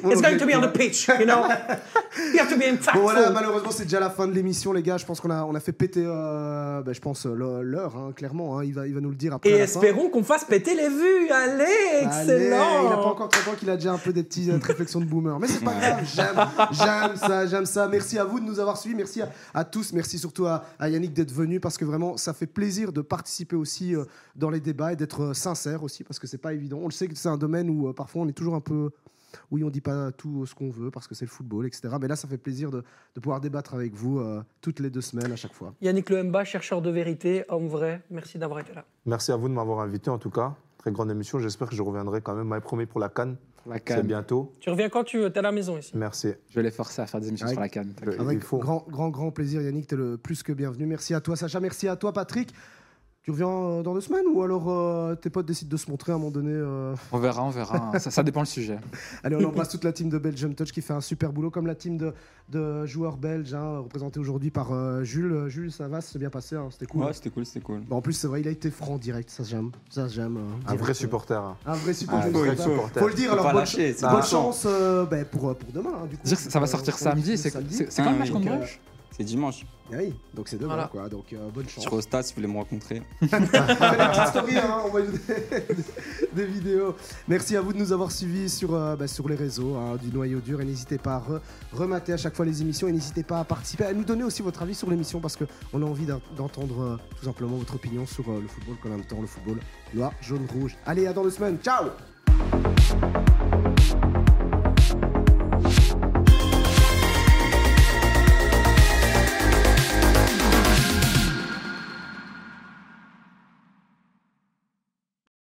It's 0.05 0.21
going 0.23 0.39
to 0.39 0.47
be 0.47 0.55
on 0.55 0.61
the 0.63 0.73
pitch, 0.73 1.09
you 1.09 1.25
know? 1.25 1.45
You 2.35 2.39
have 2.41 2.49
to 2.51 2.57
be 2.57 2.61
Bon 2.61 2.73
impactful. 2.75 3.01
voilà, 3.01 3.31
malheureusement 3.31 3.71
c'est 3.71 3.85
déjà 3.85 4.01
la 4.01 4.11
fin 4.11 4.27
de 4.27 4.33
l'émission 4.33 4.73
les 4.73 4.83
gars. 4.83 4.97
Je 4.99 5.07
pense 5.07 5.21
qu'on 5.21 5.31
a, 5.31 5.45
on 5.45 5.55
a 5.55 5.61
fait 5.61 5.73
péter, 5.73 6.03
euh, 6.07 6.83
ben, 6.83 6.93
je 6.95 7.01
pense 7.01 7.27
l'heure 7.27 7.97
hein, 7.97 8.13
clairement. 8.15 8.59
hein. 8.59 8.65
Il 8.65 8.75
va, 8.75 8.87
il 8.87 8.95
va 8.95 9.01
nous 9.01 9.11
le 9.11 9.17
dire 9.17 9.35
après. 9.35 9.51
Et 9.51 9.59
la 9.59 9.65
espérons 9.65 10.11
qu'on 10.11 10.23
fasse 10.25 10.45
péter 10.45 10.75
les 10.75 10.89
vues. 10.89 11.31
Allez, 11.31 11.65
Allez, 12.05 12.33
excellent. 12.33 12.83
il 12.85 12.91
n'a 12.91 12.97
pas 12.97 13.05
encore 13.07 13.29
30 13.29 13.55
ans 13.55 13.57
qu'il 13.59 13.71
a 13.71 13.77
déjà 13.77 13.93
un 13.93 13.99
peu 13.99 14.13
des 14.13 14.25
petites 14.47 14.65
réflexions 14.67 15.01
de 15.01 15.07
boomer. 15.07 15.39
Mais 15.39 15.49
c'est 15.49 15.65
pas 15.65 15.75
grave, 15.75 16.11
j'aime, 16.15 16.37
j'aime 16.73 17.17
ça, 17.17 17.47
j'aime 17.47 17.67
ça. 17.67 17.89
Merci 17.89 18.19
à 18.19 18.25
vous 18.25 18.41
de 18.41 18.45
nous 18.45 18.59
avoir 18.59 18.77
suivis. 18.77 18.97
Merci 18.97 19.23
à, 19.23 19.31
à 19.55 19.65
tous. 19.65 19.93
Merci 19.93 20.19
surtout 20.19 20.47
à, 20.47 20.65
à 20.79 20.89
Yannick 20.89 21.13
d'être 21.13 21.33
venu 21.33 21.61
parce 21.61 21.77
que 21.77 21.85
vraiment, 21.85 22.17
ça 22.17 22.33
fait 22.33 22.47
plaisir 22.47 22.93
de 22.93 23.01
participer 23.01 23.57
aussi 23.57 23.95
euh, 23.95 24.05
dans 24.37 24.51
les 24.51 24.61
débats 24.61 24.93
et 24.93 24.97
d'être 24.97 25.23
euh, 25.23 25.35
sincère 25.35 25.83
aussi 25.83 26.05
parce 26.05 26.19
que 26.19 26.27
c'est 26.27 26.39
pas 26.39 26.53
évident. 26.53 26.79
On 26.83 26.87
le 26.87 26.93
sait 26.93 27.09
que 27.09 27.15
c'est 27.15 27.29
un 27.29 27.39
domaine 27.39 27.71
où 27.71 27.89
euh, 27.89 27.93
parfois 27.93 28.23
on 28.23 28.29
est 28.29 28.33
toujours 28.33 28.55
un 28.55 28.61
peu. 28.61 28.91
Oui, 29.51 29.63
on 29.65 29.71
dit 29.71 29.81
pas 29.81 30.13
tout 30.13 30.47
ce 30.47 30.55
qu'on 30.55 30.71
veut 30.71 30.91
parce 30.91 31.07
que 31.07 31.15
c'est 31.15 31.25
le 31.25 31.31
football, 31.31 31.67
etc. 31.67 31.89
Mais 32.01 32.09
là, 32.09 32.17
ça 32.17 32.29
fait 32.29 32.39
plaisir 32.39 32.71
de, 32.71 32.83
de 33.15 33.21
pouvoir 33.21 33.41
débattre 33.41 33.75
avec 33.75 33.95
vous 33.95 34.19
euh, 34.19 34.43
toutes 34.61 34.81
les 34.81 34.91
deux 34.91 35.01
semaines 35.01 35.33
à 35.33 35.37
chaque 35.37 35.53
fois. 35.53 35.75
Yannick 35.81 36.11
Lehemba, 36.11 36.45
chercheur 36.45 36.83
de 36.83 36.91
vérité, 36.91 37.45
homme 37.49 37.69
vrai. 37.69 38.03
Merci 38.11 38.39
d'avoir 38.39 38.61
été 38.61 38.73
là. 38.75 38.85
Merci 39.07 39.33
à 39.33 39.37
vous 39.37 39.49
de 39.49 39.55
m'avoir 39.55 39.81
invité 39.81 40.11
en 40.11 40.19
tout 40.19 40.31
cas. 40.31 40.55
Très 40.79 40.93
grande 40.93 41.11
émission. 41.11 41.39
J'espère 41.39 41.69
que 41.69 41.77
je 41.77 41.83
reviendrai 41.83 42.23
quand 42.23 42.35
même. 42.35 42.49
M'avait 42.49 42.63
promis 42.63 42.87
pour 42.87 43.01
la 43.01 43.09
Cannes. 43.09 43.37
La 43.67 43.77
C'est 43.87 44.03
bientôt. 44.07 44.53
Tu 44.61 44.71
reviens 44.71 44.89
quand 44.89 45.05
tu 45.05 45.19
veux. 45.19 45.31
T'es 45.31 45.39
à 45.39 45.43
la 45.43 45.53
maison 45.53 45.77
ici. 45.79 45.93
Merci. 45.95 46.29
Je 46.49 46.55
vais 46.55 46.63
les 46.63 46.71
forcer 46.71 47.03
à 47.03 47.07
faire 47.07 47.21
des 47.21 47.29
émissions 47.29 47.47
Avec- 47.47 47.57
sur 47.57 47.61
la 47.61 47.69
canne. 47.69 47.95
Avec 48.19 48.39
grand, 48.41 48.87
grand, 48.89 49.11
grand 49.11 49.31
plaisir, 49.31 49.61
Yannick, 49.63 49.87
tu 49.87 49.95
es 49.95 49.99
le 49.99 50.17
plus 50.17 50.43
que 50.43 50.53
bienvenu. 50.53 50.87
Merci 50.87 51.15
à 51.15 51.21
toi, 51.21 51.37
Sacha. 51.37 51.61
Merci 51.61 51.87
à 51.89 51.97
toi, 51.97 52.13
Patrick. 52.13 52.55
Tu 53.23 53.31
reviens 53.33 53.49
euh, 53.51 53.83
dans 53.83 53.93
deux 53.93 54.01
semaines 54.01 54.25
ou 54.33 54.43
alors 54.43 54.71
euh, 54.71 55.15
tes 55.15 55.29
potes 55.29 55.45
décident 55.45 55.71
de 55.71 55.77
se 55.77 55.91
montrer 55.91 56.11
à 56.13 56.15
un 56.15 56.19
moment 56.19 56.31
donné 56.31 56.53
euh, 56.55 56.95
On 57.13 57.19
verra, 57.19 57.45
on 57.45 57.51
verra. 57.51 57.99
ça, 57.99 58.11
ça 58.11 58.23
dépend 58.23 58.41
le 58.41 58.47
sujet. 58.47 58.79
Allez, 59.23 59.37
on 59.37 59.45
embrasse 59.47 59.69
toute 59.69 59.85
la 59.85 59.93
team 59.93 60.09
de 60.09 60.17
Belgium 60.17 60.55
Touch 60.55 60.73
qui 60.73 60.81
fait 60.81 60.95
un 60.95 61.03
super 61.03 61.31
boulot, 61.31 61.51
comme 61.51 61.67
la 61.67 61.75
team 61.75 61.99
de, 61.99 62.15
de 62.49 62.87
joueurs 62.87 63.19
belges, 63.19 63.53
hein, 63.53 63.81
représentée 63.81 64.19
aujourd'hui 64.21 64.51
par 64.51 64.73
euh, 64.73 65.05
Jules. 65.05 65.49
Jules, 65.49 65.71
ça 65.71 65.87
va, 65.87 66.01
c'est 66.01 66.19
bien 66.19 66.31
passé, 66.31 66.57
hein, 66.57 66.69
c'était 66.71 66.87
cool. 66.87 67.05
Ouais, 67.05 67.13
c'était 67.13 67.29
cool, 67.29 67.45
c'était 67.45 67.61
cool. 67.61 67.81
Bon, 67.81 67.97
en 67.97 68.01
plus, 68.01 68.15
c'est 68.15 68.27
vrai, 68.27 68.41
il 68.41 68.49
a 68.49 68.53
été 68.53 68.71
franc 68.71 68.97
direct, 68.97 69.29
ça 69.29 69.45
j'aime. 69.45 69.71
Ça 69.91 70.09
j'aime. 70.09 70.39
Un 70.39 70.61
direct, 70.63 70.83
vrai 70.83 70.95
supporter. 70.95 71.43
hein. 71.43 71.57
Un 71.67 71.75
vrai 71.75 71.93
supporter. 71.93 72.27
Un 72.27 72.31
vrai 72.31 72.57
supporter. 72.57 73.01
Faut 73.01 73.09
le 73.09 73.15
dire, 73.15 73.33
alors 73.35 73.45
bonne, 73.49 73.57
lâcher, 73.57 73.93
bonne 74.01 74.05
important. 74.13 74.27
chance 74.27 74.65
euh, 74.67 75.05
ben, 75.05 75.27
pour, 75.27 75.55
pour 75.55 75.73
demain. 75.75 75.91
hein, 76.03 76.07
du 76.09 76.17
coup. 76.17 76.23
Dire 76.27 76.39
que 76.43 76.51
ça 76.51 76.59
va 76.59 76.67
sortir 76.67 76.97
samedi. 76.97 77.37
C'est 77.37 77.51
quand 77.51 77.61
Ah 77.99 78.13
le 78.13 78.19
match 78.19 78.31
oui. 78.31 78.45
contre 78.47 78.65
C'est 79.21 79.25
dimanche. 79.25 79.67
Ah 79.93 79.97
oui, 79.99 80.15
donc 80.33 80.49
c'est 80.49 80.57
demain, 80.57 80.69
Voilà. 80.77 80.89
quoi. 80.89 81.07
Donc 81.11 81.31
euh, 81.35 81.51
bonne 81.51 81.69
chance. 81.69 81.85
serai 81.85 81.97
au 81.97 82.01
stade 82.01 82.25
si 82.25 82.33
vous 82.33 82.37
voulez 82.41 82.51
me 82.51 82.57
rencontrer. 82.59 83.03
On 83.21 83.27
fait 83.29 83.39
des 83.39 83.47
petites 83.49 84.27
stories, 84.29 84.57
hein, 84.57 84.79
on 84.87 84.89
va 84.89 85.01
des, 85.03 85.67
des 86.33 86.47
vidéos. 86.47 86.95
Merci 87.29 87.55
à 87.55 87.61
vous 87.61 87.75
de 87.75 87.79
nous 87.79 87.93
avoir 87.93 88.11
suivis 88.13 88.49
sur, 88.49 88.75
euh, 88.75 88.97
bah, 88.97 89.07
sur 89.07 89.29
les 89.29 89.35
réseaux 89.35 89.75
hein, 89.77 89.97
du 90.03 90.09
Noyau 90.11 90.41
Dur 90.41 90.63
et 90.63 90.65
n'hésitez 90.65 90.97
pas 90.97 91.17
à 91.17 91.21
re- 91.21 91.41
remater 91.75 92.15
à 92.15 92.17
chaque 92.17 92.35
fois 92.35 92.47
les 92.47 92.63
émissions 92.63 92.89
et 92.89 92.93
n'hésitez 92.93 93.23
pas 93.23 93.41
à 93.41 93.45
participer, 93.45 93.85
à 93.85 93.93
nous 93.93 94.05
donner 94.05 94.25
aussi 94.25 94.41
votre 94.41 94.63
avis 94.63 94.75
sur 94.75 94.89
l'émission 94.89 95.21
parce 95.21 95.37
qu'on 95.37 95.83
a 95.83 95.85
envie 95.85 96.07
d'en- 96.07 96.23
d'entendre 96.35 96.81
euh, 96.83 96.97
tout 97.19 97.27
simplement 97.27 97.57
votre 97.59 97.75
opinion 97.75 98.07
sur 98.07 98.27
euh, 98.31 98.41
le 98.41 98.49
football, 98.49 98.77
qu'en 98.83 98.89
même 98.89 99.05
temps 99.05 99.21
le 99.21 99.27
football 99.27 99.59
noir, 99.93 100.13
jaune, 100.23 100.47
rouge. 100.51 100.79
Allez, 100.87 101.07
à 101.07 101.13
dans 101.13 101.25
deux 101.25 101.31
semaines. 101.31 101.59
Ciao 101.63 101.89